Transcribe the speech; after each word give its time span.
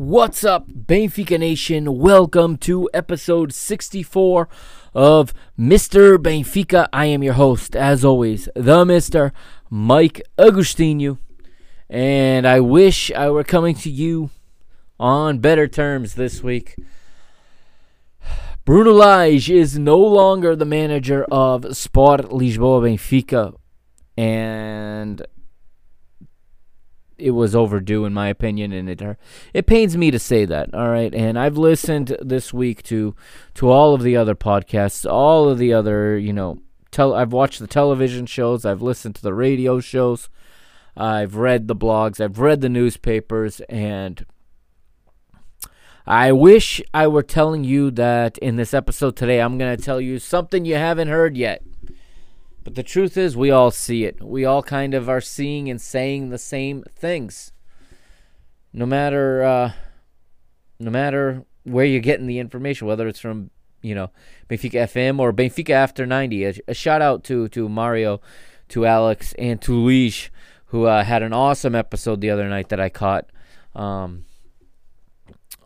What's 0.00 0.44
up, 0.44 0.66
Benfica 0.66 1.38
Nation? 1.38 1.98
Welcome 1.98 2.56
to 2.60 2.88
episode 2.94 3.52
64 3.52 4.48
of 4.94 5.34
Mr. 5.58 6.16
Benfica. 6.16 6.88
I 6.90 7.04
am 7.04 7.22
your 7.22 7.34
host, 7.34 7.76
as 7.76 8.02
always, 8.02 8.48
the 8.54 8.86
Mr. 8.86 9.30
Mike 9.68 10.22
Agostinho. 10.38 11.18
And 11.90 12.48
I 12.48 12.60
wish 12.60 13.12
I 13.12 13.28
were 13.28 13.44
coming 13.44 13.74
to 13.74 13.90
you 13.90 14.30
on 14.98 15.38
better 15.38 15.68
terms 15.68 16.14
this 16.14 16.42
week. 16.42 16.76
Bruno 18.64 18.92
Lage 18.92 19.50
is 19.50 19.78
no 19.78 19.98
longer 19.98 20.56
the 20.56 20.64
manager 20.64 21.26
of 21.30 21.76
Sport 21.76 22.30
Lisboa 22.30 22.80
Benfica. 22.88 23.54
And 24.16 25.26
it 27.20 27.30
was 27.30 27.54
overdue 27.54 28.04
in 28.04 28.12
my 28.12 28.28
opinion 28.28 28.72
and 28.72 28.88
it 28.88 29.02
it 29.52 29.66
pains 29.66 29.96
me 29.96 30.10
to 30.10 30.18
say 30.18 30.44
that 30.44 30.72
all 30.74 30.88
right 30.88 31.14
and 31.14 31.38
i've 31.38 31.56
listened 31.56 32.16
this 32.20 32.52
week 32.52 32.82
to 32.82 33.14
to 33.54 33.68
all 33.70 33.94
of 33.94 34.02
the 34.02 34.16
other 34.16 34.34
podcasts 34.34 35.10
all 35.10 35.48
of 35.48 35.58
the 35.58 35.72
other 35.72 36.18
you 36.18 36.32
know 36.32 36.58
Tell, 36.90 37.14
i've 37.14 37.32
watched 37.32 37.60
the 37.60 37.68
television 37.68 38.26
shows 38.26 38.64
i've 38.64 38.82
listened 38.82 39.14
to 39.16 39.22
the 39.22 39.34
radio 39.34 39.78
shows 39.80 40.28
i've 40.96 41.36
read 41.36 41.68
the 41.68 41.76
blogs 41.76 42.20
i've 42.20 42.40
read 42.40 42.60
the 42.60 42.68
newspapers 42.68 43.60
and 43.68 44.26
I 46.06 46.32
wish 46.32 46.82
I 46.92 47.06
were 47.06 47.22
telling 47.22 47.62
you 47.62 47.92
that 47.92 48.36
in 48.38 48.56
this 48.56 48.74
episode 48.74 49.14
today, 49.14 49.40
I'm 49.40 49.58
going 49.58 49.76
to 49.76 49.82
tell 49.82 50.00
you 50.00 50.18
something 50.18 50.64
you 50.64 50.74
haven't 50.74 51.06
heard 51.06 51.36
yet. 51.36 51.62
But 52.62 52.74
the 52.74 52.82
truth 52.82 53.16
is, 53.16 53.36
we 53.36 53.50
all 53.50 53.70
see 53.70 54.04
it. 54.04 54.22
We 54.22 54.44
all 54.44 54.62
kind 54.62 54.94
of 54.94 55.08
are 55.08 55.20
seeing 55.20 55.70
and 55.70 55.80
saying 55.80 56.28
the 56.28 56.38
same 56.38 56.84
things. 56.94 57.52
No 58.72 58.86
matter, 58.86 59.42
uh, 59.42 59.72
no 60.78 60.90
matter 60.90 61.44
where 61.64 61.84
you're 61.84 62.00
getting 62.00 62.26
the 62.26 62.38
information, 62.38 62.86
whether 62.86 63.08
it's 63.08 63.20
from, 63.20 63.50
you 63.82 63.94
know, 63.94 64.10
Benfica 64.48 64.84
FM 64.84 65.18
or 65.18 65.32
Benfica 65.32 65.70
After 65.70 66.06
90. 66.06 66.44
A, 66.44 66.54
a 66.68 66.74
shout 66.74 67.00
out 67.00 67.24
to 67.24 67.48
to 67.48 67.68
Mario, 67.68 68.20
to 68.68 68.84
Alex, 68.84 69.34
and 69.38 69.60
to 69.62 69.72
Luis, 69.72 70.28
who 70.66 70.84
uh, 70.84 71.02
had 71.02 71.22
an 71.22 71.32
awesome 71.32 71.74
episode 71.74 72.20
the 72.20 72.30
other 72.30 72.48
night 72.48 72.68
that 72.68 72.80
I 72.80 72.90
caught. 72.90 73.30
Um, 73.74 74.24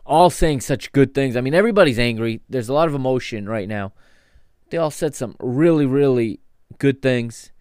all 0.05 0.29
saying 0.29 0.61
such 0.61 0.91
good 0.91 1.13
things. 1.13 1.35
I 1.35 1.41
mean, 1.41 1.53
everybody's 1.53 1.99
angry. 1.99 2.41
There's 2.47 2.69
a 2.69 2.73
lot 2.73 2.87
of 2.87 2.95
emotion 2.95 3.49
right 3.49 3.67
now. 3.67 3.91
They 4.69 4.77
all 4.77 4.91
said 4.91 5.15
some 5.15 5.35
really, 5.39 5.85
really 5.85 6.39
good 6.77 7.01
things. 7.01 7.51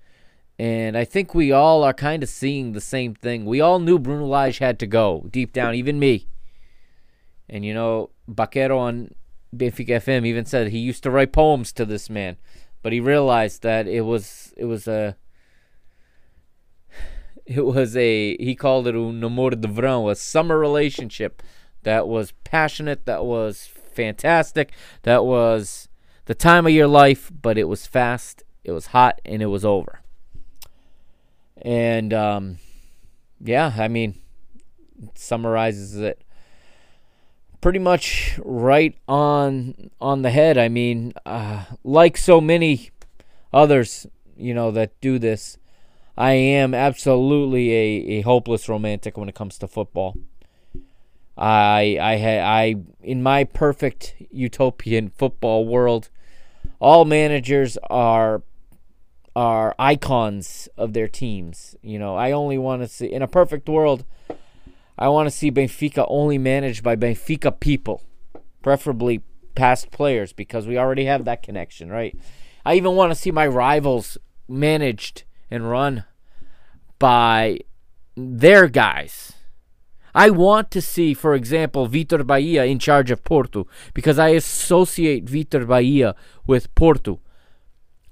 And 0.59 0.97
I 0.97 1.05
think 1.05 1.35
we 1.35 1.51
all 1.51 1.83
are 1.83 1.93
kind 1.93 2.23
of 2.23 2.29
seeing 2.29 2.73
the 2.73 2.81
same 2.81 3.15
thing. 3.15 3.45
We 3.45 3.61
all 3.61 3.81
knew 3.81 3.99
Bruno 3.99 4.27
Lage 4.27 4.59
had 4.59 4.79
to 4.81 4.87
go 4.87 5.27
deep 5.31 5.53
down, 5.53 5.75
even 5.75 5.99
me. 5.99 6.29
And 7.49 7.65
you 7.65 7.75
know, 7.75 8.11
Baquero 8.31 8.79
on 8.79 9.15
Benfica 9.55 10.01
FM 10.01 10.25
even 10.27 10.45
said 10.45 10.69
he 10.69 10.79
used 10.79 11.03
to 11.03 11.11
write 11.11 11.33
poems 11.33 11.73
to 11.73 11.85
this 11.85 12.09
man, 12.09 12.37
but 12.83 12.93
he 12.93 13.01
realized 13.01 13.63
that 13.63 13.87
it 13.87 14.03
was 14.03 14.55
it 14.57 14.65
was 14.65 14.87
a 14.87 15.17
it 17.47 17.65
was 17.65 17.97
a 17.97 18.37
he 18.37 18.55
called 18.55 18.87
it 18.87 18.95
un 18.95 19.23
amor 19.23 19.51
de 19.51 19.69
verão, 19.69 20.11
a 20.11 20.15
summer 20.15 20.59
relationship 20.59 21.43
that 21.83 22.07
was 22.07 22.33
passionate, 22.45 23.07
that 23.07 23.25
was 23.25 23.67
fantastic, 23.67 24.73
that 25.03 25.25
was 25.25 25.89
the 26.27 26.35
time 26.35 26.67
of 26.67 26.73
your 26.73 26.89
life, 26.89 27.31
but 27.43 27.59
it 27.59 27.65
was 27.65 27.87
fast, 27.87 28.43
it 28.65 28.73
was 28.73 28.87
hot, 28.87 29.21
and 29.25 29.43
it 29.43 29.47
was 29.47 29.65
over. 29.65 30.01
And 31.63 32.13
um, 32.13 32.59
yeah, 33.41 33.75
I 33.79 33.89
mean, 33.89 34.17
summarizes 35.15 35.97
it 35.97 36.25
pretty 37.61 37.79
much 37.79 38.39
right 38.45 38.95
on 39.09 39.91
on 40.01 40.23
the 40.23 40.31
head. 40.31 40.59
I 40.59 40.69
mean, 40.69 41.15
uh, 41.25 41.65
like 41.83 42.17
so 42.17 42.41
many 42.41 42.91
others, 43.55 44.07
you 44.37 44.53
know, 44.53 44.71
that 44.73 45.01
do 45.01 45.19
this, 45.19 45.57
I 46.17 46.33
am 46.33 46.75
absolutely 46.75 47.73
a, 47.73 48.19
a 48.19 48.21
hopeless 48.21 48.69
romantic 48.69 49.17
when 49.17 49.31
it 49.31 49.35
comes 49.35 49.57
to 49.59 49.67
football. 49.69 50.15
I 51.39 51.99
I 52.01 52.17
had 52.17 52.41
I 52.41 52.75
in 53.03 53.23
my 53.23 53.45
perfect 53.45 54.15
utopian 54.31 55.09
football 55.09 55.67
world, 55.67 56.11
all 56.81 57.05
managers 57.05 57.79
are 57.89 58.43
are 59.37 59.75
icons 59.78 60.69
of 60.77 60.93
their 60.93 61.09
teams. 61.09 61.77
You 61.83 61.99
know, 61.99 62.17
I 62.17 62.33
only 62.33 62.59
want 62.59 62.83
to 62.83 62.89
see 62.89 63.06
in 63.06 63.22
a 63.22 63.28
perfect 63.28 63.69
world, 63.69 64.05
I 64.99 65.09
want 65.09 65.27
to 65.27 65.31
see 65.31 65.50
Benfica 65.50 66.06
only 66.09 66.39
managed 66.39 66.83
by 66.83 66.97
Benfica 66.97 67.59
people, 67.59 68.03
preferably 68.62 69.23
past 69.55 69.91
players 69.91 70.33
because 70.33 70.67
we 70.67 70.78
already 70.78 71.05
have 71.05 71.25
that 71.25 71.43
connection, 71.43 71.91
right? 71.91 72.17
I 72.65 72.75
even 72.75 72.94
want 72.94 73.11
to 73.11 73.17
see 73.17 73.31
my 73.31 73.47
rivals 73.47 74.19
managed 74.49 75.25
and 75.50 75.71
run 75.71 76.05
by 76.99 77.59
their 78.17 78.69
guys 78.69 79.34
I 80.15 80.31
want 80.31 80.71
to 80.71 80.81
see, 80.81 81.12
for 81.12 81.34
example, 81.34 81.89
Vitor 81.89 82.23
Baía 82.23 82.69
in 82.71 82.78
charge 82.78 83.11
of 83.11 83.25
Porto 83.25 83.67
because 83.94 84.17
I 84.19 84.28
associate 84.28 85.25
Vitor 85.25 85.67
Baía 85.67 86.15
with 86.47 86.73
Porto. 86.77 87.21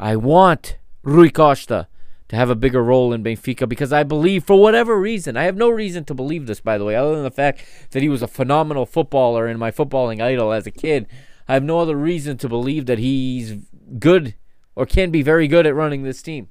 I 0.00 0.16
want 0.16 0.78
Rui 1.02 1.30
Costa 1.30 1.88
to 2.28 2.36
have 2.36 2.50
a 2.50 2.54
bigger 2.54 2.82
role 2.82 3.12
in 3.12 3.22
Benfica 3.22 3.68
because 3.68 3.92
I 3.92 4.02
believe, 4.04 4.44
for 4.44 4.60
whatever 4.60 4.98
reason, 4.98 5.36
I 5.36 5.44
have 5.44 5.56
no 5.56 5.68
reason 5.68 6.04
to 6.06 6.14
believe 6.14 6.46
this, 6.46 6.60
by 6.60 6.78
the 6.78 6.84
way, 6.84 6.96
other 6.96 7.14
than 7.14 7.24
the 7.24 7.30
fact 7.30 7.62
that 7.90 8.02
he 8.02 8.08
was 8.08 8.22
a 8.22 8.28
phenomenal 8.28 8.86
footballer 8.86 9.46
and 9.46 9.58
my 9.58 9.70
footballing 9.70 10.22
idol 10.22 10.52
as 10.52 10.66
a 10.66 10.70
kid. 10.70 11.06
I 11.48 11.54
have 11.54 11.64
no 11.64 11.80
other 11.80 11.96
reason 11.96 12.38
to 12.38 12.48
believe 12.48 12.86
that 12.86 12.98
he's 12.98 13.56
good 13.98 14.34
or 14.74 14.86
can 14.86 15.10
be 15.10 15.22
very 15.22 15.48
good 15.48 15.66
at 15.66 15.74
running 15.74 16.02
this 16.02 16.22
team. 16.22 16.48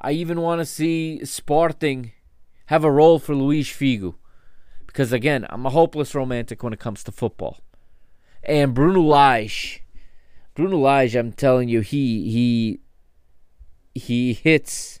I 0.00 0.12
even 0.12 0.42
want 0.42 0.60
to 0.60 0.66
see 0.66 1.24
Sporting 1.24 2.12
have 2.66 2.84
a 2.84 2.90
role 2.90 3.18
for 3.18 3.34
Luis 3.34 3.68
Figo. 3.68 4.14
Because 4.86 5.12
again, 5.12 5.46
I'm 5.50 5.66
a 5.66 5.70
hopeless 5.70 6.14
romantic 6.14 6.62
when 6.62 6.72
it 6.72 6.78
comes 6.78 7.02
to 7.04 7.12
football. 7.12 7.58
And 8.42 8.74
Bruno 8.74 9.00
Lage, 9.00 9.82
Bruno 10.54 10.78
Lage, 10.78 11.16
I'm 11.16 11.32
telling 11.32 11.68
you, 11.68 11.80
he 11.80 12.30
he 12.30 12.80
he 13.94 14.32
hits 14.32 15.00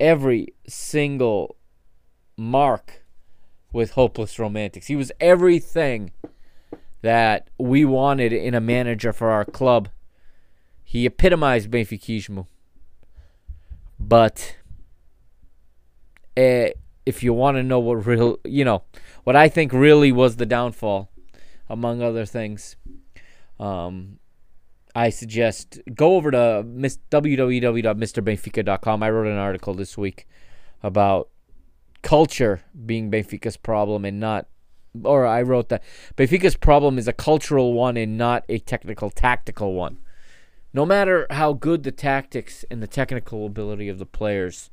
every 0.00 0.48
single 0.66 1.56
mark 2.36 3.04
with 3.72 3.92
hopeless 3.92 4.38
romantics. 4.38 4.86
He 4.86 4.96
was 4.96 5.12
everything 5.20 6.12
that 7.02 7.48
we 7.58 7.84
wanted 7.84 8.32
in 8.32 8.54
a 8.54 8.60
manager 8.60 9.12
for 9.12 9.30
our 9.30 9.44
club. 9.44 9.88
He 10.84 11.06
epitomized 11.06 11.70
Benfiquismo. 11.70 12.46
But 13.98 14.56
uh, 16.36 16.70
if 17.06 17.22
you 17.22 17.32
want 17.32 17.56
to 17.56 17.62
know 17.62 17.78
what 17.78 18.06
real, 18.06 18.38
you 18.44 18.64
know, 18.64 18.82
what 19.24 19.36
I 19.36 19.48
think 19.48 19.72
really 19.72 20.12
was 20.12 20.36
the 20.36 20.46
downfall, 20.46 21.10
among 21.68 22.02
other 22.02 22.26
things, 22.26 22.76
um, 23.58 24.18
I 24.94 25.10
suggest 25.10 25.80
go 25.94 26.16
over 26.16 26.30
to 26.30 26.64
miss, 26.66 26.98
www.mrbenfica.com. 27.10 29.02
I 29.02 29.10
wrote 29.10 29.26
an 29.26 29.38
article 29.38 29.74
this 29.74 29.96
week 29.96 30.28
about 30.82 31.28
culture 32.02 32.62
being 32.84 33.10
Benfica's 33.10 33.56
problem 33.56 34.04
and 34.04 34.20
not, 34.20 34.48
or 35.04 35.26
I 35.26 35.42
wrote 35.42 35.68
that 35.70 35.82
Benfica's 36.16 36.56
problem 36.56 36.98
is 36.98 37.08
a 37.08 37.12
cultural 37.12 37.72
one 37.72 37.96
and 37.96 38.18
not 38.18 38.44
a 38.48 38.58
technical, 38.58 39.10
tactical 39.10 39.74
one 39.74 39.98
no 40.72 40.86
matter 40.86 41.26
how 41.30 41.52
good 41.52 41.82
the 41.82 41.92
tactics 41.92 42.64
and 42.70 42.82
the 42.82 42.86
technical 42.86 43.46
ability 43.46 43.88
of 43.88 43.98
the 43.98 44.06
players, 44.06 44.70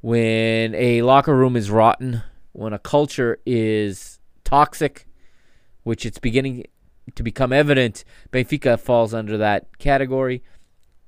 when 0.00 0.74
a 0.74 1.02
locker 1.02 1.36
room 1.36 1.54
is 1.54 1.70
rotten, 1.70 2.22
when 2.52 2.72
a 2.72 2.78
culture 2.78 3.38
is 3.44 4.18
toxic, 4.44 5.06
which 5.82 6.06
it's 6.06 6.18
beginning 6.18 6.64
to 7.14 7.22
become 7.22 7.52
evident, 7.52 8.04
Benfica 8.30 8.78
falls 8.78 9.14
under 9.14 9.36
that 9.38 9.78
category. 9.78 10.42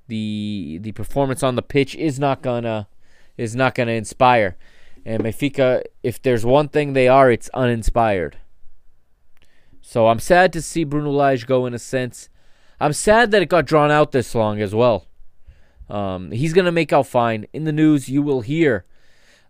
The 0.08 0.78
the 0.82 0.92
performance 0.92 1.42
on 1.42 1.56
the 1.56 1.62
pitch 1.62 1.94
is 1.96 2.18
not 2.18 2.42
gonna 2.42 2.88
is 3.36 3.54
not 3.56 3.74
to 3.74 3.90
inspire. 3.90 4.56
And 5.04 5.22
Benfica, 5.22 5.82
if 6.02 6.20
there's 6.20 6.44
one 6.46 6.68
thing 6.68 6.92
they 6.92 7.08
are, 7.08 7.30
it's 7.30 7.50
uninspired. 7.54 8.38
So 9.80 10.08
I'm 10.08 10.18
sad 10.18 10.52
to 10.54 10.62
see 10.62 10.84
Bruno 10.84 11.10
Lage 11.10 11.46
go 11.46 11.66
in 11.66 11.74
a 11.74 11.78
sense. 11.78 12.28
I'm 12.80 12.92
sad 12.92 13.30
that 13.30 13.42
it 13.42 13.48
got 13.48 13.66
drawn 13.66 13.90
out 13.90 14.12
this 14.12 14.34
long 14.34 14.60
as 14.60 14.74
well. 14.74 15.06
Um, 15.90 16.30
he's 16.32 16.54
to 16.54 16.72
make 16.72 16.92
out 16.92 17.06
fine. 17.06 17.46
In 17.52 17.64
the 17.64 17.72
news, 17.72 18.08
you 18.08 18.22
will 18.22 18.40
hear 18.40 18.86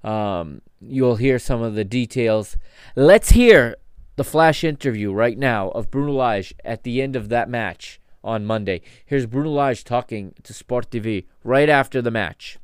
um, 0.05 0.61
you'll 0.81 1.17
hear 1.17 1.39
some 1.39 1.63
of 1.63 1.75
the 1.75 1.85
details. 1.85 2.57
Let's 2.95 3.31
hear 3.31 3.77
the 4.17 4.25
flash 4.25 4.65
interview 4.65 5.13
right 5.13 5.39
now 5.39 5.69
of 5.71 5.91
Bruno 5.91 6.13
Lage 6.13 6.55
at 6.65 6.83
the 6.83 7.03
end 7.03 7.17
of 7.17 7.29
that 7.29 7.49
match 7.49 8.01
on 8.23 8.45
Monday. 8.45 8.81
Here's 9.05 9.27
Bruno 9.27 9.51
Lage 9.51 9.85
talking 9.85 10.35
to 10.43 10.53
Sport 10.53 10.91
TV 10.91 11.27
right 11.43 11.69
after 11.69 12.01
the 12.03 12.11
match. 12.11 12.59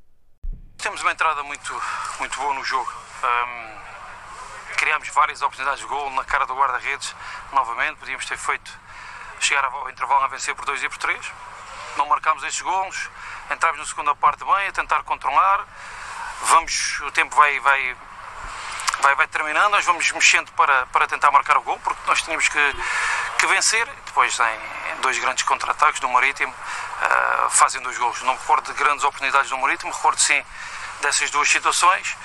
Temos 0.79 1.03
uma 1.03 1.13
entrada 1.13 1.43
muito, 1.43 1.73
muito 2.19 2.39
boa 2.39 2.55
no 2.55 2.65
jogo. 2.65 2.91
Um, 3.23 4.77
criámos 4.77 5.09
várias 5.09 5.43
oportunidades 5.43 5.81
de 5.81 5.87
gol 5.87 6.11
na 6.11 6.25
cara 6.25 6.47
do 6.47 6.55
guarda-redes 6.55 7.15
novamente. 7.53 7.99
Podíamos 7.99 8.25
ter 8.25 8.39
feito 8.39 8.71
chegar 9.41 9.65
ao 9.65 9.91
intervalo 9.91 10.25
a 10.25 10.29
vencer 10.29 10.55
por 10.55 10.65
2 10.65 10.83
e 10.83 10.89
por 10.89 10.99
3. 10.99 11.33
Não 11.99 12.07
marcámos 12.07 12.43
estes 12.45 12.63
gols. 12.63 13.11
Entramos 13.51 13.79
na 13.79 13.85
segunda 13.85 14.15
parte 14.15 14.45
bem, 14.45 14.69
a 14.69 14.73
tentar 14.73 15.03
controlar 15.03 15.67
vamos, 16.43 17.01
o 17.01 17.11
tempo 17.11 17.35
vai, 17.37 17.61
vai, 17.61 17.97
vai, 19.01 19.15
vai 19.15 19.27
terminando, 19.27 19.73
nós 19.73 19.85
vamos 19.85 20.11
mexendo 20.13 20.51
para, 20.53 20.87
para 20.87 21.07
tentar 21.07 21.31
marcar 21.31 21.57
o 21.57 21.63
gol, 21.63 21.79
porque 21.83 22.01
nós 22.07 22.23
tínhamos 22.23 22.49
que, 22.49 22.77
que 23.39 23.47
vencer. 23.47 23.87
Depois, 24.07 24.39
em, 24.39 25.01
dois 25.01 25.19
grandes 25.19 25.45
contra-ataques 25.45 26.01
do 26.01 26.09
Marítimo, 26.09 26.53
uh, 26.53 27.51
fazem 27.51 27.81
dois 27.83 27.97
gols. 27.99 28.21
Não 28.23 28.35
me 28.35 28.39
recordo 28.39 28.73
de 28.73 28.79
grandes 28.79 29.05
oportunidades 29.05 29.51
do 29.51 29.59
Marítimo, 29.59 29.93
recordo 29.93 30.21
sim 30.21 30.45
dessas 31.01 31.31
duas 31.31 31.49
situações, 31.49 32.17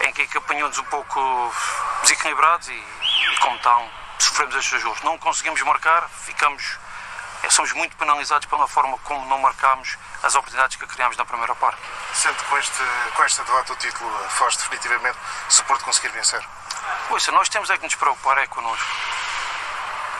em 0.00 0.12
que 0.12 0.36
apanhou-nos 0.36 0.78
um 0.78 0.84
pouco 0.84 1.54
desequilibrados 2.02 2.68
e, 2.68 2.72
e 2.72 3.36
como 3.40 3.58
tal, 3.60 3.88
sofremos 4.18 4.54
estes 4.56 4.72
dois 4.72 4.84
gols. 4.84 5.02
Não 5.02 5.16
conseguimos 5.18 5.60
marcar, 5.62 6.08
ficamos 6.24 6.78
somos 7.50 7.72
muito 7.72 7.96
penalizados 7.96 8.46
pela 8.46 8.66
forma 8.66 8.98
como 8.98 9.24
não 9.26 9.38
marcámos 9.38 9.96
as 10.22 10.34
oportunidades 10.34 10.76
que 10.76 10.86
criámos 10.86 11.16
na 11.16 11.24
primeira 11.24 11.54
parte. 11.54 11.80
Sente 12.14 12.42
com, 12.44 12.58
este, 12.58 12.82
com 13.14 13.24
esta 13.24 13.44
derrota 13.44 13.72
o 13.72 13.76
título 13.76 14.10
foge 14.30 14.56
definitivamente 14.58 15.18
se 15.48 15.60
o 15.60 15.64
Porto 15.64 15.84
conseguir 15.84 16.08
vencer? 16.08 16.42
Pois, 17.08 17.26
nós 17.28 17.48
temos 17.48 17.70
é 17.70 17.76
que 17.76 17.84
nos 17.84 17.94
preocupar 17.94 18.38
é 18.38 18.46
connosco. 18.46 18.86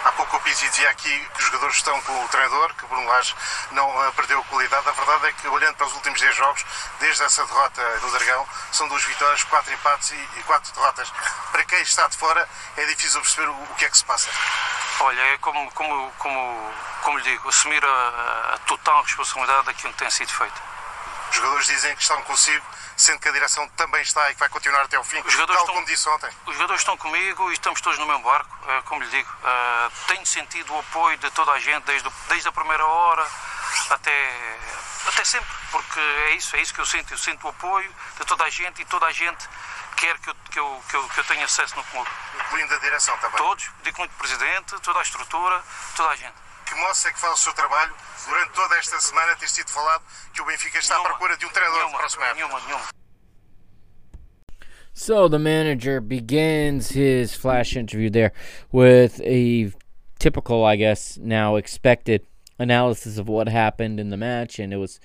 Há 0.06 0.12
pouco 0.12 0.36
o 0.36 0.40
Pizzi 0.40 0.68
dizia 0.68 0.88
aqui 0.88 1.28
que 1.34 1.38
os 1.40 1.46
jogadores 1.46 1.74
estão 1.74 2.00
com 2.02 2.24
o 2.24 2.28
treinador, 2.28 2.72
que 2.74 2.84
o 2.84 2.88
Bruno 2.88 3.08
Lage 3.08 3.34
não 3.72 4.04
eh, 4.04 4.12
perdeu 4.12 4.40
qualidade. 4.44 4.88
A 4.88 4.92
verdade 4.92 5.26
é 5.26 5.32
que, 5.32 5.48
olhando 5.48 5.74
para 5.74 5.86
os 5.88 5.94
últimos 5.94 6.20
10 6.20 6.36
jogos, 6.36 6.64
desde 7.00 7.24
essa 7.24 7.44
derrota 7.44 7.82
do 7.98 8.10
Dragão, 8.12 8.46
são 8.70 8.86
duas 8.86 9.02
vitórias, 9.02 9.42
quatro 9.42 9.72
empates 9.74 10.12
e, 10.12 10.42
quatro 10.44 10.72
derrotas. 10.74 11.12
Para 11.50 11.64
quem 11.64 11.82
está 11.82 12.06
de 12.06 12.16
fora, 12.16 12.48
é 12.76 12.84
difícil 12.84 13.20
perceber 13.20 13.48
o, 13.48 13.66
que 13.76 13.84
é 13.84 13.90
que 13.90 13.98
se 13.98 14.04
passa. 14.04 14.30
Olha, 15.00 15.20
é 15.20 15.38
como, 15.38 15.72
como, 15.72 16.12
como, 16.18 16.74
como 17.02 17.18
lhe 17.18 17.24
digo, 17.24 17.48
assumir 17.48 17.84
a, 17.84 18.54
a 18.54 18.58
total 18.58 19.02
responsabilidade 19.02 19.66
daquilo 19.66 19.92
que 19.92 19.98
tem 19.98 20.10
sido 20.12 20.32
feito. 20.32 20.62
Os 21.30 21.34
jogadores 21.34 21.66
dizem 21.66 21.96
que 21.96 22.02
estão 22.02 22.22
consigo, 22.22 22.64
sendo 22.96 23.20
que 23.20 23.28
a 23.28 23.32
direção 23.32 23.68
também 23.70 24.02
está 24.02 24.30
e 24.30 24.34
que 24.34 24.40
vai 24.40 24.48
continuar 24.48 24.82
até 24.82 24.98
o 24.98 25.04
fim, 25.04 25.20
os 25.24 25.32
jogadores 25.32 25.56
tal 25.56 25.64
estão, 25.64 25.74
como 25.74 25.86
disse 25.86 26.08
ontem. 26.08 26.30
Os 26.46 26.54
jogadores 26.54 26.80
estão 26.80 26.96
comigo 26.96 27.50
e 27.50 27.52
estamos 27.52 27.80
todos 27.80 27.98
no 27.98 28.06
mesmo 28.06 28.22
barco, 28.22 28.70
é, 28.70 28.82
como 28.82 29.02
lhe 29.02 29.10
digo. 29.10 29.30
Uh, 29.30 30.06
tenho 30.08 30.24
sentido 30.24 30.72
o 30.72 30.78
apoio 30.78 31.16
de 31.18 31.30
toda 31.32 31.52
a 31.52 31.58
gente, 31.58 31.84
desde, 31.84 32.08
desde 32.28 32.48
a 32.48 32.52
primeira 32.52 32.84
hora 32.84 33.26
até, 33.90 34.58
até 35.06 35.24
sempre, 35.24 35.48
porque 35.70 36.00
é 36.00 36.30
isso, 36.36 36.56
é 36.56 36.60
isso 36.60 36.72
que 36.72 36.80
eu 36.80 36.86
sinto. 36.86 37.12
Eu 37.12 37.18
sinto 37.18 37.46
o 37.46 37.50
apoio 37.50 37.92
de 38.18 38.24
toda 38.24 38.44
a 38.44 38.50
gente 38.50 38.80
e 38.80 38.84
toda 38.86 39.06
a 39.06 39.12
gente 39.12 39.46
quer 39.96 40.18
que 40.18 40.30
eu, 40.30 40.34
que 40.50 40.58
eu, 40.58 40.82
que 40.88 40.96
eu, 40.96 41.08
que 41.08 41.20
eu 41.20 41.24
tenha 41.24 41.44
acesso 41.44 41.76
no 41.76 41.84
clube. 41.84 42.10
Incluindo 42.34 42.74
a 42.74 42.78
direção 42.78 43.16
também? 43.18 43.36
Todos, 43.38 43.70
digo 43.82 43.98
muito 43.98 44.14
presidente, 44.16 44.78
toda 44.80 44.98
a 44.98 45.02
estrutura, 45.02 45.62
toda 45.94 46.10
a 46.10 46.16
gente. 46.16 46.45
Que 46.66 46.74
moça 46.74 47.08
é 47.08 47.12
que 47.12 47.18
faz 47.18 47.34
o 47.34 47.42
seu 47.44 47.52
trabalho? 47.54 47.94
Durante 48.26 48.52
toda 48.52 48.76
esta 48.76 49.00
semana 49.00 49.36
tem 49.36 49.48
sido 49.48 49.70
falado 49.70 50.02
que 50.34 50.42
o 50.42 50.44
Benfica 50.44 50.78
está 50.78 50.94
nenhuma, 50.94 51.08
à 51.08 51.12
procura 51.12 51.36
de 51.36 51.46
um 51.46 51.48
treinador 51.50 51.78
nenhuma, 51.78 51.98
próximo 51.98 52.24
Nenhuma, 52.34 52.60
nenhuma. 52.60 52.84
So 54.92 55.28
the 55.28 55.38
manager 55.38 56.00
begins 56.00 56.90
his 56.90 57.34
flash 57.34 57.76
interview 57.76 58.10
there 58.10 58.32
with 58.72 59.20
a 59.20 59.70
typical, 60.18 60.64
I 60.64 60.76
guess, 60.76 61.18
now 61.18 61.56
expected 61.56 62.22
analysis 62.58 63.18
of 63.18 63.28
what 63.28 63.48
happened 63.48 64.00
in 64.00 64.08
the 64.08 64.16
match, 64.16 64.58
and 64.58 64.72
it 64.72 64.78
was 64.78 64.98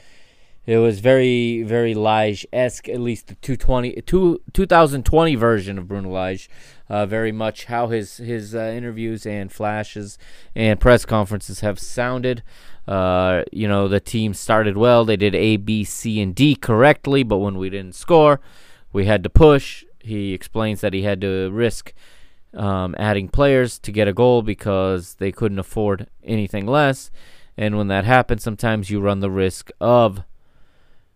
it 0.72 0.78
was 0.78 1.00
very 1.00 1.64
very 1.64 1.94
Lage 1.94 2.46
esque, 2.54 2.88
at 2.88 3.00
least 3.00 3.28
the 3.28 3.36
220 3.36 4.02
two, 4.02 4.40
2020 4.54 5.36
version 5.36 5.78
of 5.78 5.88
Bruno 5.88 6.10
Lage. 6.10 6.50
Uh, 6.90 7.06
very 7.06 7.32
much 7.32 7.66
how 7.66 7.88
his 7.88 8.18
his 8.18 8.54
uh, 8.54 8.60
interviews 8.60 9.26
and 9.26 9.52
flashes 9.52 10.18
and 10.56 10.80
press 10.80 11.06
conferences 11.06 11.62
have 11.62 11.80
sounded. 11.80 12.44
Uh, 12.88 13.44
you 13.52 13.68
know, 13.68 13.88
the 13.88 14.00
team 14.00 14.34
started 14.34 14.78
well. 14.78 15.06
They 15.06 15.16
did 15.16 15.36
A, 15.36 15.58
B, 15.58 15.84
C, 15.84 16.22
and 16.22 16.36
D 16.36 16.56
correctly, 16.56 17.24
but 17.24 17.38
when 17.38 17.58
we 17.58 17.70
didn't 17.70 17.96
score, 17.96 18.42
we 18.92 19.06
had 19.06 19.24
to 19.24 19.30
push. 19.30 19.86
He 20.00 20.34
explains 20.34 20.82
that 20.82 20.94
he 20.94 21.04
had 21.04 21.22
to 21.22 21.50
risk 21.52 21.94
um, 22.54 22.96
adding 22.98 23.30
players 23.30 23.80
to 23.80 23.92
get 23.92 24.08
a 24.08 24.14
goal 24.14 24.42
because 24.42 25.16
they 25.16 25.32
couldn't 25.32 25.60
afford 25.60 26.08
anything 26.24 26.66
less. 26.66 27.12
And 27.58 27.78
when 27.78 27.88
that 27.88 28.06
happens, 28.06 28.44
sometimes 28.44 28.90
you 28.90 29.00
run 29.00 29.20
the 29.20 29.32
risk 29.32 29.70
of 29.80 30.24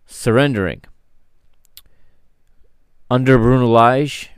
surrendering. 0.06 0.82
Under 3.10 3.38
Bruno 3.38 3.66
Lage, 3.66 4.30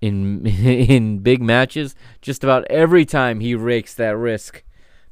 in 0.00 0.46
in 0.46 1.20
big 1.20 1.40
matches, 1.42 1.94
just 2.20 2.44
about 2.44 2.66
every 2.68 3.04
time 3.04 3.40
he 3.40 3.54
rakes 3.54 3.94
that 3.94 4.16
risk, 4.16 4.62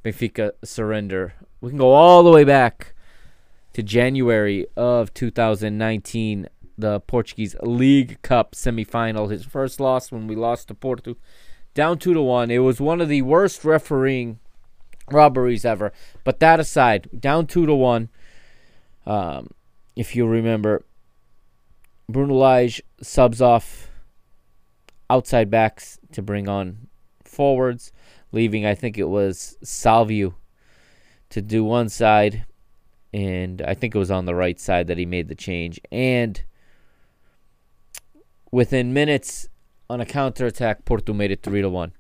Benfica 0.05 0.53
surrender. 0.63 1.35
We 1.61 1.71
can 1.71 1.79
go 1.79 1.93
all 1.93 2.23
the 2.23 2.31
way 2.31 2.45
back 2.45 2.95
to 3.73 3.83
January 3.83 4.67
of 4.77 5.15
2019, 5.15 6.49
the 6.77 7.01
Portuguese 7.01 7.57
League 7.63 8.21
Cup 8.21 8.53
semifinal. 8.53 9.31
His 9.31 9.45
first 9.45 9.81
loss 9.81 10.13
when 10.13 10.27
we 10.27 10.37
lost 10.37 10.69
to 10.69 10.75
Porto, 10.75 11.17
down 11.73 11.99
two 11.99 12.13
to 12.13 12.21
one. 12.21 12.51
It 12.51 12.59
was 12.59 12.81
one 12.81 13.01
of 13.01 13.09
the 13.09 13.23
worst 13.23 13.65
refereeing 13.65 14.41
robberies 15.11 15.65
ever. 15.65 15.93
But 16.25 16.41
that 16.41 16.61
aside, 16.61 17.09
down 17.19 17.47
two 17.47 17.65
to 17.65 17.75
one. 17.75 18.11
Um, 19.07 19.51
if 19.97 20.17
you 20.17 20.27
remember, 20.27 20.85
Bruno 22.09 22.35
Lage 22.35 22.83
subs 23.01 23.41
off 23.41 23.91
outside 25.11 25.51
backs 25.51 25.99
to 26.13 26.23
bring 26.23 26.49
on 26.49 26.89
forwards, 27.25 27.93
leaving 28.33 28.65
I 28.65 28.75
think 28.75 28.99
it 28.99 29.09
was 29.09 29.57
Salvio 29.65 30.35
to 31.31 31.43
do 31.43 31.65
one 31.65 31.89
side, 31.89 32.47
and 33.13 33.63
I 33.63 33.75
think 33.75 33.95
it 33.95 33.99
was 33.99 34.11
on 34.11 34.27
the 34.27 34.35
right 34.35 34.59
side 34.59 34.87
that 34.87 34.99
he 34.99 35.07
made 35.07 35.29
the 35.29 35.35
change. 35.35 35.81
And 35.91 36.43
within 38.51 38.93
minutes, 38.93 39.49
on 39.91 40.01
a 40.01 40.07
counterattack, 40.07 40.85
Porto 40.85 41.13
made 41.13 41.31
it 41.31 41.43
three 41.43 41.61
to 41.61 41.69
one. 41.69 41.93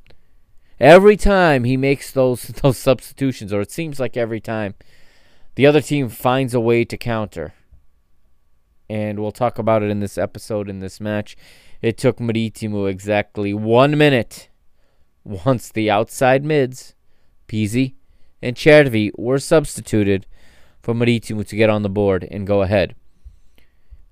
Every 0.80 1.16
time 1.16 1.64
he 1.64 1.76
makes 1.76 2.10
those 2.10 2.42
those 2.62 2.78
substitutions, 2.78 3.52
or 3.52 3.60
it 3.60 3.70
seems 3.70 4.00
like 4.00 4.16
every 4.16 4.40
time, 4.40 4.74
the 5.54 5.66
other 5.66 5.80
team 5.80 6.08
finds 6.08 6.54
a 6.54 6.60
way 6.60 6.84
to 6.84 6.96
counter. 6.96 7.54
And 8.88 9.18
we'll 9.18 9.32
talk 9.32 9.58
about 9.58 9.82
it 9.82 9.90
in 9.90 10.00
this 10.00 10.18
episode 10.18 10.68
in 10.68 10.80
this 10.80 11.00
match. 11.00 11.36
It 11.80 11.96
took 11.96 12.18
Marítimo 12.18 12.88
exactly 12.88 13.54
one 13.54 13.96
minute 13.96 14.48
once 15.24 15.70
the 15.70 15.90
outside 15.90 16.44
mids, 16.44 16.94
Pizzi 17.48 17.94
and 18.40 18.56
Cervi, 18.56 19.10
were 19.16 19.38
substituted 19.38 20.26
for 20.82 20.94
Marítimo 20.94 21.46
to 21.46 21.56
get 21.56 21.70
on 21.70 21.82
the 21.82 21.88
board 21.88 22.26
and 22.30 22.46
go 22.46 22.62
ahead. 22.62 22.94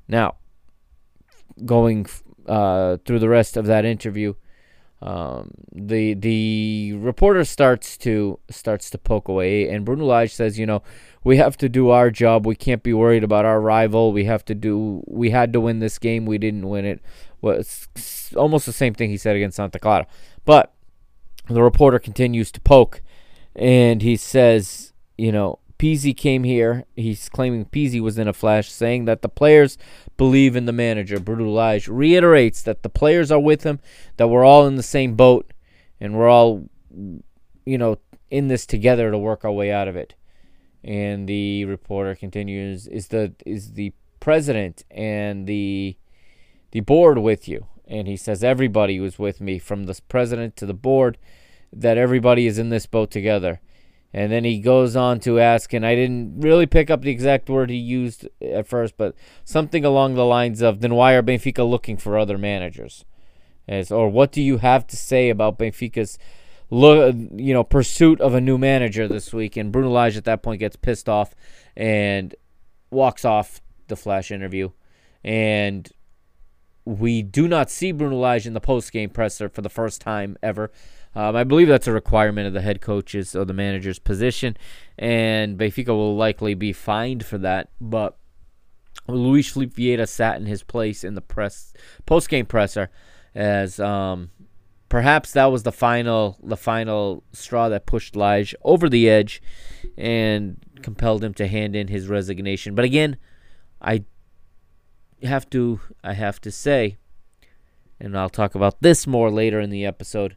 Now, 0.09 0.37
going 1.65 2.07
uh, 2.47 2.99
through 3.05 3.19
the 3.19 3.29
rest 3.29 3.57
of 3.57 3.67
that 3.67 3.85
interview, 3.85 4.35
um, 5.03 5.53
the 5.73 6.15
the 6.15 6.93
reporter 6.95 7.45
starts 7.45 7.97
to 7.99 8.39
starts 8.51 8.91
to 8.91 8.99
poke 8.99 9.29
away, 9.29 9.69
and 9.69 9.85
Bruno 9.85 10.05
Lage 10.05 10.33
says, 10.33 10.59
"You 10.59 10.67
know, 10.67 10.83
we 11.25 11.39
have 11.39 11.57
to 11.59 11.69
do 11.69 11.91
our 11.91 12.11
job. 12.11 12.47
We 12.47 12.55
can't 12.55 12.83
be 12.83 12.93
worried 12.93 13.25
about 13.25 13.45
our 13.45 13.61
rival. 13.61 14.13
We 14.13 14.25
have 14.25 14.45
to 14.47 14.55
do. 14.55 15.03
We 15.07 15.31
had 15.31 15.53
to 15.55 15.61
win 15.61 15.79
this 15.79 15.99
game. 15.99 16.27
We 16.27 16.39
didn't 16.39 16.69
win 16.69 16.85
it 16.85 17.01
was 17.41 17.89
almost 18.37 18.67
the 18.67 18.73
same 18.73 18.95
thing 18.95 19.11
he 19.11 19.17
said 19.17 19.37
against 19.37 19.57
Santa 19.57 19.79
Clara. 19.79 20.07
But 20.45 20.73
the 21.49 21.63
reporter 21.63 21.99
continues 21.99 22.51
to 22.53 22.61
poke, 22.61 23.03
and 23.57 24.03
he 24.03 24.17
says, 24.17 24.93
you 25.17 25.33
know, 25.33 25.59
Pizzi 25.81 26.15
came 26.15 26.45
here. 26.45 26.85
He's 26.95 27.31
claiming 27.31 27.65
Pizzi 27.65 28.03
was 28.03 28.19
in 28.19 28.29
a 28.29 28.35
flash, 28.35 28.71
saying 28.71 29.07
that 29.07 29.23
the 29.23 29.31
players 29.31 29.79
believe 30.19 30.55
in 30.55 30.67
the 30.67 30.75
manager. 30.75 31.19
Bruno 31.19 31.49
Lage 31.49 31.89
reiterates 31.89 32.61
that 32.61 32.83
the 32.83 32.91
players 32.91 33.33
are 33.33 33.41
with 33.41 33.63
him, 33.63 33.81
that 34.19 34.29
we're 34.29 34.45
all 34.45 34.67
in 34.67 34.77
the 34.77 34.83
same 34.83 35.15
boat, 35.15 35.55
and 35.99 36.15
we're 36.15 36.29
all, 36.29 36.69
you 37.65 37.79
know, 37.79 37.97
in 38.31 38.49
this 38.49 38.67
together 38.67 39.11
to 39.11 39.17
work 39.17 39.43
our 39.43 39.51
way 39.51 39.73
out 39.73 39.89
of 39.89 39.97
it. 39.97 40.15
And 40.85 41.27
the 41.27 41.65
reporter 41.65 42.15
continues: 42.15 42.87
Is 42.87 43.09
the 43.09 43.33
is 43.47 43.73
the 43.73 43.95
president 44.21 44.85
and 44.91 45.47
the 45.47 45.97
the 46.73 46.81
board 46.81 47.17
with 47.17 47.49
you. 47.49 47.69
And 47.87 48.07
he 48.07 48.19
says 48.19 48.45
everybody 48.45 49.01
was 49.01 49.19
with 49.19 49.41
me, 49.41 49.59
from 49.59 49.85
the 49.85 49.99
president 50.11 50.57
to 50.57 50.67
the 50.67 50.75
board, 50.75 51.17
that 51.73 51.97
everybody 51.97 52.47
is 52.47 52.59
in 52.59 52.69
this 52.69 52.85
boat 52.85 53.11
together. 53.11 53.63
And 54.13 54.33
then 54.33 54.43
he 54.43 54.59
goes 54.59 54.97
on 54.97 55.21
to 55.21 55.39
ask, 55.39 55.73
and 55.73 55.87
I 55.87 55.95
didn't 55.95 56.41
really 56.41 56.67
pick 56.67 56.91
up 56.91 57.03
the 57.03 57.13
exact 57.13 57.49
word 57.49 57.71
he 57.71 57.77
used 57.77 58.29
at 58.43 58.67
first, 58.67 58.97
but 58.97 59.15
something 59.45 59.85
along 59.85 60.15
the 60.15 60.25
lines 60.25 60.63
of, 60.63 60.81
then 60.81 60.95
why 60.95 61.13
are 61.13 61.23
Benfica 61.23 61.69
looking 61.69 61.97
for 61.97 62.19
other 62.19 62.37
managers? 62.37 63.05
As, 63.69 63.93
or 63.93 64.09
what 64.09 64.33
do 64.33 64.43
you 64.43 64.59
have 64.59 64.87
to 64.89 64.97
say 64.97 65.31
about 65.31 65.61
Benfica's 65.61 66.19
look, 66.71 67.15
you 67.37 67.55
know, 67.55 67.63
pursuit 67.63 68.21
of 68.21 68.35
a 68.35 68.41
new 68.41 68.59
manager 68.59 69.07
this 69.07 69.33
week? 69.33 69.57
And 69.57 69.71
Bruno 69.71 69.91
Lage 69.91 70.17
at 70.17 70.25
that 70.25 70.43
point 70.43 70.59
gets 70.59 70.75
pissed 70.75 71.09
off 71.09 71.37
and 71.77 72.35
walks 72.91 73.25
off 73.25 73.61
the 73.87 73.97
flash 73.97 74.33
interview. 74.33 74.71
And 75.23 75.89
we 76.85 77.23
do 77.23 77.47
not 77.47 77.71
see 77.71 77.93
Bruno 77.93 78.17
Lage 78.17 78.47
in 78.47 78.55
the 78.55 78.61
post 78.61 78.91
game 78.91 79.11
presser 79.11 79.49
for 79.49 79.63
the 79.63 79.69
first 79.69 80.01
time 80.01 80.37
ever. 80.43 80.73
Um, 81.15 81.35
I 81.35 81.45
believe 81.45 81.69
that's 81.69 81.89
a 81.89 81.93
requirement 81.93 82.47
of 82.47 82.53
the 82.53 82.61
head 82.61 82.81
coach's 82.81 83.35
or 83.35 83.45
the 83.45 83.53
manager's 83.53 83.99
position, 83.99 84.57
and 84.97 85.59
Benfica 85.59 85.89
will 85.89 86.17
likely 86.17 86.55
be 86.55 86.73
fined 86.73 87.25
for 87.25 87.39
that. 87.39 87.71
But 87.81 88.17
Luis 89.09 89.51
Felipe 89.51 89.75
Vieira 89.75 90.09
sat 90.09 90.37
in 90.37 90.47
his 90.47 90.63
place 90.63 91.03
in 91.03 91.15
the 91.15 91.21
press 91.21 91.73
post 92.07 92.29
game 92.29 92.47
presser, 92.47 92.91
as 93.35 93.81
um, 93.81 94.31
perhaps 94.89 95.33
that 95.33 95.47
was 95.47 95.65
the 95.65 95.73
final 95.73 96.39
the 96.43 96.57
final 96.57 97.25
straw 97.33 97.69
that 97.69 97.87
pushed 97.87 98.15
Lage 98.15 98.55
over 98.63 98.89
the 98.89 99.09
edge, 99.09 99.43
and 99.97 100.59
compelled 100.83 101.25
him 101.25 101.35
to 101.35 101.49
hand 101.49 101.75
in 101.75 101.89
his 101.89 102.07
resignation. 102.07 102.77
But 102.77 102.85
again, 102.85 103.17
I 103.83 104.05
have 105.25 105.51
to 105.51 105.81
I 106.05 106.13
have 106.13 106.41
to 106.43 106.53
say, 106.53 106.99
and 107.99 108.17
I'll 108.17 108.31
talk 108.31 108.55
about 108.55 108.81
this 108.81 109.09
more 109.09 109.31
later 109.31 109.59
in 109.59 109.71
the 109.71 109.85
episode. 109.85 110.37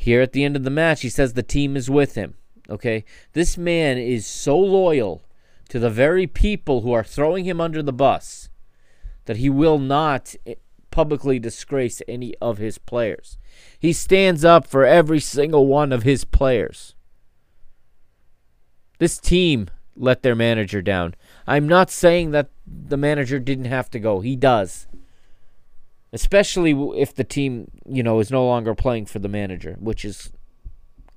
Here 0.00 0.22
at 0.22 0.32
the 0.32 0.44
end 0.44 0.54
of 0.54 0.62
the 0.62 0.70
match, 0.70 1.00
he 1.00 1.08
says 1.08 1.32
the 1.32 1.42
team 1.42 1.76
is 1.76 1.90
with 1.90 2.14
him. 2.14 2.34
Okay? 2.70 3.04
This 3.32 3.58
man 3.58 3.98
is 3.98 4.28
so 4.28 4.56
loyal 4.56 5.24
to 5.70 5.80
the 5.80 5.90
very 5.90 6.28
people 6.28 6.82
who 6.82 6.92
are 6.92 7.02
throwing 7.02 7.44
him 7.44 7.60
under 7.60 7.82
the 7.82 7.92
bus 7.92 8.48
that 9.24 9.38
he 9.38 9.50
will 9.50 9.80
not 9.80 10.36
eh, 10.46 10.54
publicly 10.92 11.40
disgrace 11.40 12.00
any 12.06 12.32
of 12.40 12.58
his 12.58 12.78
players. 12.78 13.38
He 13.76 13.92
stands 13.92 14.44
up 14.44 14.68
for 14.68 14.86
every 14.86 15.18
single 15.18 15.66
one 15.66 15.92
of 15.92 16.04
his 16.04 16.24
players. 16.24 16.94
This 18.98 19.18
team 19.18 19.68
let 19.96 20.22
their 20.22 20.36
manager 20.36 20.80
down. 20.80 21.16
I'm 21.44 21.66
not 21.66 21.90
saying 21.90 22.30
that 22.30 22.50
the 22.64 22.96
manager 22.96 23.40
didn't 23.40 23.64
have 23.64 23.90
to 23.90 23.98
go. 23.98 24.20
He 24.20 24.36
does 24.36 24.86
especially 26.12 26.72
if 26.96 27.14
the 27.14 27.24
team, 27.24 27.70
you 27.86 28.02
know, 28.02 28.20
is 28.20 28.30
no 28.30 28.46
longer 28.46 28.74
playing 28.74 29.06
for 29.06 29.18
the 29.18 29.28
manager, 29.28 29.76
which 29.78 30.04
is 30.04 30.32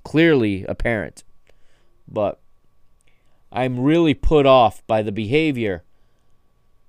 clearly 0.04 0.64
apparent. 0.68 1.24
But 2.06 2.40
I'm 3.50 3.80
really 3.80 4.14
put 4.14 4.46
off 4.46 4.86
by 4.86 5.02
the 5.02 5.12
behavior 5.12 5.84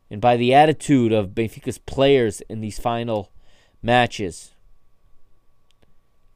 and 0.10 0.22
by 0.22 0.38
the 0.38 0.54
attitude 0.54 1.12
of 1.12 1.30
Benfica's 1.30 1.78
players 1.78 2.42
in 2.42 2.62
these 2.62 2.80
final 2.80 3.32
matches. 3.82 4.52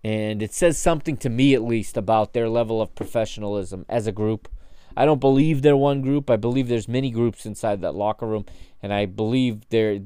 And 0.03 0.41
it 0.41 0.53
says 0.53 0.77
something 0.77 1.17
to 1.17 1.29
me, 1.29 1.53
at 1.53 1.63
least, 1.63 1.97
about 1.97 2.33
their 2.33 2.47
level 2.47 2.81
of 2.81 2.95
professionalism 2.95 3.85
as 3.89 4.07
a 4.07 4.11
group. 4.11 4.47
I 4.95 5.05
don't 5.05 5.19
believe 5.19 5.61
they're 5.61 5.77
one 5.77 6.01
group. 6.01 6.29
I 6.29 6.37
believe 6.37 6.67
there's 6.67 6.87
many 6.87 7.11
groups 7.11 7.45
inside 7.45 7.81
that 7.81 7.93
locker 7.93 8.25
room, 8.25 8.45
and 8.81 8.93
I 8.93 9.05
believe 9.05 9.67
they're 9.69 9.99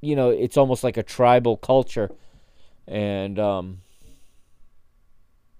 you 0.00 0.16
know, 0.16 0.30
it's 0.30 0.56
almost 0.56 0.84
like 0.84 0.96
a 0.96 1.02
tribal 1.02 1.56
culture. 1.56 2.10
And 2.86 3.38
um, 3.38 3.78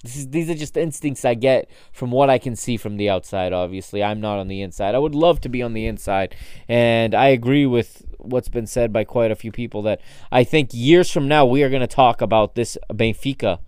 is, 0.05 0.29
these 0.29 0.49
are 0.49 0.55
just 0.55 0.77
instincts 0.77 1.25
I 1.25 1.35
get 1.35 1.69
from 1.93 2.11
what 2.11 2.31
I 2.31 2.39
can 2.39 2.57
see 2.57 2.77
from 2.77 2.97
the 2.97 3.11
outside, 3.11 3.53
obviously. 3.53 4.03
I'm 4.03 4.21
not 4.21 4.39
on 4.39 4.49
the 4.49 4.63
inside. 4.63 4.95
I 4.95 4.99
would 4.99 5.15
love 5.15 5.41
to 5.43 5.49
be 5.49 5.63
on 5.63 5.73
the 5.73 5.87
inside. 5.87 6.37
And 6.69 7.15
I 7.15 7.29
agree 7.29 7.67
with 7.67 8.05
what's 8.19 8.49
been 8.49 8.67
said 8.67 8.93
by 8.93 9.05
quite 9.05 9.31
a 9.31 9.37
few 9.37 9.53
people 9.53 9.83
that 9.83 10.01
I 10.31 10.45
think 10.45 10.71
years 10.73 11.11
from 11.11 11.29
now 11.29 11.47
we 11.47 11.63
are 11.63 11.71
going 11.71 11.81
to 11.81 11.87
talk 11.87 12.21
about 12.21 12.55
this 12.55 12.77
Benfica 12.91 13.61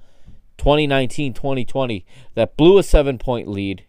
2019 0.59 1.33
2020 1.33 2.05
that 2.35 2.57
blew 2.57 2.77
a 2.77 2.83
seven 2.83 3.17
point 3.17 3.49
lead 3.49 3.87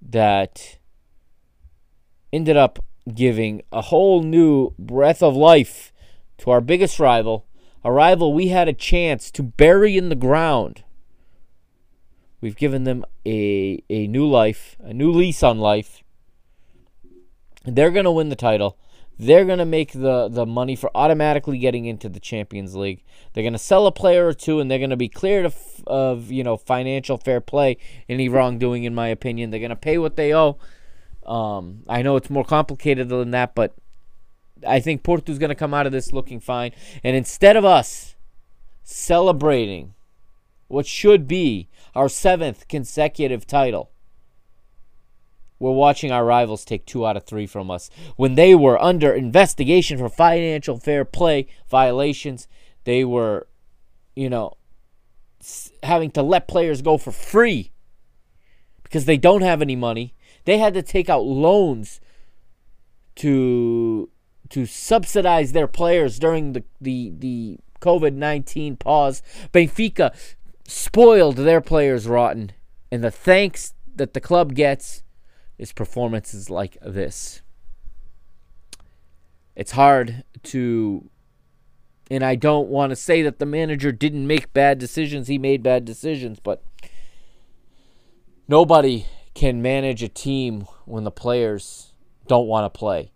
that 0.00 0.78
ended 2.32 2.56
up 2.56 2.84
giving 3.14 3.62
a 3.72 3.82
whole 3.82 4.22
new 4.22 4.72
breath 4.78 5.22
of 5.22 5.36
life 5.36 5.92
to 6.38 6.50
our 6.50 6.60
biggest 6.60 6.98
rival, 6.98 7.46
a 7.84 7.92
rival 7.92 8.32
we 8.32 8.48
had 8.48 8.68
a 8.68 8.72
chance 8.72 9.30
to 9.32 9.42
bury 9.42 9.96
in 9.96 10.08
the 10.08 10.14
ground. 10.14 10.84
We've 12.40 12.56
given 12.56 12.84
them 12.84 13.04
a, 13.26 13.82
a 13.90 14.06
new 14.06 14.26
life, 14.26 14.76
a 14.80 14.94
new 14.94 15.10
lease 15.10 15.42
on 15.42 15.58
life. 15.58 16.02
They're 17.64 17.90
going 17.90 18.06
to 18.06 18.10
win 18.10 18.30
the 18.30 18.36
title. 18.36 18.78
They're 19.18 19.44
going 19.44 19.58
to 19.58 19.66
make 19.66 19.92
the, 19.92 20.28
the 20.28 20.46
money 20.46 20.74
for 20.74 20.90
automatically 20.94 21.58
getting 21.58 21.84
into 21.84 22.08
the 22.08 22.20
Champions 22.20 22.74
League. 22.74 23.04
They're 23.32 23.42
going 23.42 23.52
to 23.52 23.58
sell 23.58 23.86
a 23.86 23.92
player 23.92 24.26
or 24.26 24.32
two, 24.32 24.60
and 24.60 24.70
they're 24.70 24.78
going 24.78 24.88
to 24.88 24.96
be 24.96 25.10
cleared 25.10 25.44
of, 25.44 25.56
of 25.86 26.32
you 26.32 26.42
know 26.42 26.56
financial 26.56 27.18
fair 27.18 27.42
play, 27.42 27.76
any 28.08 28.30
wrongdoing, 28.30 28.84
in 28.84 28.94
my 28.94 29.08
opinion. 29.08 29.50
They're 29.50 29.60
going 29.60 29.68
to 29.68 29.76
pay 29.76 29.98
what 29.98 30.16
they 30.16 30.34
owe 30.34 30.56
um, 31.26 31.82
I 31.88 32.02
know 32.02 32.16
it's 32.16 32.30
more 32.30 32.44
complicated 32.44 33.08
than 33.08 33.30
that, 33.32 33.54
but 33.54 33.74
I 34.66 34.80
think 34.80 35.02
Porto's 35.02 35.38
going 35.38 35.50
to 35.50 35.54
come 35.54 35.74
out 35.74 35.86
of 35.86 35.92
this 35.92 36.12
looking 36.12 36.40
fine. 36.40 36.72
And 37.02 37.16
instead 37.16 37.56
of 37.56 37.64
us 37.64 38.16
celebrating 38.82 39.94
what 40.68 40.86
should 40.86 41.26
be 41.26 41.68
our 41.94 42.08
seventh 42.08 42.68
consecutive 42.68 43.46
title, 43.46 43.90
we're 45.58 45.72
watching 45.72 46.10
our 46.10 46.24
rivals 46.24 46.64
take 46.64 46.86
two 46.86 47.06
out 47.06 47.16
of 47.16 47.24
three 47.24 47.46
from 47.46 47.70
us. 47.70 47.90
When 48.16 48.34
they 48.34 48.54
were 48.54 48.82
under 48.82 49.12
investigation 49.12 49.98
for 49.98 50.08
financial 50.08 50.78
fair 50.78 51.04
play 51.04 51.48
violations, 51.68 52.48
they 52.84 53.04
were, 53.04 53.46
you 54.16 54.30
know, 54.30 54.56
having 55.82 56.10
to 56.12 56.22
let 56.22 56.48
players 56.48 56.80
go 56.80 56.96
for 56.96 57.12
free 57.12 57.72
because 58.82 59.04
they 59.04 59.18
don't 59.18 59.42
have 59.42 59.60
any 59.60 59.76
money 59.76 60.14
they 60.44 60.58
had 60.58 60.74
to 60.74 60.82
take 60.82 61.08
out 61.08 61.24
loans 61.24 62.00
to 63.16 64.08
to 64.50 64.66
subsidize 64.66 65.52
their 65.52 65.66
players 65.66 66.18
during 66.18 66.52
the 66.52 66.64
the, 66.80 67.12
the 67.16 67.58
COVID 67.80 68.14
nineteen 68.14 68.76
pause. 68.76 69.22
Benfica 69.52 70.14
spoiled 70.66 71.36
their 71.36 71.60
players 71.60 72.06
rotten, 72.06 72.52
and 72.90 73.02
the 73.02 73.10
thanks 73.10 73.74
that 73.94 74.14
the 74.14 74.20
club 74.20 74.54
gets 74.54 75.02
is 75.58 75.72
performances 75.72 76.48
like 76.48 76.76
this. 76.80 77.42
It's 79.54 79.72
hard 79.72 80.24
to 80.44 81.10
and 82.10 82.24
I 82.24 82.34
don't 82.34 82.68
want 82.68 82.90
to 82.90 82.96
say 82.96 83.22
that 83.22 83.38
the 83.38 83.46
manager 83.46 83.92
didn't 83.92 84.26
make 84.26 84.52
bad 84.52 84.78
decisions. 84.78 85.28
He 85.28 85.38
made 85.38 85.62
bad 85.62 85.84
decisions, 85.84 86.40
but 86.40 86.62
nobody 88.48 89.06
can 89.40 89.62
manage 89.62 90.02
a 90.02 90.08
team 90.08 90.66
when 90.84 91.04
the 91.04 91.10
players 91.10 91.94
don't 92.28 92.46
want 92.46 92.70
to 92.70 92.78
play. 92.78 93.10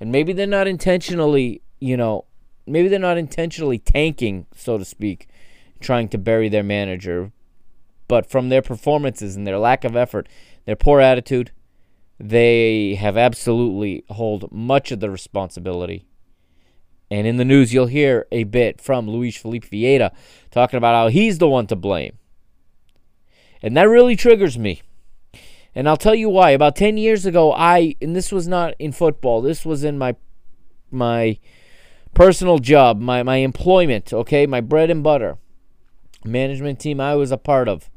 And 0.00 0.10
maybe 0.10 0.32
they're 0.32 0.44
not 0.44 0.66
intentionally, 0.66 1.62
you 1.78 1.96
know, 1.96 2.24
maybe 2.66 2.88
they're 2.88 2.98
not 2.98 3.16
intentionally 3.16 3.78
tanking, 3.78 4.46
so 4.56 4.76
to 4.76 4.84
speak, 4.84 5.28
trying 5.78 6.08
to 6.08 6.18
bury 6.18 6.48
their 6.48 6.64
manager. 6.64 7.30
But 8.08 8.28
from 8.28 8.48
their 8.48 8.60
performances 8.60 9.36
and 9.36 9.46
their 9.46 9.56
lack 9.56 9.84
of 9.84 9.94
effort, 9.94 10.28
their 10.64 10.74
poor 10.74 10.98
attitude, 10.98 11.52
they 12.18 12.96
have 12.96 13.16
absolutely 13.16 14.02
hold 14.10 14.50
much 14.50 14.90
of 14.90 14.98
the 14.98 15.10
responsibility. 15.10 16.08
And 17.08 17.24
in 17.24 17.36
the 17.36 17.44
news, 17.44 17.72
you'll 17.72 17.86
hear 17.86 18.26
a 18.32 18.42
bit 18.42 18.80
from 18.80 19.08
Luis 19.08 19.36
Felipe 19.36 19.66
Vieira 19.66 20.10
talking 20.50 20.76
about 20.76 20.96
how 20.96 21.06
he's 21.06 21.38
the 21.38 21.48
one 21.48 21.68
to 21.68 21.76
blame. 21.76 22.18
And 23.62 23.76
that 23.76 23.88
really 23.88 24.16
triggers 24.16 24.58
me 24.58 24.82
and 25.74 25.88
I'll 25.88 25.96
tell 25.96 26.14
you 26.14 26.28
why. 26.28 26.50
About 26.50 26.76
10 26.76 26.96
years 26.96 27.26
ago, 27.26 27.52
I 27.52 27.94
and 28.00 28.14
this 28.14 28.32
was 28.32 28.48
not 28.48 28.74
in 28.78 28.92
football. 28.92 29.40
This 29.40 29.64
was 29.64 29.84
in 29.84 29.98
my 29.98 30.16
my 30.90 31.38
personal 32.14 32.58
job, 32.58 33.00
my 33.00 33.22
my 33.22 33.36
employment, 33.36 34.12
okay? 34.12 34.46
My 34.46 34.60
bread 34.60 34.90
and 34.90 35.02
butter. 35.02 35.38
Management 36.24 36.80
team 36.80 37.00
I 37.00 37.14
was 37.14 37.30
a 37.30 37.36
part 37.36 37.68
of. 37.68 37.90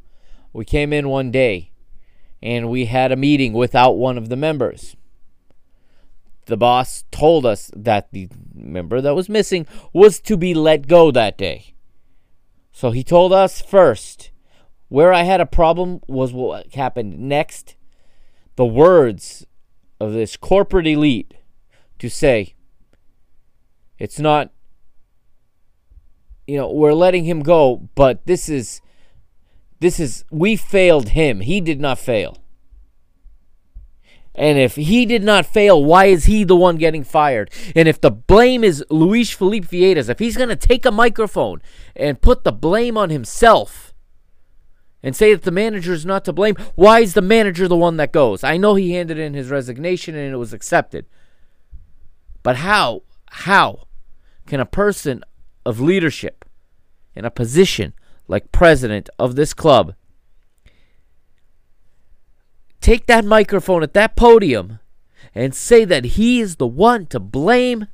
We 0.53 0.65
came 0.65 0.93
in 0.93 1.09
one 1.09 1.31
day 1.31 1.71
and 2.41 2.69
we 2.69 2.85
had 2.85 3.11
a 3.11 3.15
meeting 3.15 3.53
without 3.53 3.93
one 3.93 4.17
of 4.17 4.29
the 4.29 4.35
members. 4.35 4.95
The 6.45 6.57
boss 6.57 7.05
told 7.11 7.45
us 7.45 7.71
that 7.75 8.11
the 8.11 8.27
member 8.53 8.99
that 8.99 9.15
was 9.15 9.29
missing 9.29 9.67
was 9.93 10.19
to 10.21 10.35
be 10.35 10.53
let 10.53 10.87
go 10.87 11.11
that 11.11 11.37
day. 11.37 11.75
So 12.71 12.91
he 12.91 13.03
told 13.03 13.31
us 13.31 13.61
first 13.61 14.30
where 14.91 15.13
I 15.13 15.23
had 15.23 15.39
a 15.39 15.45
problem 15.45 16.01
was 16.05 16.33
what 16.33 16.73
happened 16.73 17.17
next. 17.17 17.77
The 18.57 18.65
words 18.65 19.47
of 20.01 20.11
this 20.11 20.35
corporate 20.35 20.85
elite 20.85 21.33
to 21.97 22.09
say 22.09 22.55
it's 23.97 24.19
not 24.19 24.51
you 26.45 26.57
know, 26.57 26.69
we're 26.69 26.91
letting 26.91 27.23
him 27.23 27.41
go, 27.41 27.87
but 27.95 28.25
this 28.25 28.49
is 28.49 28.81
this 29.79 29.97
is 29.97 30.25
we 30.29 30.57
failed 30.57 31.09
him. 31.09 31.39
He 31.39 31.61
did 31.61 31.79
not 31.79 31.97
fail. 31.97 32.43
And 34.35 34.57
if 34.57 34.75
he 34.75 35.05
did 35.05 35.23
not 35.23 35.45
fail, 35.45 35.81
why 35.81 36.07
is 36.07 36.25
he 36.25 36.43
the 36.43 36.55
one 36.57 36.75
getting 36.75 37.05
fired? 37.05 37.49
And 37.77 37.87
if 37.87 38.01
the 38.01 38.11
blame 38.11 38.65
is 38.65 38.83
Luis 38.89 39.31
Felipe 39.31 39.69
Vieira's, 39.69 40.09
if 40.09 40.19
he's 40.19 40.35
going 40.35 40.49
to 40.49 40.57
take 40.57 40.85
a 40.85 40.91
microphone 40.91 41.61
and 41.95 42.21
put 42.21 42.43
the 42.43 42.51
blame 42.51 42.97
on 42.97 43.09
himself 43.09 43.90
and 45.03 45.15
say 45.15 45.33
that 45.33 45.43
the 45.43 45.51
manager 45.51 45.93
is 45.93 46.05
not 46.05 46.25
to 46.25 46.33
blame, 46.33 46.55
why 46.75 46.99
is 46.99 47.13
the 47.13 47.21
manager 47.21 47.67
the 47.67 47.75
one 47.75 47.97
that 47.97 48.11
goes? 48.11 48.43
I 48.43 48.57
know 48.57 48.75
he 48.75 48.93
handed 48.93 49.17
in 49.17 49.33
his 49.33 49.49
resignation 49.49 50.15
and 50.15 50.33
it 50.33 50.37
was 50.37 50.53
accepted. 50.53 51.05
But 52.43 52.57
how, 52.57 53.03
how 53.29 53.87
can 54.45 54.59
a 54.59 54.65
person 54.65 55.23
of 55.65 55.79
leadership 55.79 56.45
in 57.15 57.25
a 57.25 57.31
position 57.31 57.93
like 58.27 58.51
president 58.51 59.09
of 59.19 59.35
this 59.35 59.53
club 59.53 59.95
take 62.79 63.05
that 63.05 63.23
microphone 63.23 63.83
at 63.83 63.93
that 63.93 64.15
podium 64.15 64.79
and 65.33 65.55
say 65.55 65.85
that 65.85 66.03
he 66.03 66.41
is 66.41 66.55
the 66.55 66.67
one 66.67 67.05
to 67.05 67.19
blame, 67.19 67.87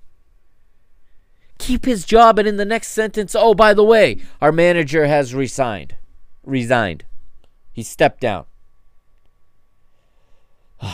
keep 1.59 1.85
his 1.85 2.05
job, 2.05 2.39
and 2.39 2.47
in 2.47 2.57
the 2.57 2.65
next 2.65 2.89
sentence, 2.89 3.35
oh, 3.35 3.53
by 3.53 3.73
the 3.73 3.83
way, 3.83 4.19
our 4.41 4.51
manager 4.51 5.05
has 5.05 5.35
resigned. 5.35 5.95
Resigned. 6.47 7.03
He 7.73 7.83
stepped 7.83 8.21
down. 8.21 8.45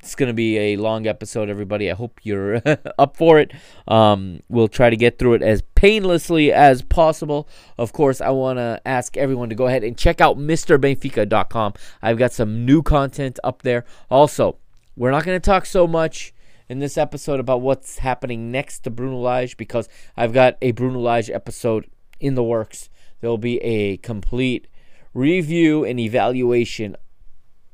It's 0.00 0.14
going 0.14 0.28
to 0.28 0.34
be 0.34 0.56
a 0.56 0.76
long 0.76 1.08
episode, 1.08 1.50
everybody. 1.50 1.90
I 1.90 1.94
hope 1.94 2.20
you're 2.22 2.62
up 2.98 3.16
for 3.16 3.40
it. 3.40 3.50
Um, 3.88 4.38
we'll 4.48 4.68
try 4.68 4.88
to 4.88 4.96
get 4.96 5.18
through 5.18 5.34
it 5.34 5.42
as 5.42 5.64
painlessly 5.74 6.52
as 6.52 6.80
possible. 6.80 7.48
Of 7.76 7.92
course, 7.92 8.20
I 8.20 8.30
want 8.30 8.60
to 8.60 8.80
ask 8.84 9.16
everyone 9.16 9.48
to 9.48 9.56
go 9.56 9.66
ahead 9.66 9.82
and 9.82 9.98
check 9.98 10.20
out 10.20 10.38
MrBenfica.com. 10.38 11.72
I've 12.02 12.18
got 12.18 12.32
some 12.32 12.64
new 12.64 12.82
content 12.82 13.40
up 13.42 13.62
there. 13.62 13.84
Also, 14.08 14.58
we're 14.96 15.10
not 15.10 15.24
going 15.24 15.40
to 15.40 15.44
talk 15.44 15.66
so 15.66 15.88
much 15.88 16.32
in 16.68 16.78
this 16.78 16.96
episode 16.96 17.40
about 17.40 17.60
what's 17.60 17.98
happening 17.98 18.52
next 18.52 18.84
to 18.84 18.90
Bruno 18.90 19.16
Lage 19.16 19.56
because 19.56 19.88
I've 20.16 20.32
got 20.32 20.56
a 20.62 20.70
Bruno 20.70 21.00
Lage 21.00 21.30
episode 21.30 21.90
in 22.20 22.36
the 22.36 22.44
works. 22.44 22.90
There 23.20 23.28
will 23.28 23.38
be 23.38 23.58
a 23.58 23.96
complete 23.96 24.68
review 25.16 25.84
and 25.84 25.98
evaluation 25.98 26.94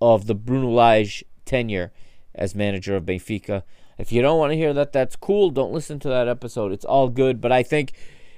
of 0.00 0.26
the 0.26 0.34
Bruno 0.34 0.70
Lage 0.70 1.24
tenure 1.44 1.92
as 2.34 2.54
manager 2.54 2.96
of 2.96 3.04
Benfica. 3.04 3.64
If 3.98 4.12
you 4.12 4.22
don't 4.22 4.38
want 4.38 4.52
to 4.52 4.56
hear 4.56 4.72
that, 4.72 4.92
that's 4.92 5.16
cool. 5.16 5.50
Don't 5.50 5.72
listen 5.72 5.98
to 6.00 6.08
that 6.08 6.28
episode. 6.28 6.72
It's 6.72 6.84
all 6.84 7.08
good. 7.08 7.40
But 7.40 7.52
I 7.52 7.62
think, 7.62 7.92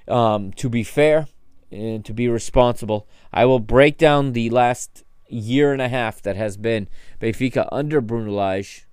um, 0.09 0.53
to 0.53 0.69
be 0.69 0.83
fair 0.83 1.29
and 1.71 2.05
to 2.05 2.13
be 2.13 2.29
responsible, 2.29 3.07
I 3.33 3.45
will 3.45 3.61
break 3.61 3.99
down 3.99 4.33
the 4.33 4.51
last 4.51 5.05
year 5.29 5.73
and 5.73 5.83
a 5.83 5.89
half 5.89 6.23
that 6.23 6.37
has 6.37 6.57
been 6.57 6.89
Benfica 7.21 7.69
under 7.71 8.01
Bruno 8.01 8.33
Lage, 8.33 8.87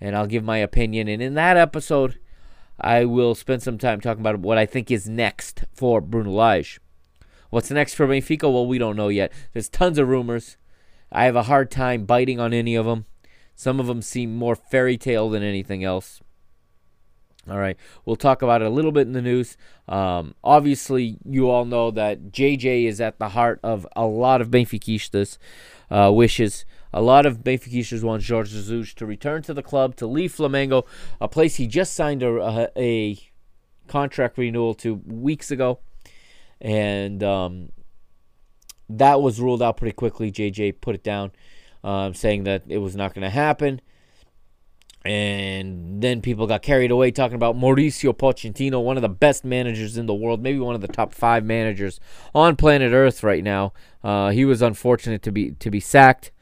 and 0.00 0.16
I'll 0.16 0.26
give 0.26 0.44
my 0.44 0.58
opinion. 0.58 1.08
And 1.08 1.22
in 1.22 1.34
that 1.34 1.56
episode, 1.56 2.18
I 2.80 3.04
will 3.04 3.34
spend 3.34 3.62
some 3.62 3.78
time 3.78 4.00
talking 4.00 4.20
about 4.20 4.40
what 4.40 4.58
I 4.58 4.66
think 4.66 4.90
is 4.90 5.08
next 5.08 5.64
for 5.72 6.00
Bruno 6.00 6.30
Lage. 6.30 6.80
What's 7.54 7.70
next 7.70 7.94
for 7.94 8.08
Benfica? 8.08 8.52
Well, 8.52 8.66
we 8.66 8.78
don't 8.78 8.96
know 8.96 9.06
yet. 9.06 9.30
There's 9.52 9.68
tons 9.68 9.96
of 9.96 10.08
rumors. 10.08 10.56
I 11.12 11.26
have 11.26 11.36
a 11.36 11.44
hard 11.44 11.70
time 11.70 12.04
biting 12.04 12.40
on 12.40 12.52
any 12.52 12.74
of 12.74 12.84
them. 12.84 13.06
Some 13.54 13.78
of 13.78 13.86
them 13.86 14.02
seem 14.02 14.34
more 14.34 14.56
fairy 14.56 14.98
tale 14.98 15.30
than 15.30 15.44
anything 15.44 15.84
else. 15.84 16.20
All 17.48 17.58
right, 17.58 17.76
we'll 18.04 18.16
talk 18.16 18.42
about 18.42 18.60
it 18.60 18.66
a 18.66 18.70
little 18.70 18.90
bit 18.90 19.06
in 19.06 19.12
the 19.12 19.22
news. 19.22 19.56
Um, 19.86 20.34
obviously, 20.42 21.18
you 21.24 21.48
all 21.48 21.64
know 21.64 21.92
that 21.92 22.32
JJ 22.32 22.86
is 22.86 23.00
at 23.00 23.20
the 23.20 23.28
heart 23.28 23.60
of 23.62 23.86
a 23.94 24.04
lot 24.04 24.40
of 24.40 24.50
Benfiquistas' 24.50 25.38
uh, 25.92 26.10
wishes. 26.12 26.64
A 26.92 27.00
lot 27.00 27.24
of 27.24 27.44
Benfiquistas 27.44 28.02
want 28.02 28.26
Jorge 28.26 28.50
Jesus 28.50 28.92
to 28.94 29.06
return 29.06 29.42
to 29.42 29.54
the 29.54 29.62
club, 29.62 29.94
to 29.96 30.08
leave 30.08 30.34
Flamengo, 30.34 30.84
a 31.20 31.28
place 31.28 31.54
he 31.54 31.68
just 31.68 31.92
signed 31.92 32.24
a, 32.24 32.36
a, 32.36 32.68
a 32.76 33.18
contract 33.86 34.38
renewal 34.38 34.74
to 34.74 34.94
weeks 35.06 35.52
ago. 35.52 35.78
And 36.60 37.22
um, 37.22 37.68
that 38.88 39.20
was 39.20 39.40
ruled 39.40 39.62
out 39.62 39.76
pretty 39.76 39.94
quickly. 39.94 40.30
JJ 40.30 40.80
put 40.80 40.94
it 40.94 41.02
down 41.02 41.32
um, 41.84 42.14
saying 42.14 42.44
that 42.44 42.62
it 42.66 42.78
was 42.78 42.96
not 42.96 43.14
going 43.14 43.22
to 43.22 43.30
happen. 43.30 43.80
And 45.04 46.02
then 46.02 46.22
people 46.22 46.46
got 46.46 46.62
carried 46.62 46.90
away 46.90 47.10
talking 47.10 47.34
about 47.34 47.56
Mauricio 47.56 48.16
Pochettino, 48.16 48.82
one 48.82 48.96
of 48.96 49.02
the 49.02 49.08
best 49.10 49.44
managers 49.44 49.98
in 49.98 50.06
the 50.06 50.14
world, 50.14 50.42
maybe 50.42 50.58
one 50.58 50.74
of 50.74 50.80
the 50.80 50.88
top 50.88 51.12
five 51.12 51.44
managers 51.44 52.00
on 52.34 52.56
planet 52.56 52.94
Earth 52.94 53.22
right 53.22 53.44
now. 53.44 53.74
Uh, 54.02 54.30
he 54.30 54.46
was 54.46 54.62
unfortunate 54.62 55.22
to 55.22 55.30
be 55.30 55.50
to 55.52 55.70
be 55.70 55.78
sacked, 55.78 56.32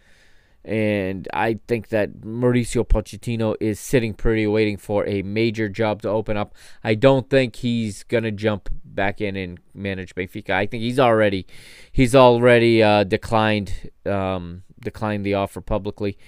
and 0.64 1.26
I 1.32 1.58
think 1.66 1.88
that 1.88 2.20
Mauricio 2.20 2.86
Pochettino 2.86 3.56
is 3.60 3.80
sitting 3.80 4.14
pretty, 4.14 4.46
waiting 4.46 4.76
for 4.76 5.04
a 5.08 5.22
major 5.22 5.68
job 5.68 6.00
to 6.02 6.08
open 6.08 6.36
up. 6.36 6.54
I 6.84 6.94
don't 6.94 7.28
think 7.28 7.56
he's 7.56 8.04
gonna 8.04 8.30
jump 8.30 8.68
back 8.94 9.20
in 9.20 9.36
and 9.36 9.58
manage 9.74 10.14
Benfica. 10.14 10.50
I 10.50 10.66
think 10.66 10.82
he's 10.82 10.98
already 10.98 11.46
he's 11.90 12.14
already 12.14 12.82
uh, 12.82 13.04
declined 13.04 13.90
um, 14.06 14.62
declined 14.80 15.24
the 15.24 15.34
offer 15.34 15.60
publicly. 15.60 16.18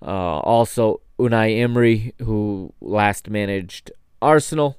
Uh, 0.00 0.38
also, 0.38 1.00
Unai 1.18 1.58
Emery, 1.60 2.14
who 2.22 2.72
last 2.80 3.28
managed 3.28 3.90
Arsenal. 4.22 4.78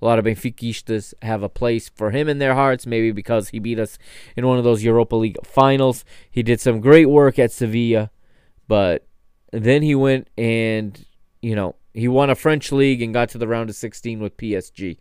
A 0.00 0.04
lot 0.04 0.18
of 0.18 0.24
Benfiquistas 0.24 1.14
have 1.22 1.44
a 1.44 1.48
place 1.48 1.88
for 1.88 2.10
him 2.10 2.28
in 2.28 2.38
their 2.38 2.54
hearts, 2.54 2.86
maybe 2.86 3.12
because 3.12 3.50
he 3.50 3.60
beat 3.60 3.78
us 3.78 3.98
in 4.36 4.46
one 4.46 4.58
of 4.58 4.64
those 4.64 4.82
Europa 4.82 5.14
League 5.14 5.38
finals. 5.44 6.04
He 6.28 6.42
did 6.42 6.60
some 6.60 6.80
great 6.80 7.06
work 7.06 7.38
at 7.38 7.52
Sevilla, 7.52 8.10
but 8.66 9.06
then 9.52 9.82
he 9.82 9.94
went 9.94 10.28
and, 10.36 11.06
you 11.40 11.54
know, 11.54 11.76
he 11.94 12.08
won 12.08 12.30
a 12.30 12.34
French 12.34 12.72
league 12.72 13.00
and 13.00 13.14
got 13.14 13.28
to 13.30 13.38
the 13.38 13.46
round 13.46 13.70
of 13.70 13.76
16 13.76 14.18
with 14.20 14.36
PSG. 14.36 14.98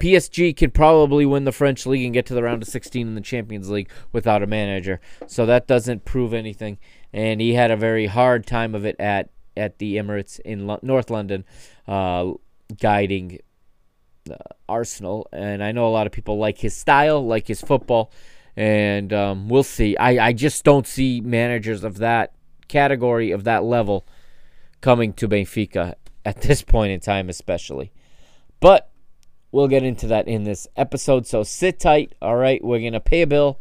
PSG 0.00 0.56
could 0.56 0.72
probably 0.72 1.26
win 1.26 1.44
the 1.44 1.52
French 1.52 1.84
league 1.86 2.04
and 2.04 2.14
get 2.14 2.26
to 2.26 2.34
the 2.34 2.42
round 2.42 2.62
of 2.62 2.68
16 2.68 3.06
in 3.06 3.14
the 3.14 3.20
Champions 3.20 3.68
League 3.68 3.90
without 4.12 4.42
a 4.42 4.46
manager. 4.46 5.00
So 5.26 5.46
that 5.46 5.66
doesn't 5.66 6.04
prove 6.04 6.32
anything. 6.32 6.78
And 7.12 7.40
he 7.40 7.54
had 7.54 7.70
a 7.70 7.76
very 7.76 8.06
hard 8.06 8.46
time 8.46 8.74
of 8.74 8.84
it 8.84 8.96
at 8.98 9.30
at 9.56 9.78
the 9.78 9.96
Emirates 9.96 10.38
in 10.40 10.68
Lo- 10.68 10.78
North 10.82 11.10
London, 11.10 11.44
uh, 11.88 12.32
guiding 12.80 13.40
uh, 14.30 14.36
Arsenal. 14.68 15.26
And 15.32 15.64
I 15.64 15.72
know 15.72 15.88
a 15.88 15.90
lot 15.90 16.06
of 16.06 16.12
people 16.12 16.38
like 16.38 16.58
his 16.58 16.76
style, 16.76 17.26
like 17.26 17.48
his 17.48 17.60
football, 17.60 18.12
and 18.56 19.12
um, 19.12 19.48
we'll 19.48 19.64
see. 19.64 19.96
I 19.96 20.28
I 20.28 20.32
just 20.32 20.64
don't 20.64 20.86
see 20.86 21.20
managers 21.20 21.82
of 21.82 21.98
that 21.98 22.34
category 22.68 23.32
of 23.32 23.44
that 23.44 23.64
level 23.64 24.06
coming 24.80 25.12
to 25.14 25.28
Benfica 25.28 25.94
at 26.24 26.42
this 26.42 26.62
point 26.62 26.92
in 26.92 27.00
time, 27.00 27.28
especially. 27.28 27.90
But 28.60 28.90
We'll 29.50 29.68
get 29.68 29.82
into 29.82 30.06
that 30.08 30.28
in 30.28 30.44
this 30.44 30.68
episode. 30.76 31.26
So 31.26 31.42
sit 31.42 31.80
tight. 31.80 32.14
All 32.20 32.36
right. 32.36 32.62
We're 32.62 32.80
going 32.80 32.92
to 32.92 33.00
pay 33.00 33.22
a 33.22 33.26
bill 33.26 33.58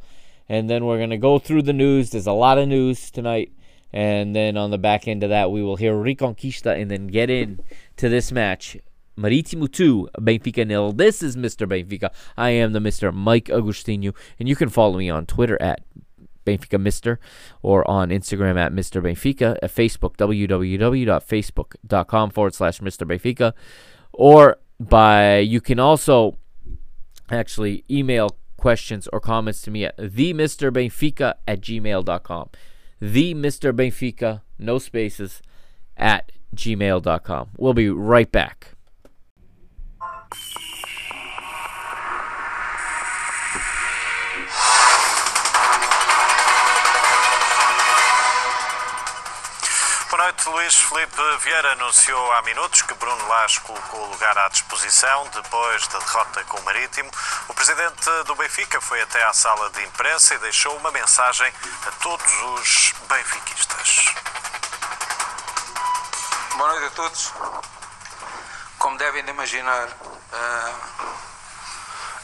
and 0.49 0.69
then 0.69 0.85
we're 0.85 0.97
going 0.97 1.11
to 1.11 1.17
go 1.17 1.39
through 1.39 1.61
the 1.63 1.73
news. 1.73 2.11
There's 2.11 2.27
a 2.27 2.33
lot 2.33 2.57
of 2.57 2.67
news 2.67 3.09
tonight. 3.11 3.53
And 3.93 4.35
then 4.35 4.57
on 4.57 4.71
the 4.71 4.77
back 4.77 5.07
end 5.07 5.23
of 5.23 5.29
that, 5.29 5.49
we 5.51 5.63
will 5.63 5.77
hear 5.77 5.93
Reconquista 5.93 6.77
and 6.79 6.91
then 6.91 7.07
get 7.07 7.29
in 7.29 7.61
to 7.97 8.09
this 8.09 8.31
match. 8.31 8.77
Marítimo 9.17 9.71
2, 9.71 10.09
Benfica 10.19 10.67
nil. 10.67 10.91
This 10.91 11.23
is 11.23 11.35
Mr. 11.35 11.67
Benfica. 11.67 12.13
I 12.37 12.51
am 12.51 12.73
the 12.73 12.79
Mr. 12.79 13.11
Mike 13.13 13.45
Agostinho, 13.45 14.13
and 14.39 14.47
you 14.47 14.55
can 14.55 14.69
follow 14.69 14.99
me 14.99 15.09
on 15.09 15.25
Twitter 15.25 15.59
at 15.59 15.81
Benfica 16.45 16.79
Mister 16.79 17.19
or 17.63 17.89
on 17.89 18.09
Instagram 18.09 18.57
at 18.57 18.71
Mr. 18.71 19.01
Benfica, 19.01 19.57
at 19.63 19.73
Facebook, 19.73 20.17
www.facebook.com 20.17 22.29
forward 22.29 22.53
slash 22.53 22.79
Mr. 22.79 23.07
Benfica, 23.07 23.53
or 24.13 24.57
by 24.79 25.39
you 25.39 25.61
can 25.61 25.79
also 25.79 26.37
actually 27.29 27.83
email 27.89 28.37
questions 28.57 29.07
or 29.13 29.19
comments 29.19 29.61
to 29.61 29.71
me 29.71 29.85
at 29.85 29.97
themrbenfica 29.97 31.35
at 31.47 31.61
gmail.com. 31.61 32.49
The 32.99 33.35
Mr. 33.35 33.71
Benfica, 33.71 34.41
no 34.57 34.79
spaces, 34.79 35.41
at 35.95 36.31
gmail.com. 36.55 37.49
We'll 37.57 37.73
be 37.73 37.89
right 37.89 38.31
back. 38.31 38.73
Noite, 50.27 50.49
Luís 50.49 50.75
Felipe 50.75 51.37
Vieira 51.39 51.71
anunciou 51.71 52.31
há 52.33 52.41
minutos 52.41 52.81
que 52.81 52.93
Bruno 52.95 53.27
Lage 53.29 53.61
colocou 53.61 54.01
o 54.01 54.09
lugar 54.09 54.37
à 54.37 54.49
disposição 54.49 55.25
depois 55.29 55.87
da 55.87 55.99
derrota 55.99 56.43
com 56.43 56.59
o 56.59 56.63
Marítimo. 56.65 57.09
O 57.47 57.53
presidente 57.53 58.09
do 58.25 58.35
Benfica 58.35 58.81
foi 58.81 59.01
até 59.01 59.23
à 59.23 59.31
sala 59.31 59.69
de 59.69 59.81
imprensa 59.85 60.35
e 60.35 60.39
deixou 60.39 60.75
uma 60.75 60.91
mensagem 60.91 61.49
a 61.85 61.91
todos 62.03 62.29
os 62.43 62.93
benfiquistas. 63.07 64.15
Boa 66.57 66.73
noite 66.73 66.87
a 66.87 66.89
todos. 66.89 67.33
Como 68.79 68.97
devem 68.97 69.23
de 69.23 69.29
imaginar, 69.29 69.87
uh, 69.87 70.75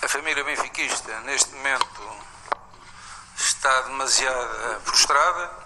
a 0.01 0.07
família 0.09 0.43
benfiquista 0.43 1.21
neste 1.21 1.55
momento 1.55 2.17
está 3.37 3.81
demasiado 3.83 4.81
frustrada, 4.83 5.62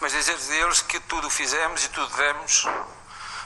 mas 0.00 0.12
dizer-lhes 0.12 0.50
eles 0.50 0.80
que 0.82 1.00
tudo 1.00 1.28
fizemos 1.30 1.84
e 1.84 1.88
tudo 1.88 2.14
demos 2.16 2.66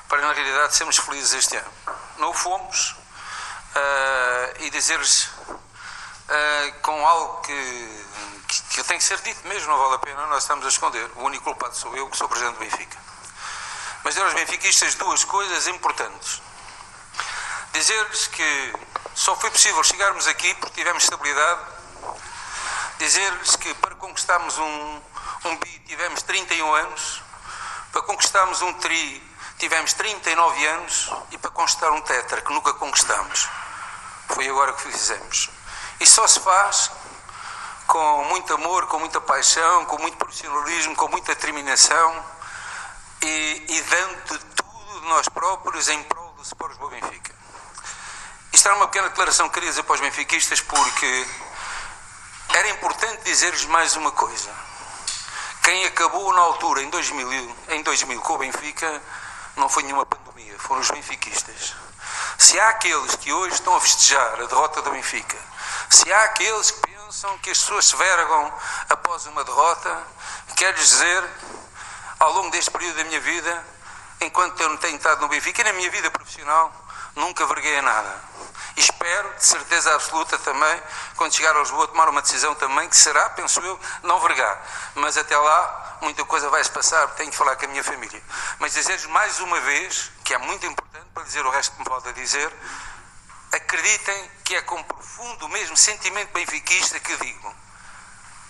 para 0.09 0.23
na 0.23 0.33
realidade 0.33 0.75
sermos 0.75 0.99
felizes 0.99 1.33
este 1.35 1.57
ano. 1.57 1.73
Não 2.17 2.31
o 2.31 2.35
fomos 2.35 2.93
uh, 3.77 4.63
e 4.63 4.71
dizer-lhes 4.71 5.25
uh, 5.25 6.81
com 6.83 7.07
algo 7.07 7.43
que, 7.43 8.05
que, 8.49 8.63
que 8.63 8.85
tem 8.85 8.99
que 8.99 9.05
ser 9.05 9.21
dito 9.21 9.47
mesmo, 9.47 9.71
não 9.71 9.79
vale 9.79 9.95
a 9.95 9.99
pena, 9.99 10.27
nós 10.27 10.43
estamos 10.43 10.65
a 10.65 10.69
esconder. 10.69 11.11
O 11.17 11.25
único 11.25 11.45
culpado 11.45 11.77
sou 11.77 11.97
eu, 11.97 12.09
que 12.09 12.17
sou 12.17 12.29
presidente 12.29 12.55
do 12.55 12.61
Benfica. 12.61 12.99
Mas 14.03 14.15
dizer 14.15 14.27
aos 14.27 14.35
benfiquistas 14.35 14.95
duas 14.95 15.25
coisas 15.25 15.67
importantes. 15.67 16.41
Dizer-lhes 17.73 18.27
que 18.29 18.73
só 19.15 19.37
foi 19.37 19.51
possível 19.51 19.83
chegarmos 19.85 20.27
aqui 20.27 20.55
porque 20.55 20.81
tivemos 20.81 21.03
estabilidade. 21.03 21.78
Dizer-lhes 22.99 23.57
que 23.57 23.73
para 23.75 23.95
conquistarmos 23.95 24.59
um, 24.59 25.01
um 25.45 25.57
bi 25.57 25.79
tivemos 25.87 26.23
31 26.23 26.75
anos, 26.75 27.23
para 27.93 28.03
conquistarmos 28.03 28.61
um 28.63 28.73
tri 28.75 29.29
tivemos 29.59 29.93
39 29.93 30.67
anos 30.67 31.11
e 31.33 31.39
para 31.39 31.51
conquistar 31.51 31.91
um 31.91 32.01
tetra 32.01 32.41
que 32.41 32.53
nunca 32.53 32.73
conquistamos. 32.75 33.49
Foi 34.29 34.49
agora 34.49 34.73
que 34.73 34.83
fizemos. 34.83 35.51
E 36.01 36.07
só 36.07 36.27
se 36.27 36.39
faz 36.41 36.91
com 37.87 38.25
muito 38.25 38.55
amor, 38.55 38.87
com 38.87 38.99
muita 38.99 39.21
paixão, 39.21 39.85
com 39.87 39.99
muito 39.99 40.17
profissionalismo, 40.17 40.95
com 40.95 41.09
muita 41.09 41.35
determinação 41.35 42.25
e, 43.23 43.67
e 43.69 43.83
dando 43.83 44.39
tudo 44.55 45.01
de 45.01 45.09
nós 45.09 45.29
próprios 45.29 45.89
em 45.89 46.03
prol 46.05 46.33
do 46.33 46.43
Sport 46.43 46.71
Lisboa 46.71 46.91
Benfica. 46.91 47.35
Isto 48.53 48.69
era 48.69 48.77
uma 48.77 48.87
pequena 48.87 49.09
declaração 49.09 49.49
que 49.49 49.55
queria 49.55 49.71
dizer 49.71 49.83
para 49.83 49.95
os 49.95 50.01
benfiquistas 50.01 50.61
porque 50.61 51.27
era 52.57 52.69
importante 52.71 53.23
dizer-lhes 53.25 53.65
mais 53.67 53.97
uma 53.97 54.11
coisa. 54.13 54.51
Quem 55.63 55.85
acabou 55.85 56.33
na 56.33 56.41
altura, 56.41 56.83
em 56.83 56.91
2000, 56.91 57.57
em 57.69 57.83
2000 57.83 58.21
com 58.21 58.35
o 58.35 58.39
Benfica, 58.39 59.03
não 59.57 59.69
foi 59.69 59.83
nenhuma 59.83 60.07
pandemia, 60.07 60.59
foram 60.59 60.81
os 60.81 60.91
benfiquistas. 60.91 61.75
Se 62.39 62.59
há 62.59 62.69
aqueles 62.71 63.17
que 63.17 63.33
hoje 63.33 63.55
estão 63.55 63.75
a 63.75 63.81
festejar 63.81 64.41
a 64.41 64.47
derrota 64.47 64.81
do 64.83 64.91
Benfica, 64.91 65.37
se 65.91 66.11
há 66.13 66.25
aqueles 66.25 66.71
que 66.71 66.81
pensam 66.81 67.37
que 67.39 67.51
as 67.51 67.59
pessoas 67.59 67.87
se 67.87 67.97
vergam 67.97 68.53
após 68.89 69.27
uma 69.27 69.45
derrota, 69.45 70.03
quero-lhes 70.57 70.89
dizer, 70.89 71.25
ao 72.19 72.33
longo 72.33 72.51
deste 72.51 72.71
período 72.71 72.97
da 72.97 73.05
minha 73.05 73.21
vida, 73.21 73.67
enquanto 74.21 74.61
eu 74.61 74.69
não 74.69 74.77
tenho 74.77 74.97
estado 74.97 75.21
no 75.21 75.29
Benfica 75.29 75.61
e 75.61 75.65
na 75.65 75.73
minha 75.73 75.91
vida 75.91 76.11
profissional, 76.11 76.73
nunca 77.15 77.47
verguei 77.47 77.81
nada. 77.83 78.29
E 78.77 78.81
espero, 78.81 79.35
de 79.35 79.45
certeza 79.45 79.95
absoluta 79.95 80.39
também, 80.39 80.83
quando 81.17 81.35
chegar 81.35 81.55
a 81.57 81.59
Lisboa, 81.59 81.89
tomar 81.89 82.09
uma 82.09 82.23
decisão 82.23 82.55
também 82.55 82.89
que 82.89 82.97
será, 82.97 83.31
penso 83.31 83.61
eu, 83.61 83.79
não 84.05 84.21
vergar. 84.21 84.65
Mas 84.95 85.17
até 85.17 85.37
lá, 85.37 85.99
muita 86.01 86.25
coisa 86.25 86.49
vai 86.49 86.63
se 86.63 86.71
passar, 86.71 87.09
tenho 87.15 87.31
que 87.31 87.37
falar 87.37 87.57
com 87.57 87.65
a 87.65 87.69
minha 87.69 87.83
família. 87.83 88.23
Mas 88.59 88.75
dizer-lhes 88.75 89.07
mais 89.07 89.41
uma 89.41 89.61
vez, 89.61 90.13
que 90.25 90.33
é 90.33 90.39
muito 90.39 90.65
importante 90.65 91.07
para 91.13 91.25
dizer 91.25 91.45
o 91.45 91.51
resto 91.51 91.73
que 91.73 91.81
me 91.81 91.87
falta 91.87 92.13
dizer, 92.13 92.53
acreditem 93.53 94.31
que 94.45 94.55
é 94.55 94.63
com 94.63 94.83
profundo 94.85 95.49
mesmo 95.49 95.77
sentimento 95.77 96.33
benfiquista 96.33 97.01
que 97.01 97.17
digo. 97.17 97.55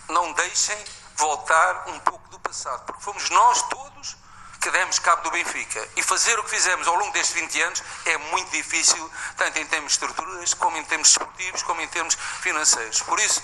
Não 0.09 0.33
deixem 0.33 0.77
voltar 1.17 1.85
um 1.89 1.99
pouco 2.01 2.29
do 2.29 2.39
passado, 2.41 2.85
porque 2.85 3.03
fomos 3.03 3.31
nós 3.31 3.63
todos 3.63 4.17
que 4.61 4.71
demos 4.71 4.99
cabo 4.99 5.23
do 5.23 5.31
Benfica. 5.31 5.89
E 5.97 6.03
fazer 6.03 6.39
o 6.39 6.45
que 6.45 6.51
fizemos 6.51 6.87
ao 6.89 6.95
longo 6.97 7.13
destes 7.13 7.35
20 7.35 7.63
anos 7.63 7.83
é 8.07 8.19
muito 8.19 8.51
difícil, 8.51 9.11
tanto 9.37 9.59
em 9.59 9.67
termos 9.67 9.93
estruturais, 9.93 10.55
como 10.55 10.77
em 10.77 10.85
termos 10.85 11.11
esportivos, 11.11 11.63
como 11.63 11.81
em 11.81 11.89
termos 11.89 12.17
financeiros. 12.41 13.03
Por 13.03 13.21
isso, 13.21 13.43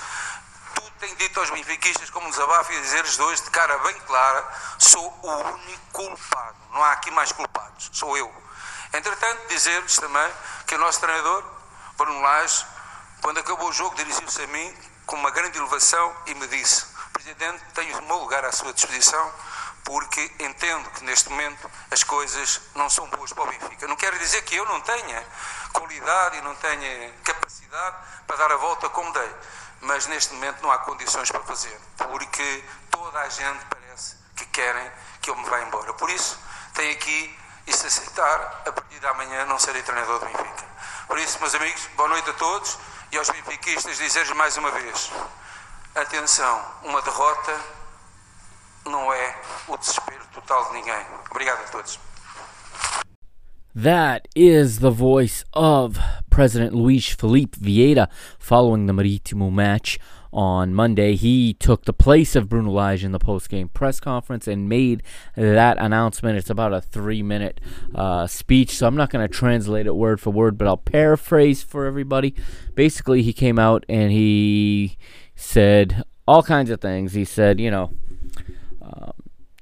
tudo 0.75 0.91
tenho 0.99 1.15
dito 1.17 1.39
aos 1.39 1.51
benfiquistas 1.51 2.11
como 2.11 2.29
desabafo 2.31 2.73
e 2.73 2.81
dizer-lhes 2.81 3.19
hoje, 3.19 3.43
de 3.43 3.51
cara 3.51 3.79
bem 3.79 3.95
clara, 4.01 4.47
sou 4.79 5.19
o 5.23 5.31
único 5.31 5.81
culpado. 5.93 6.57
Não 6.73 6.83
há 6.83 6.93
aqui 6.93 7.11
mais 7.13 7.31
culpados, 7.31 7.91
sou 7.93 8.17
eu. 8.17 8.33
Entretanto, 8.93 9.49
dizer-lhes 9.49 9.97
também 9.97 10.33
que 10.67 10.75
o 10.75 10.79
nosso 10.79 11.01
treinador, 11.01 11.45
Bruno 11.97 12.21
Lage, 12.21 12.67
quando 13.21 13.39
acabou 13.39 13.69
o 13.69 13.73
jogo, 13.73 13.95
dirigiu-se 13.97 14.43
a 14.43 14.47
mim 14.49 14.77
com 15.07 15.17
uma 15.17 15.31
grande 15.31 15.59
elevação 15.59 16.15
e 16.27 16.35
me 16.35 16.47
disse: 16.49 16.87
Presidente, 17.13 17.63
tenho 17.75 17.99
o 17.99 18.03
meu 18.03 18.17
lugar 18.19 18.45
à 18.45 18.53
sua 18.53 18.73
disposição 18.73 19.33
porque 19.85 20.33
entendo 20.41 20.91
que 20.91 21.05
neste 21.05 21.29
momento 21.29 21.71
as 21.91 22.03
coisas 22.03 22.61
não 22.75 22.89
são 22.89 23.07
boas 23.09 23.33
para 23.33 23.45
o 23.45 23.47
Benfica. 23.47 23.87
Não 23.87 23.97
quero 23.97 24.19
dizer 24.19 24.43
que 24.43 24.57
eu 24.57 24.65
não 24.65 24.81
tenha 24.81 25.25
qualidade 25.73 26.39
e 26.39 26.41
não 26.41 26.55
tenha 26.57 27.13
capacidade 27.23 27.97
para 28.27 28.37
dar 28.37 28.53
a 28.53 28.57
volta 28.57 28.89
como 28.89 29.13
dei, 29.13 29.35
mas 29.83 30.07
neste 30.07 30.33
momento 30.33 30.63
não 30.63 30.73
há 30.73 30.79
condições 30.79 31.31
para 31.31 31.41
fazer, 31.43 31.79
porque 31.97 32.65
toda 32.91 33.21
a 33.21 33.29
gente 33.29 33.65
parece 33.67 34.17
que 34.35 34.47
querem 34.47 34.91
que 35.21 35.31
eu 35.31 35.37
me 35.37 35.45
vá 35.45 35.61
embora. 35.61 35.93
Por 35.95 36.09
isso, 36.11 36.39
tenho 36.73 36.93
aqui 36.93 37.39
e 37.67 37.73
se 37.73 37.87
aceitar, 37.87 38.63
a 38.67 38.73
partir 38.73 38.99
de 38.99 39.07
amanhã 39.07 39.45
não 39.47 39.59
serei 39.59 39.83
treinador 39.83 40.19
do 40.19 40.27
Benfica. 40.27 40.65
Por 41.07 41.19
isso, 41.19 41.39
meus 41.41 41.55
amigos, 41.55 41.87
boa 41.97 42.09
noite 42.09 42.31
a 42.31 42.35
todos 42.35 42.79
e 43.13 43.19
aos 43.19 43.29
benfiquistas 43.31 43.99
dizer-lhes 43.99 44.33
mais 44.33 44.57
uma 44.57 44.71
vez: 44.71 45.13
atenção, 45.95 46.65
uma 46.83 47.01
derrota 47.03 47.61
não 48.87 49.13
é 49.13 49.35
o 49.69 49.77
desespero 49.77 50.23
total 50.35 50.65
de 50.69 50.79
ninguém. 50.79 51.07
Obrigado 51.31 51.61
a 51.61 51.71
todos. 51.71 51.99
That 53.75 54.29
is 54.37 54.79
the 54.79 54.91
voice 54.91 55.45
of 55.53 55.99
President 56.31 56.75
Luis 56.75 57.09
Felipe 57.09 57.57
Vieira 57.59 58.09
following 58.39 58.87
the 58.87 58.93
Maritimo 58.93 59.51
match 59.51 59.99
on 60.33 60.75
Monday. 60.75 61.17
He 61.17 61.55
took 61.55 61.85
the 61.85 61.93
place 61.93 62.37
of 62.37 62.49
Bruno 62.49 62.71
Lage 62.71 63.05
in 63.05 63.11
the 63.11 63.19
post-game 63.19 63.69
press 63.71 63.99
conference 63.99 64.47
and 64.47 64.69
made 64.69 65.03
that 65.37 65.77
announcement. 65.79 66.39
It's 66.39 66.51
about 66.51 66.73
a 66.73 66.81
three-minute 66.81 67.61
uh, 67.95 68.29
speech, 68.29 68.77
so 68.77 68.87
I'm 68.87 68.97
not 68.97 69.11
going 69.11 69.27
to 69.27 69.33
translate 69.33 69.87
it 69.87 69.97
word 69.97 70.21
for 70.21 70.31
word, 70.31 70.57
but 70.57 70.69
I'll 70.69 70.77
paraphrase 70.77 71.65
for 71.65 71.85
everybody. 71.85 72.35
Basically, 72.77 73.23
he 73.23 73.33
came 73.33 73.59
out 73.59 73.85
and 73.89 74.13
he 74.13 74.99
said 75.35 76.05
all 76.29 76.45
kinds 76.45 76.71
of 76.71 76.81
things. 76.81 77.15
He 77.15 77.25
said, 77.25 77.61
you 77.61 77.71
know, 77.71 77.91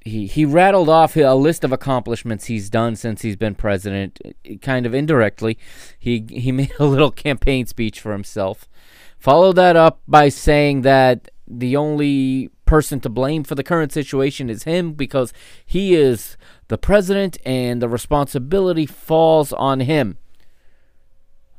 he 0.03 0.27
he 0.27 0.43
rattled 0.43 0.89
off 0.89 1.15
a 1.15 1.33
list 1.33 1.63
of 1.63 1.71
accomplishments 1.71 2.45
he's 2.45 2.69
done 2.69 2.95
since 2.95 3.21
he's 3.21 3.37
been 3.37 3.55
president, 3.55 4.19
kind 4.61 4.85
of 4.85 4.93
indirectly. 4.93 5.57
He 5.97 6.25
he 6.29 6.51
made 6.61 6.73
a 6.79 6.85
little 6.85 7.11
campaign 7.11 7.65
speech 7.65 7.99
for 7.99 8.11
himself. 8.11 8.67
Followed 9.17 9.53
that 9.53 9.77
up 9.77 10.01
by 10.07 10.27
saying 10.27 10.81
that 10.81 11.29
the 11.47 11.77
only 11.77 12.49
person 12.65 12.99
to 12.99 13.09
blame 13.09 13.43
for 13.43 13.55
the 13.55 13.63
current 13.63 13.93
situation 13.93 14.49
is 14.49 14.63
him 14.63 14.93
because 14.93 15.31
he 15.65 15.95
is 15.95 16.37
the 16.67 16.77
president 16.77 17.37
and 17.45 17.81
the 17.81 17.87
responsibility 17.87 18.85
falls 18.85 19.53
on 19.53 19.81
him. 19.81 20.17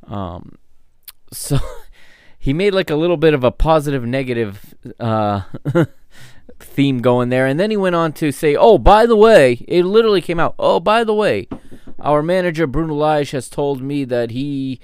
Um, 0.07 0.57
so 1.33 1.57
he 2.37 2.53
made 2.53 2.75
like 2.75 2.91
a 2.91 2.95
little 2.95 3.17
bit 3.17 3.33
of 3.33 3.43
a 3.43 3.51
positive 3.51 4.05
negative 4.05 4.75
uh 4.99 5.41
theme 6.59 6.99
going 6.99 7.29
there. 7.29 7.45
And 7.45 7.59
then 7.59 7.71
he 7.71 7.77
went 7.77 7.95
on 7.95 8.13
to 8.13 8.31
say, 8.31 8.55
oh, 8.55 8.77
by 8.77 9.05
the 9.05 9.15
way, 9.15 9.65
it 9.67 9.83
literally 9.83 10.21
came 10.21 10.39
out, 10.39 10.55
oh, 10.59 10.79
by 10.79 11.03
the 11.03 11.13
way, 11.13 11.47
our 11.99 12.21
manager, 12.21 12.67
Bruno 12.67 12.93
Lage, 12.93 13.31
has 13.31 13.49
told 13.49 13.81
me 13.81 14.05
that 14.05 14.31
he 14.31 14.79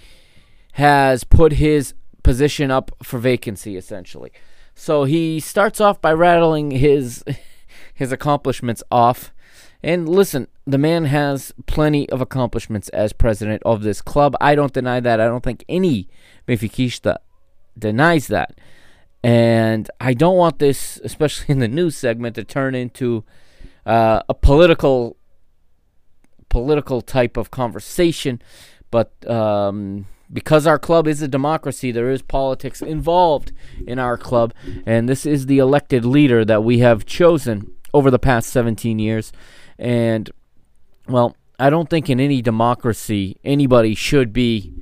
has 0.73 1.23
put 1.23 1.53
his 1.53 1.93
position 2.23 2.71
up 2.71 2.91
for 3.03 3.19
vacancy, 3.19 3.75
essentially. 3.75 4.31
So 4.73 5.03
he 5.03 5.39
starts 5.39 5.81
off 5.81 6.01
by 6.01 6.13
rattling 6.13 6.71
his 6.71 7.23
his 7.93 8.11
accomplishments 8.11 8.83
off. 8.91 9.33
And 9.83 10.07
listen, 10.07 10.47
the 10.65 10.77
man 10.77 11.05
has 11.05 11.53
plenty 11.65 12.09
of 12.09 12.21
accomplishments 12.21 12.89
as 12.89 13.13
president 13.13 13.63
of 13.65 13.81
this 13.81 14.01
club. 14.01 14.35
I 14.39 14.55
don't 14.55 14.73
deny 14.73 14.99
that. 14.99 15.19
I 15.19 15.25
don't 15.25 15.43
think 15.43 15.65
any 15.67 16.07
Benfiquista 16.47 17.17
denies 17.77 18.27
that. 18.27 18.57
And 19.23 19.89
I 19.99 20.13
don't 20.13 20.37
want 20.37 20.59
this, 20.59 20.99
especially 21.03 21.45
in 21.49 21.59
the 21.59 21.67
news 21.67 21.95
segment, 21.95 22.35
to 22.35 22.43
turn 22.43 22.75
into 22.75 23.23
uh, 23.85 24.21
a 24.27 24.33
political 24.33 25.17
political 26.49 27.01
type 27.01 27.37
of 27.37 27.49
conversation. 27.49 28.41
But 28.89 29.13
um, 29.29 30.05
because 30.31 30.67
our 30.67 30.79
club 30.79 31.07
is 31.07 31.21
a 31.21 31.27
democracy, 31.27 31.91
there 31.91 32.11
is 32.11 32.21
politics 32.21 32.81
involved 32.81 33.51
in 33.87 33.99
our 33.99 34.17
club, 34.17 34.53
and 34.85 35.07
this 35.07 35.25
is 35.25 35.45
the 35.45 35.59
elected 35.59 36.05
leader 36.05 36.43
that 36.45 36.63
we 36.63 36.79
have 36.79 37.05
chosen 37.05 37.71
over 37.93 38.11
the 38.11 38.19
past 38.19 38.49
17 38.49 38.99
years. 38.99 39.31
And 39.77 40.29
well, 41.07 41.35
I 41.59 41.69
don't 41.69 41.89
think 41.89 42.09
in 42.09 42.19
any 42.19 42.41
democracy 42.41 43.37
anybody 43.43 43.95
should 43.95 44.33
be 44.33 44.73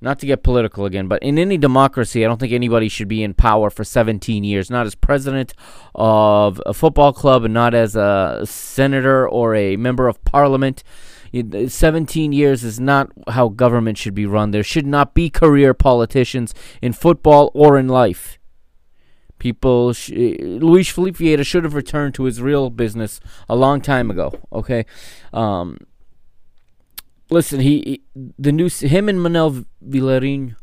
not 0.00 0.18
to 0.18 0.26
get 0.26 0.42
political 0.42 0.84
again, 0.84 1.08
but 1.08 1.22
in 1.22 1.38
any 1.38 1.56
democracy, 1.56 2.24
I 2.24 2.28
don't 2.28 2.38
think 2.38 2.52
anybody 2.52 2.88
should 2.88 3.08
be 3.08 3.22
in 3.22 3.34
power 3.34 3.70
for 3.70 3.82
17 3.82 4.44
years, 4.44 4.70
not 4.70 4.86
as 4.86 4.94
president 4.94 5.54
of 5.94 6.60
a 6.66 6.74
football 6.74 7.12
club 7.12 7.44
and 7.44 7.54
not 7.54 7.74
as 7.74 7.96
a 7.96 8.42
senator 8.44 9.28
or 9.28 9.54
a 9.54 9.76
member 9.76 10.08
of 10.08 10.22
parliament. 10.24 10.82
17 11.32 12.32
years 12.32 12.62
is 12.62 12.78
not 12.78 13.10
how 13.28 13.48
government 13.48 13.98
should 13.98 14.14
be 14.14 14.26
run. 14.26 14.50
There 14.50 14.62
should 14.62 14.86
not 14.86 15.14
be 15.14 15.30
career 15.30 15.74
politicians 15.74 16.54
in 16.80 16.92
football 16.92 17.50
or 17.54 17.78
in 17.78 17.88
life. 17.88 18.38
People, 19.38 19.92
sh- 19.92 20.10
Luis 20.10 20.88
Felipe 20.88 21.16
should 21.44 21.64
have 21.64 21.74
returned 21.74 22.14
to 22.14 22.24
his 22.24 22.40
real 22.40 22.70
business 22.70 23.20
a 23.48 23.56
long 23.56 23.80
time 23.80 24.10
ago. 24.10 24.32
Okay, 24.50 24.86
um, 25.32 25.78
listen, 27.30 27.60
he, 27.60 28.02
the 28.38 28.52
new 28.52 28.68
him 28.68 29.08
and 29.08 29.18
Manel 29.18 29.66
Vilarinho 29.86 30.56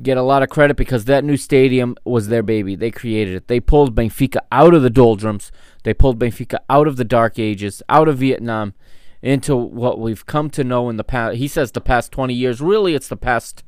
get 0.00 0.16
a 0.16 0.22
lot 0.22 0.42
of 0.42 0.48
credit 0.48 0.76
because 0.76 1.04
that 1.04 1.24
new 1.24 1.36
stadium 1.36 1.96
was 2.04 2.28
their 2.28 2.42
baby. 2.42 2.74
They 2.74 2.90
created 2.90 3.34
it. 3.34 3.48
They 3.48 3.60
pulled 3.60 3.94
Benfica 3.94 4.40
out 4.50 4.74
of 4.74 4.82
the 4.82 4.90
doldrums. 4.90 5.52
They 5.84 5.92
pulled 5.92 6.18
Benfica 6.18 6.58
out 6.70 6.86
of 6.86 6.96
the 6.96 7.04
dark 7.04 7.38
ages, 7.38 7.82
out 7.88 8.08
of 8.08 8.18
Vietnam, 8.18 8.74
into 9.20 9.54
what 9.54 10.00
we've 10.00 10.24
come 10.24 10.50
to 10.50 10.64
know 10.64 10.88
in 10.88 10.96
the 10.96 11.04
past. 11.04 11.36
He 11.36 11.46
says 11.46 11.72
the 11.72 11.80
past 11.80 12.10
20 12.12 12.32
years. 12.32 12.60
Really, 12.60 12.94
it's 12.94 13.08
the 13.08 13.16
past 13.16 13.62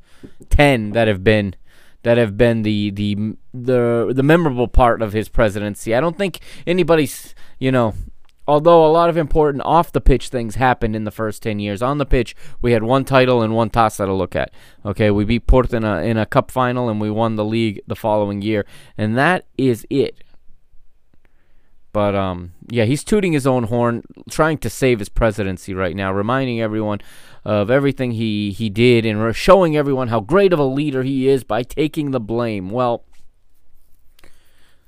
10 0.49 0.91
that 0.91 1.07
have 1.07 1.23
been 1.23 1.55
that 2.03 2.17
have 2.19 2.37
been 2.37 2.61
the 2.61 2.91
the 2.91 3.15
the 3.51 4.11
the 4.13 4.21
memorable 4.21 4.67
part 4.67 5.01
of 5.01 5.13
his 5.13 5.27
presidency. 5.27 5.95
I 5.95 5.99
don't 5.99 6.17
think 6.17 6.39
anybody's, 6.67 7.33
you 7.57 7.71
know, 7.71 7.95
although 8.47 8.85
a 8.85 8.91
lot 8.91 9.09
of 9.09 9.17
important 9.17 9.63
off 9.65 9.91
the 9.91 10.01
pitch 10.01 10.29
things 10.29 10.55
happened 10.55 10.95
in 10.95 11.03
the 11.03 11.11
first 11.11 11.43
10 11.43 11.59
years. 11.59 11.81
On 11.81 11.97
the 11.97 12.05
pitch, 12.05 12.35
we 12.61 12.71
had 12.71 12.83
one 12.83 13.05
title 13.05 13.41
and 13.41 13.53
one 13.53 13.69
taça 13.69 14.05
to 14.05 14.13
look 14.13 14.35
at. 14.35 14.51
Okay, 14.85 15.11
we 15.11 15.25
beat 15.25 15.47
Porto 15.47 15.75
in 15.77 15.83
a 15.83 16.01
in 16.01 16.17
a 16.17 16.25
cup 16.25 16.51
final 16.51 16.89
and 16.89 17.01
we 17.01 17.09
won 17.09 17.35
the 17.35 17.45
league 17.45 17.81
the 17.87 17.95
following 17.95 18.41
year. 18.41 18.65
And 18.97 19.17
that 19.17 19.45
is 19.57 19.85
it. 19.89 20.23
But 21.95 22.13
um, 22.13 22.51
yeah, 22.67 22.83
he's 22.83 23.05
tooting 23.05 23.31
his 23.31 23.47
own 23.47 23.63
horn, 23.63 24.03
trying 24.29 24.57
to 24.57 24.69
save 24.69 24.99
his 24.99 25.07
presidency 25.07 25.73
right 25.73 25.95
now, 25.95 26.11
reminding 26.11 26.59
everyone 26.59 26.99
of 27.45 27.71
everything 27.71 28.11
he 28.11 28.51
he 28.51 28.69
did 28.69 29.05
and 29.05 29.33
showing 29.33 29.77
everyone 29.77 30.09
how 30.09 30.19
great 30.19 30.51
of 30.51 30.59
a 30.59 30.65
leader 30.65 31.03
he 31.03 31.29
is 31.29 31.45
by 31.45 31.63
taking 31.63 32.11
the 32.11 32.19
blame. 32.19 32.69
Well, 32.69 33.05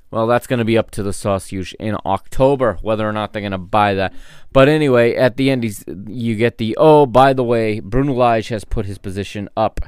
well, 0.10 0.28
that's 0.28 0.48
going 0.48 0.60
to 0.60 0.65
be 0.65 0.78
up 0.78 0.91
to 0.91 1.04
the 1.04 1.12
sócios 1.12 1.74
in 1.80 1.98
October 2.06 2.78
whether 2.82 3.08
or 3.08 3.12
not 3.12 3.34
they're 3.34 3.41
going 3.41 3.52
to 3.52 3.58
buy 3.58 3.93
that. 3.93 4.13
But 4.52 4.70
anyway, 4.70 5.15
at 5.15 5.38
the 5.38 5.50
end, 5.50 5.65
you 6.08 6.36
get 6.36 6.58
the 6.58 6.76
oh, 6.80 7.06
by 7.06 7.34
the 7.34 7.43
way, 7.43 7.80
Bruno 7.80 8.13
Lage 8.13 8.48
has 8.50 8.63
put 8.63 8.86
his 8.86 8.98
position 8.98 9.50
up 9.58 9.82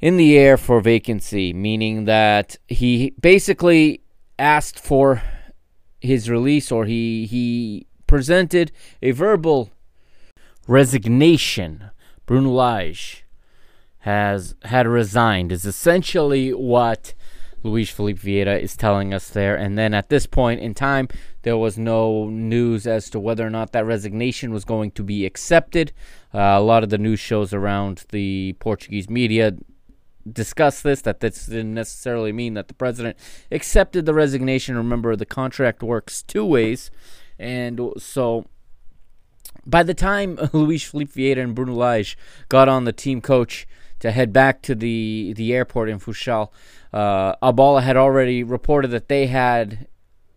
in 0.00 0.16
the 0.16 0.36
air 0.36 0.56
for 0.56 0.80
vacancy, 0.80 1.52
meaning 1.52 2.04
that 2.04 2.56
he 2.66 3.14
basically 3.20 4.02
asked 4.38 4.78
for 4.78 5.22
his 6.00 6.28
release 6.28 6.72
or 6.72 6.84
he 6.84 7.26
he 7.26 7.86
presented 8.06 8.72
a 9.00 9.12
verbal 9.12 9.70
resignation. 10.66 11.90
Bruno 12.26 12.50
Lage 12.50 13.24
has 14.00 14.54
had 14.64 14.86
resigned 14.86 15.52
is 15.52 15.64
essentially 15.64 16.52
what 16.52 17.14
Luis 17.64 17.90
Felipe 17.90 18.18
Vieira 18.18 18.60
is 18.60 18.76
telling 18.76 19.12
us 19.12 19.30
there. 19.30 19.56
And 19.56 19.76
then 19.76 19.94
at 19.94 20.10
this 20.10 20.26
point 20.26 20.60
in 20.60 20.74
time, 20.74 21.08
there 21.42 21.56
was 21.56 21.76
no 21.76 22.28
news 22.28 22.86
as 22.86 23.10
to 23.10 23.18
whether 23.18 23.44
or 23.44 23.50
not 23.50 23.72
that 23.72 23.86
resignation 23.86 24.52
was 24.52 24.64
going 24.64 24.92
to 24.92 25.02
be 25.02 25.26
accepted. 25.26 25.92
Uh, 26.32 26.38
a 26.38 26.60
lot 26.60 26.84
of 26.84 26.90
the 26.90 26.98
news 26.98 27.18
shows 27.18 27.52
around 27.52 28.04
the 28.10 28.54
Portuguese 28.60 29.10
media 29.10 29.54
discuss 30.30 30.80
this 30.80 31.02
that 31.02 31.20
this 31.20 31.46
didn't 31.46 31.74
necessarily 31.74 32.32
mean 32.32 32.54
that 32.54 32.68
the 32.68 32.74
president 32.74 33.16
accepted 33.50 34.06
the 34.06 34.14
resignation. 34.14 34.76
Remember, 34.76 35.16
the 35.16 35.26
contract 35.26 35.82
works 35.82 36.22
two 36.22 36.44
ways, 36.44 36.90
and 37.38 37.80
so 37.98 38.46
by 39.66 39.82
the 39.82 39.94
time 39.94 40.38
Luis 40.52 40.84
Felipe 40.84 41.12
Vieira 41.12 41.42
and 41.42 41.54
Bruno 41.54 41.74
Lage 41.74 42.16
got 42.48 42.68
on 42.68 42.84
the 42.84 42.92
team 42.92 43.20
coach 43.20 43.66
to 44.04 44.10
head 44.10 44.34
back 44.34 44.60
to 44.60 44.74
the 44.74 45.32
the 45.34 45.54
airport 45.54 45.88
in 45.88 45.98
Funchal, 45.98 46.52
uh, 46.92 47.36
A-Bola 47.40 47.80
had 47.80 47.96
already 47.96 48.44
reported 48.44 48.88
that 48.88 49.08
they 49.08 49.28
had 49.28 49.88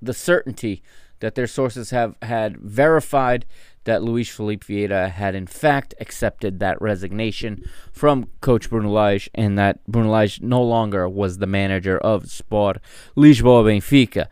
the 0.01 0.13
certainty 0.13 0.81
that 1.19 1.35
their 1.35 1.47
sources 1.47 1.89
have 1.89 2.15
had 2.21 2.55
verified 2.55 3.45
that 3.83 4.01
Luis 4.01 4.29
Felipe 4.29 4.63
Vieira 4.63 5.11
had 5.11 5.35
in 5.35 5.47
fact 5.47 5.93
accepted 5.99 6.61
that 6.61 6.81
resignation 6.81 7.61
from 7.91 8.29
coach 8.39 8.69
Bruno 8.69 8.89
Lage 8.89 9.29
and 9.35 9.57
that 9.57 9.85
Bruno 9.85 10.11
Lage 10.11 10.39
no 10.39 10.63
longer 10.63 11.09
was 11.09 11.39
the 11.39 11.45
manager 11.45 11.97
of 11.97 12.31
Sport 12.31 12.77
Lisboa 13.17 13.65
Benfica. 13.65 14.27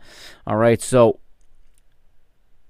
All 0.46 0.56
right, 0.56 0.80
so 0.80 1.20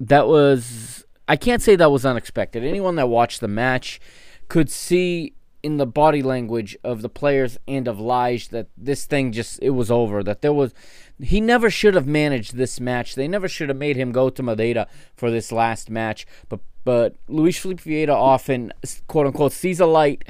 that 0.01 0.27
was 0.27 1.05
I 1.29 1.37
can't 1.37 1.63
say 1.63 1.77
that 1.77 1.93
was 1.93 2.05
unexpected. 2.05 2.65
Anyone 2.65 2.97
that 2.97 3.09
watched 3.09 3.41
the 3.41 3.47
match 3.47 4.01
could 4.49 4.69
see 4.69 5.36
in 5.67 5.79
the 5.79 5.87
body 5.87 6.23
language 6.23 6.77
of 6.85 7.03
the 7.03 7.09
players 7.09 7.59
and 7.67 7.89
of 7.89 7.99
Lage 7.99 8.51
that 8.51 8.69
this 8.77 9.05
thing 9.05 9.33
just 9.33 9.59
it 9.61 9.71
was 9.71 9.91
over 9.91 10.23
that 10.23 10.41
there 10.41 10.53
was 10.53 10.73
he 11.19 11.41
never 11.41 11.71
should 11.71 11.95
have 11.95 12.07
managed 12.07 12.55
this 12.55 12.79
match. 12.79 13.17
They 13.17 13.27
never 13.27 13.49
should 13.49 13.69
have 13.69 13.77
made 13.77 13.97
him 13.97 14.13
go 14.13 14.31
to 14.31 14.43
Madeira 14.45 14.87
for 15.17 15.29
this 15.29 15.51
last 15.51 15.91
match. 15.91 16.25
But 16.49 16.61
but 16.85 17.17
Luis 17.27 17.59
Felipe 17.59 17.81
Vieira 17.81 18.15
often 18.15 18.73
quote 19.09 19.27
unquote 19.27 19.53
sees 19.53 19.81
a 19.81 19.87
light, 19.87 20.25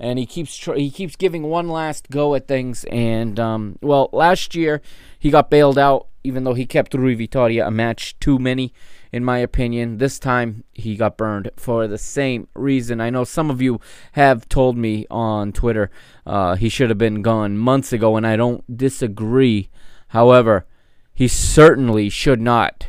and 0.00 0.16
he 0.16 0.26
keeps 0.26 0.56
tr- 0.56 0.74
he 0.74 0.92
keeps 0.92 1.16
giving 1.16 1.42
one 1.42 1.68
last 1.68 2.08
go 2.08 2.36
at 2.36 2.46
things. 2.46 2.84
And 2.84 3.40
um, 3.40 3.80
well, 3.82 4.10
last 4.12 4.54
year 4.54 4.80
he 5.18 5.30
got 5.30 5.50
bailed 5.50 5.76
out, 5.76 6.06
even 6.22 6.44
though 6.44 6.54
he 6.54 6.66
kept 6.66 6.94
Rui 6.94 7.16
Vitoria 7.16 7.66
a 7.66 7.72
match 7.72 8.16
too 8.20 8.38
many, 8.38 8.72
in 9.12 9.24
my 9.24 9.38
opinion. 9.38 9.98
This 9.98 10.18
time 10.18 10.64
he 10.72 10.96
got 10.96 11.16
burned 11.16 11.50
for 11.56 11.86
the 11.86 11.98
same 11.98 12.48
reason. 12.54 13.00
I 13.00 13.10
know 13.10 13.24
some 13.24 13.50
of 13.50 13.60
you 13.60 13.80
have 14.12 14.48
told 14.48 14.76
me 14.76 15.06
on 15.10 15.52
Twitter 15.52 15.90
uh, 16.26 16.56
he 16.56 16.68
should 16.68 16.88
have 16.88 16.98
been 16.98 17.22
gone 17.22 17.58
months 17.58 17.92
ago, 17.92 18.16
and 18.16 18.26
I 18.26 18.36
don't 18.36 18.76
disagree. 18.76 19.68
However, 20.08 20.66
he 21.12 21.28
certainly 21.28 22.08
should 22.08 22.40
not, 22.40 22.88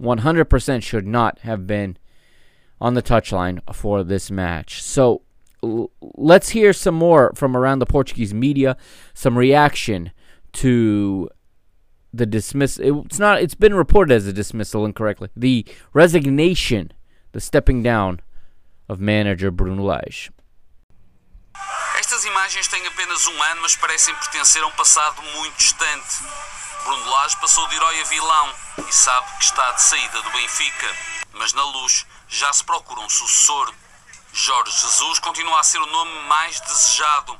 100% 0.00 0.82
should 0.82 1.06
not 1.06 1.38
have 1.40 1.66
been 1.66 1.98
on 2.80 2.94
the 2.94 3.02
touchline 3.02 3.60
for 3.72 4.02
this 4.02 4.30
match. 4.30 4.82
So 4.82 5.22
let's 5.62 6.50
hear 6.50 6.72
some 6.72 6.96
more 6.96 7.32
from 7.34 7.56
around 7.56 7.78
the 7.78 7.86
Portuguese 7.86 8.34
media, 8.34 8.76
some 9.14 9.38
reaction 9.38 10.10
to 10.54 11.28
the 12.12 12.26
dismiss. 12.26 12.78
It's 12.78 13.18
not. 13.18 13.42
It's 13.42 13.54
been 13.54 13.74
reported 13.74 14.14
as 14.14 14.26
a 14.26 14.32
dismissal 14.32 14.84
incorrectly. 14.84 15.30
The 15.36 15.66
resignation, 15.92 16.92
the 17.32 17.40
stepping 17.40 17.82
down 17.82 18.20
of 18.88 19.00
manager 19.00 19.50
Bruno 19.50 19.82
Lage. 19.82 20.30
Estas 21.98 22.24
imagens 22.24 22.68
têm 22.68 22.86
apenas 22.86 23.26
um 23.26 23.42
ano, 23.42 23.62
mas 23.62 23.76
parecem 23.76 24.14
pertencer 24.16 24.62
a 24.62 24.66
um 24.66 24.72
passado 24.72 25.22
muito 25.36 25.56
distante. 25.56 26.22
Bruno 26.84 27.10
Lage 27.10 27.36
passou 27.40 27.66
de 27.68 27.76
herói 27.76 28.00
a 28.00 28.04
vilão 28.04 28.54
e 28.88 28.92
sabe 28.92 29.26
que 29.38 29.44
está 29.44 29.72
de 29.72 29.82
saída 29.82 30.20
do 30.22 30.30
Benfica. 30.30 30.88
Mas 31.34 31.52
na 31.52 31.64
luz 31.64 32.06
já 32.28 32.52
se 32.52 32.64
procura 32.64 33.00
um 33.00 33.08
sucessor. 33.08 33.72
Jorge 34.32 34.72
Jesus 34.80 35.18
continua 35.20 35.60
a 35.60 35.62
ser 35.62 35.78
o 35.78 35.86
nome 35.86 36.12
mais 36.28 36.60
desejado. 36.60 37.38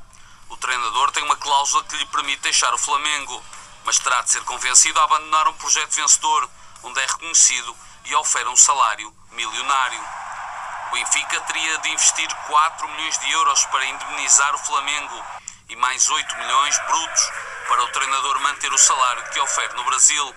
O 0.48 0.56
treinador 0.56 1.10
tem 1.10 1.24
uma 1.24 1.36
cláusula 1.36 1.82
que 1.84 1.96
lhe 1.96 2.06
permite 2.06 2.42
deixar 2.42 2.72
o 2.72 2.78
Flamengo, 2.78 3.42
mas 3.84 3.98
terá 3.98 4.22
de 4.22 4.30
ser 4.30 4.42
convencido 4.44 4.98
a 5.00 5.04
abandonar 5.04 5.48
um 5.48 5.54
projeto 5.54 5.92
vencedor, 5.92 6.48
onde 6.82 7.00
é 7.00 7.06
reconhecido 7.06 7.76
e 8.04 8.14
oferece 8.14 8.50
um 8.50 8.56
salário 8.56 9.14
milionário. 9.30 10.00
O 10.88 10.94
Benfica 10.94 11.40
teria 11.42 11.78
de 11.78 11.88
investir 11.90 12.28
4 12.46 12.88
milhões 12.88 13.18
de 13.18 13.30
euros 13.30 13.64
para 13.66 13.86
indemnizar 13.86 14.54
o 14.54 14.58
Flamengo 14.58 15.24
e 15.68 15.76
mais 15.76 16.08
8 16.08 16.36
milhões 16.36 16.78
brutos 16.86 17.30
para 17.68 17.82
o 17.82 17.88
treinador 17.88 18.40
manter 18.40 18.72
o 18.72 18.78
salário 18.78 19.24
que 19.30 19.40
oferece 19.40 19.74
no 19.74 19.84
Brasil. 19.84 20.36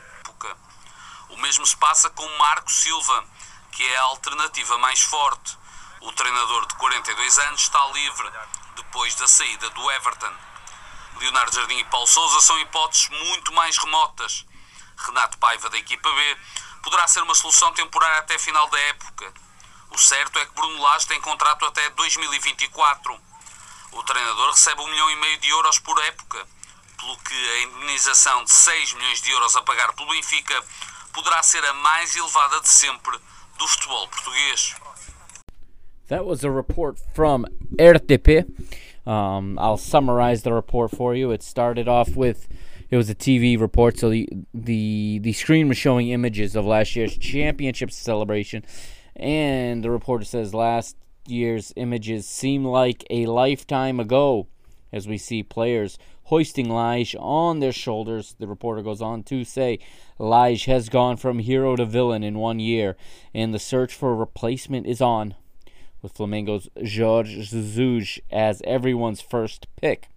O 1.29 1.38
mesmo 1.38 1.65
se 1.65 1.75
passa 1.75 2.10
com 2.12 2.25
Marco 2.38 2.71
Silva, 2.71 3.25
que 3.71 3.86
é 3.86 3.97
a 3.97 4.03
alternativa 4.03 4.77
mais 4.77 5.01
forte. 5.01 5.58
O 6.01 6.12
treinador 6.13 6.65
de 6.67 6.75
42 6.75 7.39
anos 7.39 7.62
está 7.62 7.86
livre 7.88 8.31
depois 8.75 9.15
da 9.15 9.27
saída 9.27 9.69
do 9.71 9.91
Everton. 9.91 10.31
Leonardo 11.19 11.56
Jardim 11.56 11.78
e 11.78 11.84
Paulo 11.86 12.08
Sousa 12.08 12.41
são 12.41 12.60
hipóteses 12.60 13.10
muito 13.10 13.54
mais 13.54 13.78
remotas. 13.78 14.45
Renato 14.97 15.38
Paiva, 15.38 15.69
da 15.69 15.78
equipa 15.78 16.12
B, 16.12 16.38
poderá 16.84 17.08
ser 17.08 17.21
uma 17.21 17.36
solução 17.36 17.73
temporária 17.73 18.19
até 18.19 18.38
final 18.38 18.69
da 18.69 18.80
época. 18.80 19.34
O 19.91 19.97
certo 19.97 20.38
é 20.39 20.45
que 20.45 20.54
Bruno 20.54 20.82
Lage 20.82 21.08
tem 21.08 21.19
contrato 21.21 21.65
até 21.65 21.89
2024. 21.91 23.17
O 23.93 24.04
treinador 24.04 24.51
recebe 24.51 24.82
um 24.82 24.88
milhão 24.88 25.10
e 25.10 25.15
meio 25.15 25.38
de 25.39 25.49
euros 25.49 25.80
por 25.80 25.97
época, 26.04 26.45
pelo 26.97 27.17
que 27.19 27.49
a 27.49 27.62
indenização 27.63 28.43
de 28.43 28.51
6 28.51 28.93
milhões 28.93 29.21
de 29.21 29.32
euros 29.32 29.56
a 29.56 29.62
pagar 29.62 29.93
pelo 29.93 30.10
Benfica 30.10 30.63
poderá 31.13 31.41
ser 31.43 31.63
a 31.65 31.73
mais 31.73 32.15
elevada 32.15 32.60
de 32.60 32.69
sempre 32.69 33.17
do 33.58 33.67
futebol 33.67 34.08
português. 34.10 34.75
That 36.10 36.23
was 36.23 36.43
a 36.43 36.51
report 36.51 36.99
from 37.15 37.45
RTP. 37.80 38.45
Um, 39.05 39.59
I'll 39.59 39.77
summarize 39.77 40.43
the 40.43 40.53
report 40.53 40.91
for 40.91 41.15
you. 41.15 41.31
It 41.31 41.43
started 41.43 41.87
off 41.87 42.15
with 42.15 42.47
it 42.89 42.97
was 42.97 43.09
a 43.09 43.15
TV 43.15 43.59
report, 43.59 43.97
so 43.97 44.09
the 44.09 44.27
the 44.53 45.19
the 45.19 45.33
screen 45.33 45.67
was 45.67 45.77
showing 45.77 46.09
images 46.09 46.55
of 46.55 46.65
last 46.65 46.95
year's 46.95 47.17
championship 47.17 47.91
celebration, 47.91 48.63
and 49.15 49.83
the 49.83 49.91
reporter 49.91 50.25
says 50.25 50.53
last 50.53 50.95
year's 51.27 51.73
images 51.75 52.27
seem 52.27 52.63
like 52.63 53.03
a 53.09 53.25
lifetime 53.25 53.99
ago, 53.99 54.47
as 54.91 55.07
we 55.07 55.17
see 55.17 55.41
players 55.41 55.97
hoisting 56.25 56.69
Lage 56.69 57.15
on 57.19 57.59
their 57.59 57.71
shoulders. 57.71 58.35
The 58.39 58.47
reporter 58.47 58.81
goes 58.81 59.01
on 59.01 59.23
to 59.23 59.43
say 59.43 59.79
Lage 60.19 60.65
has 60.65 60.89
gone 60.89 61.17
from 61.17 61.39
hero 61.39 61.75
to 61.75 61.85
villain 61.85 62.23
in 62.23 62.37
one 62.37 62.59
year, 62.59 62.95
and 63.33 63.53
the 63.53 63.59
search 63.59 63.93
for 63.93 64.11
a 64.11 64.15
replacement 64.15 64.85
is 64.85 65.01
on, 65.01 65.35
with 66.01 66.13
Flamengo's 66.13 66.69
Jorge 66.75 67.41
Jesus 67.41 68.19
as 68.31 68.62
everyone's 68.65 69.21
first 69.21 69.67
pick. 69.75 70.10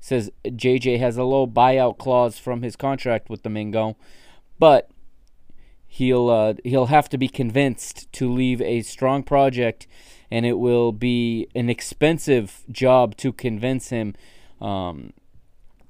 Says 0.00 0.30
JJ 0.44 0.98
has 0.98 1.16
a 1.16 1.24
low 1.24 1.46
buyout 1.46 1.98
clause 1.98 2.38
from 2.38 2.62
his 2.62 2.76
contract 2.76 3.28
with 3.28 3.42
the 3.42 3.50
Mengo, 3.50 3.96
but 4.58 4.90
he'll 5.86 6.30
uh, 6.30 6.54
he'll 6.64 6.86
have 6.86 7.08
to 7.10 7.18
be 7.18 7.28
convinced 7.28 8.10
to 8.12 8.32
leave 8.32 8.62
a 8.62 8.80
strong 8.82 9.22
project, 9.22 9.86
and 10.30 10.46
it 10.46 10.58
will 10.58 10.92
be 10.92 11.48
an 11.54 11.68
expensive 11.68 12.64
job 12.70 13.16
to 13.18 13.32
convince 13.32 13.90
him. 13.90 14.14
Um, 14.60 15.12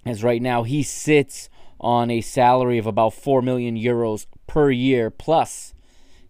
as 0.04 0.24
right 0.24 0.40
now 0.40 0.62
he 0.62 0.83
sits 0.83 1.48
on 1.78 2.11
a 2.11 2.20
salary 2.20 2.78
of 2.78 2.87
about 2.87 3.14
4 3.14 3.42
million 3.42 3.76
euros 3.76 4.26
per 4.46 4.70
year 4.70 5.11
plus 5.11 5.74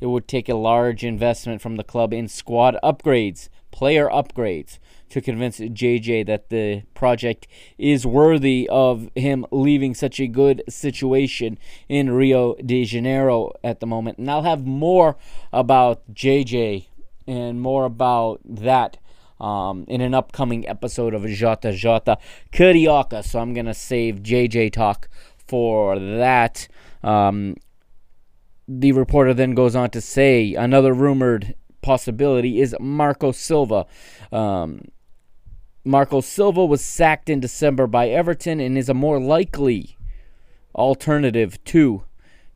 it 0.00 0.06
would 0.06 0.26
take 0.26 0.48
a 0.48 0.54
large 0.54 1.04
investment 1.04 1.60
from 1.60 1.76
the 1.76 1.84
club 1.84 2.12
in 2.12 2.28
squad 2.28 2.76
upgrades 2.82 3.48
player 3.70 4.08
upgrades 4.08 4.78
to 5.08 5.20
convince 5.20 5.58
JJ 5.58 6.26
that 6.26 6.50
the 6.50 6.82
project 6.94 7.46
is 7.78 8.06
worthy 8.06 8.68
of 8.70 9.10
him 9.16 9.44
leaving 9.50 9.94
such 9.94 10.20
a 10.20 10.26
good 10.26 10.62
situation 10.68 11.58
in 11.88 12.10
Rio 12.10 12.54
de 12.54 12.84
Janeiro 12.84 13.52
at 13.64 13.80
the 13.80 13.86
moment. 13.86 14.18
And 14.18 14.30
I'll 14.30 14.42
have 14.42 14.66
more 14.66 15.16
about 15.52 16.02
JJ 16.12 16.86
and 17.26 17.60
more 17.60 17.84
about 17.84 18.40
that 18.44 18.98
um, 19.40 19.84
in 19.88 20.00
an 20.00 20.14
upcoming 20.14 20.68
episode 20.68 21.14
of 21.14 21.26
Jota 21.26 21.72
Jota 21.72 22.18
Carioca. 22.52 23.24
So 23.24 23.40
I'm 23.40 23.52
going 23.54 23.66
to 23.66 23.74
save 23.74 24.22
JJ 24.22 24.72
talk 24.72 25.08
for 25.48 25.98
that. 25.98 26.68
Um, 27.02 27.56
the 28.72 28.92
reporter 28.92 29.34
then 29.34 29.54
goes 29.54 29.74
on 29.74 29.90
to 29.90 30.00
say 30.00 30.54
another 30.54 30.92
rumored 30.92 31.56
possibility 31.82 32.60
is 32.60 32.76
Marco 32.78 33.32
Silva. 33.32 33.84
Um, 34.30 34.82
Marco 35.84 36.20
Silva 36.20 36.64
was 36.64 36.84
sacked 36.84 37.28
in 37.28 37.40
December 37.40 37.88
by 37.88 38.08
Everton 38.08 38.60
and 38.60 38.78
is 38.78 38.88
a 38.88 38.94
more 38.94 39.18
likely 39.18 39.96
alternative 40.72 41.62
to 41.64 42.04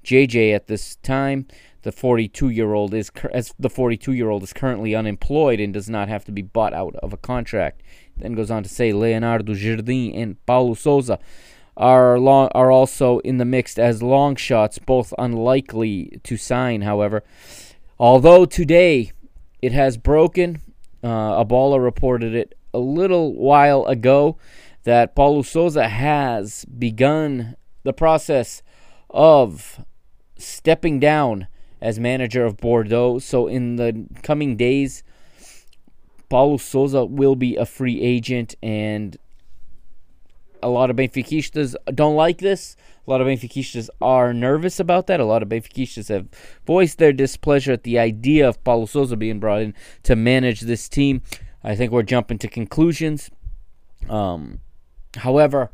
JJ 0.04 0.54
at 0.54 0.68
this 0.68 0.96
time. 0.96 1.48
The 1.82 1.90
42-year-old 1.90 2.94
is 2.94 3.10
as 3.32 3.52
the 3.58 3.68
42-year-old 3.68 4.44
is 4.44 4.52
currently 4.52 4.94
unemployed 4.94 5.58
and 5.58 5.74
does 5.74 5.90
not 5.90 6.08
have 6.08 6.24
to 6.26 6.32
be 6.32 6.42
bought 6.42 6.74
out 6.74 6.94
of 6.96 7.12
a 7.12 7.18
contract. 7.18 7.82
Then 8.16 8.34
goes 8.34 8.52
on 8.52 8.62
to 8.62 8.68
say 8.68 8.92
Leonardo 8.92 9.52
Jardim 9.52 10.16
and 10.16 10.46
Paulo 10.46 10.74
Sousa 10.74 11.18
are 11.76 12.18
long 12.18 12.48
are 12.54 12.70
also 12.70 13.18
in 13.20 13.38
the 13.38 13.44
mix 13.44 13.78
as 13.78 14.02
long 14.02 14.36
shots, 14.36 14.78
both 14.78 15.12
unlikely 15.18 16.20
to 16.22 16.36
sign. 16.36 16.82
However, 16.82 17.24
although 17.98 18.44
today 18.44 19.12
it 19.60 19.72
has 19.72 19.96
broken, 19.96 20.62
uh, 21.02 21.34
A 21.38 21.44
Bola 21.44 21.80
reported 21.80 22.34
it 22.34 22.54
a 22.72 22.78
little 22.78 23.34
while 23.34 23.84
ago 23.86 24.36
that 24.84 25.14
Paulo 25.14 25.42
Sousa 25.42 25.88
has 25.88 26.64
begun 26.66 27.56
the 27.82 27.92
process 27.92 28.62
of 29.10 29.84
stepping 30.36 31.00
down 31.00 31.46
as 31.80 31.98
manager 31.98 32.44
of 32.44 32.56
Bordeaux. 32.56 33.18
So 33.18 33.46
in 33.46 33.76
the 33.76 34.06
coming 34.22 34.56
days, 34.56 35.02
Paulo 36.28 36.56
Sousa 36.56 37.04
will 37.04 37.36
be 37.36 37.56
a 37.56 37.66
free 37.66 38.00
agent, 38.00 38.54
and 38.62 39.16
a 40.64 40.68
lot 40.68 40.88
of 40.88 40.96
Benfiquistas 40.96 41.76
don't 41.94 42.16
like 42.16 42.38
this. 42.38 42.74
A 43.06 43.10
lot 43.10 43.20
of 43.20 43.26
Benfiquistas 43.26 43.90
are 44.00 44.32
nervous 44.32 44.80
about 44.80 45.06
that. 45.08 45.20
A 45.20 45.24
lot 45.24 45.42
of 45.42 45.50
Benfiquistas 45.50 46.08
have 46.08 46.26
voiced 46.66 46.96
their 46.96 47.12
displeasure 47.12 47.72
at 47.72 47.82
the 47.82 47.98
idea 47.98 48.48
of 48.48 48.64
Paulo 48.64 48.86
Sousa 48.86 49.14
being 49.14 49.38
brought 49.38 49.60
in 49.60 49.74
to 50.04 50.16
manage 50.16 50.62
this 50.62 50.88
team. 50.88 51.20
I 51.62 51.76
think 51.76 51.92
we're 51.92 52.02
jumping 52.02 52.38
to 52.38 52.48
conclusions. 52.48 53.30
Um, 54.08 54.60
however, 55.18 55.70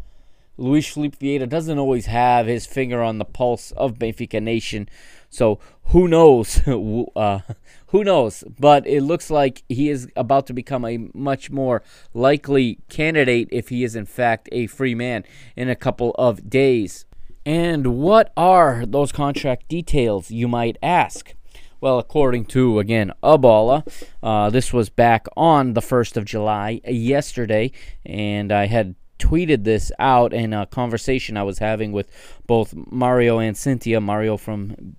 Luis 0.57 0.93
Filipe 0.93 1.21
Vieira 1.21 1.49
doesn't 1.49 1.79
always 1.79 2.07
have 2.07 2.47
his 2.47 2.67
finger 2.67 3.01
on 3.01 3.19
the 3.19 3.25
pulse 3.25 3.71
of 3.73 3.95
Benfica 3.95 4.43
Nation. 4.43 4.89
So 5.31 5.61
who 5.87 6.09
knows? 6.09 6.61
uh, 7.17 7.41
who 7.89 8.05
knows? 8.05 8.45
But 8.59 8.87
it 8.87 9.03
looks 9.03 9.31
like 9.31 9.63
he 9.69 9.89
is 9.89 10.09
about 10.17 10.47
to 10.49 10.53
become 10.53 10.85
a 10.85 11.09
much 11.15 11.51
more 11.51 11.83
likely 12.13 12.79
candidate 12.89 13.49
if 13.51 13.69
he 13.69 13.85
is 13.85 13.97
in 13.97 14.07
fact 14.07 14.49
a 14.53 14.67
free 14.67 14.95
man 14.95 15.25
in 15.57 15.69
a 15.69 15.77
couple 15.77 16.15
of 16.19 16.51
days. 16.51 17.07
And 17.47 17.99
what 17.99 18.33
are 18.37 18.85
those 18.87 19.13
contract 19.13 19.69
details, 19.69 20.31
you 20.31 20.47
might 20.47 20.77
ask? 20.83 21.35
Well, 21.81 21.99
according 21.99 22.45
to, 22.47 22.79
again, 22.79 23.13
A 23.23 23.39
Bola, 23.39 23.85
uh, 24.23 24.51
this 24.51 24.71
was 24.71 24.91
back 24.91 25.27
on 25.35 25.73
the 25.73 25.81
1st 25.81 26.19
of 26.19 26.27
July, 26.27 26.83
yesterday, 26.87 27.73
and 28.05 28.53
I 28.53 28.67
had 28.67 28.95
tweeted 29.19 29.65
this 29.65 29.91
out 29.99 30.35
in 30.35 30.53
a 30.53 30.67
conversation 30.67 31.39
I 31.39 31.43
was 31.43 31.59
having 31.59 31.93
with 31.93 32.11
both 32.47 32.75
Mario 32.75 33.39
and 33.39 33.57
Cynthia. 33.57 34.01
Mario 34.01 34.37
from 34.37 34.97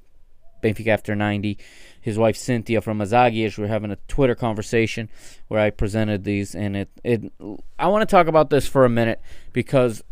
Benfica 0.61 0.87
After 0.87 1.15
90, 1.15 1.57
his 1.99 2.17
wife 2.17 2.35
Cynthia 2.35 2.81
from 2.81 2.99
Azagias. 2.99 3.57
We 3.57 3.65
are 3.65 3.67
having 3.67 3.91
a 3.91 3.97
Twitter 4.07 4.35
conversation 4.35 5.09
where 5.47 5.59
I 5.59 5.69
presented 5.69 6.23
these, 6.23 6.55
and 6.55 6.75
it, 6.75 6.89
it 7.03 7.31
I 7.77 7.87
want 7.87 8.07
to 8.07 8.11
talk 8.11 8.27
about 8.27 8.49
this 8.49 8.67
for 8.67 8.85
a 8.85 8.89
minute 8.89 9.21
because 9.53 10.03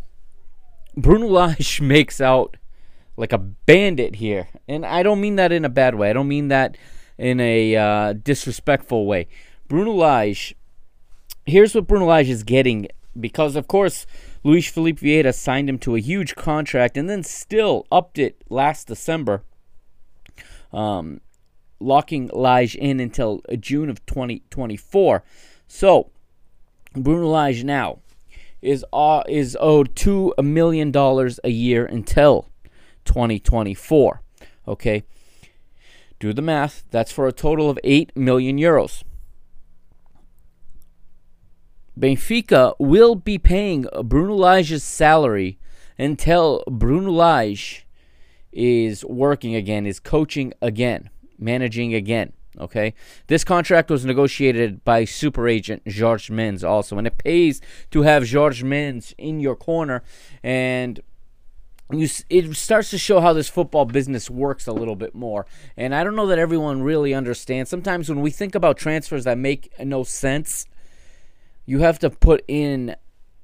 Bruno 0.96 1.26
Lage 1.26 1.80
makes 1.82 2.20
out 2.20 2.56
like 3.16 3.32
a 3.32 3.38
bandit 3.38 4.16
here. 4.16 4.48
And 4.66 4.84
I 4.84 5.02
don't 5.02 5.20
mean 5.20 5.36
that 5.36 5.52
in 5.52 5.64
a 5.64 5.68
bad 5.68 5.94
way. 5.94 6.10
I 6.10 6.12
don't 6.12 6.28
mean 6.28 6.48
that 6.48 6.76
in 7.18 7.38
a 7.40 7.76
uh, 7.76 8.12
disrespectful 8.14 9.06
way. 9.06 9.28
Bruno 9.68 9.92
Lage, 9.92 10.54
here's 11.46 11.74
what 11.74 11.86
Bruno 11.86 12.06
Lage 12.06 12.28
is 12.28 12.42
getting 12.42 12.88
because, 13.18 13.56
of 13.56 13.68
course, 13.68 14.06
Luis 14.42 14.70
Filipe 14.70 14.98
Vieira 14.98 15.34
signed 15.34 15.68
him 15.68 15.78
to 15.80 15.96
a 15.96 16.00
huge 16.00 16.34
contract 16.34 16.96
and 16.96 17.10
then 17.10 17.22
still 17.22 17.86
upped 17.92 18.18
it 18.18 18.42
last 18.48 18.88
December, 18.88 19.42
um, 20.72 21.20
locking 21.78 22.30
Lage 22.32 22.74
in 22.74 23.00
until 23.00 23.42
June 23.58 23.88
of 23.88 24.04
2024. 24.06 25.22
So, 25.66 26.10
Bruno 26.94 27.28
Lage 27.28 27.64
now 27.64 28.00
is 28.60 28.84
uh, 28.92 29.22
is 29.28 29.56
owed 29.60 29.94
two 29.96 30.34
million 30.42 30.90
dollars 30.90 31.40
a 31.44 31.50
year 31.50 31.86
until 31.86 32.50
2024. 33.04 34.22
Okay. 34.68 35.04
Do 36.18 36.34
the 36.34 36.42
math. 36.42 36.84
That's 36.90 37.10
for 37.10 37.26
a 37.26 37.32
total 37.32 37.70
of 37.70 37.78
8 37.82 38.14
million 38.14 38.58
euros. 38.58 39.02
Benfica 41.98 42.74
will 42.78 43.14
be 43.14 43.38
paying 43.38 43.86
Bruno 44.04 44.34
Lage's 44.34 44.84
salary 44.84 45.58
until 45.98 46.62
Bruno 46.68 47.10
Lage 47.10 47.86
is 48.52 49.04
working 49.04 49.54
again, 49.54 49.86
is 49.86 50.00
coaching 50.00 50.52
again, 50.60 51.10
managing 51.38 51.94
again. 51.94 52.32
Okay, 52.58 52.94
this 53.28 53.44
contract 53.44 53.90
was 53.90 54.04
negotiated 54.04 54.84
by 54.84 55.04
super 55.04 55.46
agent 55.46 55.82
Jorge 55.90 56.34
Mendes 56.34 56.64
also, 56.64 56.98
and 56.98 57.06
it 57.06 57.16
pays 57.16 57.60
to 57.92 58.02
have 58.02 58.28
Jorge 58.28 58.64
Mendes 58.64 59.14
in 59.16 59.38
your 59.38 59.54
corner. 59.54 60.02
And 60.42 61.00
you, 61.92 62.08
it 62.28 62.54
starts 62.56 62.90
to 62.90 62.98
show 62.98 63.20
how 63.20 63.32
this 63.32 63.48
football 63.48 63.84
business 63.84 64.28
works 64.28 64.66
a 64.66 64.72
little 64.72 64.96
bit 64.96 65.14
more. 65.14 65.46
And 65.76 65.94
I 65.94 66.04
don't 66.04 66.16
know 66.16 66.26
that 66.26 66.38
everyone 66.38 66.82
really 66.82 67.14
understands. 67.14 67.70
Sometimes 67.70 68.08
when 68.08 68.20
we 68.20 68.30
think 68.30 68.54
about 68.54 68.76
transfers 68.76 69.24
that 69.24 69.38
make 69.38 69.72
no 69.80 70.02
sense, 70.02 70.66
you 71.66 71.80
have 71.80 71.98
to 72.00 72.10
put 72.10 72.44
in 72.48 72.96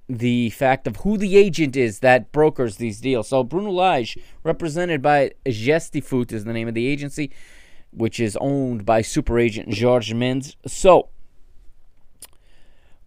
the 0.08 0.50
fact 0.50 0.86
of 0.86 0.96
who 0.96 1.16
the 1.16 1.36
agent 1.36 1.76
is 1.76 1.98
that 2.00 2.30
brokers 2.32 2.76
these 2.76 3.00
deals. 3.00 3.28
So 3.28 3.42
Bruno 3.42 3.70
Lage, 3.70 4.16
represented 4.44 5.02
by 5.02 5.32
Gestifute, 5.44 6.32
is 6.32 6.44
the 6.44 6.52
name 6.52 6.68
of 6.68 6.74
the 6.74 6.86
agency, 6.86 7.32
which 7.90 8.20
is 8.20 8.36
owned 8.40 8.84
by 8.84 9.02
super 9.02 9.38
agent 9.38 9.78
Jorge 9.78 10.14
Mendes. 10.14 10.56
So 10.66 11.08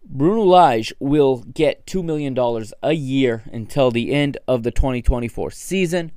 Bruno 0.04 0.42
Lage 0.42 0.94
will 1.00 1.44
get 1.54 1.86
$2 1.86 2.04
million 2.04 2.36
a 2.82 2.94
year 2.94 3.44
until 3.54 3.92
the 3.92 4.12
end 4.12 4.38
of 4.48 4.64
the 4.64 4.72
2024 4.72 5.52
season, 5.52 6.12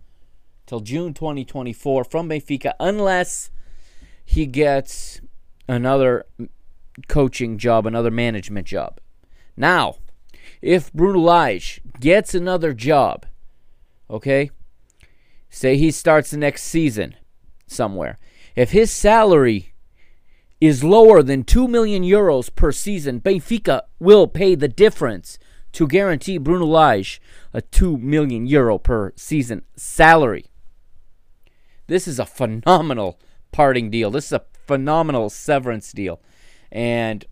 till 0.66 0.80
June 0.80 1.12
2024 1.12 2.04
from 2.04 2.28
Benfica, 2.28 2.72
unless 2.80 3.50
he 4.24 4.46
gets 4.46 5.20
another 5.68 6.24
coaching 7.08 7.58
job, 7.58 7.86
another 7.86 8.10
management 8.10 8.66
job. 8.66 8.98
Now, 9.56 9.96
if 10.62 10.92
Bruno 10.92 11.18
Lage 11.18 11.80
gets 12.00 12.34
another 12.34 12.72
job, 12.72 13.26
okay, 14.08 14.50
say 15.50 15.76
he 15.76 15.90
starts 15.90 16.30
the 16.30 16.36
next 16.36 16.62
season 16.62 17.16
somewhere, 17.66 18.18
if 18.54 18.70
his 18.70 18.90
salary 18.90 19.74
is 20.60 20.84
lower 20.84 21.22
than 21.22 21.42
2 21.42 21.66
million 21.66 22.04
euros 22.04 22.54
per 22.54 22.70
season, 22.70 23.20
Benfica 23.20 23.82
will 23.98 24.28
pay 24.28 24.54
the 24.54 24.68
difference 24.68 25.38
to 25.72 25.88
guarantee 25.88 26.38
Bruno 26.38 26.66
Lage 26.66 27.20
a 27.52 27.60
2 27.60 27.96
million 27.96 28.46
euro 28.46 28.78
per 28.78 29.12
season 29.16 29.62
salary. 29.74 30.46
This 31.88 32.06
is 32.06 32.18
a 32.18 32.26
phenomenal 32.26 33.18
parting 33.50 33.90
deal. 33.90 34.10
This 34.10 34.26
is 34.26 34.32
a 34.32 34.44
phenomenal 34.66 35.30
severance 35.30 35.92
deal. 35.92 36.20
And 36.70 37.24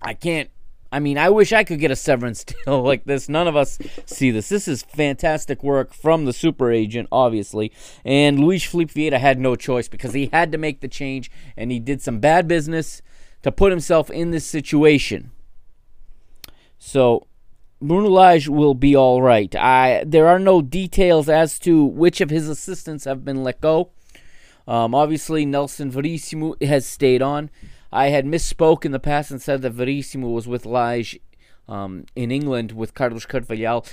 I 0.00 0.14
can't 0.14 0.50
I 0.92 0.98
mean, 0.98 1.18
I 1.18 1.30
wish 1.30 1.52
I 1.52 1.64
could 1.64 1.78
get 1.78 1.90
a 1.90 1.96
severance 1.96 2.44
deal 2.64 2.82
like 2.82 3.04
this. 3.04 3.28
None 3.28 3.46
of 3.46 3.56
us 3.56 3.78
see 4.06 4.30
this. 4.30 4.48
This 4.48 4.66
is 4.66 4.82
fantastic 4.82 5.62
work 5.62 5.94
from 5.94 6.24
the 6.24 6.32
super 6.32 6.70
agent, 6.70 7.08
obviously. 7.12 7.72
And 8.04 8.40
Luis 8.40 8.64
Filipe 8.64 9.12
had 9.12 9.38
no 9.38 9.56
choice 9.56 9.88
because 9.88 10.14
he 10.14 10.30
had 10.32 10.52
to 10.52 10.58
make 10.58 10.80
the 10.80 10.88
change, 10.88 11.30
and 11.56 11.70
he 11.70 11.78
did 11.78 12.02
some 12.02 12.18
bad 12.18 12.48
business 12.48 13.02
to 13.42 13.52
put 13.52 13.72
himself 13.72 14.10
in 14.10 14.30
this 14.30 14.46
situation. 14.46 15.30
So 16.78 17.26
Bruno 17.80 18.08
Lage 18.08 18.48
will 18.48 18.74
be 18.74 18.96
all 18.96 19.22
right. 19.22 19.54
I 19.54 20.04
there 20.06 20.26
are 20.28 20.38
no 20.38 20.60
details 20.60 21.28
as 21.28 21.58
to 21.60 21.84
which 21.84 22.20
of 22.20 22.30
his 22.30 22.48
assistants 22.48 23.04
have 23.04 23.24
been 23.24 23.42
let 23.42 23.60
go. 23.60 23.90
Um, 24.68 24.94
obviously, 24.94 25.46
Nelson 25.46 25.90
Verissimo 25.90 26.54
has 26.60 26.86
stayed 26.86 27.22
on. 27.22 27.50
I 27.92 28.08
had 28.08 28.24
misspoke 28.24 28.84
in 28.84 28.92
the 28.92 29.00
past 29.00 29.30
and 29.30 29.42
said 29.42 29.62
that 29.62 29.70
Verissimo 29.70 30.28
was 30.28 30.46
with 30.46 30.66
Lage 30.66 31.18
um, 31.68 32.06
in 32.14 32.30
England 32.30 32.72
with 32.72 32.94
Carlos 32.94 33.26
Carvalhal. 33.26 33.86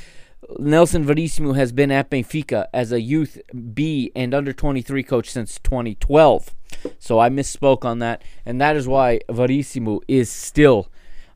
Nelson 0.59 1.03
Verissimo 1.03 1.53
has 1.53 1.71
been 1.71 1.91
at 1.91 2.11
Benfica 2.11 2.67
as 2.73 2.91
a 2.91 3.01
youth 3.01 3.41
B 3.73 4.11
and 4.15 4.33
under 4.33 4.53
23 4.53 5.03
coach 5.03 5.29
since 5.29 5.59
2012. 5.59 6.55
So 6.99 7.19
I 7.19 7.29
misspoke 7.29 7.83
on 7.83 7.99
that, 7.99 8.21
and 8.45 8.61
that 8.61 8.75
is 8.75 8.87
why 8.87 9.19
Verissimo 9.29 10.01
is 10.07 10.29
still 10.29 10.89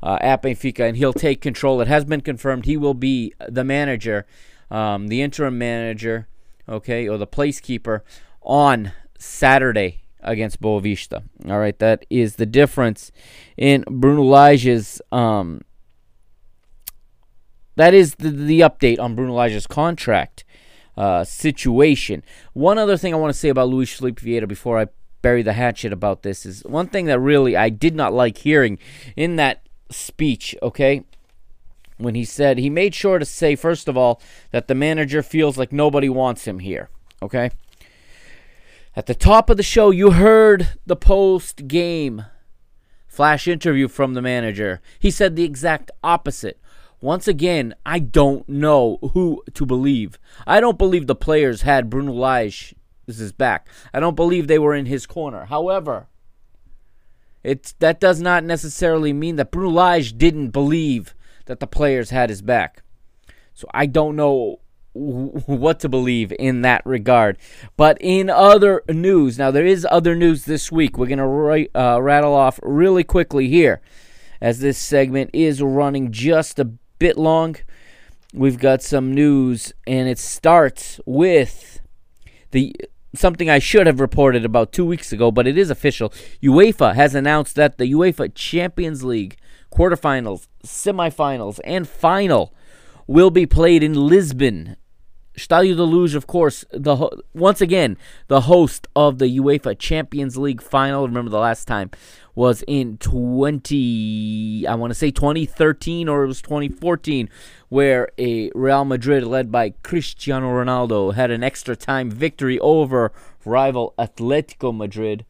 uh, 0.03 0.17
at 0.21 0.43
Benfica, 0.43 0.87
and 0.87 0.97
he'll 0.97 1.13
take 1.13 1.41
control. 1.41 1.81
It 1.81 1.87
has 1.87 2.05
been 2.05 2.21
confirmed 2.21 2.65
he 2.65 2.77
will 2.77 2.93
be 2.93 3.33
the 3.47 3.63
manager, 3.63 4.25
um, 4.69 5.07
the 5.07 5.21
interim 5.21 5.57
manager, 5.57 6.27
okay, 6.69 7.07
or 7.07 7.17
the 7.17 7.27
placekeeper 7.27 8.01
on 8.41 8.91
Saturday 9.17 10.00
against 10.23 10.61
Boavista. 10.61 11.23
All 11.47 11.59
right, 11.59 11.77
that 11.79 12.05
is 12.09 12.35
the 12.35 12.45
difference 12.45 13.11
in 13.57 13.83
Bruno 13.89 14.23
Lage's. 14.23 15.01
Um, 15.11 15.61
that 17.75 17.93
is 17.93 18.15
the, 18.15 18.29
the 18.29 18.59
update 18.61 18.99
on 18.99 19.15
Bruno 19.15 19.33
Lage's 19.33 19.67
contract 19.67 20.43
uh, 20.97 21.23
situation. 21.23 22.23
One 22.53 22.77
other 22.77 22.97
thing 22.97 23.13
I 23.13 23.17
want 23.17 23.33
to 23.33 23.39
say 23.39 23.49
about 23.49 23.69
Luis 23.69 23.93
Filipe 23.93 24.19
Vieira 24.19 24.47
before 24.47 24.79
I 24.79 24.87
bury 25.21 25.41
the 25.41 25.53
hatchet 25.53 25.93
about 25.93 26.23
this 26.23 26.45
is 26.45 26.63
one 26.63 26.87
thing 26.87 27.05
that 27.05 27.19
really 27.19 27.55
I 27.55 27.69
did 27.69 27.95
not 27.95 28.13
like 28.13 28.39
hearing 28.39 28.77
in 29.15 29.35
that 29.37 29.67
speech, 29.89 30.55
okay? 30.61 31.03
When 31.97 32.15
he 32.15 32.25
said, 32.25 32.57
he 32.57 32.69
made 32.69 32.95
sure 32.95 33.19
to 33.19 33.25
say, 33.25 33.55
first 33.55 33.87
of 33.87 33.95
all, 33.95 34.21
that 34.51 34.67
the 34.67 34.75
manager 34.75 35.21
feels 35.21 35.57
like 35.57 35.71
nobody 35.71 36.09
wants 36.09 36.45
him 36.45 36.59
here, 36.59 36.89
okay? 37.21 37.51
At 38.95 39.05
the 39.05 39.15
top 39.15 39.49
of 39.49 39.57
the 39.57 39.63
show, 39.63 39.89
you 39.89 40.11
heard 40.11 40.69
the 40.85 40.95
post 40.95 41.67
game 41.67 42.25
flash 43.07 43.47
interview 43.47 43.87
from 43.87 44.13
the 44.13 44.21
manager. 44.21 44.81
He 44.99 45.11
said 45.11 45.35
the 45.35 45.43
exact 45.43 45.91
opposite. 46.03 46.59
Once 47.01 47.27
again, 47.27 47.73
I 47.85 47.99
don't 47.99 48.47
know 48.47 48.97
who 49.13 49.43
to 49.53 49.65
believe. 49.65 50.19
I 50.45 50.59
don't 50.59 50.77
believe 50.77 51.07
the 51.07 51.15
players 51.15 51.63
had 51.63 51.89
Bruno 51.89 52.11
Lage 52.11 52.75
his 53.07 53.31
back. 53.33 53.67
I 53.93 53.99
don't 53.99 54.15
believe 54.15 54.47
they 54.47 54.59
were 54.59 54.75
in 54.75 54.85
his 54.85 55.05
corner. 55.05 55.45
However, 55.45 56.07
it's 57.43 57.73
that 57.79 57.99
does 57.99 58.21
not 58.21 58.43
necessarily 58.43 59.13
mean 59.13 59.35
that 59.37 59.51
Bruno 59.51 59.69
Lage 59.71 60.17
didn't 60.17 60.49
believe 60.49 61.15
that 61.45 61.59
the 61.59 61.67
players 61.67 62.11
had 62.11 62.29
his 62.29 62.41
back. 62.41 62.83
So 63.53 63.67
I 63.73 63.85
don't 63.85 64.15
know 64.15 64.59
what 64.93 65.79
to 65.79 65.89
believe 65.89 66.33
in 66.37 66.61
that 66.61 66.85
regard. 66.85 67.37
But 67.77 67.97
in 68.01 68.29
other 68.29 68.83
news, 68.89 69.37
now 69.37 69.51
there 69.51 69.65
is 69.65 69.87
other 69.89 70.15
news 70.15 70.45
this 70.45 70.71
week. 70.71 70.97
We're 70.97 71.07
going 71.07 71.19
to 71.19 71.79
uh, 71.79 71.99
rattle 71.99 72.33
off 72.33 72.59
really 72.61 73.03
quickly 73.03 73.47
here 73.47 73.81
as 74.41 74.59
this 74.59 74.77
segment 74.77 75.29
is 75.33 75.61
running 75.61 76.11
just 76.11 76.59
a 76.59 76.65
bit 76.65 77.17
long. 77.17 77.55
We've 78.33 78.59
got 78.59 78.81
some 78.81 79.13
news, 79.13 79.73
and 79.85 80.07
it 80.07 80.17
starts 80.17 80.99
with 81.05 81.79
the 82.51 82.75
something 83.13 83.49
I 83.49 83.59
should 83.59 83.87
have 83.87 83.99
reported 83.99 84.45
about 84.45 84.71
two 84.71 84.85
weeks 84.85 85.11
ago, 85.11 85.31
but 85.31 85.47
it 85.47 85.57
is 85.57 85.69
official. 85.69 86.13
UEFA 86.41 86.95
has 86.95 87.13
announced 87.13 87.55
that 87.55 87.77
the 87.77 87.91
UEFA 87.91 88.33
Champions 88.33 89.03
League 89.03 89.37
quarterfinals, 89.71 90.47
semifinals, 90.65 91.59
and 91.65 91.87
final 91.87 92.53
will 93.07 93.29
be 93.29 93.45
played 93.45 93.83
in 93.83 93.93
Lisbon 93.93 94.77
Stadio 95.35 95.75
de 95.75 96.17
of 96.17 96.27
course, 96.27 96.65
the 96.71 97.09
once 97.33 97.61
again 97.61 97.97
the 98.27 98.41
host 98.41 98.87
of 98.95 99.17
the 99.17 99.39
UEFA 99.39 99.77
Champions 99.79 100.37
League 100.37 100.61
final. 100.61 101.07
Remember 101.07 101.31
the 101.31 101.39
last 101.39 101.65
time 101.65 101.89
was 102.35 102.63
in 102.67 102.97
20 102.97 104.65
I 104.67 104.75
want 104.75 104.91
to 104.91 104.95
say 104.95 105.11
2013 105.11 106.09
or 106.09 106.23
it 106.23 106.27
was 106.27 106.41
2014 106.41 107.29
where 107.69 108.09
a 108.17 108.51
Real 108.53 108.83
Madrid 108.85 109.23
led 109.25 109.51
by 109.51 109.71
Cristiano 109.83 110.49
Ronaldo 110.49 111.13
had 111.13 111.31
an 111.31 111.43
extra 111.43 111.75
time 111.75 112.11
victory 112.11 112.59
over 112.59 113.13
rival 113.45 113.93
Atletico 113.97 114.75
Madrid. 114.75 115.25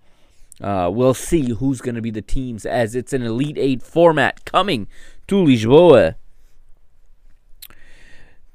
Uh, 0.59 0.89
we'll 0.93 1.13
see 1.13 1.53
who's 1.53 1.81
going 1.81 1.95
to 1.95 2.01
be 2.01 2.11
the 2.11 2.21
teams 2.21 2.65
as 2.65 2.95
it's 2.95 3.13
an 3.13 3.23
Elite 3.23 3.57
8 3.57 3.81
format 3.81 4.45
coming 4.45 4.87
to 5.27 5.35
Lisboa. 5.35 6.15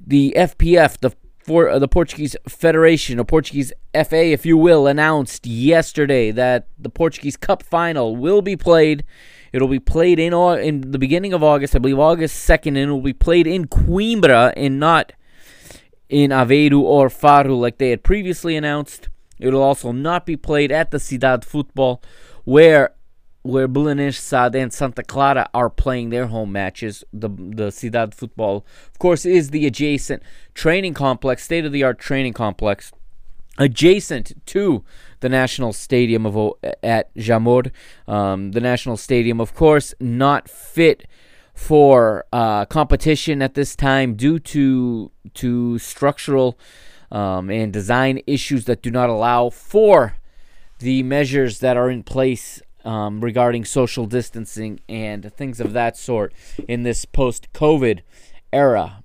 The 0.04 0.34
FPF, 0.36 0.98
the 1.00 1.12
for 1.46 1.68
uh, 1.68 1.78
the 1.78 1.86
Portuguese 1.86 2.34
Federation, 2.48 3.20
or 3.20 3.24
Portuguese 3.24 3.72
FA, 3.94 4.32
if 4.32 4.44
you 4.44 4.56
will, 4.56 4.88
announced 4.88 5.46
yesterday 5.46 6.32
that 6.32 6.66
the 6.76 6.90
Portuguese 6.90 7.36
Cup 7.36 7.62
final 7.62 8.16
will 8.16 8.42
be 8.42 8.56
played. 8.56 9.04
It'll 9.52 9.68
be 9.68 9.78
played 9.78 10.18
in 10.18 10.32
in 10.34 10.90
the 10.90 10.98
beginning 10.98 11.32
of 11.32 11.44
August, 11.44 11.76
I 11.76 11.78
believe 11.78 12.00
August 12.00 12.40
second, 12.40 12.76
and 12.76 12.90
it 12.90 12.92
will 12.92 13.00
be 13.00 13.12
played 13.12 13.46
in 13.46 13.68
Coimbra 13.68 14.52
and 14.56 14.80
not 14.80 15.12
in 16.08 16.30
Aveiro 16.30 16.80
or 16.80 17.08
Faro 17.08 17.54
like 17.54 17.78
they 17.78 17.90
had 17.90 18.02
previously 18.02 18.56
announced. 18.56 19.08
It'll 19.38 19.62
also 19.62 19.92
not 19.92 20.26
be 20.26 20.36
played 20.36 20.72
at 20.72 20.90
the 20.90 20.98
Cidade 20.98 21.44
Football, 21.44 22.02
where 22.44 22.95
where 23.46 23.68
Belenenses 23.68 24.20
SAD 24.20 24.56
and 24.56 24.72
Santa 24.72 25.02
Clara 25.02 25.48
are 25.54 25.70
playing 25.70 26.10
their 26.10 26.26
home 26.26 26.52
matches. 26.52 27.04
The 27.12 27.28
the 27.28 27.68
Cidade 27.70 28.14
Football, 28.14 28.66
of 28.92 28.98
course, 28.98 29.24
is 29.24 29.50
the 29.50 29.66
adjacent 29.66 30.22
training 30.54 30.94
complex, 30.94 31.44
state 31.44 31.64
of 31.64 31.72
the 31.72 31.82
art 31.82 31.98
training 31.98 32.32
complex, 32.32 32.92
adjacent 33.58 34.32
to 34.46 34.84
the 35.20 35.28
National 35.28 35.72
Stadium 35.72 36.26
of 36.26 36.54
at 36.82 37.14
Jamor. 37.14 37.70
Um, 38.06 38.52
the 38.52 38.60
National 38.60 38.96
Stadium, 38.96 39.40
of 39.40 39.54
course, 39.54 39.94
not 40.00 40.48
fit 40.48 41.06
for 41.54 42.26
uh, 42.32 42.66
competition 42.66 43.40
at 43.40 43.54
this 43.54 43.74
time 43.74 44.14
due 44.14 44.38
to 44.38 45.10
to 45.34 45.78
structural 45.78 46.58
um, 47.10 47.50
and 47.50 47.72
design 47.72 48.20
issues 48.26 48.66
that 48.66 48.82
do 48.82 48.90
not 48.90 49.08
allow 49.08 49.48
for 49.48 50.16
the 50.78 51.02
measures 51.02 51.60
that 51.60 51.76
are 51.76 51.90
in 51.90 52.02
place 52.02 52.60
um, 52.86 53.20
regarding 53.20 53.64
social 53.64 54.06
distancing 54.06 54.80
and 54.88 55.32
things 55.34 55.60
of 55.60 55.72
that 55.72 55.96
sort 55.96 56.32
in 56.68 56.84
this 56.84 57.04
post 57.04 57.52
COVID 57.52 58.00
era. 58.52 59.02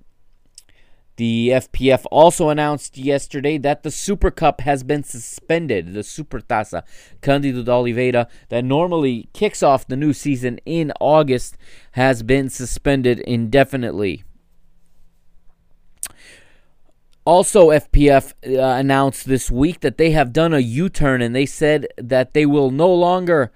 The 1.16 1.50
FPF 1.50 2.06
also 2.10 2.48
announced 2.48 2.96
yesterday 2.96 3.58
that 3.58 3.82
the 3.82 3.90
Super 3.90 4.30
Cup 4.30 4.62
has 4.62 4.82
been 4.82 5.02
suspended. 5.02 5.92
The 5.92 6.02
Super 6.02 6.40
Taça 6.40 6.84
Cândido 7.20 7.64
de 7.64 7.70
Oliveira, 7.70 8.28
that 8.48 8.64
normally 8.64 9.28
kicks 9.34 9.62
off 9.62 9.86
the 9.86 9.96
new 9.96 10.14
season 10.14 10.58
in 10.64 10.90
August, 11.00 11.58
has 11.92 12.22
been 12.22 12.48
suspended 12.48 13.20
indefinitely. 13.20 14.24
Also, 17.24 17.68
FPF 17.68 18.32
uh, 18.46 18.78
announced 18.78 19.26
this 19.26 19.50
week 19.50 19.80
that 19.80 19.98
they 19.98 20.10
have 20.12 20.32
done 20.32 20.54
a 20.54 20.58
U 20.58 20.88
turn 20.88 21.20
and 21.22 21.36
they 21.36 21.46
said 21.46 21.86
that 21.96 22.32
they 22.32 22.46
will 22.46 22.70
no 22.70 22.92
longer 22.92 23.52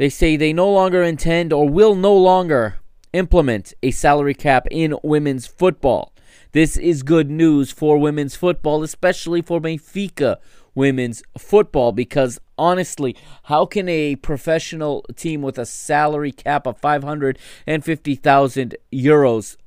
they 0.00 0.08
say 0.08 0.34
they 0.34 0.54
no 0.54 0.72
longer 0.72 1.02
intend 1.02 1.52
or 1.52 1.68
will 1.68 1.94
no 1.94 2.16
longer 2.16 2.76
implement 3.12 3.74
a 3.82 3.90
salary 3.90 4.32
cap 4.32 4.66
in 4.70 4.96
women's 5.02 5.46
football. 5.46 6.14
This 6.52 6.78
is 6.78 7.02
good 7.02 7.28
news 7.30 7.70
for 7.70 7.98
women's 7.98 8.34
football, 8.34 8.82
especially 8.82 9.42
for 9.42 9.60
Benfica 9.60 10.38
women's 10.74 11.22
football, 11.36 11.92
because 11.92 12.40
honestly, 12.56 13.14
how 13.42 13.66
can 13.66 13.90
a 13.90 14.16
professional 14.16 15.04
team 15.16 15.42
with 15.42 15.58
a 15.58 15.66
salary 15.66 16.32
cap 16.32 16.66
of 16.66 16.78
550,000 16.78 18.76
euros 18.90 19.58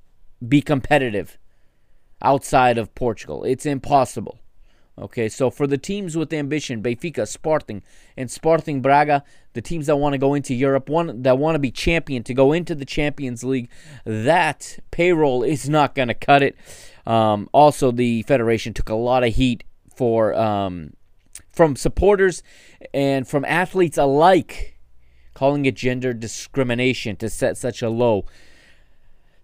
be 0.47 0.63
competitive 0.63 1.37
outside 2.23 2.79
of 2.79 2.95
Portugal? 2.95 3.43
It's 3.43 3.67
impossible. 3.67 4.39
Okay, 4.95 5.27
so 5.27 5.49
for 5.49 5.65
the 5.65 5.77
teams 5.77 6.15
with 6.15 6.31
ambition, 6.31 6.83
Benfica, 6.83 7.27
Sporting, 7.27 7.81
and 8.15 8.29
Sporting 8.29 8.79
Braga, 8.79 9.23
the 9.53 9.61
teams 9.61 9.87
that 9.87 9.95
want 9.95 10.13
to 10.13 10.19
go 10.19 10.35
into 10.35 10.53
Europe, 10.53 10.87
one 10.87 11.23
that 11.23 11.39
want 11.39 11.55
to 11.55 11.59
be 11.59 11.71
champion 11.71 12.21
to 12.23 12.33
go 12.33 12.53
into 12.53 12.75
the 12.75 12.85
Champions 12.85 13.43
League, 13.43 13.69
that 14.05 14.77
payroll 14.91 15.41
is 15.41 15.67
not 15.67 15.95
going 15.95 16.09
to 16.09 16.13
cut 16.13 16.43
it. 16.43 16.55
Um, 17.07 17.49
also, 17.51 17.91
the 17.91 18.21
federation 18.23 18.73
took 18.73 18.89
a 18.89 18.95
lot 18.95 19.23
of 19.23 19.33
heat 19.33 19.63
for 19.95 20.35
um, 20.35 20.93
from 21.51 21.75
supporters 21.75 22.43
and 22.93 23.27
from 23.27 23.45
athletes 23.45 23.97
alike, 23.97 24.77
calling 25.33 25.65
it 25.65 25.75
gender 25.75 26.13
discrimination 26.13 27.15
to 27.15 27.29
set 27.29 27.57
such 27.57 27.81
a 27.81 27.89
low 27.89 28.25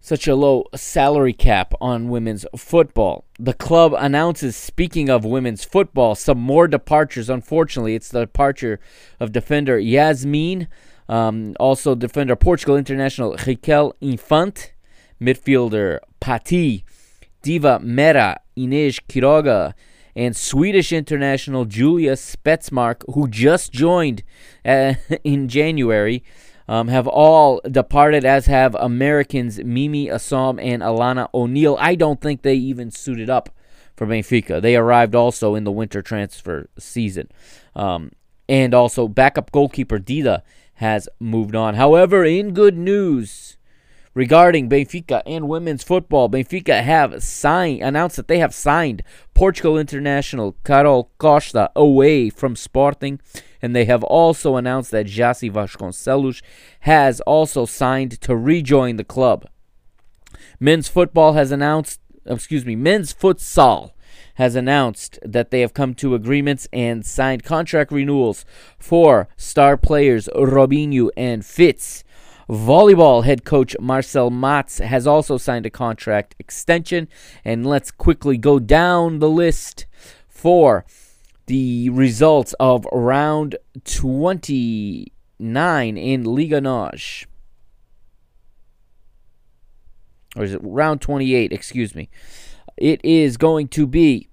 such 0.02 0.28
a 0.28 0.36
low 0.36 0.66
salary 0.76 1.34
cap 1.34 1.74
on 1.82 2.10
women's 2.10 2.46
football. 2.56 3.26
The 3.38 3.54
club 3.54 3.94
announces, 3.98 4.56
speaking 4.56 5.10
of 5.10 5.26
women's 5.26 5.64
football, 5.64 6.16
some 6.16 6.40
more 6.40 6.68
departures. 6.68 7.30
Unfortunately, 7.30 7.96
it's 7.96 8.10
the 8.10 8.22
departure 8.22 8.80
of 9.20 9.32
defender 9.32 9.78
Yasmin, 9.78 10.68
um, 11.08 11.56
also 11.60 11.96
defender 11.96 12.36
Portugal 12.36 12.78
international 12.78 13.36
Raquel 13.46 13.96
Infante, 14.00 14.72
midfielder 15.22 16.00
Pati, 16.20 16.86
Diva 17.42 17.80
Mera, 17.80 18.40
Inês 18.58 19.00
Quiroga, 19.08 19.74
and 20.16 20.36
Swedish 20.36 20.92
international 20.92 21.66
Julia 21.66 22.14
Spetsmark, 22.14 23.04
who 23.14 23.28
just 23.28 23.72
joined 23.72 24.24
uh, 24.66 24.96
in 25.24 25.48
January 25.48 26.24
um, 26.70 26.88
have 26.88 27.08
all 27.08 27.62
departed, 27.70 28.24
as 28.24 28.46
have 28.46 28.76
Americans 28.76 29.58
Mimi 29.58 30.08
Assam 30.08 30.60
and 30.60 30.84
Alana 30.84 31.28
O'Neill. 31.34 31.76
I 31.80 31.96
don't 31.96 32.22
think 32.22 32.44
they 32.44 32.54
even 32.54 32.92
suited 32.92 33.28
up 33.28 33.50
for 33.96 34.06
Benfica. 34.06 34.62
They 34.62 34.76
arrived 34.76 35.16
also 35.16 35.56
in 35.56 35.64
the 35.64 35.72
winter 35.72 36.04
transfer 36.04 36.70
season. 36.78 37.28
Um, 37.76 38.12
and 38.48 38.76
also, 38.76 39.08
backup 39.08 39.52
goalkeeper 39.52 39.98
Dida 39.98 40.44
has 40.76 41.10
moved 41.20 41.56
on. 41.56 41.74
However, 41.74 42.24
in 42.24 42.54
good 42.54 42.78
news 42.78 43.58
regarding 44.14 44.70
Benfica 44.70 45.22
and 45.26 45.48
women's 45.48 45.84
football, 45.84 46.30
Benfica 46.30 46.84
have 46.84 47.24
signed 47.24 47.82
announced 47.82 48.16
that 48.18 48.28
they 48.28 48.40
have 48.40 48.54
signed 48.54 49.04
Portugal 49.34 49.78
international 49.78 50.56
Carol 50.64 51.12
Costa 51.18 51.72
away 51.76 52.30
from 52.30 52.56
Sporting 52.56 53.20
and 53.62 53.76
they 53.76 53.86
have 53.86 54.04
also 54.04 54.56
announced 54.56 54.92
that 54.92 55.06
Jaci 55.06 55.52
Vasconcelos 55.52 56.42
has 56.82 57.22
also 57.22 57.66
signed 57.66 58.20
to 58.22 58.36
rejoin 58.36 58.96
the 58.96 59.04
club. 59.04 59.48
Men's 60.60 60.88
football 60.88 61.34
has 61.34 61.52
announced, 61.52 62.00
oh, 62.26 62.36
excuse 62.36 62.66
me, 62.66 62.76
men's 62.76 63.14
futsal 63.14 63.92
has 64.36 64.56
announced 64.56 65.20
that 65.22 65.52
they 65.52 65.60
have 65.60 65.74
come 65.74 65.94
to 65.94 66.16
agreements 66.16 66.68
and 66.72 67.06
signed 67.06 67.44
contract 67.44 67.92
renewals 67.92 68.46
for 68.78 69.28
star 69.36 69.76
players 69.76 70.30
Robinho 70.34 71.10
and 71.18 71.46
Fits. 71.46 72.04
Volleyball 72.50 73.26
head 73.26 73.46
coach 73.46 73.76
Marcel 73.80 74.32
Matz 74.32 74.80
has 74.80 75.06
also 75.06 75.38
signed 75.38 75.68
a 75.68 75.70
contract 75.70 76.34
extension. 76.40 77.08
And 77.46 77.64
let's 77.64 77.92
quickly 77.92 78.38
go 78.38 78.58
down 78.58 79.20
the 79.20 79.30
list 79.30 79.86
for 80.28 80.84
the 81.46 81.92
results 81.92 82.56
of 82.60 82.88
round 82.92 83.56
29 83.86 85.98
in 85.98 86.24
Liga 86.24 86.60
NOS. 86.60 87.26
Or 90.36 90.44
is 90.44 90.54
it 90.54 90.62
round 90.64 91.02
28? 91.02 91.52
Excuse 91.52 91.94
me. 91.94 92.10
It 92.78 93.00
is 93.04 93.38
going 93.38 93.68
to 93.70 93.86
be. 93.86 94.28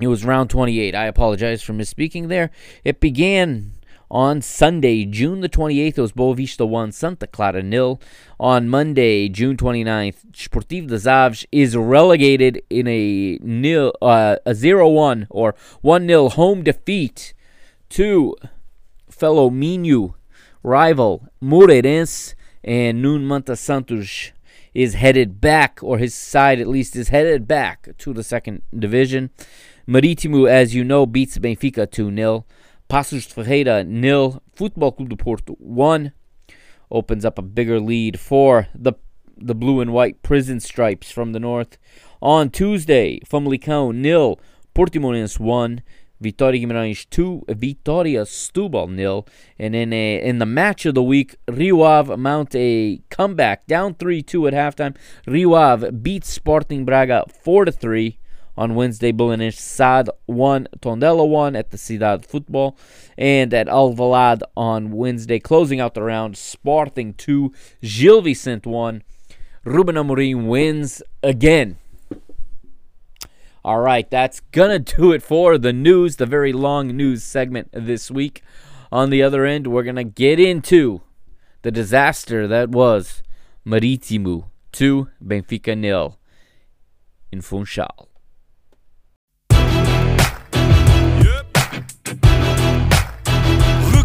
It 0.00 0.08
was 0.08 0.24
round 0.24 0.50
28. 0.50 0.96
I 0.96 1.06
apologize 1.06 1.62
for 1.62 1.74
misspeaking 1.74 2.28
there. 2.28 2.50
It 2.82 3.00
began 3.00 3.74
on 4.10 4.42
Sunday, 4.42 5.04
June 5.04 5.40
the 5.40 5.48
28th, 5.48 5.98
it 5.98 6.00
was 6.00 6.12
Boavista 6.12 6.68
1, 6.68 6.92
Santa 6.92 7.26
Clara 7.26 7.62
nil. 7.62 8.00
On 8.38 8.68
Monday, 8.68 9.28
June 9.28 9.56
29th, 9.56 10.32
Sportivo 10.32 10.88
das 10.88 11.06
Aves 11.06 11.46
is 11.52 11.76
relegated 11.76 12.62
in 12.68 12.88
a 12.88 13.38
nil, 13.42 13.92
uh, 14.02 14.36
a 14.44 14.50
0-1 14.50 15.26
or 15.30 15.54
1-0 15.84 16.32
home 16.32 16.62
defeat 16.62 17.34
to 17.90 18.34
fellow 19.08 19.50
Minho 19.50 20.16
rival 20.62 21.28
Moreirense 21.42 22.34
and 22.64 23.00
Nuno 23.00 23.24
Manta 23.24 23.56
Santos 23.56 24.32
is 24.74 24.94
headed 24.94 25.40
back, 25.40 25.80
or 25.82 25.98
his 25.98 26.14
side 26.14 26.60
at 26.60 26.68
least 26.68 26.94
is 26.94 27.08
headed 27.08 27.48
back 27.48 27.88
to 27.98 28.12
the 28.12 28.22
second 28.22 28.62
division. 28.76 29.30
Marítimo, 29.88 30.48
as 30.48 30.74
you 30.74 30.84
know, 30.84 31.06
beats 31.06 31.38
Benfica 31.38 31.90
2 31.90 32.14
0. 32.14 32.44
Paços 32.90 33.24
Ferreira 33.24 33.84
nil, 33.84 34.42
Futebol 34.52 34.90
Clube 34.90 35.10
do 35.10 35.16
Porto 35.16 35.56
1 35.60 36.10
opens 36.90 37.24
up 37.24 37.38
a 37.38 37.42
bigger 37.42 37.78
lead 37.78 38.18
for 38.18 38.66
the 38.74 38.94
the 39.38 39.54
blue 39.54 39.80
and 39.80 39.92
white 39.92 40.20
prison 40.22 40.58
stripes 40.58 41.08
from 41.08 41.32
the 41.32 41.38
north. 41.38 41.78
On 42.20 42.50
Tuesday, 42.50 43.20
Famalicão 43.24 43.92
nil, 43.94 44.40
Portimonense 44.74 45.38
1, 45.38 45.78
Vitória 46.20 46.58
Guimarães 46.58 47.06
2, 47.08 47.44
Vitória 47.50 48.24
Setúbal 48.24 48.90
nil, 48.90 49.24
and 49.56 49.76
in 49.76 49.92
a 49.92 50.20
in 50.28 50.40
the 50.40 50.44
match 50.44 50.84
of 50.84 50.96
the 50.96 51.02
week, 51.02 51.36
Rio 51.46 51.82
Ave 51.82 52.16
mount 52.16 52.56
a 52.56 53.00
comeback 53.08 53.68
down 53.68 53.94
3-2 53.94 54.48
at 54.48 54.52
halftime. 54.52 54.96
Rio 55.28 55.54
Ave 55.54 55.92
beats 55.92 56.28
Sporting 56.28 56.84
Braga 56.84 57.24
4 57.44 57.66
to 57.66 57.72
3 57.72 58.19
on 58.56 58.74
Wednesday, 58.74 59.12
Belenenses 59.12 59.58
SAD 59.58 60.10
1, 60.26 60.68
Tondela 60.80 61.28
1 61.28 61.56
at 61.56 61.70
the 61.70 61.76
Cidade 61.76 62.24
Football. 62.24 62.76
And 63.16 63.52
at 63.54 63.66
Alvalade 63.66 64.42
on 64.56 64.92
Wednesday, 64.92 65.38
closing 65.38 65.80
out 65.80 65.94
the 65.94 66.02
round, 66.02 66.36
Sporting 66.36 67.14
2, 67.14 67.52
Gil 67.82 68.22
Vicente 68.22 68.68
1. 68.68 69.02
Ruben 69.64 69.96
Amorim 69.96 70.46
wins 70.46 71.02
again. 71.22 71.78
All 73.62 73.80
right, 73.80 74.10
that's 74.10 74.40
to 74.70 74.78
do 74.78 75.12
it 75.12 75.22
for 75.22 75.58
the 75.58 75.72
news, 75.72 76.16
the 76.16 76.24
very 76.24 76.52
long 76.52 76.96
news 76.96 77.22
segment 77.22 77.68
this 77.72 78.10
week. 78.10 78.42
On 78.90 79.10
the 79.10 79.22
other 79.22 79.44
end, 79.44 79.66
we're 79.66 79.82
to 79.96 80.04
get 80.04 80.40
into 80.40 81.02
the 81.62 81.70
disaster 81.70 82.48
that 82.48 82.70
was 82.70 83.22
Marítimo 83.66 84.46
2, 84.72 85.08
Benfica 85.22 85.76
nil 85.76 86.18
in 87.30 87.40
Funchal. 87.40 88.09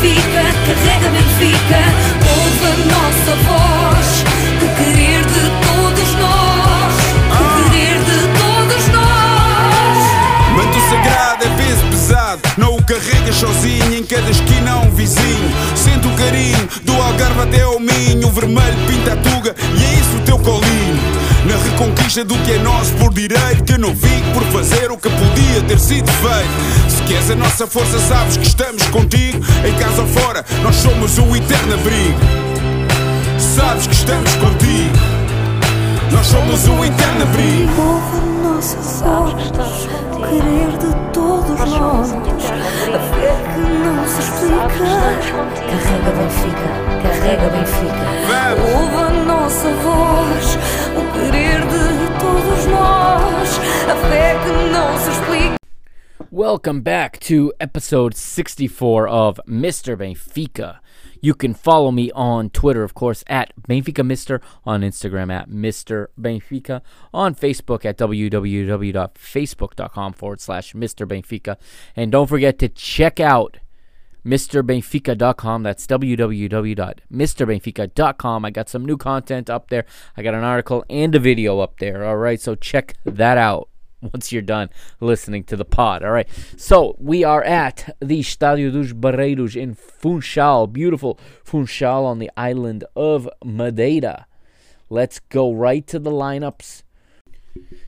Benfica, 0.00 0.42
carrega 0.66 1.10
Benfica, 1.10 1.80
ouve 2.30 2.64
a 2.64 2.74
nossa 2.88 3.36
voz, 3.44 4.24
o 4.56 4.68
querer 4.78 5.22
de 5.26 5.44
todos 5.60 6.14
nós, 6.14 6.94
o 7.28 7.70
querer 7.70 7.98
de 7.98 8.18
todos 8.38 8.88
nós. 8.94 9.98
Manto 10.56 10.80
sagrado 10.88 11.44
é 11.44 11.48
peso 11.54 11.84
pesado, 11.90 12.40
não 12.56 12.76
o 12.76 12.82
carregas 12.82 13.34
sozinho, 13.34 13.94
em 13.94 14.02
cada 14.02 14.30
esquina 14.30 14.72
há 14.72 14.80
um 14.80 14.90
vizinho. 14.90 15.50
Sente 15.74 16.08
o 16.08 16.12
carinho 16.12 16.66
do 16.82 16.94
Algarve 16.94 17.42
até 17.42 17.60
ao 17.60 17.78
Minho, 17.78 18.26
o 18.26 18.30
vermelho 18.30 18.78
pinta 18.86 19.12
a 19.12 19.16
tuga 19.16 19.54
e 19.76 19.84
é 19.84 19.92
isso 20.00 20.16
o 20.16 20.20
teu 20.20 20.38
colinho. 20.38 20.79
Na 21.46 21.56
reconquista 21.56 22.24
do 22.24 22.36
que 22.38 22.52
é 22.52 22.58
nosso 22.58 22.92
por 22.94 23.12
direito, 23.12 23.64
que 23.64 23.72
eu 23.72 23.78
não 23.78 23.94
fico 23.94 24.30
por 24.32 24.44
fazer 24.52 24.90
o 24.90 24.96
que 24.96 25.08
podia 25.08 25.62
ter 25.66 25.78
sido 25.78 26.10
feito. 26.10 26.90
Se 26.90 27.02
queres 27.02 27.30
a 27.30 27.36
nossa 27.36 27.66
força, 27.66 27.98
sabes 27.98 28.36
que 28.36 28.46
estamos 28.46 28.82
contigo. 28.88 29.38
Em 29.66 29.74
casa 29.74 30.02
ou 30.02 30.08
fora, 30.08 30.44
nós 30.62 30.76
somos 30.76 31.18
o 31.18 31.34
eterno 31.34 31.74
abrigo. 31.74 32.20
Sabes 33.38 33.86
que 33.86 33.94
estamos 33.94 34.34
contigo. 34.34 34.96
Nós 36.12 36.26
somos 36.26 36.66
o 36.68 36.84
eterno 36.84 37.22
abrigo. 37.22 38.29
Nossa 38.42 38.76
voz, 38.78 39.86
o 40.12 40.20
querer 40.28 40.70
de 40.78 41.12
todos 41.12 41.58
nós. 41.58 42.12
A 42.12 42.98
fé 42.98 43.32
que 43.54 43.60
não 43.60 44.06
se 44.06 44.20
explica. 44.20 44.84
Carrega 45.68 46.10
Benfica, 46.16 46.68
carrega 47.02 47.48
Benfica. 47.50 48.04
Ouve 48.62 48.96
a 48.96 49.10
nossa 49.24 49.68
voz, 49.68 50.58
o 50.96 51.02
querer 51.12 51.60
de 51.60 51.84
todos 52.18 52.66
nós. 52.66 53.48
A 53.90 53.96
fé 54.08 54.36
que 54.42 54.52
não 54.72 54.98
se 54.98 55.10
explica. 55.10 55.56
Welcome 56.32 56.80
back 56.80 57.18
to 57.26 57.52
episode 57.60 58.16
64 58.16 59.06
of 59.08 59.40
Mr. 59.46 59.96
Benfica. 59.96 60.80
You 61.20 61.34
can 61.34 61.54
follow 61.54 61.90
me 61.90 62.10
on 62.12 62.50
Twitter, 62.50 62.82
of 62.82 62.94
course, 62.94 63.24
at 63.26 63.52
Benfica 63.68 64.04
Mister, 64.04 64.40
on 64.64 64.82
Instagram 64.82 65.32
at 65.32 65.48
Mr. 65.48 66.08
Benfica, 66.18 66.82
on 67.12 67.34
Facebook 67.34 67.84
at 67.84 67.98
www.facebook.com 67.98 70.12
forward 70.12 70.40
slash 70.40 70.72
Mr. 70.72 71.06
Benfica. 71.06 71.56
And 71.94 72.12
don't 72.12 72.26
forget 72.26 72.58
to 72.60 72.68
check 72.68 73.20
out 73.20 73.58
MrBenfica.com. 74.24 75.62
That's 75.62 75.86
www.mrbenfica.com. 75.86 78.44
I 78.44 78.50
got 78.50 78.68
some 78.68 78.84
new 78.84 78.96
content 78.96 79.48
up 79.48 79.70
there. 79.70 79.86
I 80.16 80.22
got 80.22 80.34
an 80.34 80.42
article 80.44 80.84
and 80.90 81.14
a 81.14 81.18
video 81.18 81.60
up 81.60 81.78
there. 81.78 82.04
All 82.04 82.16
right, 82.16 82.40
so 82.40 82.54
check 82.54 82.94
that 83.04 83.38
out 83.38 83.69
once 84.12 84.32
you're 84.32 84.42
done 84.42 84.70
listening 85.00 85.44
to 85.44 85.56
the 85.56 85.64
pod. 85.64 86.02
All 86.02 86.10
right. 86.10 86.28
So 86.56 86.96
we 86.98 87.24
are 87.24 87.42
at 87.42 87.96
the 88.00 88.20
Estádio 88.20 88.72
dos 88.72 88.92
Barreiros 88.92 89.56
in 89.56 89.74
Funchal, 89.74 90.66
beautiful 90.66 91.18
Funchal 91.44 92.04
on 92.04 92.18
the 92.18 92.30
island 92.36 92.84
of 92.96 93.28
Madeira. 93.44 94.26
Let's 94.88 95.20
go 95.20 95.52
right 95.52 95.86
to 95.86 95.98
the 95.98 96.10
lineups. 96.10 96.82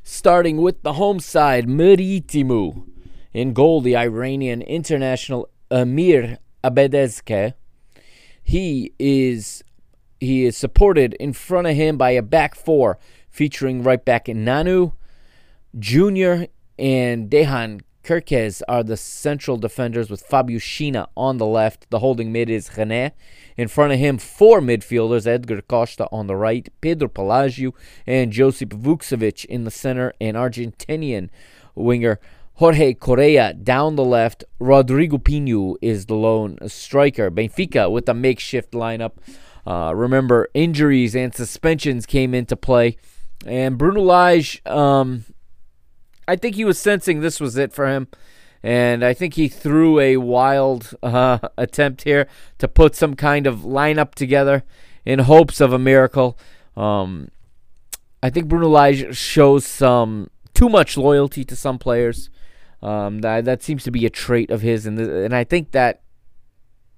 Starting 0.02 0.58
with 0.58 0.82
the 0.82 0.94
home 0.94 1.20
side, 1.20 1.66
Marítimo. 1.66 2.84
In 3.32 3.52
goal, 3.52 3.80
the 3.80 3.96
Iranian 3.96 4.60
international 4.62 5.48
Amir 5.70 6.38
Abedzadeh. 6.62 7.54
He 8.42 8.92
is 8.98 9.64
he 10.20 10.44
is 10.44 10.56
supported 10.56 11.14
in 11.14 11.32
front 11.32 11.66
of 11.66 11.74
him 11.74 11.96
by 11.96 12.10
a 12.10 12.22
back 12.22 12.54
four 12.54 12.98
featuring 13.28 13.82
right 13.82 14.04
back 14.04 14.26
Nanu, 14.26 14.92
Junior 15.78 16.48
and 16.78 17.30
Dejan 17.30 17.80
Kerkez 18.04 18.62
are 18.68 18.82
the 18.82 18.96
central 18.96 19.56
defenders 19.56 20.10
with 20.10 20.22
Fabio 20.22 20.58
on 21.16 21.38
the 21.38 21.46
left. 21.46 21.88
The 21.90 22.00
holding 22.00 22.32
mid 22.32 22.50
is 22.50 22.70
René. 22.70 23.12
In 23.56 23.68
front 23.68 23.92
of 23.92 23.98
him, 23.98 24.18
four 24.18 24.60
midfielders 24.60 25.26
Edgar 25.26 25.62
Costa 25.62 26.08
on 26.10 26.26
the 26.26 26.36
right, 26.36 26.68
Pedro 26.80 27.08
Pelagio, 27.08 27.72
and 28.06 28.32
Josip 28.32 28.70
Vukcevic 28.70 29.44
in 29.44 29.64
the 29.64 29.70
center, 29.70 30.12
and 30.20 30.36
Argentinian 30.36 31.30
winger 31.74 32.18
Jorge 32.54 32.94
Correa 32.94 33.54
down 33.54 33.96
the 33.96 34.04
left. 34.04 34.44
Rodrigo 34.58 35.16
Pinho 35.16 35.76
is 35.80 36.06
the 36.06 36.14
lone 36.14 36.58
striker. 36.68 37.30
Benfica 37.30 37.90
with 37.90 38.08
a 38.08 38.14
makeshift 38.14 38.72
lineup. 38.72 39.12
Uh, 39.66 39.94
remember, 39.94 40.48
injuries 40.54 41.14
and 41.14 41.34
suspensions 41.34 42.04
came 42.04 42.34
into 42.34 42.56
play. 42.56 42.96
And 43.46 43.78
Bruno 43.78 44.02
Lage, 44.02 44.60
um, 44.66 45.24
I 46.32 46.36
think 46.36 46.56
he 46.56 46.64
was 46.64 46.78
sensing 46.78 47.20
this 47.20 47.40
was 47.40 47.58
it 47.58 47.74
for 47.74 47.86
him. 47.86 48.08
And 48.62 49.04
I 49.04 49.12
think 49.12 49.34
he 49.34 49.48
threw 49.48 50.00
a 50.00 50.16
wild 50.16 50.94
uh, 51.02 51.40
attempt 51.58 52.04
here 52.04 52.26
to 52.56 52.68
put 52.68 52.96
some 52.96 53.14
kind 53.14 53.46
of 53.46 53.58
lineup 53.58 54.14
together 54.14 54.64
in 55.04 55.18
hopes 55.18 55.60
of 55.60 55.74
a 55.74 55.78
miracle. 55.78 56.38
Um, 56.74 57.30
I 58.22 58.30
think 58.30 58.48
Bruno 58.48 58.68
Lage 58.68 59.14
shows 59.14 59.66
some 59.66 60.30
too 60.54 60.70
much 60.70 60.96
loyalty 60.96 61.44
to 61.44 61.54
some 61.54 61.78
players. 61.78 62.30
Um, 62.80 63.18
that 63.20 63.44
that 63.44 63.62
seems 63.62 63.84
to 63.84 63.90
be 63.90 64.06
a 64.06 64.10
trait 64.10 64.50
of 64.50 64.62
his, 64.62 64.86
and 64.86 64.98
and 64.98 65.34
I 65.34 65.44
think 65.44 65.70
that, 65.70 66.02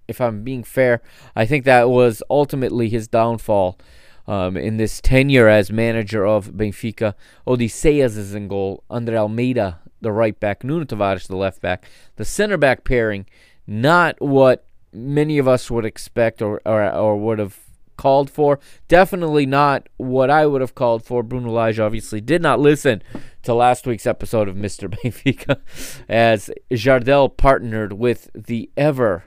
if 0.09 0.18
I'm 0.20 0.43
being 0.43 0.64
fair, 0.64 1.03
I 1.37 1.45
think 1.45 1.64
that 1.64 1.91
was 1.91 2.22
ultimately 2.30 2.89
his 2.89 3.09
downfall 3.09 3.78
um, 4.27 4.57
in 4.57 4.77
this 4.77 5.01
tenure 5.01 5.49
as 5.49 5.70
manager 5.70 6.27
of 6.27 6.53
Benfica. 6.53 7.14
Odysseas 7.47 8.16
is 8.16 8.35
in 8.35 8.49
goal. 8.49 8.85
Andre 8.91 9.16
Almeida, 9.16 9.81
the 10.01 10.12
right 10.12 10.39
back. 10.39 10.64
Nuno 10.64 10.85
Tavares, 10.85 11.27
the 11.27 11.37
left 11.37 11.61
back. 11.61 11.87
The 12.16 12.25
center 12.25 12.57
back 12.57 12.85
pairing, 12.85 13.27
not 13.66 14.20
what 14.20 14.66
many 14.93 15.39
of 15.39 15.49
us 15.49 15.70
would 15.70 15.85
expect 15.85 16.41
or, 16.41 16.61
or, 16.64 16.89
or 16.93 17.16
would 17.16 17.39
have 17.39 17.59
called 17.97 18.31
for. 18.31 18.59
Definitely 18.89 19.47
not 19.47 19.89
what 19.97 20.31
I 20.31 20.47
would 20.47 20.61
have 20.61 20.75
called 20.75 21.05
for. 21.05 21.22
Bruno 21.22 21.51
Lage 21.51 21.79
obviously 21.79 22.20
did 22.20 22.43
not 22.43 22.61
listen 22.61 23.03
to 23.43 23.55
last 23.55 23.87
week's 23.87 24.07
episode 24.07 24.49
of 24.49 24.57
Mr. 24.57 24.89
Benfica 25.05 25.61
as 26.09 26.51
Jardel 26.70 27.35
partnered 27.37 27.95
with 27.95 28.31
the 28.35 28.70
ever 28.77 29.25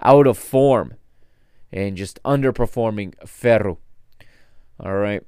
out 0.00 0.26
of 0.26 0.38
form 0.38 0.94
and 1.72 1.96
just 1.96 2.22
underperforming 2.22 3.14
Ferro. 3.26 3.78
All 4.80 4.96
right. 4.96 5.22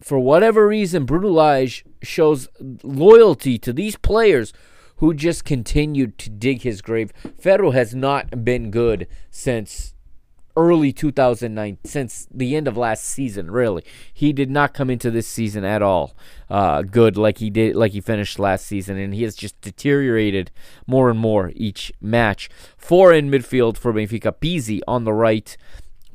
For 0.00 0.18
whatever 0.18 0.66
reason, 0.66 1.04
Bruno 1.04 1.66
shows 2.02 2.48
loyalty 2.82 3.58
to 3.58 3.72
these 3.72 3.96
players 3.96 4.52
who 4.96 5.14
just 5.14 5.44
continued 5.44 6.18
to 6.18 6.30
dig 6.30 6.62
his 6.62 6.82
grave. 6.82 7.12
Ferro 7.38 7.70
has 7.70 7.94
not 7.94 8.44
been 8.44 8.70
good 8.70 9.06
since 9.30 9.94
early 10.56 10.92
2009, 10.92 11.78
since 11.84 12.28
the 12.30 12.54
end 12.54 12.68
of 12.68 12.76
last 12.76 13.04
season, 13.04 13.50
really. 13.50 13.84
He 14.12 14.32
did 14.32 14.50
not 14.50 14.74
come 14.74 14.90
into 14.90 15.10
this 15.10 15.26
season 15.26 15.64
at 15.64 15.82
all 15.82 16.14
uh, 16.50 16.82
good 16.82 17.16
like 17.16 17.38
he 17.38 17.50
did, 17.50 17.74
like 17.74 17.92
he 17.92 18.00
finished 18.00 18.38
last 18.38 18.66
season, 18.66 18.98
and 18.98 19.14
he 19.14 19.22
has 19.22 19.34
just 19.34 19.60
deteriorated 19.60 20.50
more 20.86 21.10
and 21.10 21.18
more 21.18 21.52
each 21.54 21.92
match. 22.00 22.50
Four 22.76 23.12
in 23.12 23.30
midfield 23.30 23.76
for 23.76 23.92
Benfica, 23.92 24.32
Pizzi 24.32 24.80
on 24.86 25.04
the 25.04 25.12
right, 25.12 25.56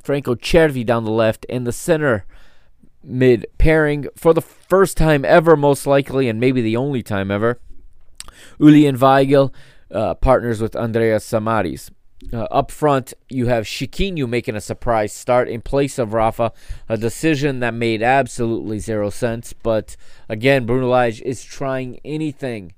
Franco 0.03 0.35
Cervi 0.35 0.85
down 0.85 1.03
the 1.03 1.11
left, 1.11 1.45
and 1.49 1.65
the 1.65 1.71
center 1.71 2.25
mid 3.07 3.47
pairing 3.57 4.07
for 4.15 4.33
the 4.33 4.41
first 4.41 4.97
time 4.97 5.23
ever, 5.25 5.55
most 5.55 5.87
likely, 5.87 6.27
and 6.27 6.39
maybe 6.39 6.61
the 6.61 6.75
only 6.75 7.01
time 7.01 7.31
ever. 7.31 7.59
Julian 8.59 8.97
Weigl 8.97 9.53
uh, 9.91 10.13
partners 10.15 10.61
with 10.61 10.75
Andreas 10.75 11.23
Samaris. 11.23 11.89
Uh, 12.33 12.43
up 12.43 12.71
front, 12.71 13.13
you 13.29 13.45
have 13.45 13.65
Chiquinho 13.65 14.27
making 14.27 14.55
a 14.55 14.61
surprise 14.61 15.13
start 15.13 15.47
in 15.47 15.61
place 15.61 15.97
of 15.97 16.13
Rafa, 16.13 16.51
a 16.89 16.97
decision 16.97 17.59
that 17.59 17.73
made 17.73 18.01
absolutely 18.01 18.79
zero 18.79 19.09
sense. 19.09 19.53
But 19.53 19.95
again, 20.27 20.65
Bruno 20.65 20.89
Lage 20.89 21.21
is 21.21 21.43
trying 21.43 21.99
anything. 22.03 22.73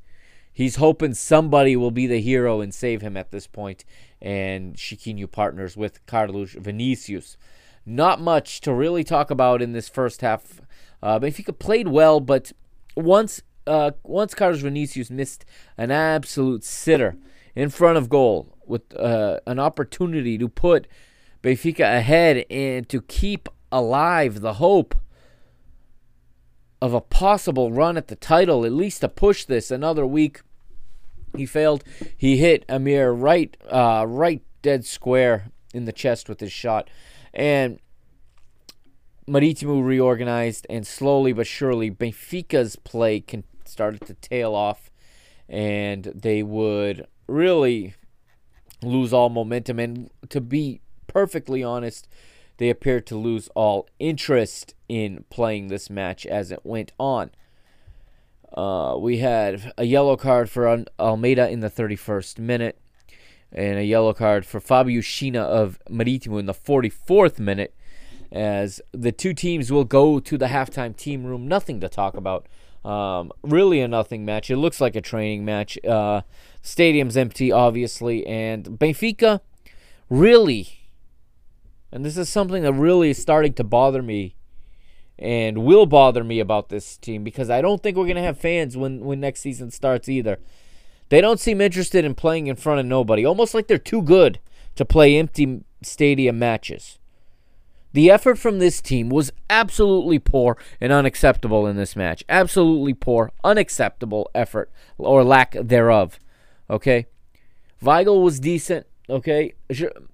He's 0.52 0.76
hoping 0.76 1.14
somebody 1.14 1.78
will 1.78 1.90
be 1.90 2.06
the 2.06 2.20
hero 2.20 2.60
and 2.60 2.74
save 2.74 3.02
him 3.02 3.16
at 3.16 3.32
this 3.32 3.48
point. 3.48 3.86
And 4.22 4.76
Chiquinho 4.76 5.32
partners 5.32 5.78
with 5.78 6.06
Carlos 6.06 6.52
Vinicius. 6.52 7.38
Not 7.90 8.22
much 8.22 8.62
to 8.62 8.74
really 8.74 9.04
talk 9.04 9.32
about 9.32 9.64
in 9.64 9.72
this 9.72 9.90
first 9.90 10.22
half. 10.22 10.62
Uh, 11.02 11.20
Benfica 11.20 11.58
played 11.58 11.88
well, 11.88 12.20
but 12.20 12.52
once 12.96 13.42
uh, 13.66 13.92
once 14.04 14.36
Carlos 14.36 14.62
Vinicius 14.62 15.10
missed 15.10 15.44
an 15.76 15.90
absolute 15.90 16.64
sitter 16.64 17.18
in 17.56 17.70
front 17.70 17.98
of 17.98 18.08
goal 18.08 18.56
with 18.68 18.96
uh, 18.96 19.40
an 19.48 19.58
opportunity 19.58 20.38
to 20.38 20.48
put 20.48 20.88
Benfica 21.42 21.98
ahead 21.98 22.46
and 22.52 22.88
to 22.90 23.02
keep 23.02 23.50
alive 23.72 24.42
the 24.42 24.54
hope 24.54 24.94
of 26.82 26.94
a 26.94 27.02
possible 27.02 27.72
run 27.72 27.98
at 27.98 28.08
the 28.08 28.16
title, 28.16 28.66
at 28.66 28.72
least 28.72 29.02
to 29.02 29.10
push 29.10 29.46
this 29.46 29.72
another 29.72 30.06
week. 30.06 30.42
He 31.36 31.48
failed. 31.48 31.84
He 32.16 32.38
hit 32.38 32.66
Amir 32.70 33.12
right, 33.12 33.58
uh, 33.68 34.06
right 34.08 34.44
dead 34.62 34.86
square 34.86 35.50
in 35.74 35.86
the 35.86 35.92
chest 35.92 36.30
with 36.30 36.40
his 36.40 36.52
shot, 36.52 36.90
and 37.34 37.80
Maritimo 39.28 39.80
reorganized, 39.80 40.66
and 40.70 40.86
slowly 40.86 41.34
but 41.34 41.48
surely, 41.48 41.92
Benfica's 41.92 42.76
play 42.76 43.22
can, 43.22 43.44
started 43.66 44.02
to 44.08 44.16
tail 44.16 44.56
off, 44.56 44.90
and 45.48 46.06
they 46.16 46.42
would 46.42 47.06
really 47.28 47.94
lose 48.82 49.14
all 49.14 49.30
momentum. 49.30 49.80
And 49.80 50.10
to 50.30 50.42
be 50.42 50.82
perfectly 51.08 51.64
honest, 51.64 52.08
they 52.58 52.70
appeared 52.70 53.06
to 53.08 53.16
lose 53.16 53.50
all 53.56 53.88
interest 54.00 54.74
in 54.88 55.26
playing 55.30 55.68
this 55.68 55.90
match 55.90 56.26
as 56.26 56.52
it 56.52 56.66
went 56.66 56.92
on. 57.00 57.32
Uh, 58.52 58.96
we 59.00 59.20
had 59.20 59.72
a 59.78 59.86
yellow 59.86 60.18
card 60.18 60.50
for 60.50 60.84
Almeida 61.00 61.50
in 61.50 61.60
the 61.60 61.70
31st 61.70 62.40
minute. 62.40 62.80
And 63.52 63.80
a 63.80 63.84
yellow 63.84 64.14
card 64.14 64.46
for 64.46 64.60
Fabio 64.60 65.02
China 65.02 65.42
of 65.42 65.80
Maritimo 65.90 66.38
in 66.38 66.46
the 66.46 66.54
44th 66.54 67.40
minute. 67.40 67.74
As 68.32 68.80
the 68.92 69.12
two 69.12 69.34
teams 69.34 69.72
will 69.72 69.86
go 69.86 70.20
to 70.20 70.38
the 70.38 70.48
halftime 70.48 70.96
team 70.96 71.24
room, 71.26 71.48
nothing 71.48 71.80
to 71.80 71.90
talk 71.90 72.16
about. 72.16 72.46
Um, 72.86 73.32
really 73.42 73.82
a 73.82 73.88
nothing 73.88 74.24
match. 74.24 74.52
It 74.52 74.58
looks 74.58 74.80
like 74.80 74.96
a 74.96 75.02
training 75.02 75.46
match. 75.46 75.84
Uh, 75.84 76.22
stadium's 76.62 77.18
empty, 77.18 77.52
obviously, 77.52 78.26
and 78.28 78.66
Benfica 78.66 79.42
really, 80.10 80.90
and 81.92 82.04
this 82.04 82.18
is 82.18 82.30
something 82.30 82.64
that 82.64 82.74
really 82.74 83.12
is 83.12 83.22
starting 83.22 83.54
to 83.54 83.64
bother 83.64 84.02
me 84.02 84.36
and 85.18 85.60
will 85.60 85.86
bother 85.86 86.24
me 86.24 86.40
about 86.40 86.70
this 86.70 86.98
team 86.98 87.24
because 87.24 87.50
I 87.50 87.62
don't 87.62 87.82
think 87.84 87.98
we're 87.98 88.08
gonna 88.08 88.22
have 88.22 88.40
fans 88.40 88.76
when 88.76 89.02
when 89.02 89.20
next 89.20 89.42
season 89.42 89.72
starts 89.72 90.10
either. 90.10 90.40
They 91.10 91.22
don't 91.22 91.40
seem 91.40 91.60
interested 91.60 92.06
in 92.06 92.16
playing 92.16 92.48
in 92.48 92.56
front 92.56 92.80
of 92.80 92.86
nobody, 92.86 93.26
almost 93.26 93.54
like 93.54 93.68
they're 93.68 93.78
too 93.78 94.02
good 94.02 94.40
to 94.76 94.86
play 94.86 95.18
empty 95.18 95.64
stadium 95.82 96.40
matches. 96.40 97.00
The 97.92 98.12
effort 98.12 98.38
from 98.38 98.60
this 98.60 98.82
team 98.82 99.10
was 99.10 99.32
absolutely 99.50 100.20
poor 100.20 100.58
and 100.80 100.92
unacceptable 100.92 101.66
in 101.66 101.76
this 101.76 101.96
match. 101.96 102.24
Absolutely 102.30 102.94
poor, 102.94 103.32
unacceptable 103.44 104.30
effort 104.36 104.72
or 105.00 105.24
lack 105.24 105.56
thereof. 105.60 106.20
Okay? 106.70 107.08
Weigl 107.82 108.24
was 108.24 108.40
decent. 108.40 108.86
Okay? 109.10 109.56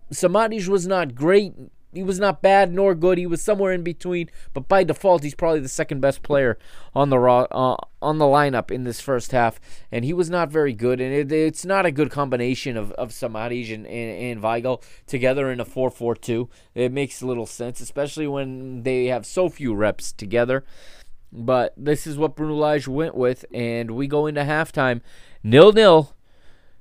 Samaris 0.09 0.69
was 0.69 0.87
not 0.87 1.15
great 1.15 1.53
he 1.95 2.03
was 2.03 2.19
not 2.19 2.41
bad 2.41 2.73
nor 2.73 2.93
good. 2.93 3.17
He 3.17 3.25
was 3.25 3.41
somewhere 3.41 3.71
in 3.71 3.83
between, 3.83 4.29
but 4.53 4.67
by 4.67 4.83
default, 4.83 5.23
he's 5.23 5.35
probably 5.35 5.59
the 5.59 5.69
second 5.69 6.01
best 6.01 6.23
player 6.23 6.57
on 6.93 7.09
the 7.09 7.19
raw, 7.19 7.47
uh, 7.51 7.77
on 8.01 8.17
the 8.17 8.25
lineup 8.25 8.71
in 8.71 8.83
this 8.83 9.01
first 9.01 9.31
half, 9.31 9.59
and 9.91 10.05
he 10.05 10.13
was 10.13 10.29
not 10.29 10.51
very 10.51 10.73
good. 10.73 11.01
And 11.01 11.13
it, 11.13 11.31
it's 11.31 11.65
not 11.65 11.85
a 11.85 11.91
good 11.91 12.11
combination 12.11 12.77
of 12.77 12.91
of 12.93 13.13
Samaris 13.13 13.69
and, 13.71 13.85
and, 13.87 14.39
and 14.39 14.41
Weigl 14.41 14.83
together 15.07 15.51
in 15.51 15.59
a 15.59 15.65
4-4-2. 15.65 16.49
It 16.73 16.91
makes 16.91 17.21
little 17.21 17.45
sense, 17.45 17.79
especially 17.79 18.27
when 18.27 18.83
they 18.83 19.05
have 19.05 19.25
so 19.25 19.49
few 19.49 19.73
reps 19.73 20.11
together. 20.11 20.63
But 21.31 21.73
this 21.75 22.07
is 22.07 22.17
what 22.17 22.35
Bruno 22.35 22.55
Lage 22.55 22.87
went 22.87 23.15
with, 23.15 23.45
and 23.53 23.91
we 23.91 24.07
go 24.07 24.25
into 24.25 24.41
halftime 24.41 25.01
nil 25.43 25.73
nil 25.73 26.14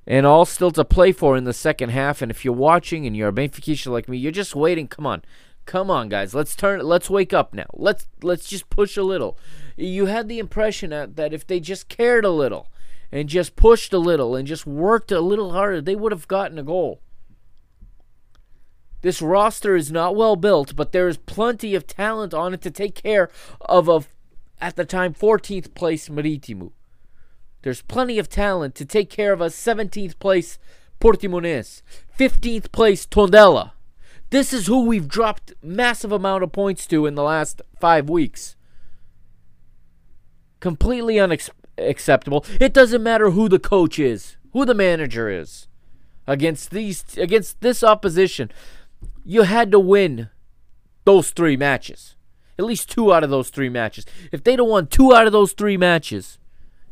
and 0.07 0.27
all 0.27 0.45
still 0.45 0.71
to 0.73 0.85
play 0.85 1.13
for 1.13 1.37
in 1.37 1.45
the 1.45 1.53
second 1.53 1.91
half. 1.91 2.23
And 2.23 2.31
if 2.31 2.45
you're 2.45 2.55
watching 2.55 3.07
and 3.07 3.17
you're 3.17 3.29
a 3.29 3.33
Benfica 3.33 3.87
like 3.87 4.09
me, 4.09 4.19
you're 4.19 4.33
just 4.33 4.55
waiting. 4.55 4.89
Come 4.89 5.07
on, 5.07 5.23
come 5.67 5.91
on, 5.91 6.09
guys. 6.09 6.35
Let's 6.35 6.55
turn. 6.55 6.81
Let's 6.81 7.11
wake 7.11 7.33
up 7.33 7.55
now. 7.55 7.67
Let's 7.73 8.07
let's 8.23 8.49
just 8.49 8.69
push 8.71 8.97
a 8.97 9.03
little. 9.03 9.39
You 9.77 10.07
had 10.07 10.29
the 10.29 10.39
impression 10.39 10.91
that, 10.91 11.33
if 11.33 11.47
they 11.47 11.59
just 11.59 11.89
cared 11.89 12.25
a 12.25 12.31
little 12.31 12.69
and 13.11 13.29
just 13.29 13.57
pushed 13.57 13.93
a 13.93 13.99
little 13.99 14.37
and 14.37 14.47
just 14.47 14.67
worked 14.67 15.11
a 15.11 15.21
little 15.21 15.53
harder, 15.53 15.81
they 15.81 15.97
would 15.97 16.13
have 16.13 16.29
gotten 16.29 16.59
a 16.59 16.63
goal. 16.63 17.01
This 19.03 19.21
roster 19.21 19.77
is 19.77 19.93
not 19.93 20.17
well 20.17 20.37
built, 20.37 20.77
but 20.77 20.93
there 20.93 21.09
is 21.09 21.19
plenty 21.19 21.75
of 21.75 21.87
talent 21.87 22.33
on 22.33 22.55
it 22.55 22.63
to 22.63 22.71
take 22.71 22.95
care 22.95 23.29
of 23.61 23.87
a, 23.87 24.05
at 24.61 24.77
the 24.77 24.87
time, 24.87 25.13
14th 25.13 25.75
place 25.75 26.09
Marítimo. 26.09 26.73
There's 27.65 27.81
plenty 27.81 28.19
of 28.19 28.29
talent 28.29 28.75
to 28.75 28.85
take 28.85 29.09
care 29.09 29.33
of 29.33 29.41
a 29.41 29.47
17th 29.47 30.19
place 30.19 30.59
Portimonense, 31.01 31.81
15th 32.19 32.71
place 32.73 33.07
Tondela. 33.07 33.71
This 34.29 34.53
is 34.53 34.67
who 34.67 34.85
we've 34.85 35.09
dropped 35.09 35.55
massive 35.62 36.12
amount 36.12 36.45
of 36.45 36.53
points 36.53 36.87
to 36.89 37.07
in 37.07 37.15
the 37.15 37.23
last 37.23 37.62
five 37.81 38.11
weeks. 38.11 38.55
Completely 40.61 41.19
unacceptable. 41.19 42.45
It 42.61 42.75
doesn't 42.75 43.03
matter 43.03 43.31
who 43.31 43.49
the 43.49 43.59
coach 43.59 43.99
is, 43.99 44.37
who 44.53 44.67
the 44.67 44.75
manager 44.75 45.31
is. 45.31 45.67
Against 46.27 46.71
these 46.71 47.17
against 47.17 47.62
this 47.62 47.83
opposition, 47.83 48.53
you 49.25 49.43
had 49.43 49.73
to 49.73 49.79
win 49.79 50.29
those 51.07 51.31
three 51.31 51.57
matches. 51.57 52.15
At 52.59 52.67
least 52.67 52.91
two 52.91 53.11
out 53.11 53.25
of 53.25 53.31
those 53.31 53.49
three 53.49 53.71
matches. 53.71 54.05
If 54.33 54.45
they'd 54.45 54.59
have 54.59 54.69
won 54.69 54.87
two 54.87 55.15
out 55.15 55.27
of 55.27 55.33
those 55.33 55.55
three 55.55 55.79
matches, 55.79 56.39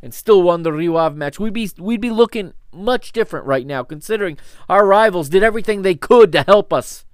and 0.03 0.13
still 0.13 0.43
won 0.43 0.63
the 0.63 0.73
Rio 0.73 0.97
Ave 0.97 1.17
match, 1.17 1.39
we'd 1.39 1.53
be 1.53 1.71
we'd 1.79 2.01
be 2.01 2.11
looking 2.11 2.53
much 2.73 3.13
different 3.13 3.47
right 3.47 3.67
now, 3.67 3.83
considering 3.85 4.37
our 4.69 4.85
rivals 4.85 5.29
did 5.29 5.43
everything 5.43 5.83
they 5.83 5.95
could 5.95 6.33
to 6.33 6.43
help 6.43 6.73
us 6.73 7.05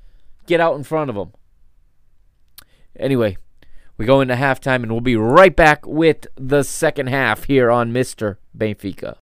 get 0.46 0.60
out 0.60 0.76
in 0.76 0.84
front 0.84 1.10
of 1.10 1.16
them. 1.16 1.32
Anyway, 2.98 3.36
we 3.96 4.06
go 4.06 4.20
into 4.20 4.34
halftime, 4.34 4.82
and 4.82 4.90
we'll 4.90 5.00
be 5.00 5.16
right 5.16 5.54
back 5.54 5.86
with 5.86 6.26
the 6.36 6.62
second 6.62 7.08
half 7.08 7.44
here 7.44 7.70
on 7.70 7.92
Mister 7.92 8.38
Benfica. 8.56 9.16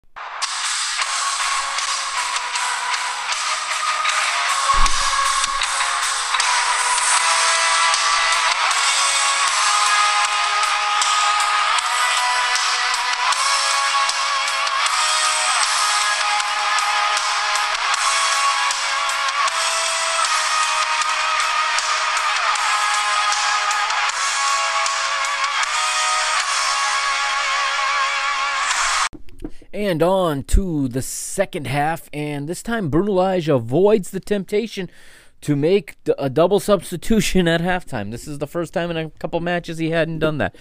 And 29.97 30.03
on 30.03 30.43
to 30.43 30.89
the 30.89 31.01
second 31.01 31.69
half, 31.69 32.11
and 32.13 32.47
this 32.47 32.63
time 32.63 32.91
Bruno 32.91 33.13
Lage 33.13 33.49
avoids 33.49 34.11
the 34.11 34.21
temptation 34.21 34.91
to 35.41 35.57
make 35.57 35.97
a 36.19 36.29
double 36.29 36.61
substitution 36.61 37.49
at 37.55 37.63
halftime. 37.63 38.11
This 38.11 38.29
is 38.29 38.39
the 38.39 38.47
first 38.47 38.75
time 38.75 38.91
in 38.91 38.99
a 38.99 39.09
couple 39.09 39.41
matches 39.41 39.79
he 39.79 39.93
hadn't 39.93 40.19
done 40.19 40.37
that. 40.37 40.55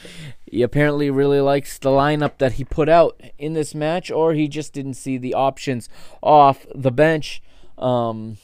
He 0.50 0.62
apparently 0.62 1.10
really 1.10 1.42
likes 1.42 1.78
the 1.78 1.90
lineup 1.90 2.38
that 2.38 2.54
he 2.54 2.64
put 2.64 2.88
out 2.88 3.20
in 3.38 3.52
this 3.52 3.76
match, 3.76 4.10
or 4.10 4.36
he 4.36 4.48
just 4.48 4.72
didn't 4.72 4.94
see 4.94 5.18
the 5.18 5.34
options 5.34 5.90
off 6.24 6.66
the 6.74 6.90
bench. 6.90 7.44
Um, 7.78 8.38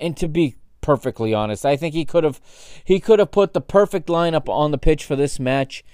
and 0.00 0.16
to 0.16 0.26
be 0.26 0.56
perfectly 0.80 1.32
honest, 1.32 1.64
I 1.64 1.76
think 1.76 1.94
he 1.94 2.04
could 2.04 2.24
have 2.24 2.40
he 2.84 2.98
could 2.98 3.20
have 3.20 3.30
put 3.30 3.52
the 3.52 3.60
perfect 3.60 4.08
lineup 4.08 4.48
on 4.48 4.72
the 4.72 4.76
pitch 4.76 5.04
for 5.04 5.14
this 5.14 5.38
match. 5.38 5.84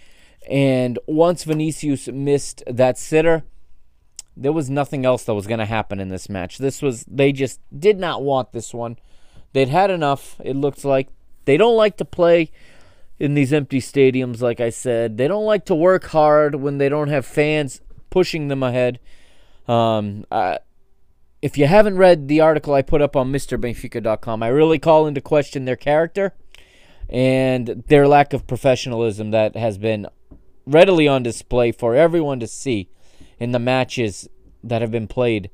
And 0.48 0.98
once 1.06 1.44
Vinicius 1.44 2.08
missed 2.08 2.62
that 2.66 2.96
sitter, 2.96 3.44
there 4.40 4.52
was 4.52 4.70
nothing 4.70 5.04
else 5.04 5.24
that 5.24 5.34
was 5.34 5.46
going 5.46 5.60
to 5.60 5.66
happen 5.66 6.00
in 6.00 6.08
this 6.08 6.30
match. 6.30 6.56
This 6.58 6.80
was 6.80 7.04
they 7.04 7.30
just 7.30 7.60
did 7.78 7.98
not 7.98 8.22
want 8.22 8.52
this 8.52 8.72
one. 8.72 8.96
They'd 9.52 9.68
had 9.68 9.90
enough. 9.90 10.40
It 10.42 10.56
looks 10.56 10.84
like 10.84 11.08
they 11.44 11.58
don't 11.58 11.76
like 11.76 11.98
to 11.98 12.04
play 12.06 12.50
in 13.18 13.34
these 13.34 13.52
empty 13.52 13.80
stadiums 13.80 14.40
like 14.40 14.58
I 14.58 14.70
said. 14.70 15.18
They 15.18 15.28
don't 15.28 15.44
like 15.44 15.66
to 15.66 15.74
work 15.74 16.06
hard 16.06 16.54
when 16.54 16.78
they 16.78 16.88
don't 16.88 17.08
have 17.08 17.26
fans 17.26 17.82
pushing 18.08 18.48
them 18.48 18.62
ahead. 18.62 18.98
Um, 19.68 20.24
if 21.42 21.58
you 21.58 21.66
haven't 21.66 21.98
read 21.98 22.28
the 22.28 22.40
article 22.40 22.72
I 22.72 22.82
put 22.82 23.02
up 23.02 23.16
on 23.16 23.30
MrBenfica.com, 23.30 24.42
I 24.42 24.48
really 24.48 24.78
call 24.78 25.06
into 25.06 25.20
question 25.20 25.66
their 25.66 25.76
character 25.76 26.34
and 27.10 27.84
their 27.88 28.08
lack 28.08 28.32
of 28.32 28.46
professionalism 28.46 29.32
that 29.32 29.54
has 29.54 29.76
been 29.76 30.06
readily 30.66 31.06
on 31.06 31.22
display 31.22 31.72
for 31.72 31.94
everyone 31.94 32.40
to 32.40 32.46
see 32.46 32.88
in 33.40 33.52
the 33.52 33.58
matches 33.58 34.28
that 34.62 34.82
have 34.82 34.90
been 34.90 35.08
played 35.08 35.50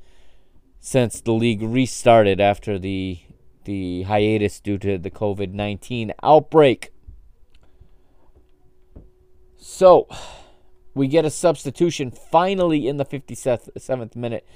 since 0.80 1.20
the 1.20 1.32
league 1.32 1.62
restarted 1.62 2.41
after 2.41 2.78
the 2.78 3.20
the 3.64 4.03
hiatus 4.03 4.61
due 4.61 4.78
to 4.78 4.97
the 4.97 5.11
COVID-19 5.11 6.12
outbreak. 6.22 6.93
So, 9.57 10.07
we 10.95 11.09
get 11.09 11.24
a 11.24 11.30
substitution 11.30 12.12
finally 12.12 12.87
in 12.87 12.97
the 12.97 13.05
57th 13.05 14.14
minute 14.14 14.47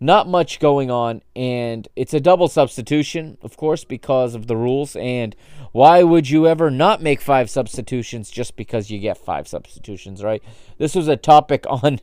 not 0.00 0.26
much 0.26 0.58
going 0.58 0.90
on, 0.90 1.20
and 1.36 1.86
it's 1.94 2.14
a 2.14 2.20
double 2.20 2.48
substitution, 2.48 3.36
of 3.42 3.58
course, 3.58 3.84
because 3.84 4.34
of 4.34 4.46
the 4.46 4.56
rules. 4.56 4.96
And 4.96 5.36
why 5.72 6.02
would 6.02 6.30
you 6.30 6.46
ever 6.46 6.70
not 6.70 7.02
make 7.02 7.20
five 7.20 7.50
substitutions 7.50 8.30
just 8.30 8.56
because 8.56 8.90
you 8.90 8.98
get 8.98 9.18
five 9.18 9.46
substitutions, 9.46 10.24
right? 10.24 10.42
This 10.78 10.94
was 10.94 11.06
a 11.06 11.16
topic 11.16 11.66
on 11.68 12.00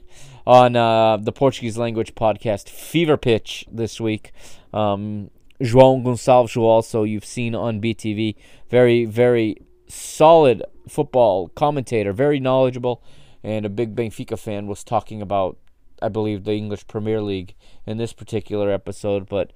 on 0.47 0.77
uh, 0.77 1.17
the 1.17 1.33
Portuguese 1.33 1.77
language 1.77 2.15
podcast 2.15 2.69
Fever 2.69 3.17
Pitch 3.17 3.65
this 3.69 3.99
week. 3.99 4.31
Um, 4.73 5.29
João 5.59 6.01
Gonçalves, 6.01 6.53
who 6.53 6.63
also 6.63 7.03
you've 7.03 7.25
seen 7.25 7.53
on 7.53 7.81
BTV, 7.81 8.35
very 8.69 9.03
very 9.03 9.57
solid 9.89 10.63
football 10.87 11.49
commentator, 11.49 12.13
very 12.13 12.39
knowledgeable, 12.39 13.03
and 13.43 13.65
a 13.65 13.69
big 13.69 13.93
Benfica 13.93 14.39
fan, 14.39 14.67
was 14.67 14.85
talking 14.85 15.21
about 15.21 15.57
I 16.01 16.07
believe, 16.07 16.45
the 16.45 16.53
English 16.53 16.87
Premier 16.87 17.21
League 17.21 17.53
in 17.85 17.97
this 17.97 18.13
particular 18.13 18.71
episode, 18.71 19.27
but 19.27 19.51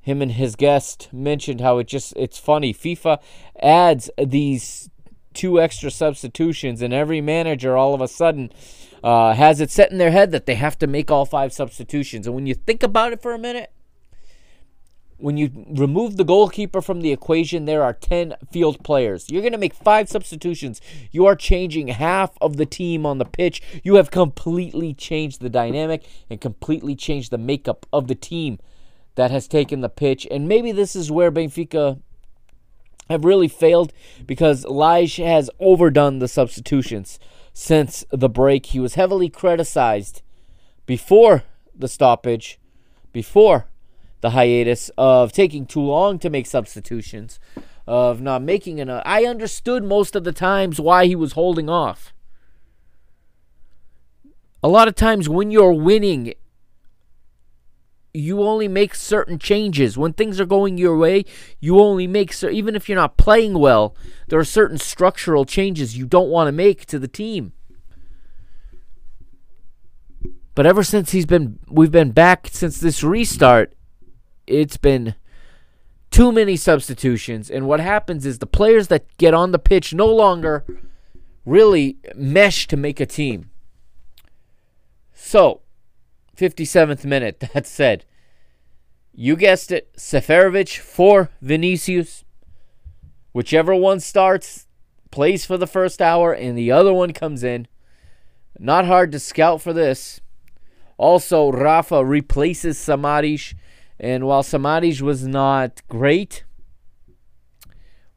him 0.00 0.20
and 0.20 0.32
his 0.32 0.54
guest 0.54 1.08
mentioned 1.12 1.62
how 1.62 1.78
it 1.78 1.86
just 1.86 2.12
it's 2.14 2.38
funny. 2.38 2.74
FIFA 2.74 3.20
adds 3.62 4.10
these 4.18 4.90
two 5.32 5.58
extra 5.58 5.90
substitutions, 5.90 6.82
and 6.82 6.92
every 6.92 7.22
manager 7.22 7.74
all 7.74 7.94
of 7.94 8.02
a 8.02 8.08
sudden 8.08 8.52
uh, 9.02 9.34
has 9.34 9.60
it 9.60 9.70
set 9.70 9.90
in 9.90 9.98
their 9.98 10.10
head 10.10 10.30
that 10.32 10.46
they 10.46 10.54
have 10.54 10.78
to 10.78 10.86
make 10.86 11.10
all 11.10 11.24
five 11.24 11.52
substitutions. 11.52 12.26
And 12.26 12.34
when 12.34 12.46
you 12.46 12.54
think 12.54 12.82
about 12.82 13.12
it 13.12 13.22
for 13.22 13.32
a 13.32 13.38
minute, 13.38 13.72
when 15.18 15.36
you 15.36 15.50
remove 15.70 16.16
the 16.16 16.24
goalkeeper 16.24 16.82
from 16.82 17.00
the 17.00 17.12
equation, 17.12 17.64
there 17.64 17.82
are 17.82 17.92
10 17.92 18.34
field 18.50 18.84
players. 18.84 19.30
You're 19.30 19.42
going 19.42 19.52
to 19.52 19.58
make 19.58 19.74
five 19.74 20.08
substitutions. 20.08 20.80
You 21.10 21.26
are 21.26 21.34
changing 21.34 21.88
half 21.88 22.36
of 22.40 22.56
the 22.56 22.66
team 22.66 23.06
on 23.06 23.18
the 23.18 23.24
pitch. 23.24 23.62
You 23.82 23.94
have 23.94 24.10
completely 24.10 24.92
changed 24.92 25.40
the 25.40 25.48
dynamic 25.48 26.04
and 26.28 26.40
completely 26.40 26.94
changed 26.94 27.30
the 27.30 27.38
makeup 27.38 27.86
of 27.92 28.08
the 28.08 28.14
team 28.14 28.58
that 29.14 29.30
has 29.30 29.48
taken 29.48 29.80
the 29.80 29.88
pitch. 29.88 30.26
And 30.30 30.46
maybe 30.46 30.72
this 30.72 30.94
is 30.94 31.10
where 31.10 31.32
Benfica 31.32 31.98
have 33.08 33.24
really 33.24 33.48
failed 33.48 33.92
because 34.26 34.64
Lage 34.66 35.16
has 35.16 35.48
overdone 35.60 36.18
the 36.18 36.28
substitutions 36.28 37.18
since 37.58 38.04
the 38.10 38.28
break. 38.28 38.66
He 38.66 38.78
was 38.78 38.96
heavily 38.96 39.30
criticized 39.30 40.20
before 40.84 41.44
the 41.74 41.88
stoppage, 41.88 42.60
before 43.14 43.66
the 44.20 44.30
hiatus, 44.30 44.90
of 44.98 45.32
taking 45.32 45.64
too 45.64 45.80
long 45.80 46.18
to 46.18 46.28
make 46.28 46.44
substitutions, 46.46 47.40
of 47.86 48.20
not 48.20 48.42
making 48.42 48.76
enough. 48.76 49.02
I 49.06 49.24
understood 49.24 49.82
most 49.82 50.14
of 50.14 50.24
the 50.24 50.32
times 50.32 50.78
why 50.78 51.06
he 51.06 51.16
was 51.16 51.32
holding 51.32 51.70
off. 51.70 52.12
A 54.62 54.68
lot 54.68 54.86
of 54.86 54.94
times 54.94 55.26
when 55.26 55.50
you're 55.50 55.72
winning 55.72 56.34
you 58.16 58.42
only 58.42 58.68
make 58.68 58.94
certain 58.94 59.38
changes. 59.38 59.98
When 59.98 60.12
things 60.12 60.40
are 60.40 60.46
going 60.46 60.78
your 60.78 60.96
way, 60.96 61.24
you 61.60 61.78
only 61.80 62.06
make 62.06 62.32
cer- 62.32 62.50
even 62.50 62.74
if 62.74 62.88
you're 62.88 62.96
not 62.96 63.16
playing 63.16 63.58
well, 63.58 63.94
there 64.28 64.38
are 64.38 64.44
certain 64.44 64.78
structural 64.78 65.44
changes 65.44 65.96
you 65.96 66.06
don't 66.06 66.30
want 66.30 66.48
to 66.48 66.52
make 66.52 66.86
to 66.86 66.98
the 66.98 67.08
team. 67.08 67.52
But 70.54 70.66
ever 70.66 70.82
since 70.82 71.12
he's 71.12 71.26
been 71.26 71.58
we've 71.68 71.90
been 71.90 72.12
back 72.12 72.48
since 72.50 72.80
this 72.80 73.02
restart, 73.02 73.74
it's 74.46 74.78
been 74.78 75.14
too 76.10 76.32
many 76.32 76.56
substitutions 76.56 77.50
and 77.50 77.66
what 77.66 77.80
happens 77.80 78.24
is 78.24 78.38
the 78.38 78.46
players 78.46 78.88
that 78.88 79.04
get 79.18 79.34
on 79.34 79.52
the 79.52 79.58
pitch 79.58 79.92
no 79.92 80.06
longer 80.06 80.64
really 81.44 81.98
mesh 82.14 82.66
to 82.68 82.76
make 82.76 83.00
a 83.00 83.06
team. 83.06 83.50
So, 85.12 85.60
57th 86.36 87.04
minute. 87.04 87.42
That 87.54 87.66
said, 87.66 88.04
you 89.12 89.36
guessed 89.36 89.72
it, 89.72 89.94
Seferovic 89.96 90.78
for 90.78 91.30
Vinicius. 91.40 92.24
Whichever 93.32 93.74
one 93.74 94.00
starts, 94.00 94.66
plays 95.10 95.46
for 95.46 95.56
the 95.56 95.66
first 95.66 96.02
hour, 96.02 96.32
and 96.32 96.56
the 96.56 96.70
other 96.70 96.92
one 96.92 97.12
comes 97.12 97.42
in. 97.42 97.66
Not 98.58 98.86
hard 98.86 99.12
to 99.12 99.18
scout 99.18 99.62
for 99.62 99.72
this. 99.72 100.20
Also, 100.98 101.50
Rafa 101.50 102.04
replaces 102.04 102.78
Samaris, 102.78 103.54
and 103.98 104.26
while 104.26 104.42
Samaris 104.42 105.00
was 105.00 105.26
not 105.26 105.82
great 105.88 106.44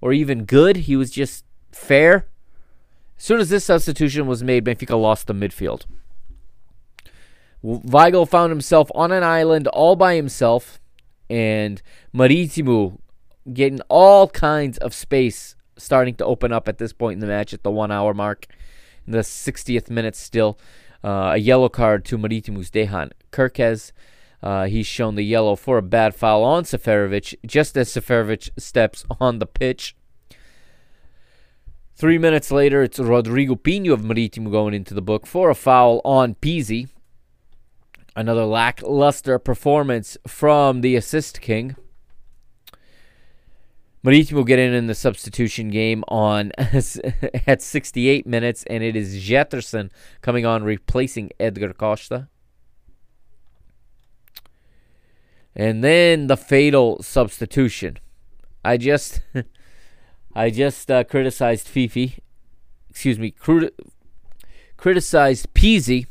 or 0.02 0.14
even 0.14 0.46
good, 0.46 0.78
he 0.78 0.96
was 0.96 1.12
just 1.12 1.46
fair. 1.72 2.28
As 3.18 3.24
soon 3.24 3.40
as 3.40 3.50
this 3.50 3.66
substitution 3.66 4.28
was 4.28 4.44
made, 4.44 4.64
Benfica 4.64 5.00
lost 5.00 5.28
the 5.28 5.34
midfield. 5.34 5.86
Weigl 7.64 8.28
found 8.28 8.52
himself 8.52 8.90
on 8.96 9.12
an 9.12 9.24
island 9.24 9.68
all 9.68 9.96
by 9.96 10.16
himself, 10.16 10.80
and 11.30 11.82
Maritimo 12.14 13.00
getting 13.52 13.82
all 13.90 14.28
kinds 14.30 14.78
of 14.78 14.94
space 14.94 15.56
starting 15.78 16.16
to 16.16 16.26
open 16.26 16.52
up 16.52 16.68
at 16.68 16.78
this 16.78 16.94
point 16.94 17.16
in 17.16 17.20
the 17.20 17.28
match 17.28 17.54
at 17.54 17.64
the 17.64 17.72
one 17.72 17.92
hour 17.92 18.14
mark. 18.14 18.48
In 19.06 19.14
the 19.14 19.20
60th 19.20 19.90
minute, 19.90 20.16
still 20.16 20.60
uh, 21.04 21.32
a 21.34 21.38
yellow 21.38 21.70
card 21.70 22.06
to 22.06 22.18
Maritimo's 22.18 22.70
Dejan 22.70 23.12
Kerkez. 23.32 23.92
Uh, 24.42 24.66
he's 24.66 24.88
shown 24.88 25.16
the 25.16 25.24
yellow 25.24 25.56
for 25.56 25.78
a 25.78 25.82
bad 25.82 26.16
foul 26.16 26.44
on 26.44 26.64
Seferovic 26.64 27.36
just 27.46 27.76
as 27.78 27.90
Seferovic 27.90 28.50
steps 28.58 29.06
on 29.20 29.40
the 29.40 29.46
pitch. 29.46 29.96
Three 31.96 32.18
minutes 32.18 32.50
later, 32.50 32.82
it's 32.82 33.00
Rodrigo 33.00 33.56
Pinho 33.56 33.92
of 33.92 34.06
Maritimo 34.06 34.50
going 34.50 34.74
into 34.74 34.94
the 34.94 35.02
book 35.02 35.28
for 35.28 35.50
a 35.50 35.56
foul 35.56 36.00
on 36.06 36.36
Pizzi. 36.36 36.88
Another 38.20 38.44
lackluster 38.44 39.40
performance 39.40 40.18
from 40.28 40.82
the 40.82 40.98
assist 40.98 41.40
king. 41.40 41.78
Maritimo 44.04 44.44
get 44.44 44.60
in 44.60 44.74
in 44.74 44.88
the 44.88 44.94
substitution 44.94 45.70
game 45.70 46.04
on 46.10 46.52
at 47.48 47.62
68 47.62 48.28
minutes, 48.28 48.66
and 48.70 48.84
it 48.84 48.98
is 48.98 49.16
Getterson 49.24 49.90
coming 50.22 50.46
on 50.46 50.66
replacing 50.66 51.32
Edgar 51.40 51.72
Costa. 51.72 52.28
And 55.56 55.82
then 55.82 56.28
the 56.28 56.36
fatal 56.36 57.02
substitution. 57.02 58.00
I 58.66 58.76
just, 58.76 59.22
I 60.36 60.50
just 60.50 60.92
uh, 60.92 61.06
criticized 61.06 61.70
Fifi, 61.70 62.18
excuse 62.90 63.18
me, 63.18 63.34
criticized 64.76 65.54
Pizzi 65.54 66.08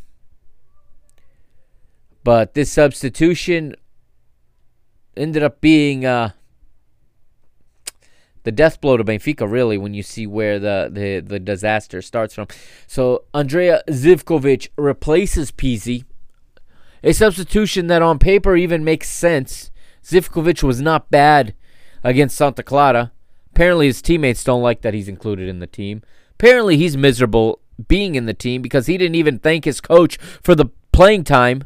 but 2.29 2.53
this 2.53 2.70
substitution 2.70 3.74
ended 5.16 5.43
up 5.43 5.62
being 5.62 6.05
uh, 6.05 6.33
the 8.43 8.53
death 8.53 8.83
blow 8.83 8.99
to 8.99 9.03
Benfica, 9.03 9.51
really, 9.51 9.79
when 9.79 9.95
you 9.95 10.03
see 10.03 10.26
where 10.26 10.59
the, 10.59 10.91
the, 10.93 11.20
the 11.20 11.41
disaster 11.41 12.03
starts 12.03 12.35
from. 12.35 12.47
So 12.87 13.24
Andrija 13.33 13.81
Zivkovic 13.89 14.68
replaces 14.76 15.51
Pizzi, 15.51 16.05
a 17.03 17.14
substitution 17.14 17.87
that 17.87 18.03
on 18.03 18.18
paper 18.18 18.57
even 18.57 18.85
makes 18.85 19.09
sense. 19.09 19.70
Zivkovic 20.05 20.62
was 20.62 20.83
not 20.83 21.11
bad 21.11 21.55
against 22.05 22.37
Santa 22.37 22.62
Clara. 22.62 23.11
Apparently, 23.53 23.87
his 23.87 24.03
teammates 24.03 24.45
don't 24.45 24.61
like 24.61 24.83
that 24.83 24.93
he's 24.93 25.09
included 25.09 25.49
in 25.49 25.61
the 25.61 25.66
team. 25.66 26.03
Apparently, 26.33 26.76
he's 26.76 26.95
miserable 26.95 27.61
being 27.89 28.16
in 28.16 28.26
the 28.26 28.35
team 28.35 28.61
because 28.61 28.87
he 28.87 28.99
didn't 28.99 29.14
even 29.14 29.39
thank 29.39 29.64
his 29.64 29.81
coach 29.81 30.18
for 30.18 30.55
the 30.55 30.66
playing 30.93 31.24
time 31.24 31.64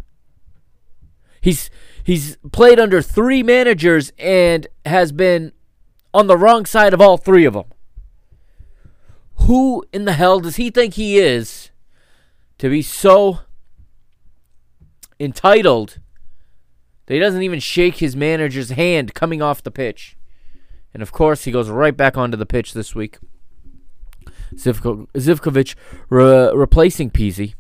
He's 1.42 1.68
he's 2.04 2.38
played 2.52 2.78
under 2.78 3.02
three 3.02 3.42
managers 3.42 4.12
and 4.16 4.66
has 4.86 5.12
been 5.12 5.52
on 6.14 6.28
the 6.28 6.38
wrong 6.38 6.64
side 6.64 6.94
of 6.94 7.00
all 7.00 7.18
three 7.18 7.44
of 7.44 7.54
them. 7.54 7.64
Who 9.46 9.84
in 9.92 10.04
the 10.04 10.12
hell 10.12 10.38
does 10.38 10.56
he 10.56 10.70
think 10.70 10.94
he 10.94 11.18
is 11.18 11.70
to 12.58 12.70
be 12.70 12.80
so 12.80 13.40
entitled 15.18 15.98
that 17.06 17.14
he 17.14 17.20
doesn't 17.20 17.42
even 17.42 17.58
shake 17.58 17.96
his 17.96 18.14
manager's 18.14 18.70
hand 18.70 19.12
coming 19.12 19.42
off 19.42 19.64
the 19.64 19.72
pitch? 19.72 20.16
And 20.94 21.02
of 21.02 21.10
course, 21.10 21.42
he 21.44 21.50
goes 21.50 21.68
right 21.68 21.96
back 21.96 22.16
onto 22.16 22.36
the 22.36 22.46
pitch 22.46 22.72
this 22.72 22.94
week. 22.94 23.18
Zivko, 24.54 25.08
Zivkovic 25.14 25.74
re- 26.08 26.52
replacing 26.54 27.10
Pizzi. 27.10 27.54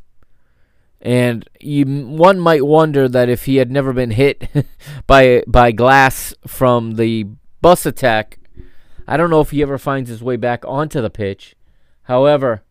And 1.02 1.48
you, 1.60 1.84
one 1.84 2.38
might 2.38 2.64
wonder 2.64 3.08
that 3.08 3.28
if 3.28 3.44
he 3.44 3.56
had 3.56 3.72
never 3.72 3.92
been 3.92 4.12
hit 4.12 4.48
by 5.08 5.42
by 5.48 5.72
glass 5.72 6.32
from 6.46 6.92
the 6.92 7.26
bus 7.60 7.84
attack, 7.84 8.38
I 9.08 9.16
don't 9.16 9.30
know 9.30 9.40
if 9.40 9.50
he 9.50 9.62
ever 9.62 9.78
finds 9.78 10.08
his 10.08 10.22
way 10.22 10.36
back 10.36 10.64
onto 10.64 11.00
the 11.00 11.10
pitch. 11.10 11.56
However, 12.04 12.62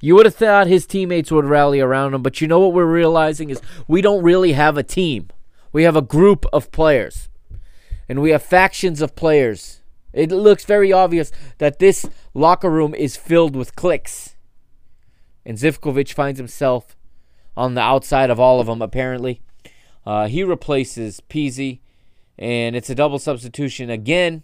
you 0.00 0.16
would 0.16 0.26
have 0.26 0.34
thought 0.34 0.66
his 0.66 0.86
teammates 0.86 1.30
would 1.30 1.44
rally 1.44 1.80
around 1.80 2.14
him, 2.14 2.22
but 2.22 2.40
you 2.40 2.48
know 2.48 2.58
what 2.58 2.72
we're 2.72 2.84
realizing 2.84 3.50
is 3.50 3.60
we 3.86 4.02
don't 4.02 4.24
really 4.24 4.52
have 4.52 4.76
a 4.76 4.82
team. 4.82 5.28
We 5.72 5.84
have 5.84 5.96
a 5.96 6.02
group 6.02 6.46
of 6.52 6.72
players, 6.72 7.28
and 8.08 8.20
we 8.20 8.30
have 8.30 8.42
factions 8.42 9.00
of 9.00 9.14
players. 9.14 9.82
It 10.12 10.32
looks 10.32 10.64
very 10.64 10.92
obvious 10.92 11.30
that 11.58 11.78
this 11.78 12.08
locker 12.34 12.70
room 12.70 12.94
is 12.94 13.16
filled 13.16 13.54
with 13.54 13.76
cliques. 13.76 14.36
And 15.44 15.58
Zivkovic 15.58 16.12
finds 16.12 16.38
himself 16.38 16.95
on 17.56 17.74
the 17.74 17.80
outside 17.80 18.30
of 18.30 18.38
all 18.38 18.60
of 18.60 18.66
them, 18.66 18.82
apparently. 18.82 19.40
Uh, 20.04 20.28
he 20.28 20.44
replaces 20.44 21.20
Pizzi, 21.28 21.80
and 22.38 22.76
it's 22.76 22.90
a 22.90 22.94
double 22.94 23.18
substitution 23.18 23.90
again. 23.90 24.42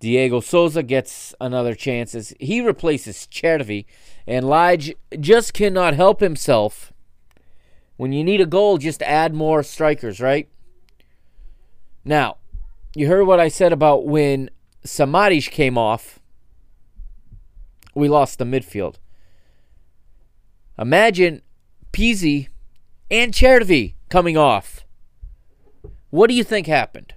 Diego 0.00 0.40
Souza 0.40 0.82
gets 0.82 1.34
another 1.40 1.74
chance 1.74 2.14
as 2.14 2.34
he 2.38 2.60
replaces 2.60 3.26
Cervi, 3.30 3.86
and 4.26 4.48
Lage 4.48 4.94
just 5.18 5.54
cannot 5.54 5.94
help 5.94 6.20
himself. 6.20 6.92
When 7.96 8.12
you 8.12 8.22
need 8.22 8.42
a 8.42 8.46
goal, 8.46 8.76
just 8.76 9.02
add 9.02 9.32
more 9.32 9.62
strikers, 9.62 10.20
right? 10.20 10.48
Now, 12.04 12.36
you 12.94 13.08
heard 13.08 13.24
what 13.24 13.40
I 13.40 13.48
said 13.48 13.72
about 13.72 14.06
when 14.06 14.50
Samadish 14.84 15.50
came 15.50 15.78
off, 15.78 16.20
we 17.94 18.08
lost 18.08 18.38
the 18.38 18.44
midfield. 18.44 18.96
Imagine 20.78 21.40
Pizzi 21.96 22.48
and 23.10 23.32
Cervi 23.32 23.94
coming 24.10 24.36
off. 24.36 24.84
What 26.10 26.28
do 26.28 26.34
you 26.34 26.44
think 26.44 26.66
happened? 26.66 27.14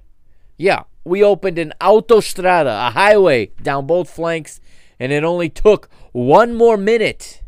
Yeah, 0.55 0.83
we 1.03 1.21
opened 1.21 1.59
an 1.59 1.73
autostrada, 1.81 2.87
a 2.87 2.91
highway 2.91 3.47
down 3.61 3.87
both 3.87 4.09
flanks, 4.09 4.61
and 4.97 5.11
it 5.11 5.25
only 5.25 5.49
took 5.49 5.89
one 6.13 6.55
more 6.55 6.77
minute 6.77 7.43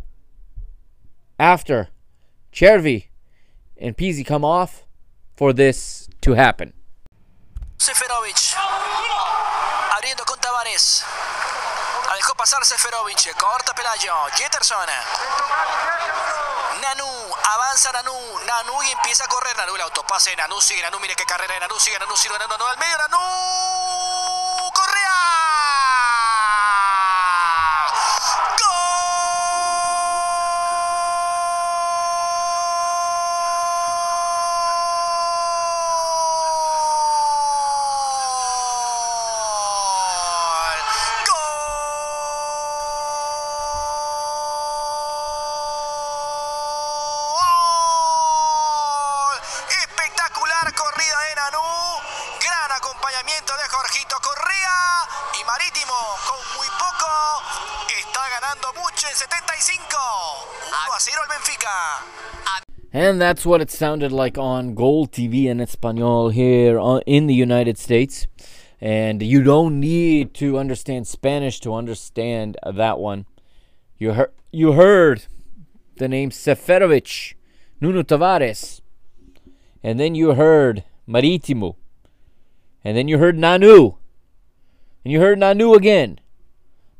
after 1.39 1.87
Cervi 2.51 3.05
and 3.77 3.95
Pizzi 3.95 4.25
come 4.25 4.43
off 4.43 4.85
for 5.33 5.53
this 5.53 6.09
to 6.19 6.33
happen. 6.33 6.73
Seferovic. 7.77 8.55
Abriendo 9.95 10.25
con 10.25 10.37
Tavares. 10.37 11.30
Dejó 12.21 12.35
pasar 12.35 12.63
Seferovic. 12.63 13.35
Corta 13.35 13.73
Pelayo. 13.73 14.13
Jetterson. 14.37 14.85
Nanu. 16.79 17.35
Avanza 17.45 17.91
Nanu. 17.93 18.13
Nanu 18.45 18.83
y 18.83 18.91
empieza 18.91 19.25
a 19.25 19.27
correr. 19.27 19.57
Nanu 19.57 19.73
el 19.73 19.81
autopase. 19.81 20.35
Nanu 20.35 20.61
sigue. 20.61 20.83
Nanu 20.83 20.99
mire 20.99 21.15
qué 21.15 21.25
carrera 21.25 21.55
de 21.55 21.61
Nanu. 21.61 21.79
Sigue 21.79 21.97
Nanu. 21.97 22.15
Sigue 22.15 22.37
Nanu. 22.37 22.47
Nanu 22.47 22.67
al 22.67 22.77
medio. 22.77 22.97
Nanu. 22.99 23.90
And 63.21 63.27
that's 63.27 63.45
what 63.45 63.61
it 63.61 63.69
sounded 63.69 64.11
like 64.11 64.39
on 64.39 64.73
GolTV 64.73 65.45
in 65.45 65.61
Espanol 65.61 66.29
here 66.29 66.79
uh, 66.79 67.01
in 67.05 67.27
the 67.27 67.35
United 67.35 67.77
States. 67.77 68.25
And 68.81 69.21
you 69.21 69.43
don't 69.43 69.79
need 69.79 70.33
to 70.41 70.57
understand 70.57 71.05
Spanish 71.05 71.59
to 71.59 71.75
understand 71.75 72.57
that 72.65 72.97
one. 72.97 73.27
You 73.99 74.13
heard 74.13 74.31
you 74.51 74.71
heard 74.71 75.25
the 75.97 76.07
name 76.07 76.31
Seferovic, 76.31 77.35
Nuno 77.79 78.01
Tavares. 78.01 78.81
And 79.83 79.99
then 79.99 80.15
you 80.15 80.33
heard 80.33 80.83
Marítimo. 81.07 81.75
And 82.83 82.97
then 82.97 83.07
you 83.07 83.19
heard 83.19 83.37
Nanu. 83.37 83.97
And 85.05 85.11
you 85.11 85.19
heard 85.19 85.37
Nanu 85.37 85.77
again. 85.77 86.20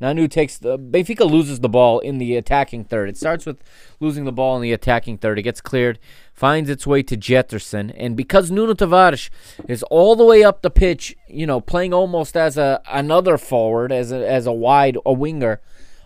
Nanu 0.02 0.30
takes 0.30 0.58
the 0.58 0.80
Benfica 0.80 1.30
loses 1.30 1.60
the 1.60 1.70
ball 1.70 2.00
in 2.00 2.18
the 2.18 2.36
attacking 2.36 2.86
third. 2.86 3.08
It 3.08 3.18
starts 3.18 3.46
with 3.46 3.64
losing 4.00 4.26
the 4.26 4.32
ball 4.32 4.56
in 4.56 4.64
the 4.64 4.74
attacking 4.74 5.20
third. 5.20 5.38
It 5.38 5.44
gets 5.44 5.62
cleared, 5.62 6.00
finds 6.34 6.70
its 6.72 6.88
way 6.88 7.04
to 7.04 7.16
Getterson, 7.16 7.94
and 7.96 8.18
because 8.18 8.50
Nuno 8.50 8.74
Tavares 8.74 9.30
is 9.68 9.84
all 9.84 10.16
the 10.16 10.26
way 10.26 10.44
up 10.44 10.64
the 10.64 10.72
pitch, 10.72 11.16
you 11.28 11.46
know, 11.46 11.62
playing 11.62 11.94
almost 11.94 12.36
as 12.36 12.58
a 12.58 12.82
another 12.90 13.38
forward, 13.38 13.92
as 13.92 14.12
a 14.12 14.28
as 14.28 14.48
a 14.48 14.52
wide 14.52 14.98
a 15.06 15.14
winger. 15.14 15.62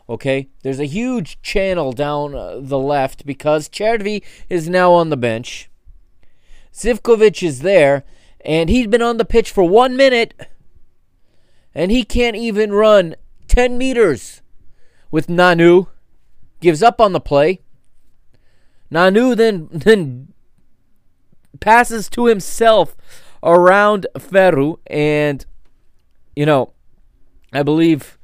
Okay, 0.09 0.49
there's 0.61 0.79
a 0.79 0.85
huge 0.85 1.41
channel 1.41 1.93
down 1.93 2.35
uh, 2.35 2.59
the 2.59 2.77
left 2.77 3.25
because 3.25 3.69
Cervi 3.69 4.21
is 4.49 4.67
now 4.69 4.91
on 4.91 5.09
the 5.09 5.17
bench. 5.17 5.69
Zivkovic 6.73 7.41
is 7.41 7.61
there, 7.61 8.03
and 8.41 8.69
he's 8.69 8.87
been 8.87 9.01
on 9.01 9.17
the 9.17 9.25
pitch 9.25 9.49
for 9.49 9.63
one 9.63 9.95
minute, 9.95 10.33
and 11.73 11.91
he 11.91 12.03
can't 12.03 12.35
even 12.35 12.73
run 12.73 13.15
10 13.55 13.77
meters 13.77 14.41
with 15.11 15.27
Nanu. 15.27 15.87
Gives 16.59 16.83
up 16.83 16.99
on 16.99 17.13
the 17.13 17.21
play. 17.21 17.61
Nanu 18.91 19.35
then 19.35 19.69
then 19.71 20.33
passes 21.61 22.09
to 22.09 22.25
himself 22.25 22.97
around 23.41 24.07
Ferro, 24.19 24.79
and 24.87 25.45
you 26.35 26.45
know, 26.45 26.73
I 27.53 27.63
believe 27.63 28.17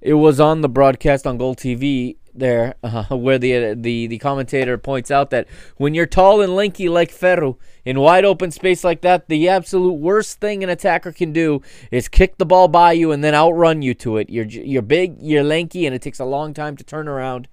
it 0.00 0.14
was 0.14 0.38
on 0.38 0.60
the 0.60 0.68
broadcast 0.68 1.26
on 1.26 1.36
GolTV 1.36 2.16
there, 2.38 2.74
uh, 2.82 3.04
where 3.16 3.38
the 3.38 3.74
the 3.74 4.06
the 4.06 4.18
commentator 4.18 4.78
points 4.78 5.10
out 5.10 5.30
that 5.30 5.46
when 5.76 5.94
you're 5.94 6.06
tall 6.06 6.40
and 6.40 6.54
lanky 6.54 6.88
like 6.88 7.10
Ferro 7.10 7.58
in 7.84 8.00
wide 8.00 8.24
open 8.24 8.50
space 8.50 8.84
like 8.84 9.00
that, 9.02 9.28
the 9.28 9.48
absolute 9.48 9.94
worst 9.94 10.40
thing 10.40 10.62
an 10.62 10.70
attacker 10.70 11.12
can 11.12 11.32
do 11.32 11.62
is 11.90 12.08
kick 12.08 12.38
the 12.38 12.46
ball 12.46 12.68
by 12.68 12.92
you 12.92 13.12
and 13.12 13.22
then 13.22 13.34
outrun 13.34 13.82
you 13.82 13.94
to 13.94 14.16
it. 14.16 14.30
You're 14.30 14.46
you're 14.46 14.82
big, 14.82 15.16
you're 15.20 15.44
lanky, 15.44 15.86
and 15.86 15.94
it 15.94 16.02
takes 16.02 16.18
a 16.18 16.24
long 16.24 16.54
time 16.54 16.76
to 16.76 16.84
turn 16.84 17.08
around. 17.08 17.48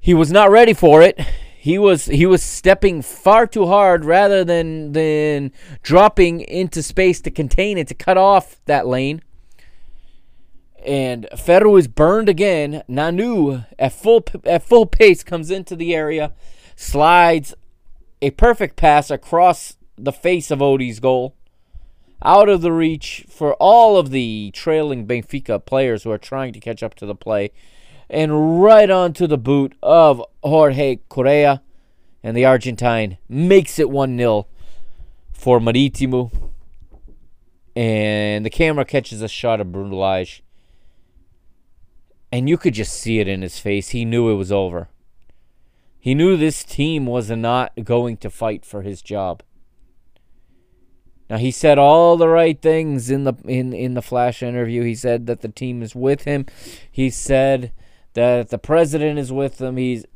He 0.00 0.14
was 0.14 0.32
not 0.32 0.50
ready 0.50 0.72
for 0.72 1.02
it. 1.02 1.20
He 1.58 1.78
was 1.78 2.06
he 2.06 2.24
was 2.24 2.42
stepping 2.42 3.02
far 3.02 3.46
too 3.46 3.66
hard 3.66 4.04
rather 4.06 4.44
than 4.44 4.92
than 4.92 5.52
dropping 5.82 6.40
into 6.40 6.82
space 6.82 7.20
to 7.20 7.30
contain 7.30 7.76
it 7.76 7.88
to 7.88 7.94
cut 7.94 8.16
off 8.16 8.56
that 8.64 8.86
lane 8.86 9.20
and 10.84 11.28
Ferro 11.36 11.76
is 11.76 11.88
burned 11.88 12.28
again. 12.28 12.82
Nanu 12.88 13.66
at 13.78 13.92
full 13.92 14.24
at 14.44 14.62
full 14.62 14.86
pace 14.86 15.22
comes 15.22 15.50
into 15.50 15.76
the 15.76 15.94
area, 15.94 16.32
slides 16.76 17.54
a 18.22 18.30
perfect 18.30 18.76
pass 18.76 19.10
across 19.10 19.76
the 19.96 20.12
face 20.12 20.50
of 20.50 20.60
Odie's 20.60 21.00
goal, 21.00 21.34
out 22.22 22.48
of 22.48 22.62
the 22.62 22.72
reach 22.72 23.24
for 23.28 23.54
all 23.54 23.96
of 23.96 24.10
the 24.10 24.50
trailing 24.54 25.06
Benfica 25.06 25.64
players 25.64 26.02
who 26.02 26.10
are 26.10 26.18
trying 26.18 26.52
to 26.52 26.60
catch 26.60 26.82
up 26.82 26.94
to 26.96 27.06
the 27.06 27.14
play, 27.14 27.52
and 28.08 28.62
right 28.62 28.90
onto 28.90 29.26
the 29.26 29.38
boot 29.38 29.74
of 29.82 30.22
Jorge 30.42 31.00
Correa, 31.08 31.62
and 32.22 32.36
the 32.36 32.44
Argentine 32.44 33.18
makes 33.28 33.78
it 33.78 33.90
1 33.90 34.16
0 34.16 34.46
for 35.32 35.60
Marítimo. 35.60 36.30
And 37.76 38.44
the 38.44 38.50
camera 38.50 38.84
catches 38.84 39.22
a 39.22 39.28
shot 39.28 39.60
of 39.60 39.70
Bruno 39.72 39.96
Lage 39.96 40.42
and 42.32 42.48
you 42.48 42.56
could 42.56 42.74
just 42.74 42.92
see 42.92 43.18
it 43.18 43.28
in 43.28 43.42
his 43.42 43.58
face. 43.58 43.90
He 43.90 44.04
knew 44.04 44.30
it 44.30 44.34
was 44.34 44.52
over. 44.52 44.88
He 45.98 46.14
knew 46.14 46.36
this 46.36 46.64
team 46.64 47.06
was 47.06 47.30
not 47.30 47.72
going 47.84 48.16
to 48.18 48.30
fight 48.30 48.64
for 48.64 48.82
his 48.82 49.02
job. 49.02 49.42
Now 51.28 51.36
he 51.36 51.50
said 51.50 51.78
all 51.78 52.16
the 52.16 52.28
right 52.28 52.60
things 52.60 53.10
in 53.10 53.24
the 53.24 53.34
in 53.44 53.72
in 53.72 53.94
the 53.94 54.02
flash 54.02 54.42
interview. 54.42 54.82
He 54.82 54.94
said 54.96 55.26
that 55.26 55.42
the 55.42 55.48
team 55.48 55.82
is 55.82 55.94
with 55.94 56.24
him. 56.24 56.46
He 56.90 57.08
said 57.10 57.72
that 58.14 58.48
the 58.48 58.58
president 58.58 59.18
is 59.18 59.30
with 59.30 59.60
him. 59.60 59.76
He's 59.76 60.06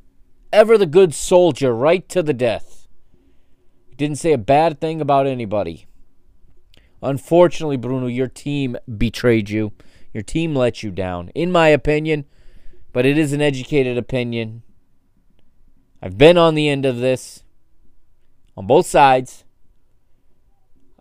ever 0.53 0.77
the 0.77 0.87
good 0.87 1.15
soldier 1.15 1.75
right 1.75 2.09
to 2.09 2.23
the 2.23 2.33
death. 2.33 2.89
He 3.89 3.95
didn't 3.95 4.19
say 4.19 4.33
a 4.33 4.39
bad 4.39 4.81
thing 4.81 5.01
about 5.01 5.27
anybody. 5.27 5.87
Unfortunately, 7.01 7.77
Bruno, 7.77 8.07
your 8.07 8.29
team 8.29 8.77
betrayed 8.97 9.51
you. 9.51 9.73
Your 10.15 10.23
team 10.23 10.55
let 10.55 10.85
you 10.85 10.93
down, 10.93 11.31
in 11.35 11.51
my 11.51 11.69
opinion, 11.69 12.25
but 12.93 13.05
it 13.05 13.19
is 13.19 13.33
an 13.33 13.43
educated 13.43 13.99
opinion. 13.99 14.63
I've 16.01 16.17
been 16.17 16.39
on 16.39 16.55
the 16.55 16.69
end 16.69 16.87
of 16.87 16.99
this 16.99 17.43
on 18.57 18.69
both 18.69 18.87
sides. 18.87 19.45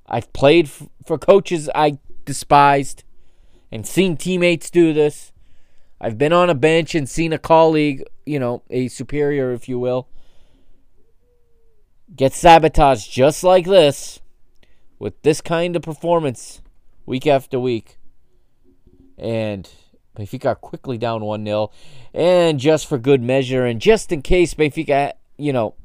I've 0.08 0.34
played 0.34 0.66
f- 0.66 0.88
for 1.06 1.20
coaches 1.20 1.70
I 1.76 2.00
despised 2.26 3.04
and 3.72 3.86
seen 3.86 4.18
teammates 4.18 4.72
do 4.72 4.94
this. 4.94 5.32
I've 6.02 6.18
been 6.18 6.34
on 6.34 6.50
a 6.50 6.56
bench 6.56 6.96
and 6.96 7.08
seen 7.08 7.34
a 7.34 7.38
colleague, 7.38 8.04
you 8.26 8.40
know, 8.40 8.64
a 8.72 8.88
superior, 8.88 9.54
if 9.54 9.70
you 9.70 9.78
will, 9.78 10.10
get 12.16 12.34
sabotaged 12.34 13.12
just 13.12 13.44
like 13.44 13.66
this 13.66 14.22
with 14.98 15.22
this 15.22 15.40
kind 15.40 15.76
of 15.76 15.84
performance 15.84 16.62
week 17.06 17.28
after 17.28 17.60
week. 17.60 17.98
And 19.18 19.70
Benfica 20.18 20.60
quickly 20.60 20.98
down 20.98 21.24
1 21.24 21.46
0. 21.46 21.72
And 22.14 22.60
just 22.60 22.88
for 22.88 22.98
good 22.98 23.22
measure, 23.22 23.66
and 23.66 23.80
just 23.82 24.12
in 24.12 24.22
case 24.22 24.54
Benfica, 24.54 25.14
you 25.38 25.54
know, 25.54 25.76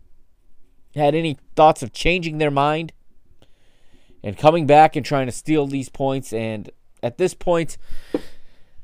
had 0.94 1.14
any 1.14 1.38
thoughts 1.56 1.82
of 1.82 1.92
changing 1.92 2.38
their 2.38 2.50
mind 2.50 2.92
and 4.22 4.36
coming 4.36 4.66
back 4.66 4.96
and 4.96 5.04
trying 5.04 5.26
to 5.26 5.32
steal 5.32 5.66
these 5.66 5.88
points. 5.88 6.32
And 6.32 6.70
at 7.02 7.18
this 7.18 7.34
point, 7.34 7.78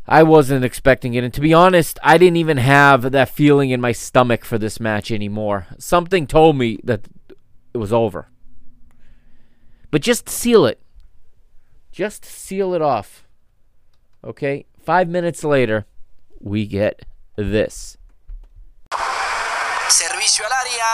I 0.06 0.22
wasn't 0.22 0.64
expecting 0.64 1.14
it. 1.14 1.24
And 1.24 1.34
to 1.34 1.40
be 1.40 1.54
honest, 1.54 1.98
I 2.02 2.18
didn't 2.18 2.36
even 2.36 2.58
have 2.58 3.12
that 3.12 3.30
feeling 3.30 3.70
in 3.70 3.80
my 3.80 3.92
stomach 3.92 4.44
for 4.44 4.58
this 4.58 4.78
match 4.78 5.10
anymore. 5.10 5.66
Something 5.78 6.26
told 6.26 6.56
me 6.56 6.78
that 6.84 7.08
it 7.72 7.78
was 7.78 7.92
over. 7.92 8.28
But 9.90 10.02
just 10.02 10.28
seal 10.28 10.66
it. 10.66 10.80
Just 11.90 12.24
seal 12.24 12.74
it 12.74 12.82
off. 12.82 13.23
Okay? 14.24 14.66
Five 14.84 15.08
minutes 15.08 15.44
later, 15.44 15.86
we 16.40 16.66
get 16.66 17.04
this. 17.36 17.98
Servicio 19.88 20.44
al 20.46 20.52
área. 20.52 20.86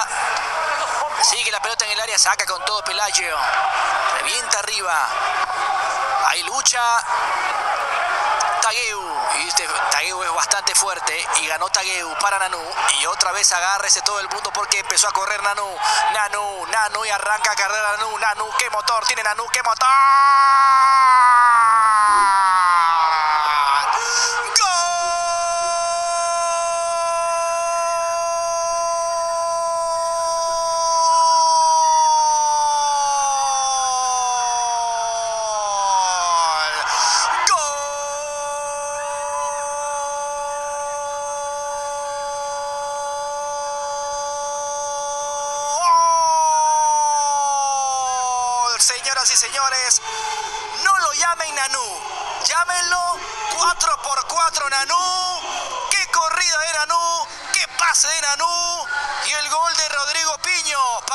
Sigue 1.22 1.50
la 1.52 1.60
pelota 1.60 1.84
en 1.86 1.92
el 1.92 2.00
área, 2.00 2.18
saca 2.18 2.44
con 2.46 2.64
todo 2.64 2.82
Pelayo. 2.82 3.36
Revienta 4.18 4.58
arriba. 4.58 5.08
Hay 6.26 6.42
lucha. 6.42 6.82
Tagueu. 8.62 9.00
Y 9.38 9.48
este 9.48 9.64
Tagueu 9.90 10.22
es 10.22 10.34
bastante 10.34 10.74
fuerte 10.74 11.14
y 11.42 11.46
ganó 11.46 11.68
Tagueu 11.68 12.12
para 12.20 12.38
Nanu. 12.38 12.60
Y 13.00 13.06
otra 13.06 13.32
vez 13.32 13.52
agárrese 13.52 14.02
todo 14.02 14.18
el 14.20 14.28
mundo 14.28 14.50
porque 14.52 14.80
empezó 14.80 15.08
a 15.08 15.12
correr 15.12 15.42
Nanu. 15.42 15.76
Nanu, 16.14 16.66
Nanu 16.66 17.04
y 17.04 17.10
arranca 17.10 17.52
a 17.52 17.56
carrera 17.56 17.96
Nanu. 17.96 18.18
Nanu, 18.18 18.46
qué 18.58 18.68
motor 18.70 19.04
tiene 19.06 19.22
Nanu, 19.22 19.46
qué 19.52 19.62
motor. 19.62 19.88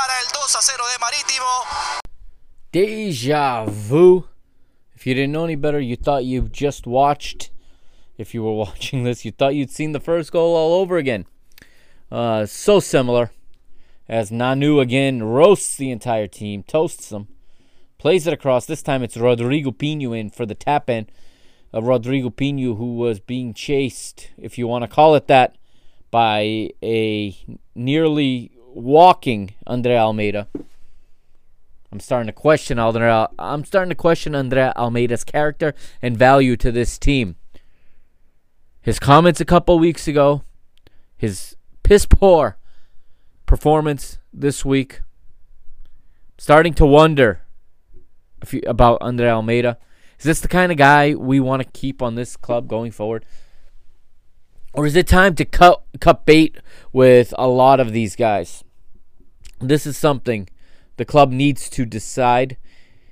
Para 0.05 0.19
el 0.21 0.31
2 0.33 0.55
a 0.55 0.61
0 0.61 0.83
de 0.93 0.99
Marítimo. 0.99 1.45
Deja 2.71 3.65
vu. 3.65 4.27
If 4.93 5.07
you 5.07 5.15
didn't 5.15 5.31
know 5.31 5.45
any 5.45 5.55
better, 5.55 5.79
you 5.79 5.95
thought 5.95 6.25
you 6.25 6.43
just 6.43 6.85
watched. 6.85 7.49
If 8.15 8.35
you 8.35 8.43
were 8.43 8.53
watching 8.65 9.03
this, 9.03 9.25
you 9.25 9.31
thought 9.31 9.55
you'd 9.55 9.71
seen 9.71 9.93
the 9.93 9.99
first 9.99 10.31
goal 10.31 10.55
all 10.55 10.79
over 10.79 10.97
again. 10.97 11.25
Uh, 12.11 12.45
so 12.45 12.79
similar 12.79 13.31
as 14.07 14.29
Nanu 14.29 14.79
again 14.79 15.23
roasts 15.23 15.75
the 15.75 15.89
entire 15.89 16.27
team, 16.27 16.61
toasts 16.61 17.09
them, 17.09 17.27
plays 17.97 18.27
it 18.27 18.33
across. 18.33 18.67
This 18.67 18.83
time 18.83 19.01
it's 19.01 19.17
Rodrigo 19.17 19.71
Pinho 19.71 20.15
in 20.15 20.29
for 20.29 20.45
the 20.45 20.53
tap 20.53 20.87
in. 20.87 21.07
Uh, 21.73 21.81
Rodrigo 21.81 22.29
Pinho, 22.29 22.77
who 22.77 22.95
was 22.95 23.19
being 23.19 23.55
chased, 23.55 24.29
if 24.37 24.59
you 24.59 24.67
want 24.67 24.83
to 24.83 24.87
call 24.87 25.15
it 25.15 25.25
that, 25.25 25.55
by 26.11 26.69
a 26.83 27.35
nearly 27.73 28.51
walking 28.76 29.53
Andre 29.65 29.95
Almeida. 29.95 30.47
I'm 31.91 31.99
starting 31.99 32.28
to 32.28 32.34
question 32.34 32.78
Andre. 32.78 33.28
I'm 33.39 33.63
starting 33.63 33.89
to 33.89 33.95
question 33.95 34.36
Andre 34.36 34.71
Almeida's 34.76 35.23
character 35.23 35.73
and 36.01 36.17
value 36.17 36.57
to 36.57 36.71
this 36.71 36.99
team. 36.99 37.38
His 38.82 38.99
comments 38.99 39.39
a 39.39 39.45
couple 39.45 39.80
weeks 39.80 40.07
ago, 40.07 40.43
his 41.15 41.55
piss 41.84 42.05
poor 42.05 42.57
performance 43.45 44.19
this 44.34 44.65
week. 44.65 45.01
Starting 46.38 46.73
to 46.73 46.86
wonder 46.86 47.43
you, 48.51 48.61
about 48.67 48.97
Andre 48.99 49.30
Almeida. 49.30 49.78
Is 50.19 50.26
this 50.26 50.41
the 50.41 50.49
kind 50.49 50.71
of 50.71 50.78
guy 50.78 51.15
we 51.15 51.39
want 51.39 51.61
to 51.63 51.69
keep 51.71 52.01
on 52.01 52.15
this 52.15 52.36
club 52.36 52.67
going 52.67 52.91
forward? 52.91 53.26
Or 54.73 54.86
is 54.86 54.97
it 54.97 55.07
time 55.07 55.36
to 55.36 55.45
cut 55.45 55.82
cut 56.01 56.26
bait 56.26 56.57
with 56.91 57.34
a 57.38 57.47
lot 57.47 57.80
of 57.80 57.93
these 57.93 58.17
guys? 58.17 58.64
This 59.59 59.85
is 59.85 59.97
something 59.97 60.49
the 60.97 61.05
club 61.05 61.31
needs 61.31 61.69
to 61.71 61.85
decide. 61.85 62.57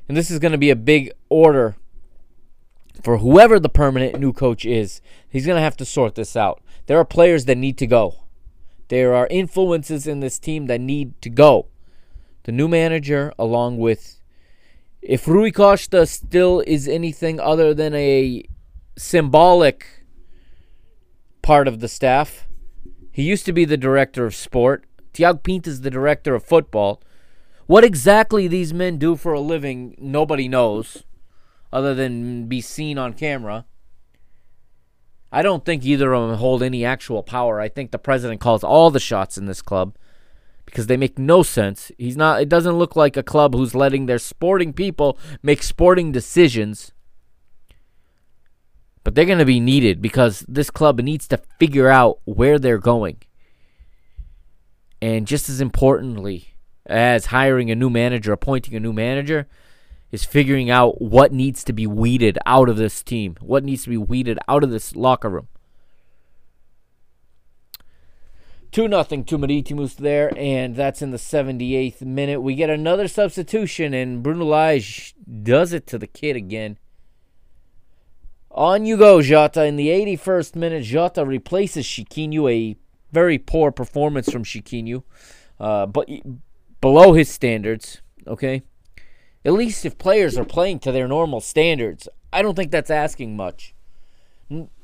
And 0.07 0.17
this 0.17 0.29
is 0.29 0.39
going 0.39 0.51
to 0.51 0.57
be 0.57 0.69
a 0.69 0.75
big 0.75 1.11
order 1.29 1.75
for 3.01 3.17
whoever 3.17 3.59
the 3.59 3.69
permanent 3.69 4.19
new 4.19 4.33
coach 4.33 4.65
is. 4.65 5.01
He's 5.27 5.45
going 5.45 5.57
to 5.57 5.63
have 5.63 5.77
to 5.77 5.85
sort 5.85 6.15
this 6.15 6.35
out. 6.35 6.61
There 6.85 6.99
are 6.99 7.05
players 7.05 7.45
that 7.45 7.57
need 7.57 7.77
to 7.79 7.87
go. 7.87 8.15
There 8.89 9.13
are 9.13 9.27
influences 9.27 10.05
in 10.05 10.19
this 10.19 10.37
team 10.37 10.67
that 10.67 10.81
need 10.81 11.19
to 11.21 11.29
go. 11.29 11.67
The 12.43 12.51
new 12.51 12.67
manager, 12.67 13.33
along 13.39 13.77
with 13.77 14.19
if 15.01 15.27
Rui 15.27 15.51
Costa 15.51 16.05
still 16.05 16.63
is 16.65 16.87
anything 16.87 17.39
other 17.39 17.73
than 17.73 17.93
a 17.93 18.43
symbolic 18.97 20.05
part 21.41 21.67
of 21.67 21.79
the 21.79 21.87
staff, 21.87 22.47
he 23.11 23.23
used 23.23 23.45
to 23.45 23.53
be 23.53 23.65
the 23.65 23.77
director 23.77 24.25
of 24.25 24.35
sport. 24.35 24.85
Tiago 25.13 25.39
Pinto 25.39 25.69
is 25.69 25.81
the 25.81 25.91
director 25.91 26.35
of 26.35 26.43
football. 26.43 27.01
What 27.65 27.83
exactly 27.83 28.47
these 28.47 28.73
men 28.73 28.97
do 28.97 29.15
for 29.15 29.33
a 29.33 29.39
living, 29.39 29.95
nobody 29.97 30.47
knows, 30.47 31.03
other 31.71 31.95
than 31.95 32.47
be 32.47 32.59
seen 32.61 32.97
on 32.97 33.13
camera. 33.13 33.65
I 35.31 35.41
don't 35.41 35.65
think 35.65 35.83
either 35.83 36.13
of 36.13 36.29
them 36.29 36.37
hold 36.37 36.61
any 36.61 36.85
actual 36.85 37.23
power. 37.23 37.59
I 37.59 37.69
think 37.69 37.91
the 37.91 37.97
president 37.97 38.41
calls 38.41 38.63
all 38.63 38.91
the 38.91 38.99
shots 38.99 39.37
in 39.37 39.45
this 39.45 39.61
club 39.61 39.95
because 40.65 40.87
they 40.87 40.97
make 40.97 41.17
no 41.17 41.41
sense. 41.41 41.91
He's 41.97 42.17
not 42.17 42.41
it 42.41 42.49
doesn't 42.49 42.77
look 42.77 42.95
like 42.95 43.17
a 43.17 43.23
club 43.23 43.55
who's 43.55 43.73
letting 43.73 44.05
their 44.05 44.19
sporting 44.19 44.73
people 44.73 45.17
make 45.41 45.63
sporting 45.63 46.11
decisions. 46.11 46.91
But 49.03 49.15
they're 49.15 49.25
going 49.25 49.39
to 49.39 49.45
be 49.45 49.59
needed 49.59 50.01
because 50.01 50.45
this 50.47 50.69
club 50.69 50.99
needs 51.01 51.27
to 51.29 51.41
figure 51.59 51.89
out 51.89 52.19
where 52.25 52.59
they're 52.59 52.77
going. 52.77 53.17
And 55.03 55.27
just 55.27 55.49
as 55.49 55.59
importantly 55.59 56.55
as 56.85 57.25
hiring 57.25 57.69
a 57.69 57.75
new 57.75 57.89
manager, 57.89 58.31
appointing 58.31 58.73
a 58.73 58.79
new 58.79 58.93
manager, 58.93 59.49
is 60.13 60.23
figuring 60.23 60.69
out 60.69 61.01
what 61.01 61.33
needs 61.33 61.61
to 61.65 61.73
be 61.73 61.85
weeded 61.85 62.37
out 62.45 62.69
of 62.69 62.77
this 62.77 63.03
team, 63.03 63.35
what 63.41 63.65
needs 63.65 63.83
to 63.83 63.89
be 63.89 63.97
weeded 63.97 64.39
out 64.47 64.63
of 64.63 64.69
this 64.69 64.95
locker 64.95 65.27
room. 65.27 65.49
2 68.71 68.87
nothing 68.87 69.25
to 69.25 69.37
Maritimus 69.37 69.95
there, 69.95 70.31
and 70.37 70.77
that's 70.77 71.01
in 71.01 71.11
the 71.11 71.17
78th 71.17 72.01
minute. 72.03 72.39
We 72.39 72.55
get 72.55 72.69
another 72.69 73.09
substitution, 73.09 73.93
and 73.93 74.23
Bruno 74.23 74.45
Lage 74.45 75.15
does 75.43 75.73
it 75.73 75.85
to 75.87 75.97
the 75.97 76.07
kid 76.07 76.37
again. 76.37 76.77
On 78.51 78.85
you 78.85 78.95
go, 78.95 79.21
Jota. 79.21 79.65
In 79.65 79.75
the 79.75 79.89
81st 79.89 80.55
minute, 80.55 80.85
Jota 80.85 81.25
replaces 81.25 81.85
Chiquinho, 81.85 82.49
a 82.49 82.77
very 83.13 83.37
poor 83.37 83.71
performance 83.71 84.29
from 84.29 84.43
Chiquinho, 84.43 85.03
uh, 85.59 85.85
but 85.85 86.09
below 86.81 87.13
his 87.13 87.29
standards, 87.29 88.01
okay? 88.27 88.63
At 89.45 89.53
least 89.53 89.85
if 89.85 89.97
players 89.97 90.37
are 90.37 90.45
playing 90.45 90.79
to 90.79 90.91
their 90.91 91.07
normal 91.07 91.39
standards, 91.39 92.09
I 92.31 92.41
don't 92.41 92.55
think 92.55 92.71
that's 92.71 92.89
asking 92.89 93.37
much. 93.37 93.75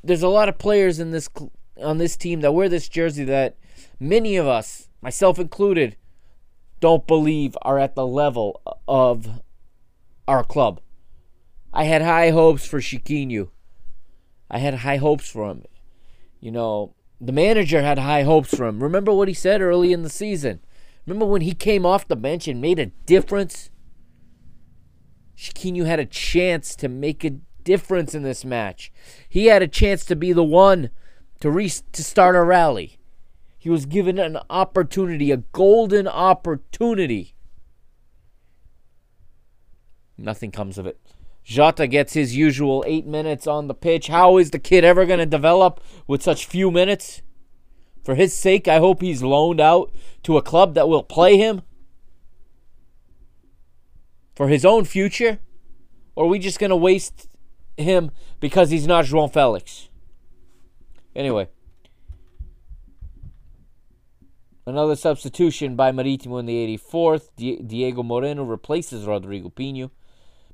There's 0.03 0.24
a 0.24 0.30
lot 0.30 0.49
of 0.49 0.58
players 0.58 0.99
in 0.99 1.12
this 1.12 1.28
on 1.82 1.98
this 1.98 2.18
team 2.18 2.41
that 2.41 2.53
wear 2.53 2.70
this 2.70 2.90
jersey 2.90 3.24
that 3.24 3.56
many 3.99 4.36
of 4.36 4.45
us, 4.48 4.90
myself 5.02 5.40
included, 5.40 5.95
don't 6.80 7.08
believe 7.08 7.58
are 7.62 7.80
at 7.80 7.95
the 7.95 8.06
level 8.06 8.62
of 8.88 9.41
our 10.28 10.44
club. 10.44 10.82
I 11.74 11.86
had 11.86 12.02
high 12.02 12.32
hopes 12.32 12.66
for 12.66 12.80
Chiquinho. 12.80 13.49
I 14.49 14.60
had 14.60 14.76
high 14.76 14.98
hopes 14.98 15.30
for 15.30 15.49
him. 15.49 15.64
You 16.40 16.52
know, 16.52 16.95
the 17.22 17.32
manager 17.32 17.82
had 17.82 18.00
high 18.00 18.24
hopes 18.24 18.56
for 18.56 18.66
him. 18.66 18.82
Remember 18.82 19.14
what 19.14 19.28
he 19.28 19.34
said 19.34 19.62
early 19.62 19.91
in 19.91 20.04
the 20.04 20.10
season? 20.10 20.62
Remember 21.06 21.26
when 21.26 21.41
he 21.41 21.54
came 21.54 21.86
off 21.86 22.08
the 22.08 22.16
bench 22.16 22.48
and 22.48 22.62
made 22.62 22.80
a 22.80 22.88
difference? 23.06 23.70
Chiquinho 25.38 25.86
had 25.86 26.00
a 26.00 26.06
chance 26.06 26.76
to 26.76 26.88
make 26.88 27.24
a 27.24 27.38
difference 27.64 28.14
in 28.14 28.24
this 28.24 28.46
match. 28.46 28.91
He 29.28 29.48
had 29.48 29.62
a 29.62 29.68
chance 29.68 30.06
to 30.06 30.16
be 30.16 30.34
the 30.34 30.44
one 30.44 30.90
to 31.40 31.50
re- 31.50 31.70
to 31.70 32.04
start 32.04 32.36
a 32.36 32.44
rally. 32.44 33.00
He 33.58 33.70
was 33.70 33.86
given 33.86 34.18
an 34.18 34.38
opportunity, 34.50 35.32
a 35.32 35.38
golden 35.38 36.08
opportunity. 36.08 37.36
Nothing 40.18 40.52
comes 40.52 40.78
of 40.78 40.86
it. 40.86 41.00
Jota 41.50 41.88
gets 41.88 42.14
his 42.14 42.38
usual 42.38 42.84
eight 42.86 43.08
minutes 43.08 43.48
on 43.48 43.68
the 43.68 43.74
pitch. 43.74 44.06
How 44.06 44.38
is 44.38 44.52
the 44.52 44.60
kid 44.60 44.84
ever 44.84 45.08
going 45.08 45.18
to 45.18 45.26
develop 45.26 45.82
with 46.06 46.22
such 46.22 46.46
few 46.46 46.70
minutes? 46.70 47.24
For 48.04 48.14
his 48.14 48.38
sake, 48.38 48.68
I 48.68 48.78
hope 48.78 49.02
he's 49.02 49.24
loaned 49.24 49.60
out 49.60 49.92
to 50.24 50.38
a 50.38 50.44
club 50.44 50.76
that 50.76 50.88
will 50.88 51.02
play 51.02 51.38
him. 51.38 51.64
For 54.36 54.48
his 54.48 54.64
own 54.64 54.86
future? 54.86 55.40
Or 56.16 56.26
are 56.26 56.28
we 56.28 56.38
just 56.38 56.60
going 56.60 56.70
to 56.70 56.76
waste 56.76 57.28
him 57.78 58.12
because 58.40 58.70
he's 58.70 58.86
not 58.86 59.06
João 59.06 59.34
Felix? 59.34 59.90
Anyway. 61.16 61.48
Another 64.68 64.96
substitution 64.96 65.76
by 65.76 65.92
Marítimo 65.92 66.40
in 66.40 66.46
the 66.46 66.78
84th. 66.78 67.30
Diego 67.36 68.04
Moreno 68.04 68.44
replaces 68.44 69.06
Rodrigo 69.06 69.50
Pinho. 69.50 69.90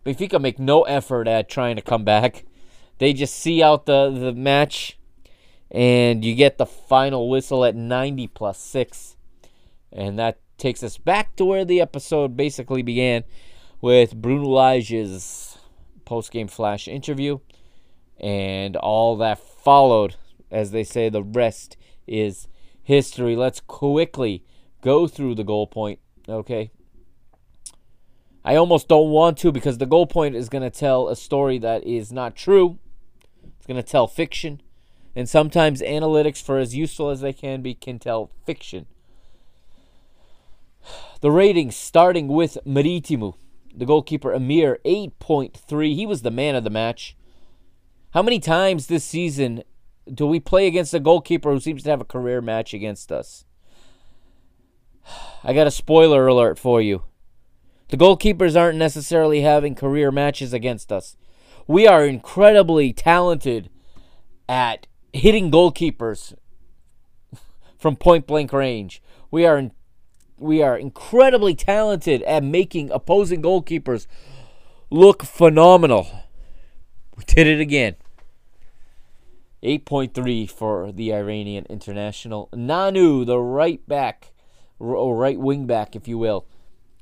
Benfica 0.06 0.40
make 0.40 0.60
no 0.60 0.84
effort 0.84 1.28
at 1.28 1.50
trying 1.50 1.76
to 1.76 1.82
come 1.82 2.04
back. 2.04 2.46
They 3.00 3.12
just 3.12 3.36
see 3.36 3.62
out 3.64 3.86
the, 3.86 4.10
the 4.10 4.34
match, 4.34 4.98
and 5.72 6.24
you 6.24 6.36
get 6.36 6.58
the 6.58 6.66
final 6.66 7.30
whistle 7.30 7.66
at 7.66 7.76
90 7.76 8.28
plus 8.28 8.58
6. 8.60 9.18
And 9.92 10.18
that 10.20 10.40
takes 10.58 10.84
us 10.84 10.98
back 10.98 11.36
to 11.36 11.46
where 11.46 11.66
the 11.66 11.82
episode 11.82 12.38
basically 12.38 12.82
began 12.84 13.24
with 13.82 14.16
Bruno 14.16 14.48
Lage's 14.48 15.58
post 16.06 16.32
game 16.32 16.48
flash 16.48 16.88
interview. 16.88 17.40
and 18.20 18.76
all 18.76 19.18
that 19.18 19.40
followed. 19.40 20.16
As 20.52 20.72
they 20.72 20.84
say, 20.84 21.10
the 21.10 21.24
rest 21.24 21.76
is 22.08 22.48
history. 22.84 23.36
Let's 23.36 23.60
quickly 23.60 24.44
go 24.82 25.08
through 25.08 25.36
the 25.36 25.44
goal 25.44 25.68
point, 25.68 26.00
okay? 26.30 26.72
I 28.48 28.56
almost 28.58 28.88
don't 28.88 29.10
want 29.10 29.40
to 29.40 29.52
because 29.52 29.80
the 29.80 29.88
goal 29.88 30.06
point 30.06 30.36
is 30.36 30.50
going 30.50 30.62
to 30.62 30.70
tell 30.70 31.10
a 31.10 31.16
story 31.16 31.58
that 31.58 31.84
is 31.84 32.14
not 32.14 32.36
true. 32.36 32.78
It's 33.58 33.66
going 33.66 33.82
to 33.82 33.84
tell 33.84 34.06
fiction. 34.06 34.62
And 35.16 35.28
sometimes 35.28 35.82
analytics, 35.82 36.44
for 36.44 36.60
as 36.60 36.76
useful 36.76 37.10
as 37.10 37.22
they 37.22 37.34
can 37.34 37.64
be, 37.64 37.74
can 37.74 37.98
tell 37.98 38.30
fiction. 38.46 38.86
The 41.22 41.32
ratings 41.32 41.76
starting 41.76 42.28
with 42.28 42.60
Marítimo. 42.68 43.34
The 43.76 43.88
goalkeeper 43.88 44.32
Amir, 44.32 44.78
8.3. 44.86 45.96
He 45.96 46.06
was 46.06 46.22
the 46.22 46.30
man 46.30 46.54
of 46.54 46.64
the 46.64 46.70
match. 46.70 47.18
How 48.14 48.22
many 48.22 48.40
times 48.40 48.86
this 48.86 49.04
season 49.04 49.64
do 50.14 50.28
we 50.28 50.40
play 50.40 50.68
against 50.68 50.94
a 50.94 51.00
goalkeeper 51.00 51.52
who 51.52 51.60
seems 51.60 51.82
to 51.84 51.90
have 51.90 52.02
a 52.02 52.06
career 52.06 52.42
match 52.42 52.76
against 52.76 53.12
us? 53.12 53.46
I 55.44 55.54
got 55.54 55.66
a 55.66 55.72
spoiler 55.72 56.28
alert 56.28 56.60
for 56.60 56.80
you. 56.80 57.02
The 57.90 57.98
goalkeepers 57.98 58.60
aren't 58.60 58.78
necessarily 58.78 59.42
having 59.42 59.76
career 59.76 60.12
matches 60.12 60.54
against 60.54 60.92
us. 60.92 61.16
We 61.68 61.88
are 61.88 62.06
incredibly 62.06 62.94
talented 62.94 63.70
at 64.50 64.88
hitting 65.14 65.52
goalkeepers 65.52 66.36
from 67.78 67.96
point 67.96 68.28
blank 68.28 68.52
range. 68.54 69.02
We 69.32 69.46
are 69.46 69.72
we 70.38 70.62
are 70.62 70.78
incredibly 70.78 71.56
talented 71.56 72.22
at 72.24 72.44
making 72.44 72.92
opposing 72.92 73.42
goalkeepers 73.42 74.08
look 74.90 75.24
phenomenal. 75.24 76.08
We 77.16 77.24
did 77.26 77.48
it 77.48 77.62
again. 77.62 77.96
8.3 79.64 80.50
for 80.50 80.92
the 80.92 81.14
Iranian 81.14 81.66
international. 81.70 82.50
Nanu, 82.54 83.26
the 83.26 83.40
right 83.40 83.86
back, 83.88 84.34
or 84.78 85.16
right 85.16 85.40
wing 85.40 85.66
back, 85.66 85.96
if 85.96 86.08
you 86.08 86.18
will, 86.18 86.46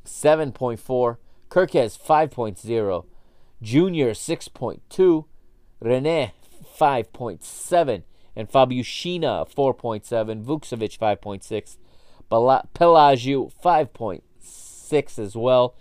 7.4. 0.05 1.17
Kerkez, 1.49 1.97
5.0. 1.97 3.05
Junior, 3.61 4.11
6.2. 4.11 5.25
Rene, 5.79 6.33
5.7. 6.79 8.03
And 8.35 8.49
Fábio 8.49 8.83
China, 8.83 9.45
4.7. 9.45 10.43
Vukcevic, 10.43 10.97
5.6. 10.97 11.77
Pelagio, 12.29 13.51
5.6 13.63 15.19
as 15.19 15.35
well. 15.35 15.75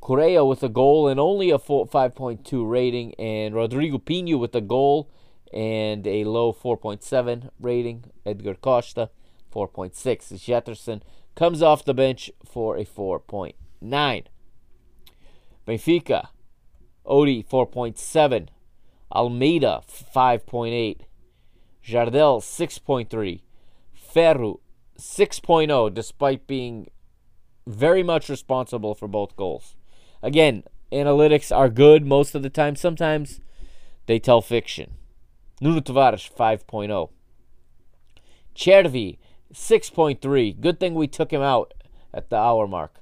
Correa 0.00 0.44
with 0.44 0.62
a 0.62 0.68
goal 0.70 1.08
and 1.08 1.20
only 1.20 1.50
a 1.50 1.58
5.2 1.58 2.70
rating. 2.70 3.14
And 3.18 3.54
Rodrigo 3.54 3.98
Pinho 3.98 4.38
with 4.38 4.54
a 4.54 4.62
goal 4.62 5.10
and 5.52 6.06
a 6.06 6.24
low 6.24 6.52
4.7 6.54 7.50
rating. 7.60 8.04
Edgar 8.24 8.54
Costa, 8.54 9.10
4.6. 9.54 9.92
Getterson 10.38 11.02
comes 11.34 11.62
off 11.62 11.84
the 11.84 11.92
bench 11.92 12.30
for 12.44 12.78
a 12.78 12.84
4.9. 13.82 14.24
Benfica, 15.66 16.28
Odi, 17.04 17.42
4.7. 17.42 18.48
Almeida, 19.12 19.82
5.8. 19.88 21.00
Jardel, 21.84 22.40
6.3. 22.40 23.40
Ferro, 23.92 24.60
6.0, 24.98 25.94
despite 25.94 26.46
being 26.46 26.90
very 27.66 28.02
much 28.02 28.28
responsible 28.28 28.94
for 28.94 29.08
both 29.08 29.36
goals. 29.36 29.76
Again, 30.22 30.64
analytics 30.92 31.54
are 31.54 31.68
good 31.68 32.06
most 32.06 32.34
of 32.34 32.42
the 32.42 32.50
time. 32.50 32.76
Sometimes 32.76 33.40
they 34.06 34.18
tell 34.18 34.40
fiction. 34.40 34.94
Nuno 35.60 35.80
Tavares, 35.80 36.30
5.0. 36.32 37.10
Cervi, 38.54 39.18
6.3. 39.52 40.60
Good 40.60 40.80
thing 40.80 40.94
we 40.94 41.06
took 41.06 41.32
him 41.32 41.42
out 41.42 41.74
at 42.12 42.30
the 42.30 42.36
hour 42.36 42.66
mark. 42.66 43.00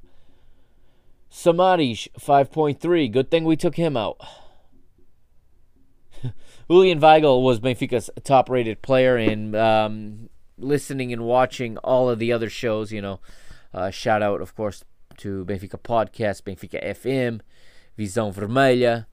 Samaris, 1.30 2.08
5.3. 2.18 3.12
Good 3.12 3.30
thing 3.30 3.44
we 3.44 3.56
took 3.56 3.76
him 3.76 3.96
out. 3.96 4.20
Julian 6.70 7.00
Weigl 7.00 7.42
was 7.42 7.60
Benfica's 7.60 8.10
top 8.24 8.48
rated 8.48 8.82
player, 8.82 9.16
and 9.16 9.54
um, 9.54 10.30
listening 10.56 11.12
and 11.12 11.22
watching 11.22 11.76
all 11.78 12.08
of 12.10 12.18
the 12.18 12.32
other 12.32 12.50
shows, 12.50 12.92
you 12.92 13.00
know, 13.02 13.20
uh, 13.72 13.90
shout 13.90 14.22
out, 14.22 14.40
of 14.40 14.54
course, 14.54 14.84
to 15.18 15.44
Benfica 15.44 15.80
Podcast, 15.80 16.42
Benfica 16.42 16.84
FM, 16.84 17.40
Visão 17.98 18.32
Vermelha, 18.32 19.06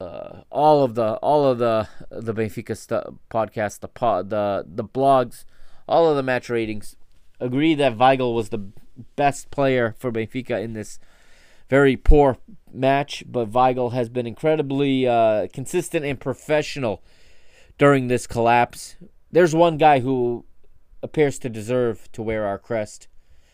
uh, 0.00 0.42
all 0.50 0.82
of 0.82 0.94
the 0.94 1.14
all 1.16 1.46
of 1.46 1.58
the 1.58 1.88
the 2.10 2.34
Benfica 2.34 2.76
st- 2.76 3.18
podcast, 3.30 3.80
the 3.80 3.88
pod, 3.88 4.30
the 4.30 4.64
the 4.66 4.84
blogs, 4.84 5.44
all 5.88 6.08
of 6.08 6.16
the 6.16 6.22
match 6.22 6.48
ratings 6.48 6.96
agree 7.40 7.74
that 7.74 7.96
Weigl 7.96 8.34
was 8.34 8.50
the 8.50 8.70
best 9.16 9.50
player 9.50 9.94
for 9.98 10.12
Benfica 10.12 10.62
in 10.62 10.72
this 10.72 10.98
very 11.68 11.96
poor 11.96 12.38
match, 12.72 13.24
but 13.26 13.50
Weigl 13.50 13.92
has 13.92 14.08
been 14.08 14.26
incredibly 14.26 15.06
uh, 15.06 15.48
consistent 15.52 16.04
and 16.04 16.20
professional 16.20 17.02
during 17.78 18.08
this 18.08 18.26
collapse. 18.26 18.96
There's 19.30 19.54
one 19.54 19.76
guy 19.76 20.00
who 20.00 20.44
appears 21.02 21.38
to 21.40 21.48
deserve 21.48 22.10
to 22.12 22.22
wear 22.22 22.46
our 22.46 22.58
crest. 22.58 23.08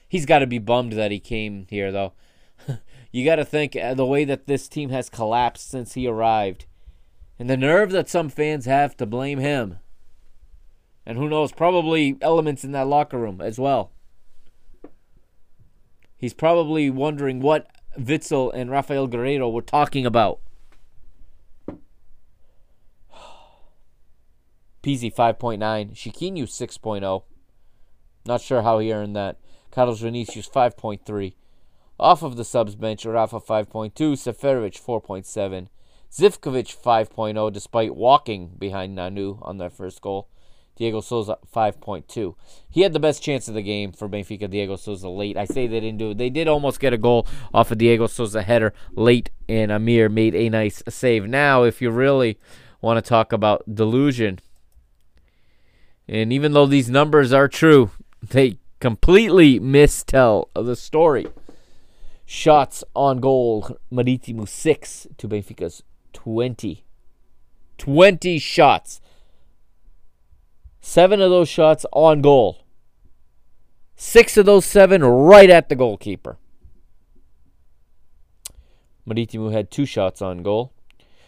He's 0.08 0.26
got 0.26 0.40
to 0.40 0.46
be 0.46 0.58
bummed 0.58 0.92
that 0.92 1.10
he 1.10 1.18
came 1.18 1.66
here, 1.70 1.90
though. 1.90 2.12
you 3.12 3.24
got 3.24 3.36
to 3.36 3.44
think 3.44 3.74
uh, 3.74 3.94
the 3.94 4.06
way 4.06 4.24
that 4.24 4.46
this 4.46 4.68
team 4.68 4.90
has 4.90 5.08
collapsed 5.08 5.70
since 5.70 5.94
he 5.94 6.06
arrived, 6.06 6.66
and 7.38 7.48
the 7.48 7.56
nerve 7.56 7.90
that 7.92 8.08
some 8.08 8.28
fans 8.28 8.66
have 8.66 8.96
to 8.98 9.06
blame 9.06 9.38
him. 9.38 9.78
And 11.04 11.18
who 11.18 11.28
knows, 11.28 11.50
probably 11.50 12.16
elements 12.20 12.62
in 12.62 12.72
that 12.72 12.86
locker 12.86 13.18
room 13.18 13.40
as 13.40 13.58
well. 13.58 13.90
He's 16.22 16.32
probably 16.32 16.88
wondering 16.88 17.40
what 17.40 17.66
Witsel 17.98 18.52
and 18.54 18.70
Raphael 18.70 19.08
Guerreiro 19.08 19.52
were 19.52 19.60
talking 19.60 20.06
about. 20.06 20.38
Pizzi 24.84 25.12
5.9, 25.12 25.58
Chiquinho 25.94 26.44
6.0. 26.44 27.24
Not 28.24 28.40
sure 28.40 28.62
how 28.62 28.78
he 28.78 28.92
earned 28.92 29.16
that. 29.16 29.38
Carlos 29.72 29.98
Vinicius 29.98 30.48
5.3. 30.48 31.34
Off 31.98 32.22
of 32.22 32.36
the 32.36 32.44
subs 32.44 32.76
bench, 32.76 33.04
Rafa 33.04 33.40
5.2, 33.40 33.92
Seferovic 33.92 34.80
4.7, 34.80 35.66
Zivkovic 36.12 36.80
5.0 36.80 37.52
despite 37.52 37.96
walking 37.96 38.52
behind 38.60 38.96
Nanu 38.96 39.40
on 39.42 39.58
their 39.58 39.70
first 39.70 40.00
goal. 40.00 40.28
Dyego 40.78 41.02
Sousa 41.02 41.38
5.2. 41.54 42.34
He 42.70 42.80
had 42.80 42.92
the 42.92 43.00
best 43.00 43.22
chance 43.22 43.46
of 43.48 43.54
the 43.54 43.62
game 43.62 43.92
for 43.92 44.08
Benfica. 44.08 44.48
Dyego 44.48 44.78
Sousa 44.78 45.08
late. 45.08 45.36
I 45.36 45.44
say 45.44 45.66
they 45.66 45.80
didn't 45.80 45.98
do 45.98 46.10
it. 46.10 46.18
They 46.18 46.30
did 46.30 46.48
almost 46.48 46.80
get 46.80 46.92
a 46.92 46.98
goal 46.98 47.26
off 47.52 47.70
of 47.70 47.78
Dyego 47.78 48.08
Sousa 48.08 48.42
header 48.42 48.72
late, 48.92 49.30
and 49.48 49.70
Amir 49.70 50.08
made 50.08 50.34
a 50.34 50.48
nice 50.48 50.82
save. 50.88 51.26
Now, 51.28 51.62
if 51.62 51.82
you 51.82 51.90
really 51.90 52.38
want 52.80 53.02
to 53.02 53.08
talk 53.08 53.32
about 53.32 53.62
delusion, 53.72 54.40
and 56.08 56.32
even 56.32 56.52
though 56.52 56.66
these 56.66 56.90
numbers 56.90 57.32
are 57.32 57.48
true, 57.48 57.90
they 58.22 58.58
completely 58.80 59.60
mistell 59.60 60.48
the 60.54 60.74
story. 60.74 61.26
Shots 62.24 62.82
on 62.96 63.20
goal, 63.20 63.78
Marítimo 63.92 64.48
6 64.48 65.06
to 65.18 65.28
Benfica's 65.28 65.82
20. 66.14 66.82
20 67.76 68.38
shots. 68.38 69.01
Seven 70.84 71.20
of 71.20 71.30
those 71.30 71.48
shots 71.48 71.86
on 71.92 72.20
goal. 72.20 72.64
Six 73.94 74.36
of 74.36 74.46
those 74.46 74.66
seven 74.66 75.04
right 75.04 75.48
at 75.48 75.68
the 75.68 75.76
goalkeeper. 75.76 76.38
Marítimo 79.08 79.52
had 79.52 79.70
two 79.70 79.86
shots 79.86 80.20
on 80.20 80.42
goal. 80.42 80.72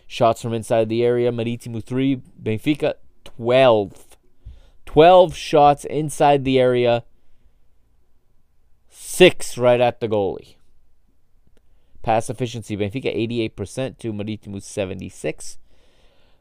Shots 0.09 0.43
from 0.43 0.53
inside 0.53 0.89
the 0.89 1.05
area, 1.05 1.31
Marítimo 1.31 1.83
3, 1.83 2.21
Benfica 2.43 2.95
12. 3.25 4.17
12 4.87 5.37
shots 5.37 5.85
inside 5.85 6.45
the 6.45 6.59
area, 6.59 7.05
six 8.89 9.57
right 9.57 9.81
at 9.81 10.01
the 10.01 10.09
goalie. 10.09 10.57
Pass 12.03 12.29
efficiency, 12.29 12.77
Benfica 12.77 13.17
88% 13.55 13.99
to 13.99 14.13
Marítimo 14.13 14.61
76. 14.61 15.59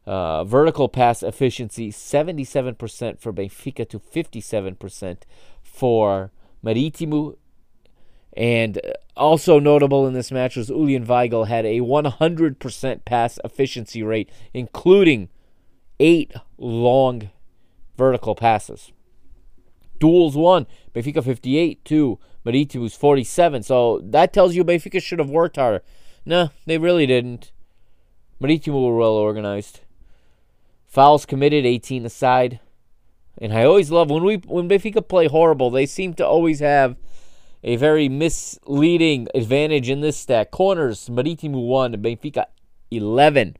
Uh, 0.06 0.44
vertical 0.44 0.90
pass 0.90 1.24
efficiency 1.24 1.90
77% 1.90 3.20
for 3.20 3.32
Benfica 3.32 3.88
to 3.88 4.00
57% 4.00 5.18
for 5.62 6.32
Marítimo. 6.64 7.38
And 8.36 8.82
also 9.16 9.60
notable 9.60 10.08
in 10.08 10.14
this 10.14 10.32
match 10.32 10.58
was 10.58 10.68
Julian 10.68 11.06
Weigl 11.06 11.48
had 11.48 11.66
a 11.66 11.80
100% 11.80 13.06
pass 13.06 13.40
efficiency 13.44 14.04
rate, 14.04 14.30
including 14.54 15.30
eight 16.00 16.34
long 16.58 17.30
vertical 17.98 18.36
passes. 18.36 18.92
Duels 20.00 20.36
won. 20.36 20.68
Benfica 20.94 21.24
58 21.24 21.86
to 21.86 22.20
Marítimo's 22.46 22.96
47. 22.96 23.64
So 23.64 24.02
that 24.04 24.34
tells 24.34 24.56
you 24.56 24.66
Benfica 24.66 25.02
should 25.02 25.20
have 25.20 25.30
worked 25.30 25.56
harder. 25.56 25.82
No, 26.26 26.50
they 26.66 26.78
really 26.78 27.06
didn't. 27.06 27.52
Marítimo 28.42 28.86
were 28.86 28.98
well 28.98 29.14
organized. 29.14 29.82
Fouls 30.94 31.26
committed, 31.26 31.66
18 31.66 32.06
aside. 32.06 32.60
And 33.40 33.52
I 33.52 33.64
always 33.64 33.90
love 33.90 34.12
when 34.12 34.24
we 34.24 34.36
when 34.46 34.70
Benfica 34.70 35.08
play 35.08 35.28
horrible, 35.28 35.72
they 35.72 35.88
seem 35.88 36.14
to 36.14 36.28
always 36.28 36.60
have 36.60 36.98
a 37.64 37.78
very 37.78 38.08
misleading 38.08 39.28
advantage 39.34 39.90
in 39.90 40.02
this 40.02 40.18
stat. 40.18 40.52
Corners, 40.52 41.10
Marítimo 41.10 41.66
1, 41.66 41.94
Benfica 41.94 42.46
11. 42.92 43.58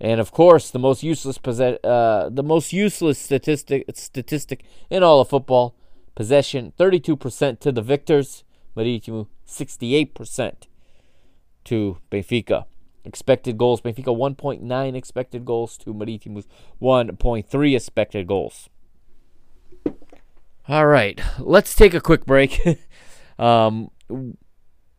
And 0.00 0.20
of 0.20 0.32
course, 0.32 0.68
the 0.68 0.80
most 0.80 1.04
useless 1.04 1.38
possess- 1.38 1.78
uh, 1.84 2.28
the 2.28 2.42
most 2.42 2.72
useless 2.72 3.20
statistic 3.20 3.84
statistic 3.94 4.64
in 4.90 5.04
all 5.04 5.20
of 5.20 5.28
football, 5.28 5.76
possession 6.16 6.72
32% 6.76 7.60
to 7.60 7.70
the 7.70 7.82
victors, 7.82 8.42
Marítimo 8.76 9.28
68% 9.46 10.66
to 11.62 11.98
Benfica. 12.10 12.64
Expected 13.04 13.58
goals, 13.58 13.80
Benfica 13.80 14.16
1.9 14.16 14.94
expected 14.94 15.44
goals 15.44 15.76
to 15.78 15.92
Marítimo's 15.92 16.46
1.3 16.80 17.76
expected 17.76 18.26
goals. 18.26 18.68
All 20.68 20.86
right, 20.86 21.20
let's 21.38 21.74
take 21.74 21.94
a 21.94 22.00
quick 22.00 22.24
break. 22.24 22.60
um, 23.38 23.90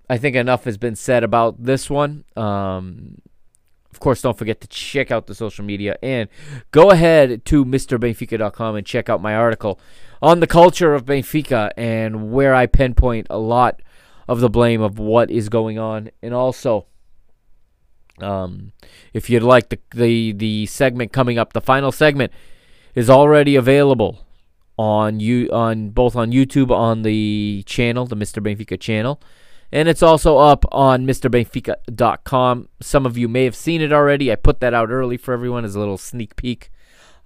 I 0.10 0.18
think 0.18 0.36
enough 0.36 0.66
has 0.66 0.78
been 0.78 0.96
said 0.96 1.24
about 1.24 1.64
this 1.64 1.90
one. 1.90 2.26
Um, 2.36 3.22
of 3.90 4.00
course, 4.00 4.22
don't 4.22 4.38
forget 4.38 4.60
to 4.62 4.68
check 4.68 5.12
out 5.12 5.28
the 5.28 5.36
social 5.36 5.64
media 5.64 5.98
and 6.02 6.28
go 6.72 6.90
ahead 6.90 7.46
to 7.46 7.64
MrBenfica.com 7.64 8.76
and 8.76 8.86
check 8.86 9.08
out 9.08 9.22
my 9.22 9.36
article 9.36 9.80
on 10.22 10.40
the 10.40 10.48
culture 10.48 10.94
of 10.94 11.06
Benfica 11.06 11.72
and 11.78 12.32
where 12.32 12.54
I 12.54 12.66
pinpoint 12.66 13.28
a 13.30 13.38
lot 13.38 13.82
of 14.28 14.40
the 14.40 14.50
blame 14.50 14.82
of 14.82 15.00
what 15.00 15.30
is 15.30 15.48
going 15.48 15.78
on. 15.78 16.10
And 16.22 16.34
also, 16.34 16.88
um, 18.20 18.72
if 19.14 19.30
you'd 19.30 19.44
like 19.44 19.70
the, 19.70 19.80
the 19.94 20.32
the 20.34 20.66
segment 20.68 21.12
coming 21.12 21.38
up, 21.38 21.54
the 21.54 21.62
final 21.62 21.92
segment 21.92 22.32
is 22.96 23.10
already 23.10 23.56
available 23.56 24.26
on 24.78 25.20
you 25.20 25.50
on 25.52 25.90
both 25.90 26.16
on 26.16 26.32
YouTube 26.32 26.72
on 26.72 27.02
the 27.02 27.64
channel, 27.66 28.06
the 28.06 28.16
Mr. 28.16 28.42
Benfica 28.42 28.80
channel, 28.80 29.22
and 29.72 29.88
it's 29.88 30.04
also 30.04 30.38
up 30.38 30.66
on 30.72 31.08
MrBenfica.com. 31.08 32.70
Some 32.82 33.06
of 33.06 33.18
you 33.18 33.28
may 33.28 33.46
have 33.46 33.56
seen 33.56 33.82
it 33.82 33.92
already. 33.92 34.32
I 34.32 34.36
put 34.36 34.60
that 34.60 34.74
out 34.74 34.90
early 34.90 35.18
for 35.18 35.34
everyone 35.34 35.66
as 35.66 35.76
a 35.76 35.80
little 35.80 35.98
sneak 35.98 36.36
peek. 36.36 36.72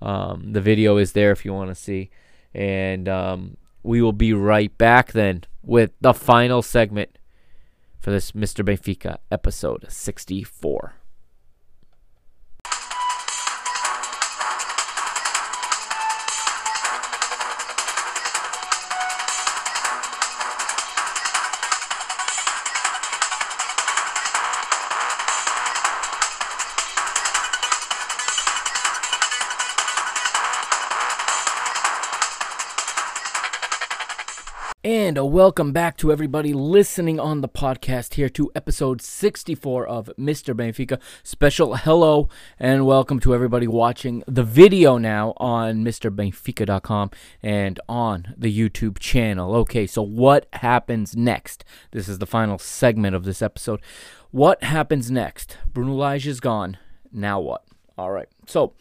Um, 0.01 0.53
the 0.53 0.61
video 0.61 0.97
is 0.97 1.13
there 1.13 1.31
if 1.31 1.43
you 1.43 1.53
want 1.53 1.69
to 1.69 1.75
see, 1.75 2.11
and 2.53 3.09
um, 3.09 3.57
we 3.83 4.01
will 4.01 4.13
be 4.13 4.31
right 4.31 4.75
back 4.77 5.11
then 5.11 5.43
with 5.63 5.91
the 5.99 6.13
final 6.13 6.61
segment 6.61 7.16
for 8.07 8.11
this 8.11 8.31
Mr. 8.31 8.63
Benfica 8.63 9.17
episode 9.29 9.85
64. 9.89 10.96
Welcome 35.37 35.71
back 35.71 35.95
to 35.95 36.11
everybody 36.11 36.51
listening 36.51 37.19
on 37.19 37.41
the 37.41 37.47
podcast 37.47 38.15
here 38.15 38.27
to 38.27 38.51
episode 38.55 39.03
64 39.03 39.85
of 39.85 40.09
Mr. 40.17 40.55
Benfica. 40.55 40.99
Special 41.21 41.75
hello 41.75 42.27
and 42.57 42.87
welcome 42.87 43.19
to 43.19 43.35
everybody 43.35 43.67
watching 43.67 44.23
the 44.25 44.41
video 44.41 44.97
now 44.97 45.35
on 45.37 45.85
MrBenfica.com 45.85 47.11
and 47.43 47.79
on 47.87 48.33
the 48.35 48.51
YouTube 48.51 48.97
channel. 48.97 49.53
Okay, 49.57 49.85
so 49.85 50.01
what 50.01 50.47
happens 50.53 51.15
next? 51.15 51.63
This 51.91 52.09
is 52.09 52.17
the 52.17 52.25
final 52.25 52.57
segment 52.57 53.15
of 53.15 53.23
this 53.23 53.43
episode. 53.43 53.79
What 54.31 54.63
happens 54.63 55.11
next? 55.11 55.57
Bruno 55.71 55.93
Lage 55.93 56.25
is 56.25 56.39
gone. 56.39 56.79
Now 57.13 57.39
what? 57.39 57.63
All 57.95 58.09
right. 58.09 58.27
So, 58.47 58.73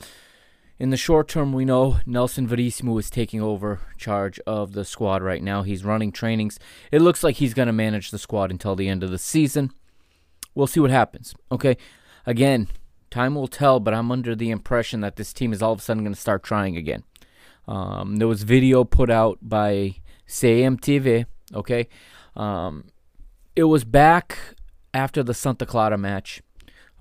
in 0.79 0.91
the 0.91 0.97
short 0.97 1.29
term, 1.29 1.53
we 1.53 1.65
know 1.65 1.99
Nelson 2.05 2.47
Verissimo 2.47 2.99
is 2.99 3.09
taking 3.09 3.41
over 3.41 3.81
charge 3.97 4.39
of 4.41 4.73
the 4.73 4.85
squad 4.85 5.23
right 5.23 5.43
now. 5.43 5.63
He's 5.63 5.85
running 5.85 6.13
trainings. 6.13 6.59
It 6.93 7.01
looks 7.01 7.25
like 7.25 7.37
he's 7.37 7.55
going 7.55 7.67
to 7.67 7.73
manage 7.73 8.11
the 8.11 8.19
squad 8.19 8.51
until 8.51 8.77
the 8.77 8.89
end 8.89 9.03
of 9.03 9.11
the 9.11 9.19
season. 9.19 9.73
We'll 10.55 10.67
see 10.67 10.81
what 10.81 10.91
happens. 10.91 11.35
Okay. 11.51 11.79
Again, 12.27 12.69
time 13.11 13.35
will 13.35 13.49
tell, 13.49 13.81
but 13.81 13.95
I'm 13.95 14.13
under 14.13 14.35
the 14.35 14.51
impression 14.51 15.01
that 15.01 15.17
this 15.17 15.33
team 15.33 15.53
is 15.53 15.63
all 15.63 15.73
of 15.73 15.79
a 15.79 15.83
sudden 15.83 16.03
going 16.03 16.15
to 16.15 16.21
start 16.21 16.43
trying 16.43 16.77
again. 16.77 17.05
Um, 17.67 18.17
there 18.17 18.29
was 18.29 18.43
video 18.43 18.85
put 18.85 19.11
out 19.11 19.39
by 19.41 19.97
CMTV. 20.29 21.25
Okay. 21.55 21.89
Um, 22.35 22.85
it 23.55 23.65
was 23.65 23.85
back 23.85 24.39
after 24.93 25.23
the 25.23 25.35
Santa 25.35 25.65
Clara 25.65 25.97
match. 25.97 26.43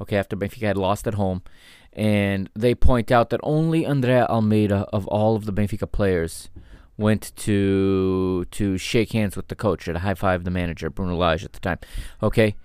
Okay, 0.02 0.18
after 0.18 0.36
Benfica 0.36 0.68
had 0.68 0.78
lost 0.78 1.08
at 1.08 1.14
home 1.14 1.42
and 1.96 2.50
they 2.54 2.76
point 2.76 3.12
out 3.12 3.30
that 3.30 3.40
only 3.42 3.86
Andre 3.86 4.20
Almeida 4.20 4.86
of 4.92 5.08
all 5.08 5.36
of 5.36 5.46
the 5.46 5.54
Benfica 5.54 5.90
players 5.90 6.50
went 6.98 7.34
to 7.38 8.46
to 8.52 8.78
shake 8.78 9.14
hands 9.14 9.36
with 9.36 9.48
the 9.48 9.56
coach 9.56 9.86
to 9.86 10.00
high 10.00 10.14
five 10.14 10.44
the 10.44 10.52
manager 10.52 10.90
Bruno 10.90 11.16
Lage 11.16 11.46
at 11.46 11.54
the 11.54 11.60
time. 11.60 11.80
Okay, 12.22 12.56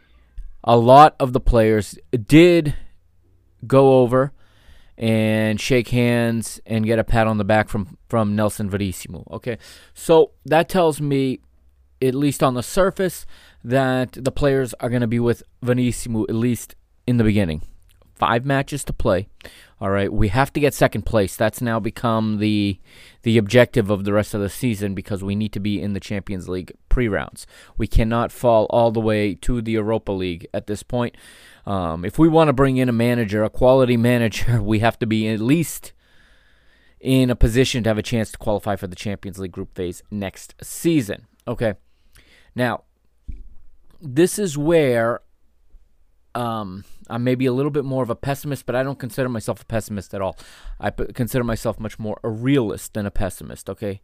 a 0.64 0.76
lot 0.76 1.14
of 1.20 1.32
the 1.32 1.40
players 1.40 1.96
did 2.26 2.74
go 3.66 4.00
over 4.00 4.32
and 4.98 5.60
shake 5.60 5.88
hands 5.88 6.60
and 6.66 6.84
get 6.84 6.98
a 6.98 7.04
pat 7.04 7.26
on 7.26 7.38
the 7.38 7.44
back 7.44 7.68
from 7.68 7.96
from 8.08 8.34
Nelson 8.34 8.68
Verissimo. 8.68 9.24
Okay, 9.30 9.58
so 9.94 10.32
that 10.44 10.68
tells 10.68 11.00
me, 11.00 11.40
at 12.02 12.14
least 12.14 12.42
on 12.42 12.54
the 12.54 12.62
surface, 12.64 13.26
that 13.62 14.12
the 14.12 14.32
players 14.32 14.74
are 14.80 14.88
going 14.88 15.02
to 15.02 15.06
be 15.06 15.20
with 15.20 15.44
Verissimo 15.62 16.24
at 16.24 16.34
least 16.34 16.74
in 17.06 17.16
the 17.16 17.24
beginning 17.24 17.62
five 18.20 18.44
matches 18.44 18.84
to 18.84 18.92
play. 18.92 19.28
All 19.80 19.88
right, 19.88 20.12
we 20.12 20.28
have 20.28 20.52
to 20.52 20.60
get 20.60 20.74
second 20.74 21.06
place. 21.06 21.36
That's 21.36 21.62
now 21.62 21.80
become 21.80 22.38
the 22.38 22.78
the 23.22 23.38
objective 23.38 23.88
of 23.88 24.04
the 24.04 24.12
rest 24.12 24.34
of 24.34 24.42
the 24.42 24.50
season 24.50 24.94
because 24.94 25.24
we 25.24 25.34
need 25.34 25.54
to 25.54 25.60
be 25.60 25.80
in 25.80 25.94
the 25.94 26.00
Champions 26.00 26.46
League 26.48 26.72
pre-rounds. 26.90 27.46
We 27.78 27.86
cannot 27.86 28.30
fall 28.30 28.66
all 28.68 28.90
the 28.90 29.00
way 29.00 29.34
to 29.36 29.62
the 29.62 29.72
Europa 29.72 30.12
League 30.12 30.46
at 30.52 30.66
this 30.66 30.82
point. 30.82 31.16
Um, 31.64 32.04
if 32.04 32.18
we 32.18 32.28
want 32.28 32.48
to 32.48 32.52
bring 32.52 32.76
in 32.76 32.90
a 32.90 32.92
manager, 32.92 33.42
a 33.42 33.48
quality 33.48 33.96
manager, 34.12 34.62
we 34.62 34.80
have 34.80 34.98
to 34.98 35.06
be 35.06 35.26
at 35.26 35.40
least 35.40 35.94
in 37.00 37.30
a 37.30 37.36
position 37.36 37.82
to 37.82 37.90
have 37.90 37.98
a 37.98 38.02
chance 38.02 38.30
to 38.32 38.38
qualify 38.38 38.76
for 38.76 38.86
the 38.86 38.96
Champions 38.96 39.38
League 39.38 39.52
group 39.52 39.74
phase 39.74 40.02
next 40.10 40.54
season. 40.62 41.26
Okay, 41.48 41.72
now 42.54 42.84
this 43.98 44.38
is 44.38 44.58
where 44.58 45.22
um, 46.34 46.84
I'm 47.08 47.24
maybe 47.24 47.46
a 47.46 47.52
little 47.52 47.70
bit 47.70 47.84
more 47.84 48.02
of 48.02 48.10
a 48.10 48.14
pessimist, 48.14 48.66
but 48.66 48.76
I 48.76 48.82
don't 48.82 48.98
consider 48.98 49.28
myself 49.28 49.62
a 49.62 49.64
pessimist 49.64 50.14
at 50.14 50.22
all. 50.22 50.36
I 50.78 50.90
p- 50.90 51.12
consider 51.12 51.44
myself 51.44 51.80
much 51.80 51.98
more 51.98 52.20
a 52.22 52.28
realist 52.28 52.94
than 52.94 53.06
a 53.06 53.10
pessimist, 53.10 53.68
okay? 53.68 54.00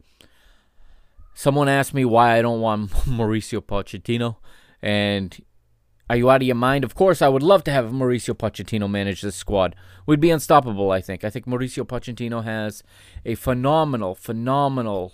Someone 1.33 1.69
asked 1.69 1.93
me 1.93 2.03
why 2.03 2.37
I 2.37 2.41
don't 2.41 2.61
want 2.61 2.91
Mauricio 3.05 3.61
Pochettino, 3.61 4.37
and 4.81 5.39
are 6.09 6.15
you 6.15 6.29
out 6.29 6.41
of 6.41 6.47
your 6.47 6.55
mind? 6.55 6.83
Of 6.83 6.95
course, 6.95 7.21
I 7.21 7.27
would 7.27 7.43
love 7.43 7.63
to 7.65 7.71
have 7.71 7.91
Mauricio 7.91 8.33
Pochettino 8.33 8.89
manage 8.89 9.21
this 9.21 9.35
squad. 9.35 9.75
We'd 10.05 10.19
be 10.21 10.31
unstoppable, 10.31 10.91
I 10.91 11.01
think. 11.01 11.23
I 11.23 11.29
think 11.29 11.45
Mauricio 11.45 11.85
Pochettino 11.85 12.43
has 12.43 12.81
a 13.25 13.35
phenomenal, 13.35 14.15
phenomenal 14.15 15.13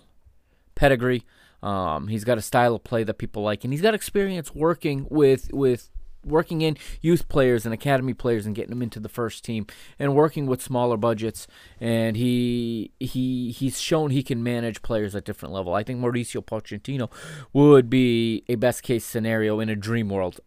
pedigree. 0.76 1.26
Um, 1.64 2.10
he's 2.10 2.24
got 2.24 2.38
a 2.38 2.42
style 2.42 2.76
of 2.76 2.84
play 2.84 3.04
that 3.04 3.16
people 3.16 3.42
like, 3.42 3.64
and 3.64 3.74
he's 3.74 3.82
got 3.82 3.96
experience 3.96 4.54
working 4.54 5.08
with 5.10 5.52
with 5.54 5.90
working 6.26 6.62
in 6.62 6.78
youth 7.02 7.28
players 7.28 7.66
and 7.66 7.74
academy 7.74 8.14
players 8.14 8.46
and 8.46 8.56
getting 8.56 8.70
them 8.70 8.82
into 8.82 9.00
the 9.00 9.10
first 9.10 9.44
team 9.44 9.66
and 10.00 10.16
working 10.16 10.46
with 10.46 10.62
smaller 10.62 10.98
budgets 10.98 11.48
and 11.80 12.16
he 12.18 12.92
he 13.00 13.52
he's 13.52 13.80
shown 13.80 14.12
he 14.12 14.24
can 14.24 14.44
manage 14.44 14.82
players 14.82 15.16
at 15.16 15.26
different 15.26 15.54
level. 15.54 15.74
I 15.74 15.84
think 15.84 16.00
Mauricio 16.00 16.44
Pochettino 16.44 17.12
would 17.52 17.90
be 17.90 18.44
a 18.48 18.56
best 18.56 18.84
case 18.84 19.06
scenario 19.06 19.60
in 19.60 19.70
a 19.70 19.76
dream 19.76 20.10
world. 20.10 20.40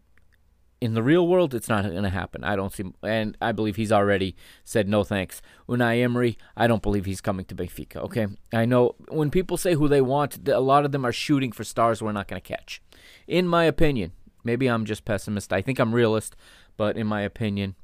In 0.79 0.93
the 0.93 1.03
real 1.03 1.27
world, 1.27 1.55
it's 1.55 1.71
not 1.71 1.85
going 1.85 2.03
to 2.03 2.11
happen. 2.11 2.45
I 2.45 2.55
don't 2.55 2.71
see, 2.71 2.85
and 3.03 3.35
I 3.41 3.53
believe 3.53 3.77
he's 3.77 3.91
already 3.91 4.37
said 4.63 4.91
no 4.91 5.05
thanks. 5.05 5.41
Unai 5.67 6.03
Emery, 6.03 6.37
I 6.55 6.67
don't 6.67 6.83
believe 6.83 7.07
he's 7.07 7.23
coming 7.23 7.47
to 7.47 7.55
Benfica. 7.55 7.97
Okay, 7.97 8.27
I 8.53 8.67
know 8.67 8.95
when 9.09 9.31
people 9.31 9.57
say 9.57 9.73
who 9.73 9.89
they 9.89 10.03
want, 10.03 10.47
a 10.47 10.61
lot 10.61 10.85
of 10.85 10.93
them 10.93 11.07
are 11.07 11.13
shooting 11.13 11.51
for 11.51 11.65
stars 11.65 12.03
we're 12.03 12.13
not 12.13 12.29
going 12.29 12.43
to 12.43 12.47
catch. 12.47 12.83
In 13.27 13.49
my 13.49 13.65
opinion, 13.65 14.13
Maybe 14.47 14.69
I'm 14.69 14.85
just 14.85 15.05
pessimist. 15.05 15.53
I 15.53 15.61
think 15.61 15.79
I'm 15.79 15.95
realist, 15.95 16.37
but 16.77 16.97
in 16.97 17.07
my 17.07 17.21
opinion, 17.21 17.75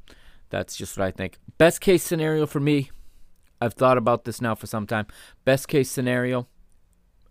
that's 0.48 0.76
just 0.76 0.96
what 0.96 1.06
I 1.06 1.10
think. 1.10 1.38
Best 1.58 1.80
case 1.80 2.02
scenario 2.04 2.46
for 2.46 2.60
me, 2.60 2.90
I've 3.60 3.74
thought 3.74 3.98
about 3.98 4.24
this 4.24 4.40
now 4.40 4.54
for 4.54 4.66
some 4.66 4.86
time. 4.86 5.06
Best 5.44 5.68
case 5.68 5.90
scenario, 5.90 6.46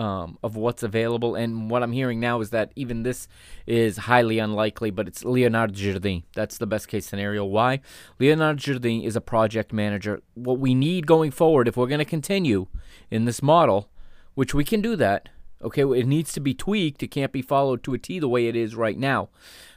um, 0.01 0.37
of 0.41 0.55
what's 0.55 0.83
available. 0.83 1.35
And 1.35 1.69
what 1.69 1.83
I'm 1.83 1.91
hearing 1.91 2.19
now 2.19 2.41
is 2.41 2.49
that 2.49 2.71
even 2.75 3.03
this 3.03 3.27
is 3.67 3.97
highly 3.97 4.39
unlikely, 4.39 4.89
but 4.89 5.07
it's 5.07 5.23
Leonardo 5.23 5.73
Jardim. 5.73 6.23
That's 6.33 6.57
the 6.57 6.67
best 6.67 6.87
case 6.87 7.05
scenario. 7.05 7.45
Why? 7.45 7.81
Leonardo 8.19 8.59
Jardim 8.59 9.05
is 9.05 9.15
a 9.15 9.21
project 9.21 9.71
manager. 9.71 10.21
What 10.33 10.59
we 10.59 10.73
need 10.73 11.05
going 11.07 11.31
forward, 11.31 11.67
if 11.67 11.77
we're 11.77 11.87
going 11.87 11.99
to 11.99 12.05
continue 12.05 12.67
in 13.09 13.25
this 13.25 13.41
model, 13.41 13.91
which 14.33 14.53
we 14.53 14.63
can 14.63 14.81
do 14.81 14.95
that, 14.95 15.29
okay, 15.63 15.83
it 15.83 16.07
needs 16.07 16.33
to 16.33 16.39
be 16.39 16.53
tweaked. 16.53 17.03
It 17.03 17.09
can't 17.09 17.31
be 17.31 17.41
followed 17.41 17.83
to 17.83 17.93
a 17.93 17.97
T 17.97 18.19
the 18.19 18.29
way 18.29 18.47
it 18.47 18.55
is 18.55 18.75
right 18.75 18.97
now. 18.97 19.29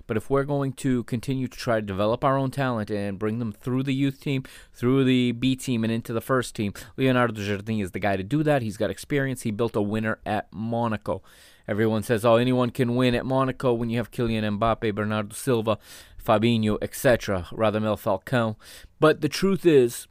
But 0.06 0.16
if 0.16 0.28
we're 0.28 0.44
going 0.44 0.74
to 0.74 1.04
continue 1.04 1.48
to 1.48 1.58
try 1.58 1.76
to 1.76 1.86
develop 1.86 2.24
our 2.24 2.36
own 2.36 2.50
talent 2.50 2.90
and 2.90 3.18
bring 3.18 3.38
them 3.38 3.52
through 3.52 3.84
the 3.84 3.94
youth 3.94 4.20
team, 4.20 4.44
through 4.72 5.04
the 5.04 5.32
B 5.32 5.56
team, 5.56 5.82
and 5.82 5.92
into 5.92 6.12
the 6.12 6.20
first 6.20 6.54
team, 6.54 6.74
Leonardo 6.96 7.40
Jardim 7.40 7.82
is 7.82 7.92
the 7.92 7.98
guy 7.98 8.16
to 8.16 8.22
do 8.22 8.42
that. 8.42 8.62
He's 8.62 8.76
got 8.76 8.90
experience. 8.90 9.42
He 9.42 9.50
built 9.50 9.76
a 9.76 9.82
winner 9.82 10.18
at 10.26 10.52
Monaco. 10.52 11.22
Everyone 11.66 12.02
says, 12.02 12.24
oh, 12.24 12.36
anyone 12.36 12.70
can 12.70 12.94
win 12.94 13.14
at 13.14 13.24
Monaco 13.24 13.72
when 13.72 13.88
you 13.88 13.96
have 13.96 14.10
Kylian 14.10 14.58
Mbappe, 14.58 14.94
Bernardo 14.94 15.34
Silva, 15.34 15.78
Fabinho, 16.22 16.76
etc., 16.82 17.46
Radamel 17.52 17.98
Falcao. 17.98 18.56
But 19.00 19.22
the 19.22 19.30
truth 19.30 19.64
is, 19.64 20.06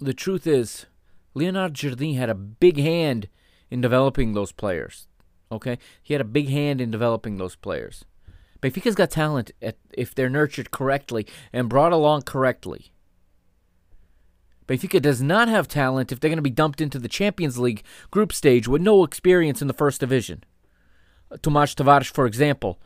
the 0.00 0.14
truth 0.14 0.46
is, 0.46 0.86
Leonardo 1.34 1.74
Jardim 1.74 2.16
had 2.16 2.28
a 2.28 2.34
big 2.34 2.78
hand 2.78 3.28
in 3.70 3.80
developing 3.80 4.32
those 4.32 4.52
players. 4.52 5.08
Okay? 5.50 5.78
He 6.02 6.14
had 6.14 6.20
a 6.20 6.24
big 6.24 6.48
hand 6.48 6.80
in 6.80 6.90
developing 6.90 7.36
those 7.36 7.56
players. 7.56 8.04
Benfica's 8.60 8.94
got 8.94 9.10
talent 9.10 9.52
at, 9.62 9.76
if 9.92 10.14
they're 10.14 10.30
nurtured 10.30 10.70
correctly 10.70 11.26
and 11.52 11.68
brought 11.68 11.92
along 11.92 12.22
correctly. 12.22 12.92
Benfica 14.66 15.00
does 15.00 15.22
not 15.22 15.48
have 15.48 15.68
talent 15.68 16.10
if 16.10 16.18
they're 16.18 16.30
going 16.30 16.38
to 16.38 16.42
be 16.42 16.50
dumped 16.50 16.80
into 16.80 16.98
the 16.98 17.08
Champions 17.08 17.58
League 17.58 17.84
group 18.10 18.32
stage 18.32 18.66
with 18.66 18.82
no 18.82 19.04
experience 19.04 19.62
in 19.62 19.68
the 19.68 19.74
first 19.74 20.00
division. 20.00 20.42
Uh, 21.30 21.36
Tomas 21.40 21.74
Tavares, 21.74 22.10
for 22.10 22.26
example, 22.26 22.80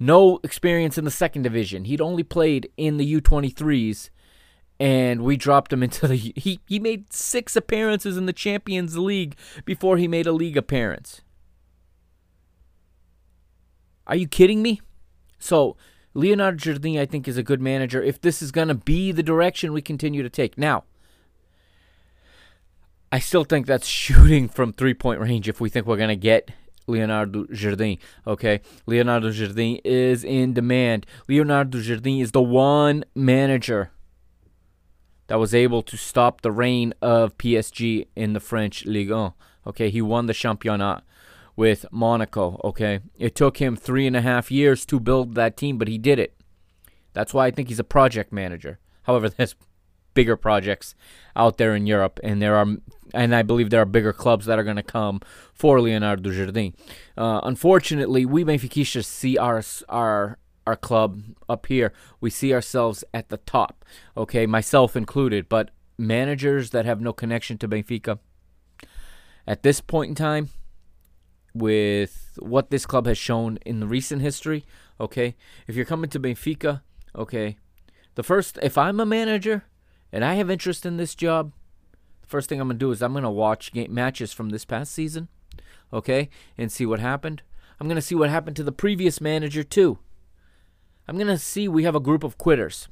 no 0.00 0.40
experience 0.42 0.98
in 0.98 1.04
the 1.04 1.10
second 1.10 1.42
division. 1.42 1.84
He'd 1.84 2.00
only 2.00 2.24
played 2.24 2.68
in 2.76 2.96
the 2.96 3.20
U23s, 3.20 4.10
and 4.82 5.22
we 5.22 5.36
dropped 5.36 5.72
him 5.72 5.80
into 5.80 6.08
the. 6.08 6.16
He, 6.16 6.58
he 6.66 6.80
made 6.80 7.12
six 7.12 7.54
appearances 7.54 8.16
in 8.16 8.26
the 8.26 8.32
Champions 8.32 8.98
League 8.98 9.36
before 9.64 9.96
he 9.96 10.08
made 10.08 10.26
a 10.26 10.32
league 10.32 10.56
appearance. 10.56 11.20
Are 14.08 14.16
you 14.16 14.26
kidding 14.26 14.60
me? 14.60 14.80
So, 15.38 15.76
Leonardo 16.14 16.56
Jardim, 16.58 16.98
I 16.98 17.06
think, 17.06 17.28
is 17.28 17.36
a 17.36 17.44
good 17.44 17.60
manager 17.60 18.02
if 18.02 18.20
this 18.20 18.42
is 18.42 18.50
going 18.50 18.66
to 18.66 18.74
be 18.74 19.12
the 19.12 19.22
direction 19.22 19.72
we 19.72 19.82
continue 19.82 20.24
to 20.24 20.28
take. 20.28 20.58
Now, 20.58 20.82
I 23.12 23.20
still 23.20 23.44
think 23.44 23.66
that's 23.66 23.86
shooting 23.86 24.48
from 24.48 24.72
three 24.72 24.94
point 24.94 25.20
range 25.20 25.48
if 25.48 25.60
we 25.60 25.70
think 25.70 25.86
we're 25.86 25.96
going 25.96 26.08
to 26.08 26.16
get 26.16 26.50
Leonardo 26.88 27.44
Jardim. 27.44 28.00
Okay, 28.26 28.60
Leonardo 28.86 29.30
Jardim 29.30 29.80
is 29.84 30.24
in 30.24 30.54
demand. 30.54 31.06
Leonardo 31.28 31.78
Jardim 31.78 32.20
is 32.20 32.32
the 32.32 32.42
one 32.42 33.04
manager 33.14 33.91
that 35.32 35.38
was 35.38 35.54
able 35.54 35.80
to 35.80 35.96
stop 35.96 36.42
the 36.42 36.52
reign 36.52 36.92
of 37.00 37.38
PSG 37.38 38.06
in 38.14 38.34
the 38.34 38.38
French 38.38 38.84
Ligue 38.84 39.12
1. 39.12 39.32
Okay, 39.66 39.88
he 39.88 40.02
won 40.02 40.26
the 40.26 40.34
Championnat 40.34 41.00
with 41.56 41.86
Monaco. 41.90 42.60
Okay, 42.62 43.00
it 43.16 43.34
took 43.34 43.56
him 43.56 43.74
three 43.74 44.06
and 44.06 44.14
a 44.14 44.20
half 44.20 44.50
years 44.50 44.84
to 44.84 45.00
build 45.00 45.34
that 45.34 45.56
team, 45.56 45.78
but 45.78 45.88
he 45.88 45.96
did 45.96 46.18
it. 46.18 46.34
That's 47.14 47.32
why 47.32 47.46
I 47.46 47.50
think 47.50 47.68
he's 47.68 47.78
a 47.78 47.94
project 47.98 48.30
manager. 48.30 48.78
However, 49.04 49.28
there's 49.30 49.54
bigger 50.12 50.36
projects 50.36 50.94
out 51.34 51.56
there 51.56 51.74
in 51.74 51.86
Europe, 51.86 52.20
and 52.22 52.42
there 52.42 52.54
are, 52.54 52.66
and 53.14 53.34
I 53.34 53.40
believe 53.40 53.70
there 53.70 53.80
are 53.80 53.86
bigger 53.86 54.12
clubs 54.12 54.44
that 54.44 54.58
are 54.58 54.64
going 54.64 54.76
to 54.76 54.82
come 54.82 55.22
for 55.54 55.80
Leonardo 55.80 56.28
Jardim. 56.28 56.74
Uh, 57.16 57.40
unfortunately, 57.42 58.26
we 58.26 58.44
Benfica 58.44 59.02
see 59.02 59.38
our 59.38 59.62
our 59.88 60.36
our 60.66 60.76
club 60.76 61.22
up 61.48 61.66
here. 61.66 61.92
We 62.20 62.30
see 62.30 62.52
ourselves 62.52 63.04
at 63.12 63.28
the 63.28 63.38
top. 63.38 63.84
Okay, 64.16 64.46
myself 64.46 64.96
included, 64.96 65.48
but 65.48 65.70
managers 65.98 66.70
that 66.70 66.84
have 66.84 67.00
no 67.00 67.12
connection 67.12 67.58
to 67.58 67.68
Benfica 67.68 68.18
at 69.46 69.62
this 69.62 69.80
point 69.80 70.10
in 70.10 70.14
time 70.14 70.48
with 71.54 72.38
what 72.38 72.70
this 72.70 72.86
club 72.86 73.06
has 73.06 73.18
shown 73.18 73.58
in 73.66 73.80
the 73.80 73.86
recent 73.86 74.22
history, 74.22 74.64
okay? 75.00 75.34
If 75.66 75.76
you're 75.76 75.84
coming 75.84 76.10
to 76.10 76.20
Benfica, 76.20 76.82
okay, 77.14 77.58
the 78.14 78.22
first 78.22 78.58
if 78.62 78.78
I'm 78.78 79.00
a 79.00 79.06
manager 79.06 79.64
and 80.12 80.24
I 80.24 80.34
have 80.34 80.50
interest 80.50 80.86
in 80.86 80.96
this 80.96 81.14
job, 81.14 81.52
the 82.22 82.28
first 82.28 82.48
thing 82.48 82.60
I'm 82.60 82.68
going 82.68 82.78
to 82.78 82.84
do 82.84 82.90
is 82.90 83.02
I'm 83.02 83.12
going 83.12 83.24
to 83.24 83.30
watch 83.30 83.72
game 83.72 83.92
matches 83.92 84.32
from 84.32 84.50
this 84.50 84.64
past 84.64 84.92
season, 84.92 85.28
okay, 85.92 86.30
and 86.56 86.72
see 86.72 86.86
what 86.86 87.00
happened. 87.00 87.42
I'm 87.80 87.88
going 87.88 87.96
to 87.96 88.02
see 88.02 88.14
what 88.14 88.30
happened 88.30 88.56
to 88.56 88.64
the 88.64 88.72
previous 88.72 89.20
manager 89.20 89.64
too. 89.64 89.98
I'm 91.08 91.16
going 91.16 91.26
to 91.26 91.38
see 91.38 91.68
we 91.68 91.84
have 91.84 91.96
a 91.96 92.00
group 92.00 92.24
of 92.24 92.38
quitters. 92.38 92.88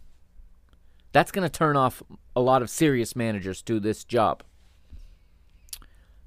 That's 1.12 1.32
going 1.32 1.49
to 1.49 1.59
turn 1.59 1.77
off 1.77 2.03
a 2.35 2.41
lot 2.41 2.62
of 2.62 2.70
serious 2.70 3.16
managers 3.16 3.62
to 3.62 3.81
this 3.81 4.05
job. 4.05 4.43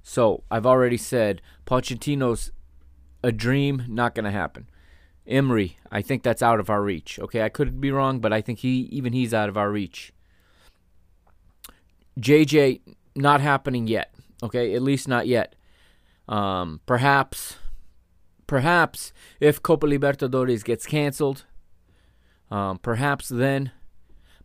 So 0.01 0.43
I've 0.51 0.65
already 0.65 0.97
said 0.97 1.41
Pochettino's 1.65 2.51
a 3.23 3.31
dream, 3.31 3.85
not 3.87 4.13
going 4.15 4.25
to 4.25 4.31
happen. 4.31 4.69
Emery, 5.25 5.77
I 5.89 6.01
think 6.01 6.23
that's 6.23 6.41
out 6.41 6.59
of 6.59 6.69
our 6.69 6.81
reach. 6.81 7.17
Okay, 7.17 7.43
I 7.43 7.49
could 7.49 7.79
be 7.79 7.91
wrong, 7.91 8.19
but 8.19 8.33
I 8.33 8.41
think 8.41 8.59
he 8.59 8.89
even 8.91 9.13
he's 9.13 9.33
out 9.33 9.47
of 9.47 9.57
our 9.57 9.71
reach. 9.71 10.11
JJ, 12.19 12.81
not 13.15 13.39
happening 13.39 13.87
yet. 13.87 14.13
Okay, 14.43 14.73
at 14.75 14.81
least 14.81 15.07
not 15.07 15.25
yet. 15.25 15.55
Um, 16.27 16.81
perhaps, 16.85 17.55
perhaps 18.45 19.13
if 19.39 19.63
Copa 19.63 19.87
Libertadores 19.87 20.63
gets 20.65 20.85
canceled, 20.85 21.45
um, 22.53 22.77
perhaps 22.77 23.29
then, 23.29 23.71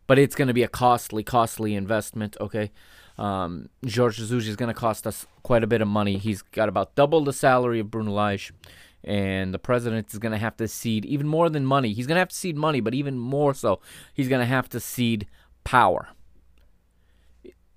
but 0.07 0.17
it's 0.17 0.35
going 0.35 0.47
to 0.47 0.53
be 0.53 0.63
a 0.63 0.67
costly, 0.67 1.23
costly 1.23 1.75
investment. 1.75 2.35
Okay, 2.41 2.71
um, 3.19 3.69
Jorge 3.83 4.17
Jesus 4.17 4.47
is 4.47 4.55
going 4.55 4.73
to 4.73 4.73
cost 4.73 5.05
us 5.05 5.27
quite 5.43 5.63
a 5.63 5.67
bit 5.67 5.79
of 5.79 5.87
money. 5.87 6.17
He's 6.17 6.41
got 6.41 6.69
about 6.69 6.95
double 6.95 7.23
the 7.23 7.31
salary 7.31 7.79
of 7.79 7.91
Bruno 7.91 8.11
Lage, 8.11 8.51
and 9.03 9.53
the 9.53 9.59
president 9.59 10.11
is 10.11 10.17
going 10.17 10.31
to 10.31 10.39
have 10.39 10.57
to 10.57 10.67
cede 10.67 11.05
even 11.05 11.27
more 11.27 11.51
than 11.51 11.67
money. 11.67 11.93
He's 11.93 12.07
going 12.07 12.15
to 12.15 12.21
have 12.21 12.29
to 12.29 12.35
cede 12.35 12.57
money, 12.57 12.79
but 12.79 12.95
even 12.95 13.19
more 13.19 13.53
so, 13.53 13.79
he's 14.11 14.27
going 14.27 14.41
to 14.41 14.47
have 14.47 14.67
to 14.69 14.79
cede 14.79 15.27
power. 15.63 16.07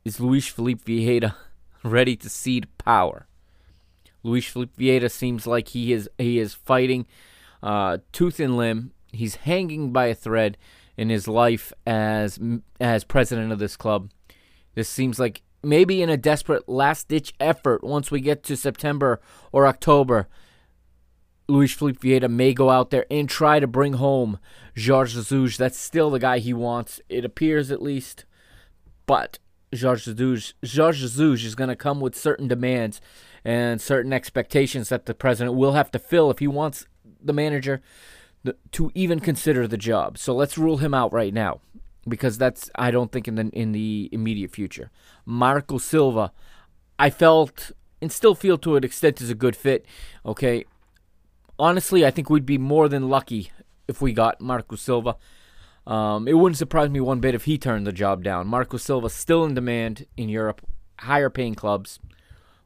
Is 0.02 0.18
Luis 0.18 0.48
Filipe 0.48 0.82
Vieira 0.82 1.34
ready 1.84 2.16
to 2.16 2.30
cede 2.30 2.68
power? 2.78 3.26
Luis 4.22 4.46
Filipe 4.46 4.74
Vieira 4.78 5.10
seems 5.10 5.46
like 5.46 5.68
he 5.68 5.92
is 5.92 6.08
he 6.16 6.38
is 6.38 6.54
fighting 6.54 7.04
uh, 7.62 7.98
tooth 8.12 8.40
and 8.40 8.56
limb. 8.56 8.92
He's 9.12 9.36
hanging 9.36 9.92
by 9.92 10.06
a 10.06 10.14
thread 10.14 10.56
in 10.96 11.08
his 11.08 11.28
life 11.28 11.72
as 11.86 12.38
as 12.80 13.04
president 13.04 13.52
of 13.52 13.58
this 13.58 13.76
club. 13.76 14.10
This 14.74 14.88
seems 14.88 15.18
like 15.18 15.42
maybe 15.62 16.02
in 16.02 16.10
a 16.10 16.16
desperate 16.16 16.68
last 16.68 17.08
ditch 17.08 17.34
effort 17.38 17.84
once 17.84 18.10
we 18.10 18.20
get 18.20 18.42
to 18.44 18.56
September 18.56 19.20
or 19.52 19.66
October. 19.66 20.28
Luis 21.48 21.74
Filipe 21.74 22.00
Vieira 22.00 22.30
may 22.30 22.54
go 22.54 22.70
out 22.70 22.90
there 22.90 23.04
and 23.10 23.28
try 23.28 23.60
to 23.60 23.66
bring 23.66 23.94
home 23.94 24.38
Jorge 24.78 25.12
Jesus. 25.12 25.56
That's 25.56 25.78
still 25.78 26.10
the 26.10 26.18
guy 26.18 26.38
he 26.38 26.54
wants. 26.54 27.00
It 27.08 27.24
appears 27.24 27.70
at 27.70 27.82
least. 27.82 28.24
But 29.06 29.38
Jorge 29.78 30.14
Jesus, 30.14 30.54
Jorge 30.64 30.98
Jesus 30.98 31.44
is 31.44 31.54
going 31.54 31.68
to 31.68 31.76
come 31.76 32.00
with 32.00 32.16
certain 32.16 32.48
demands 32.48 33.00
and 33.44 33.80
certain 33.80 34.12
expectations 34.12 34.88
that 34.88 35.06
the 35.06 35.14
president 35.14 35.56
will 35.56 35.72
have 35.72 35.90
to 35.90 35.98
fill 35.98 36.30
if 36.30 36.38
he 36.38 36.46
wants 36.46 36.86
the 37.20 37.32
manager 37.32 37.82
to 38.72 38.90
even 38.94 39.20
consider 39.20 39.66
the 39.66 39.76
job. 39.76 40.18
So 40.18 40.34
let's 40.34 40.58
rule 40.58 40.78
him 40.78 40.94
out 40.94 41.12
right 41.12 41.32
now 41.32 41.60
because 42.08 42.38
that's 42.38 42.70
I 42.74 42.90
don't 42.90 43.12
think 43.12 43.28
in 43.28 43.36
the 43.36 43.48
in 43.52 43.72
the 43.72 44.08
immediate 44.12 44.50
future. 44.50 44.90
Marco 45.24 45.78
Silva, 45.78 46.32
I 46.98 47.10
felt 47.10 47.72
and 48.00 48.10
still 48.10 48.34
feel 48.34 48.58
to 48.58 48.76
an 48.76 48.84
extent 48.84 49.20
is 49.20 49.30
a 49.30 49.34
good 49.34 49.54
fit. 49.54 49.86
Okay, 50.26 50.64
honestly, 51.58 52.04
I 52.04 52.10
think 52.10 52.28
we'd 52.28 52.46
be 52.46 52.58
more 52.58 52.88
than 52.88 53.08
lucky 53.08 53.52
if 53.86 54.00
we 54.00 54.12
got 54.12 54.40
Marco 54.40 54.76
Silva. 54.76 55.16
Um, 55.86 56.28
it 56.28 56.34
wouldn't 56.34 56.58
surprise 56.58 56.90
me 56.90 57.00
one 57.00 57.20
bit 57.20 57.34
if 57.34 57.44
he 57.44 57.58
turned 57.58 57.86
the 57.86 57.92
job 57.92 58.22
down. 58.22 58.46
Marco 58.46 58.76
Silva 58.76 59.10
still 59.10 59.44
in 59.44 59.54
demand 59.54 60.06
in 60.16 60.28
Europe, 60.28 60.62
higher 61.00 61.30
paying 61.30 61.54
clubs 61.54 61.98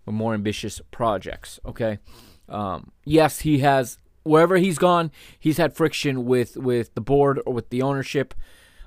with 0.05 0.15
more 0.15 0.35
ambitious 0.35 0.81
projects. 0.91 1.59
Okay, 1.65 1.99
um, 2.49 2.93
yes, 3.05 3.41
he 3.41 3.59
has 3.59 3.99
wherever 4.27 4.57
he's 4.57 4.79
gone, 4.79 5.11
he's 5.39 5.57
had 5.57 5.75
friction 5.75 6.25
with 6.25 6.57
with 6.57 6.95
the 6.95 7.01
board 7.01 7.41
or 7.47 7.53
with 7.53 7.71
the 7.71 7.83
ownership. 7.83 8.35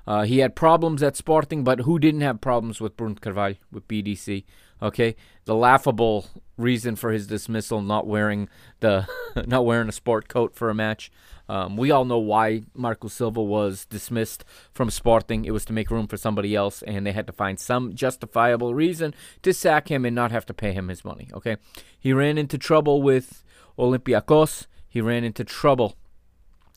Uh, 0.06 0.22
he 0.22 0.38
had 0.38 0.56
problems 0.56 1.02
at 1.02 1.16
Sporting, 1.16 1.62
but 1.62 1.80
who 1.80 1.98
didn't 1.98 2.22
have 2.22 2.40
problems 2.40 2.80
with 2.80 2.96
Bruno 2.96 3.16
Carvalho 3.20 3.56
with 3.70 3.86
BDC? 3.86 4.44
Okay, 4.82 5.14
the 5.44 5.54
laughable 5.54 6.26
reason 6.56 6.96
for 6.96 7.12
his 7.12 7.26
dismissal, 7.26 7.82
not 7.82 8.06
wearing 8.06 8.48
the 8.80 9.06
not 9.46 9.64
wearing 9.66 9.88
a 9.88 9.92
sport 9.92 10.28
coat 10.28 10.54
for 10.54 10.70
a 10.70 10.74
match. 10.74 11.10
Um, 11.48 11.76
we 11.76 11.90
all 11.90 12.04
know 12.04 12.18
why 12.18 12.62
Marco 12.74 13.08
Silva 13.08 13.42
was 13.42 13.84
dismissed 13.84 14.44
from 14.72 14.88
Sporting. 14.88 15.44
It 15.44 15.50
was 15.50 15.64
to 15.66 15.72
make 15.72 15.90
room 15.90 16.06
for 16.06 16.16
somebody 16.16 16.54
else, 16.54 16.82
and 16.82 17.04
they 17.04 17.12
had 17.12 17.26
to 17.26 17.32
find 17.32 17.58
some 17.58 17.94
justifiable 17.94 18.72
reason 18.72 19.14
to 19.42 19.52
sack 19.52 19.90
him 19.90 20.04
and 20.04 20.14
not 20.14 20.30
have 20.30 20.46
to 20.46 20.54
pay 20.54 20.72
him 20.72 20.88
his 20.88 21.04
money. 21.04 21.28
Okay, 21.34 21.56
he 21.98 22.12
ran 22.12 22.38
into 22.38 22.56
trouble 22.56 23.02
with 23.02 23.42
Olympiacos. 23.78 24.66
He 24.90 25.00
ran 25.00 25.24
into 25.24 25.44
trouble 25.44 25.96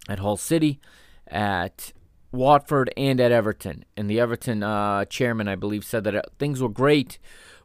at 0.07 0.19
Hull 0.19 0.37
City, 0.37 0.79
at 1.27 1.91
Watford, 2.31 2.93
and 2.95 3.19
at 3.19 3.31
Everton. 3.31 3.83
And 3.97 4.09
the 4.09 4.19
Everton 4.19 4.61
uh, 4.61 5.05
chairman, 5.05 5.47
I 5.47 5.55
believe, 5.55 5.83
said 5.83 6.03
that 6.05 6.15
uh, 6.15 6.21
things 6.37 6.61
were 6.61 6.69
great 6.69 7.17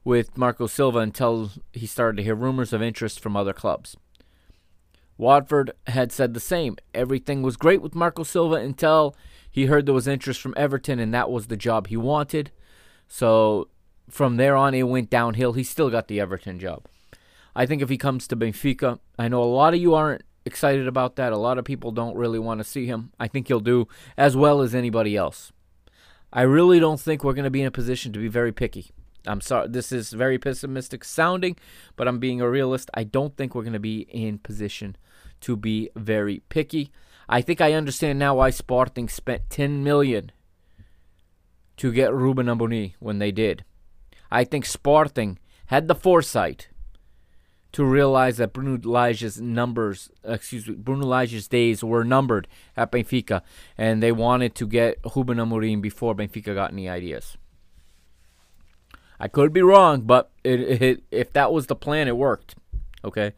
with 0.04 0.38
Marco 0.38 0.66
Silva 0.66 0.98
until 1.00 1.50
he 1.74 1.86
started 1.86 2.16
to 2.16 2.22
hear 2.22 2.34
rumors 2.34 2.72
of 2.72 2.82
interest 2.82 3.20
from 3.20 3.36
other 3.36 3.52
clubs. 3.52 3.94
Watford 5.18 5.72
had 5.88 6.12
said 6.12 6.32
the 6.32 6.40
same. 6.40 6.76
Everything 6.94 7.42
was 7.42 7.58
great 7.58 7.82
with 7.82 7.94
Marco 7.94 8.22
Silva 8.22 8.54
until 8.54 9.14
he 9.50 9.66
heard 9.66 9.84
there 9.84 9.94
was 9.94 10.08
interest 10.08 10.40
from 10.40 10.54
Everton, 10.56 10.98
and 10.98 11.12
that 11.12 11.30
was 11.30 11.48
the 11.48 11.56
job 11.56 11.88
he 11.88 11.96
wanted. 11.96 12.52
So 13.06 13.68
from 14.08 14.36
there 14.36 14.56
on, 14.56 14.74
it 14.74 14.84
went 14.84 15.10
downhill. 15.10 15.52
He 15.52 15.64
still 15.64 15.90
got 15.90 16.08
the 16.08 16.20
Everton 16.20 16.58
job. 16.58 16.86
I 17.54 17.66
think 17.66 17.82
if 17.82 17.88
he 17.88 17.98
comes 17.98 18.28
to 18.28 18.36
Benfica, 18.36 19.00
I 19.18 19.28
know 19.28 19.42
a 19.42 19.44
lot 19.44 19.74
of 19.74 19.80
you 19.80 19.94
aren't 19.94 20.22
excited 20.48 20.88
about 20.88 21.14
that. 21.16 21.32
A 21.32 21.38
lot 21.38 21.58
of 21.58 21.64
people 21.64 21.92
don't 21.92 22.16
really 22.16 22.40
want 22.40 22.58
to 22.58 22.64
see 22.64 22.86
him. 22.86 23.12
I 23.20 23.28
think 23.28 23.46
he'll 23.46 23.60
do 23.60 23.86
as 24.16 24.36
well 24.36 24.60
as 24.60 24.74
anybody 24.74 25.16
else. 25.16 25.52
I 26.32 26.42
really 26.42 26.80
don't 26.80 27.00
think 27.00 27.22
we're 27.22 27.34
going 27.34 27.44
to 27.44 27.50
be 27.50 27.60
in 27.60 27.68
a 27.68 27.70
position 27.70 28.12
to 28.12 28.18
be 28.18 28.28
very 28.28 28.50
picky. 28.52 28.90
I'm 29.26 29.40
sorry, 29.40 29.68
this 29.68 29.92
is 29.92 30.12
very 30.12 30.38
pessimistic 30.38 31.04
sounding, 31.04 31.56
but 31.96 32.08
I'm 32.08 32.18
being 32.18 32.40
a 32.40 32.50
realist. 32.50 32.90
I 32.94 33.04
don't 33.04 33.36
think 33.36 33.54
we're 33.54 33.62
going 33.62 33.72
to 33.74 33.78
be 33.78 34.00
in 34.10 34.38
position 34.38 34.96
to 35.42 35.56
be 35.56 35.90
very 35.94 36.42
picky. 36.48 36.90
I 37.28 37.40
think 37.42 37.60
I 37.60 37.74
understand 37.74 38.18
now 38.18 38.36
why 38.36 38.50
Sporting 38.50 39.08
spent 39.08 39.50
10 39.50 39.84
million 39.84 40.32
to 41.76 41.92
get 41.92 42.12
Ruben 42.12 42.46
Amorim 42.46 42.94
when 42.98 43.18
they 43.18 43.30
did. 43.30 43.64
I 44.30 44.44
think 44.44 44.64
Sporting 44.64 45.38
had 45.66 45.88
the 45.88 45.94
foresight 45.94 46.68
to 47.72 47.84
realize 47.84 48.38
that 48.38 48.52
Bruno 48.52 48.78
Lage's 48.82 49.40
numbers, 49.40 50.10
excuse 50.24 50.66
me, 50.66 50.74
Bruno 50.74 51.06
Lage's 51.06 51.48
days 51.48 51.84
were 51.84 52.04
numbered 52.04 52.48
at 52.76 52.90
Benfica, 52.90 53.42
and 53.76 54.02
they 54.02 54.12
wanted 54.12 54.54
to 54.56 54.66
get 54.66 54.98
Ruben 55.14 55.38
Amorim 55.38 55.82
before 55.82 56.14
Benfica 56.14 56.54
got 56.54 56.72
any 56.72 56.88
ideas. 56.88 57.36
I 59.20 59.28
could 59.28 59.52
be 59.52 59.62
wrong, 59.62 60.02
but 60.02 60.30
it, 60.44 60.60
it, 60.60 61.02
if 61.10 61.32
that 61.32 61.52
was 61.52 61.66
the 61.66 61.76
plan, 61.76 62.08
it 62.08 62.16
worked. 62.16 62.54
Okay. 63.04 63.32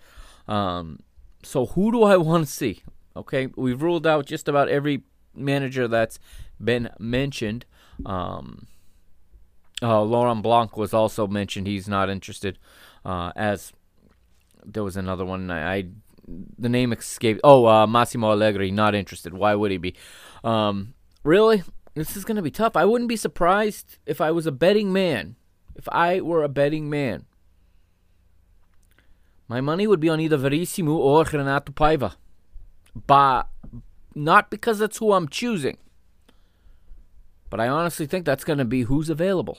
Um, 0.47 1.01
so 1.43 1.67
who 1.67 1.91
do 1.91 2.03
I 2.03 2.17
want 2.29 2.47
to 2.47 2.53
see? 2.53 2.83
Okay, 3.17 3.49
we've 3.57 3.83
ruled 3.83 4.07
out 4.07 4.27
just 4.27 4.49
about 4.49 4.69
every 4.69 5.03
manager 5.35 5.89
that's 5.89 6.19
been 6.63 6.91
mentioned. 6.99 7.65
Um, 8.07 8.67
uh, 9.83 10.03
Laurent 10.03 10.43
Blanc 10.43 10.77
was 10.77 10.95
also 10.95 11.27
mentioned. 11.27 11.67
He's 11.67 11.89
not 11.89 12.09
interested. 12.09 12.59
Uh, 13.05 13.33
as 13.35 13.73
there 14.65 14.85
was 14.85 14.97
another 14.97 15.25
one. 15.25 15.51
I, 15.51 15.75
I 15.75 15.85
the 16.59 16.69
name 16.69 16.93
escaped. 16.93 17.41
Oh, 17.43 17.67
uh, 17.67 17.87
Massimo 17.87 18.31
Allegri, 18.31 18.71
not 18.71 18.95
interested. 18.95 19.35
Why 19.35 19.55
would 19.55 19.71
he 19.71 19.79
be? 19.79 19.95
Um, 20.45 20.95
really, 21.25 21.63
this 21.95 22.17
is 22.17 22.25
gonna 22.25 22.43
be 22.43 22.51
tough. 22.51 22.77
I 22.77 22.85
wouldn't 22.85 23.09
be 23.09 23.17
surprised 23.17 23.99
if 24.07 24.21
I 24.21 24.31
was 24.31 24.47
a 24.47 24.53
betting 24.53 24.93
man. 24.93 25.37
If 25.75 25.89
I 25.91 26.21
were 26.21 26.43
a 26.43 26.49
betting 26.49 26.91
man, 26.91 27.25
my 29.49 29.61
money 29.61 29.87
would 29.87 30.01
be 30.01 30.09
on 30.09 30.21
either 30.21 30.37
Verissimo 30.37 30.93
or 30.93 31.25
Renato 31.25 31.73
Paiva. 31.73 32.15
But 32.95 33.49
not 34.15 34.51
because 34.51 34.79
that's 34.79 34.99
who 34.99 35.13
I'm 35.13 35.29
choosing. 35.29 35.79
But 37.49 37.61
I 37.61 37.69
honestly 37.69 38.07
think 38.07 38.25
that's 38.25 38.45
going 38.45 38.59
to 38.61 38.65
be 38.65 38.83
who's 38.83 39.11
available. 39.11 39.59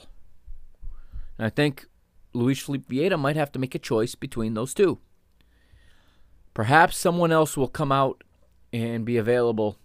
And 1.36 1.46
I 1.46 1.50
think 1.50 1.86
Luis 2.32 2.60
Filipe 2.60 2.88
Vieira 2.88 3.18
might 3.18 3.36
have 3.36 3.52
to 3.52 3.58
make 3.58 3.74
a 3.74 3.78
choice 3.78 4.14
between 4.14 4.54
those 4.54 4.74
two. 4.74 4.98
Perhaps 6.54 6.96
someone 6.96 7.32
else 7.32 7.56
will 7.56 7.68
come 7.68 7.92
out 7.92 8.24
and 8.72 9.04
be 9.04 9.16
available 9.16 9.78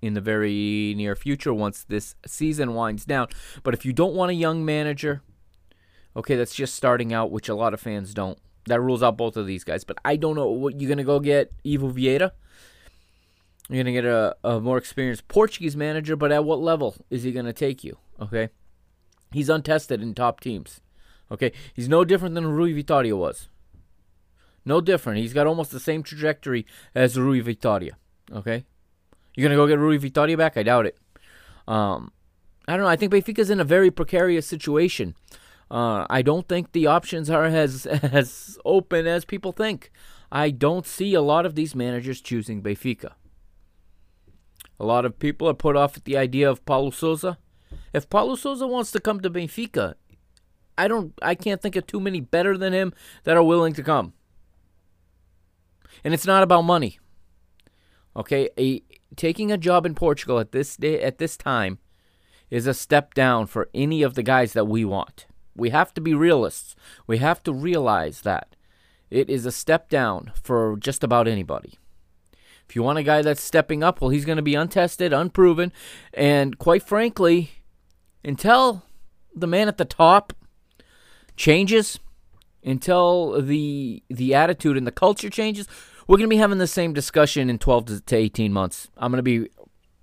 in 0.00 0.14
the 0.14 0.20
very 0.20 0.94
near 0.96 1.16
future 1.16 1.54
once 1.54 1.84
this 1.84 2.14
season 2.26 2.74
winds 2.74 3.04
down. 3.04 3.28
But 3.62 3.74
if 3.74 3.84
you 3.84 3.92
don't 3.92 4.14
want 4.14 4.30
a 4.30 4.34
young 4.34 4.64
manager, 4.64 5.22
okay, 6.16 6.36
that's 6.36 6.54
just 6.54 6.74
starting 6.74 7.12
out, 7.12 7.30
which 7.30 7.48
a 7.48 7.54
lot 7.54 7.74
of 7.74 7.80
fans 7.80 8.12
don't. 8.12 8.38
That 8.66 8.80
rules 8.80 9.02
out 9.02 9.16
both 9.16 9.36
of 9.36 9.46
these 9.46 9.64
guys. 9.64 9.84
But 9.84 9.98
I 10.04 10.16
don't 10.16 10.36
know 10.36 10.48
what 10.48 10.80
you're 10.80 10.88
gonna 10.88 11.04
go 11.04 11.20
get 11.20 11.52
Ivo 11.66 11.90
Vieira. 11.90 12.32
You're 13.68 13.82
gonna 13.82 13.92
get 13.92 14.04
a, 14.04 14.36
a 14.44 14.60
more 14.60 14.76
experienced 14.76 15.26
Portuguese 15.28 15.76
manager, 15.76 16.16
but 16.16 16.32
at 16.32 16.44
what 16.44 16.60
level 16.60 16.96
is 17.10 17.22
he 17.22 17.32
gonna 17.32 17.52
take 17.52 17.82
you? 17.82 17.96
Okay, 18.20 18.50
he's 19.32 19.48
untested 19.48 20.02
in 20.02 20.14
top 20.14 20.40
teams. 20.40 20.80
Okay, 21.30 21.52
he's 21.74 21.88
no 21.88 22.04
different 22.04 22.34
than 22.34 22.46
Rui 22.46 22.72
Vitória 22.72 23.16
was. 23.16 23.48
No 24.64 24.80
different. 24.80 25.18
He's 25.18 25.32
got 25.32 25.46
almost 25.46 25.70
the 25.70 25.80
same 25.80 26.02
trajectory 26.02 26.66
as 26.94 27.18
Rui 27.18 27.42
Vitória. 27.42 27.92
Okay, 28.32 28.64
you're 29.34 29.48
gonna 29.48 29.56
go 29.56 29.66
get 29.66 29.78
Rui 29.78 29.98
Vitória 29.98 30.36
back? 30.36 30.56
I 30.56 30.62
doubt 30.62 30.86
it. 30.86 30.98
Um, 31.66 32.12
I 32.66 32.72
don't 32.72 32.82
know. 32.82 32.88
I 32.88 32.96
think 32.96 33.12
Benfica's 33.12 33.50
in 33.50 33.60
a 33.60 33.64
very 33.64 33.90
precarious 33.90 34.46
situation. 34.46 35.14
Uh, 35.70 36.06
I 36.08 36.22
don't 36.22 36.48
think 36.48 36.72
the 36.72 36.86
options 36.86 37.30
are 37.30 37.44
as 37.44 37.86
as 37.86 38.58
open 38.64 39.06
as 39.06 39.24
people 39.24 39.52
think. 39.52 39.90
I 40.30 40.50
don't 40.50 40.86
see 40.86 41.14
a 41.14 41.22
lot 41.22 41.46
of 41.46 41.54
these 41.54 41.74
managers 41.74 42.20
choosing 42.20 42.62
Benfica. 42.62 43.12
A 44.80 44.84
lot 44.84 45.04
of 45.04 45.18
people 45.18 45.48
are 45.48 45.54
put 45.54 45.76
off 45.76 45.96
at 45.96 46.04
the 46.04 46.16
idea 46.16 46.50
of 46.50 46.64
Paulo 46.64 46.90
Sousa. 46.90 47.38
If 47.92 48.10
Paulo 48.10 48.34
Sousa 48.34 48.66
wants 48.66 48.90
to 48.92 49.00
come 49.00 49.20
to 49.20 49.30
Benfica, 49.30 49.94
I 50.76 50.88
don't 50.88 51.12
I 51.22 51.34
can't 51.34 51.60
think 51.60 51.76
of 51.76 51.86
too 51.86 52.00
many 52.00 52.20
better 52.20 52.56
than 52.56 52.72
him 52.72 52.92
that 53.24 53.36
are 53.36 53.42
willing 53.42 53.72
to 53.74 53.82
come. 53.82 54.12
And 56.02 56.12
it's 56.12 56.26
not 56.26 56.42
about 56.42 56.62
money. 56.62 56.98
Okay, 58.16 58.48
a 58.58 58.82
taking 59.16 59.50
a 59.52 59.58
job 59.58 59.86
in 59.86 59.94
Portugal 59.94 60.38
at 60.38 60.52
this 60.52 60.76
day 60.76 61.00
at 61.00 61.18
this 61.18 61.36
time 61.36 61.78
is 62.50 62.66
a 62.66 62.74
step 62.74 63.14
down 63.14 63.46
for 63.46 63.68
any 63.74 64.02
of 64.02 64.14
the 64.14 64.22
guys 64.22 64.52
that 64.52 64.66
we 64.66 64.84
want. 64.84 65.26
We 65.56 65.70
have 65.70 65.94
to 65.94 66.00
be 66.00 66.14
realists. 66.14 66.74
We 67.06 67.18
have 67.18 67.42
to 67.44 67.52
realize 67.52 68.22
that 68.22 68.56
it 69.10 69.30
is 69.30 69.46
a 69.46 69.52
step 69.52 69.88
down 69.88 70.32
for 70.42 70.76
just 70.78 71.04
about 71.04 71.28
anybody. 71.28 71.78
If 72.68 72.74
you 72.74 72.82
want 72.82 72.98
a 72.98 73.02
guy 73.02 73.22
that's 73.22 73.42
stepping 73.42 73.82
up, 73.82 74.00
well, 74.00 74.10
he's 74.10 74.24
going 74.24 74.36
to 74.36 74.42
be 74.42 74.54
untested, 74.54 75.12
unproven, 75.12 75.72
and 76.12 76.58
quite 76.58 76.82
frankly, 76.82 77.50
until 78.24 78.82
the 79.34 79.46
man 79.46 79.68
at 79.68 79.76
the 79.76 79.84
top 79.84 80.32
changes, 81.36 81.98
until 82.64 83.40
the 83.42 84.02
the 84.08 84.34
attitude 84.34 84.76
and 84.76 84.86
the 84.86 84.92
culture 84.92 85.30
changes, 85.30 85.68
we're 86.06 86.16
going 86.16 86.28
to 86.28 86.34
be 86.34 86.40
having 86.40 86.58
the 86.58 86.66
same 86.66 86.92
discussion 86.92 87.50
in 87.50 87.58
12 87.58 88.04
to 88.06 88.16
18 88.16 88.52
months. 88.52 88.88
I'm 88.96 89.12
going 89.12 89.18
to 89.18 89.22
be 89.22 89.50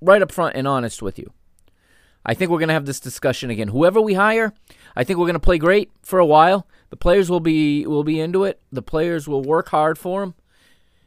right 0.02 0.22
up 0.22 0.32
front 0.32 0.56
and 0.56 0.68
honest 0.68 1.02
with 1.02 1.18
you. 1.20 1.32
I 2.26 2.34
think 2.34 2.52
we're 2.52 2.60
going 2.60 2.68
to 2.68 2.76
have 2.76 2.86
this 2.86 3.00
discussion 3.00 3.50
again. 3.50 3.70
Whoever 3.70 4.00
we 4.00 4.14
hire, 4.14 4.54
I 4.96 5.04
think 5.04 5.18
we're 5.18 5.26
going 5.26 5.34
to 5.34 5.40
play 5.40 5.58
great 5.58 5.90
for 6.04 6.20
a 6.20 6.26
while. 6.26 6.68
The 6.92 6.98
players 6.98 7.30
will 7.30 7.40
be 7.40 7.86
will 7.88 8.04
be 8.04 8.20
into 8.20 8.44
it. 8.44 8.62
The 8.72 8.84
players 8.84 9.28
will 9.28 9.42
work 9.42 9.70
hard 9.70 9.98
for 9.98 10.22
them. 10.22 10.36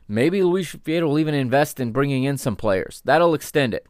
Maybe 0.08 0.42
Luis 0.42 0.74
Vieira 0.74 1.06
will 1.06 1.18
even 1.18 1.34
invest 1.34 1.80
in 1.80 1.92
bringing 1.92 2.24
in 2.24 2.36
some 2.36 2.56
players. 2.56 3.00
That'll 3.04 3.34
extend 3.34 3.72
it. 3.74 3.86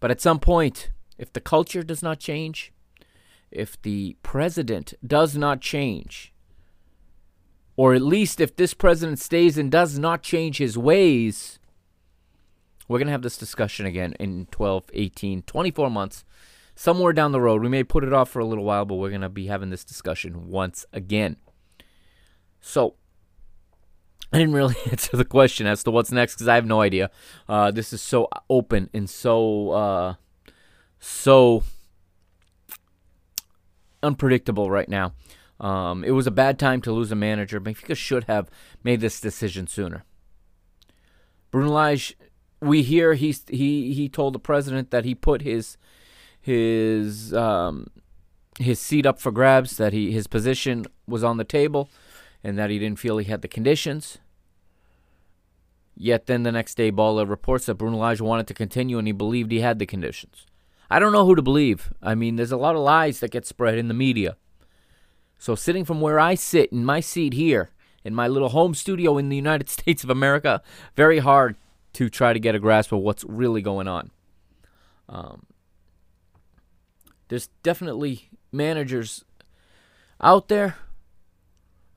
But 0.00 0.10
at 0.10 0.20
some 0.20 0.38
point, 0.38 0.90
if 1.18 1.32
the 1.32 1.40
culture 1.40 1.82
does 1.82 2.02
not 2.02 2.20
change, 2.20 2.72
if 3.50 3.80
the 3.82 4.16
president 4.22 4.94
does 5.06 5.36
not 5.36 5.60
change, 5.60 6.32
or 7.76 7.94
at 7.94 8.02
least 8.02 8.40
if 8.40 8.56
this 8.56 8.74
president 8.74 9.18
stays 9.18 9.58
and 9.58 9.70
does 9.70 9.98
not 9.98 10.22
change 10.22 10.58
his 10.58 10.76
ways, 10.78 11.58
we're 12.88 12.98
going 12.98 13.06
to 13.06 13.12
have 13.12 13.22
this 13.22 13.36
discussion 13.36 13.86
again 13.86 14.14
in 14.20 14.46
12, 14.50 14.90
18, 14.92 15.42
24 15.42 15.90
months 15.90 16.24
somewhere 16.74 17.12
down 17.12 17.32
the 17.32 17.40
road. 17.40 17.62
We 17.62 17.68
may 17.68 17.84
put 17.84 18.04
it 18.04 18.12
off 18.12 18.30
for 18.30 18.38
a 18.38 18.44
little 18.44 18.64
while, 18.64 18.84
but 18.84 18.94
we're 18.94 19.10
going 19.10 19.20
to 19.22 19.28
be 19.28 19.46
having 19.46 19.70
this 19.70 19.84
discussion 19.84 20.48
once 20.48 20.86
again. 20.92 21.36
So, 22.60 22.94
I 24.32 24.38
didn't 24.38 24.54
really 24.54 24.76
answer 24.90 25.16
the 25.16 25.24
question 25.24 25.66
as 25.66 25.82
to 25.84 25.90
what's 25.90 26.12
next 26.12 26.34
because 26.34 26.48
I 26.48 26.54
have 26.54 26.66
no 26.66 26.80
idea. 26.80 27.10
Uh, 27.48 27.70
this 27.70 27.92
is 27.92 28.02
so 28.02 28.28
open 28.48 28.90
and 28.92 29.08
so 29.08 29.70
uh, 29.70 30.14
so 30.98 31.62
unpredictable 34.06 34.70
right 34.70 34.88
now. 34.88 35.12
Um, 35.58 36.04
it 36.04 36.10
was 36.10 36.26
a 36.26 36.30
bad 36.30 36.58
time 36.58 36.80
to 36.82 36.92
lose 36.92 37.10
a 37.10 37.16
manager. 37.16 37.60
Benfica 37.60 37.96
should 37.96 38.24
have 38.24 38.50
made 38.84 39.00
this 39.00 39.20
decision 39.20 39.66
sooner. 39.66 40.04
Bruno 41.50 41.70
Lage, 41.70 42.16
we 42.60 42.82
hear 42.82 43.14
he's, 43.14 43.44
he 43.48 43.94
he 43.94 44.08
told 44.08 44.34
the 44.34 44.38
president 44.38 44.90
that 44.90 45.04
he 45.04 45.14
put 45.14 45.42
his 45.42 45.76
his 46.40 47.32
um, 47.32 47.88
his 48.58 48.78
seat 48.78 49.06
up 49.06 49.18
for 49.18 49.32
grabs, 49.32 49.76
that 49.78 49.92
he 49.92 50.12
his 50.12 50.26
position 50.26 50.86
was 51.06 51.24
on 51.24 51.38
the 51.38 51.44
table, 51.44 51.88
and 52.44 52.58
that 52.58 52.70
he 52.70 52.78
didn't 52.78 52.98
feel 52.98 53.18
he 53.18 53.30
had 53.30 53.42
the 53.42 53.48
conditions. 53.48 54.18
Yet 55.96 56.26
then 56.26 56.42
the 56.42 56.52
next 56.52 56.76
day, 56.76 56.90
Bola 56.90 57.24
reports 57.24 57.66
that 57.66 57.76
Bruno 57.76 57.96
Lage 57.96 58.20
wanted 58.20 58.46
to 58.48 58.54
continue 58.54 58.98
and 58.98 59.08
he 59.08 59.12
believed 59.12 59.50
he 59.50 59.60
had 59.60 59.78
the 59.78 59.86
conditions. 59.86 60.46
I 60.90 60.98
don't 60.98 61.12
know 61.12 61.26
who 61.26 61.34
to 61.34 61.42
believe. 61.42 61.92
I 62.02 62.14
mean, 62.14 62.36
there's 62.36 62.52
a 62.52 62.56
lot 62.56 62.76
of 62.76 62.82
lies 62.82 63.20
that 63.20 63.30
get 63.30 63.46
spread 63.46 63.78
in 63.78 63.88
the 63.88 63.94
media. 63.94 64.36
So, 65.38 65.54
sitting 65.54 65.84
from 65.84 66.00
where 66.00 66.18
I 66.18 66.34
sit 66.34 66.72
in 66.72 66.84
my 66.84 67.00
seat 67.00 67.34
here, 67.34 67.70
in 68.04 68.14
my 68.14 68.28
little 68.28 68.50
home 68.50 68.74
studio 68.74 69.18
in 69.18 69.28
the 69.28 69.36
United 69.36 69.68
States 69.68 70.04
of 70.04 70.10
America, 70.10 70.62
very 70.96 71.18
hard 71.18 71.56
to 71.94 72.08
try 72.08 72.32
to 72.32 72.38
get 72.38 72.54
a 72.54 72.58
grasp 72.58 72.92
of 72.92 73.00
what's 73.00 73.24
really 73.24 73.62
going 73.62 73.88
on. 73.88 74.10
Um, 75.08 75.46
there's 77.28 77.48
definitely 77.62 78.30
managers 78.52 79.24
out 80.20 80.48
there. 80.48 80.76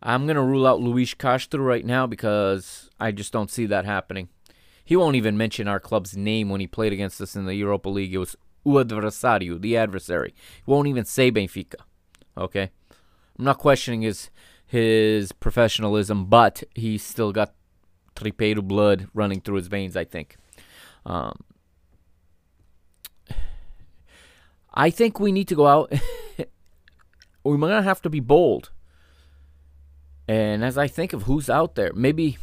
I'm 0.01 0.25
going 0.25 0.35
to 0.35 0.41
rule 0.41 0.65
out 0.65 0.79
Luis 0.79 1.13
Castro 1.13 1.61
right 1.61 1.85
now 1.85 2.07
because 2.07 2.89
I 2.99 3.11
just 3.11 3.33
don't 3.33 3.51
see 3.51 3.65
that 3.65 3.85
happening. 3.85 4.29
He 4.83 4.95
won't 4.95 5.17
even 5.17 5.37
mention 5.37 5.67
our 5.67 5.79
club's 5.79 6.15
name 6.15 6.49
when 6.49 6.61
he 6.61 6.67
played 6.67 6.93
against 6.93 7.21
us 7.21 7.35
in 7.35 7.45
the 7.45 7.55
Europa 7.55 7.89
League. 7.89 8.13
It 8.13 8.17
was 8.17 8.35
o 8.63 8.71
adversário, 8.71 9.59
the 9.59 9.77
adversary. 9.77 10.33
He 10.65 10.71
won't 10.71 10.87
even 10.87 11.05
say 11.05 11.31
Benfica. 11.31 11.75
Okay? 12.37 12.71
I'm 13.37 13.45
not 13.45 13.57
questioning 13.57 14.01
his 14.01 14.29
his 14.65 15.31
professionalism, 15.31 16.25
but 16.25 16.63
he's 16.75 17.01
still 17.01 17.31
got 17.31 17.53
tripeiro 18.15 18.61
blood 18.61 19.07
running 19.15 19.41
through 19.41 19.55
his 19.55 19.67
veins, 19.67 19.97
I 19.97 20.03
think. 20.03 20.37
Um, 21.05 21.39
I 24.73 24.91
think 24.91 25.19
we 25.19 25.31
need 25.31 25.47
to 25.47 25.55
go 25.55 25.65
out. 25.65 25.91
We're 27.43 27.57
to 27.57 27.81
have 27.81 28.01
to 28.03 28.09
be 28.09 28.19
bold. 28.19 28.69
And 30.27 30.63
as 30.63 30.77
I 30.77 30.87
think 30.87 31.13
of 31.13 31.23
who's 31.23 31.49
out 31.49 31.73
there, 31.73 31.91
maybe 31.95 32.37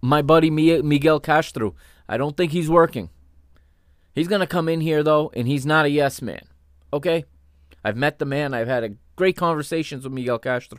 my 0.00 0.22
buddy 0.22 0.50
Miguel 0.50 1.20
Cardoso, 1.20 1.74
I 2.08 2.16
don't 2.16 2.36
think 2.36 2.52
he's 2.52 2.70
working. 2.70 3.10
He's 4.14 4.28
going 4.28 4.40
to 4.40 4.46
come 4.46 4.68
in 4.68 4.80
here, 4.80 5.02
though, 5.02 5.30
and 5.34 5.48
he's 5.48 5.64
not 5.64 5.86
a 5.86 5.90
yes 5.90 6.20
man. 6.20 6.42
Okay? 6.92 7.24
I've 7.84 7.96
met 7.96 8.18
the 8.18 8.24
man. 8.24 8.54
I've 8.54 8.68
had 8.68 8.96
great 9.16 9.36
conversations 9.36 10.04
with 10.04 10.12
Miguel 10.12 10.38
Cardoso. 10.38 10.78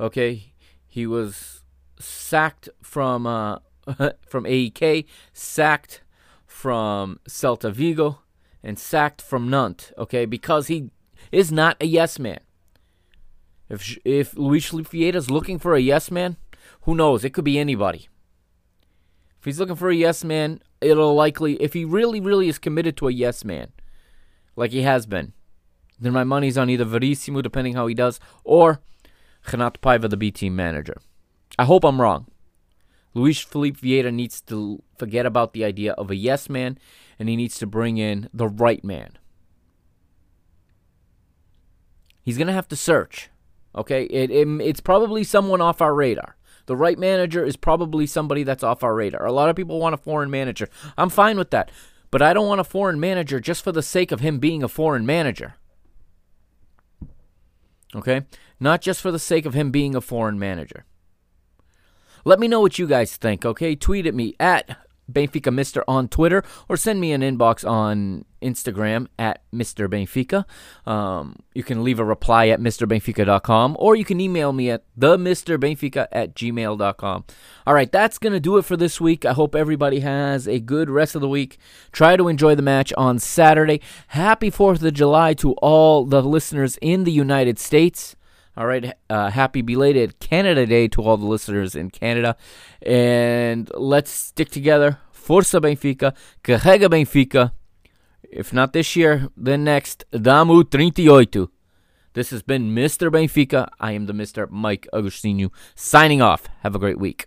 Okay? 0.00 0.52
He 0.86 1.06
was 1.06 1.62
sacked 1.98 2.68
from 2.82 3.26
uh, 3.26 3.58
from 4.28 4.44
AEK, 4.44 5.06
sacked 5.32 6.02
from 6.46 7.20
Celta 7.28 7.72
Vigo, 7.72 8.18
and 8.62 8.78
sacked 8.78 9.20
from 9.20 9.50
Nantes. 9.50 9.92
Okay? 9.98 10.24
Because 10.24 10.68
he 10.68 10.90
is 11.32 11.50
not 11.50 11.76
a 11.80 11.86
yes 11.86 12.18
man. 12.18 12.40
If 13.68 13.98
if 14.04 14.36
Luis 14.36 14.66
Filipe 14.66 15.14
is 15.14 15.30
looking 15.30 15.58
for 15.58 15.74
a 15.74 15.80
yes 15.80 16.10
man, 16.10 16.36
who 16.82 16.94
knows? 16.94 17.24
It 17.24 17.30
could 17.30 17.44
be 17.44 17.58
anybody. 17.58 18.08
If 19.38 19.44
he's 19.44 19.60
looking 19.60 19.76
for 19.76 19.90
a 19.90 19.94
yes 19.94 20.24
man, 20.24 20.60
it'll 20.80 21.14
likely 21.14 21.54
if 21.54 21.72
he 21.72 21.84
really 21.84 22.20
really 22.20 22.48
is 22.48 22.58
committed 22.58 22.96
to 22.96 23.08
a 23.08 23.12
yes 23.12 23.44
man, 23.44 23.72
like 24.56 24.72
he 24.72 24.82
has 24.82 25.06
been, 25.06 25.32
then 26.00 26.12
my 26.12 26.24
money's 26.24 26.58
on 26.58 26.70
either 26.70 26.84
Verissimo, 26.84 27.42
depending 27.42 27.74
how 27.74 27.86
he 27.86 27.94
does, 27.94 28.20
or 28.44 28.80
Renato 29.50 29.78
Paiva, 29.80 30.08
the 30.10 30.16
B 30.16 30.30
team 30.30 30.56
manager. 30.56 30.96
I 31.58 31.64
hope 31.64 31.84
I'm 31.84 32.00
wrong. 32.00 32.26
Luis 33.14 33.40
Filipe 33.40 33.78
Vieira 33.78 34.12
needs 34.12 34.40
to 34.42 34.82
forget 34.96 35.26
about 35.26 35.52
the 35.52 35.64
idea 35.64 35.92
of 35.92 36.10
a 36.10 36.16
yes 36.16 36.48
man, 36.48 36.78
and 37.18 37.28
he 37.28 37.36
needs 37.36 37.58
to 37.58 37.66
bring 37.66 37.98
in 37.98 38.28
the 38.32 38.48
right 38.48 38.84
man. 38.84 39.18
He's 42.22 42.36
going 42.36 42.48
to 42.48 42.52
have 42.52 42.68
to 42.68 42.76
search. 42.76 43.30
Okay, 43.74 44.04
it, 44.04 44.30
it, 44.30 44.46
it's 44.60 44.80
probably 44.80 45.24
someone 45.24 45.60
off 45.60 45.80
our 45.80 45.94
radar. 45.94 46.36
The 46.68 46.76
right 46.76 46.98
manager 46.98 47.46
is 47.46 47.56
probably 47.56 48.06
somebody 48.06 48.42
that's 48.42 48.62
off 48.62 48.84
our 48.84 48.94
radar. 48.94 49.24
A 49.24 49.32
lot 49.32 49.48
of 49.48 49.56
people 49.56 49.80
want 49.80 49.94
a 49.94 49.96
foreign 49.98 50.30
manager. 50.30 50.68
I'm 50.98 51.08
fine 51.08 51.38
with 51.38 51.48
that. 51.50 51.70
But 52.10 52.20
I 52.20 52.34
don't 52.34 52.46
want 52.46 52.60
a 52.60 52.64
foreign 52.64 53.00
manager 53.00 53.40
just 53.40 53.64
for 53.64 53.72
the 53.72 53.82
sake 53.82 54.12
of 54.12 54.20
him 54.20 54.38
being 54.38 54.62
a 54.62 54.68
foreign 54.68 55.06
manager. 55.06 55.54
Okay? 57.94 58.26
Not 58.60 58.82
just 58.82 59.00
for 59.00 59.10
the 59.10 59.18
sake 59.18 59.46
of 59.46 59.54
him 59.54 59.70
being 59.70 59.94
a 59.94 60.02
foreign 60.02 60.38
manager. 60.38 60.84
Let 62.26 62.38
me 62.38 62.48
know 62.48 62.60
what 62.60 62.78
you 62.78 62.86
guys 62.86 63.16
think, 63.16 63.46
okay? 63.46 63.74
Tweet 63.74 64.06
at 64.06 64.14
me 64.14 64.34
at 64.38 64.76
Benfica 65.10 65.52
Mister 65.52 65.84
on 65.88 66.08
Twitter 66.08 66.42
or 66.68 66.76
send 66.76 67.00
me 67.00 67.12
an 67.12 67.22
inbox 67.22 67.68
on 67.68 68.24
Instagram 68.42 69.08
at 69.18 69.42
Mr. 69.52 69.88
Benfica. 69.88 70.44
Um, 70.90 71.36
you 71.54 71.62
can 71.62 71.82
leave 71.82 71.98
a 71.98 72.04
reply 72.04 72.48
at 72.48 72.60
MrBenfica.com 72.60 73.76
or 73.78 73.96
you 73.96 74.04
can 74.04 74.20
email 74.20 74.52
me 74.52 74.70
at 74.70 74.84
themrbenfica 74.98 76.06
at 76.12 76.34
gmail.com. 76.34 77.24
All 77.66 77.74
right, 77.74 77.90
that's 77.90 78.18
going 78.18 78.32
to 78.32 78.40
do 78.40 78.56
it 78.58 78.64
for 78.64 78.76
this 78.76 79.00
week. 79.00 79.24
I 79.24 79.32
hope 79.32 79.54
everybody 79.54 80.00
has 80.00 80.46
a 80.46 80.60
good 80.60 80.90
rest 80.90 81.14
of 81.14 81.20
the 81.20 81.28
week. 81.28 81.58
Try 81.92 82.16
to 82.16 82.28
enjoy 82.28 82.54
the 82.54 82.62
match 82.62 82.92
on 82.96 83.18
Saturday. 83.18 83.80
Happy 84.08 84.50
4th 84.50 84.82
of 84.82 84.94
July 84.94 85.34
to 85.34 85.52
all 85.54 86.04
the 86.04 86.22
listeners 86.22 86.78
in 86.80 87.04
the 87.04 87.12
United 87.12 87.58
States. 87.58 88.14
All 88.58 88.66
right, 88.66 88.92
uh, 89.08 89.30
happy 89.30 89.62
belated 89.62 90.18
Canada 90.18 90.66
Day 90.66 90.88
to 90.88 91.00
all 91.00 91.16
the 91.16 91.26
listeners 91.26 91.76
in 91.76 91.90
Canada. 91.90 92.36
And 92.82 93.70
let's 93.72 94.10
stick 94.10 94.50
together. 94.50 94.98
Força 95.14 95.60
Benfica, 95.60 96.12
carrega 96.42 96.88
Benfica. 96.88 97.52
If 98.24 98.52
not 98.52 98.72
this 98.72 98.96
year, 98.96 99.28
then 99.36 99.62
next. 99.62 100.04
Damu 100.12 100.68
38. 100.68 101.48
This 102.14 102.30
has 102.30 102.42
been 102.42 102.74
Mr. 102.74 103.12
Benfica. 103.12 103.68
I 103.78 103.92
am 103.92 104.06
the 104.06 104.12
Mr. 104.12 104.50
Mike 104.50 104.88
Agostinho 104.92 105.52
signing 105.76 106.20
off. 106.20 106.48
Have 106.64 106.74
a 106.74 106.80
great 106.80 106.98
week. 106.98 107.26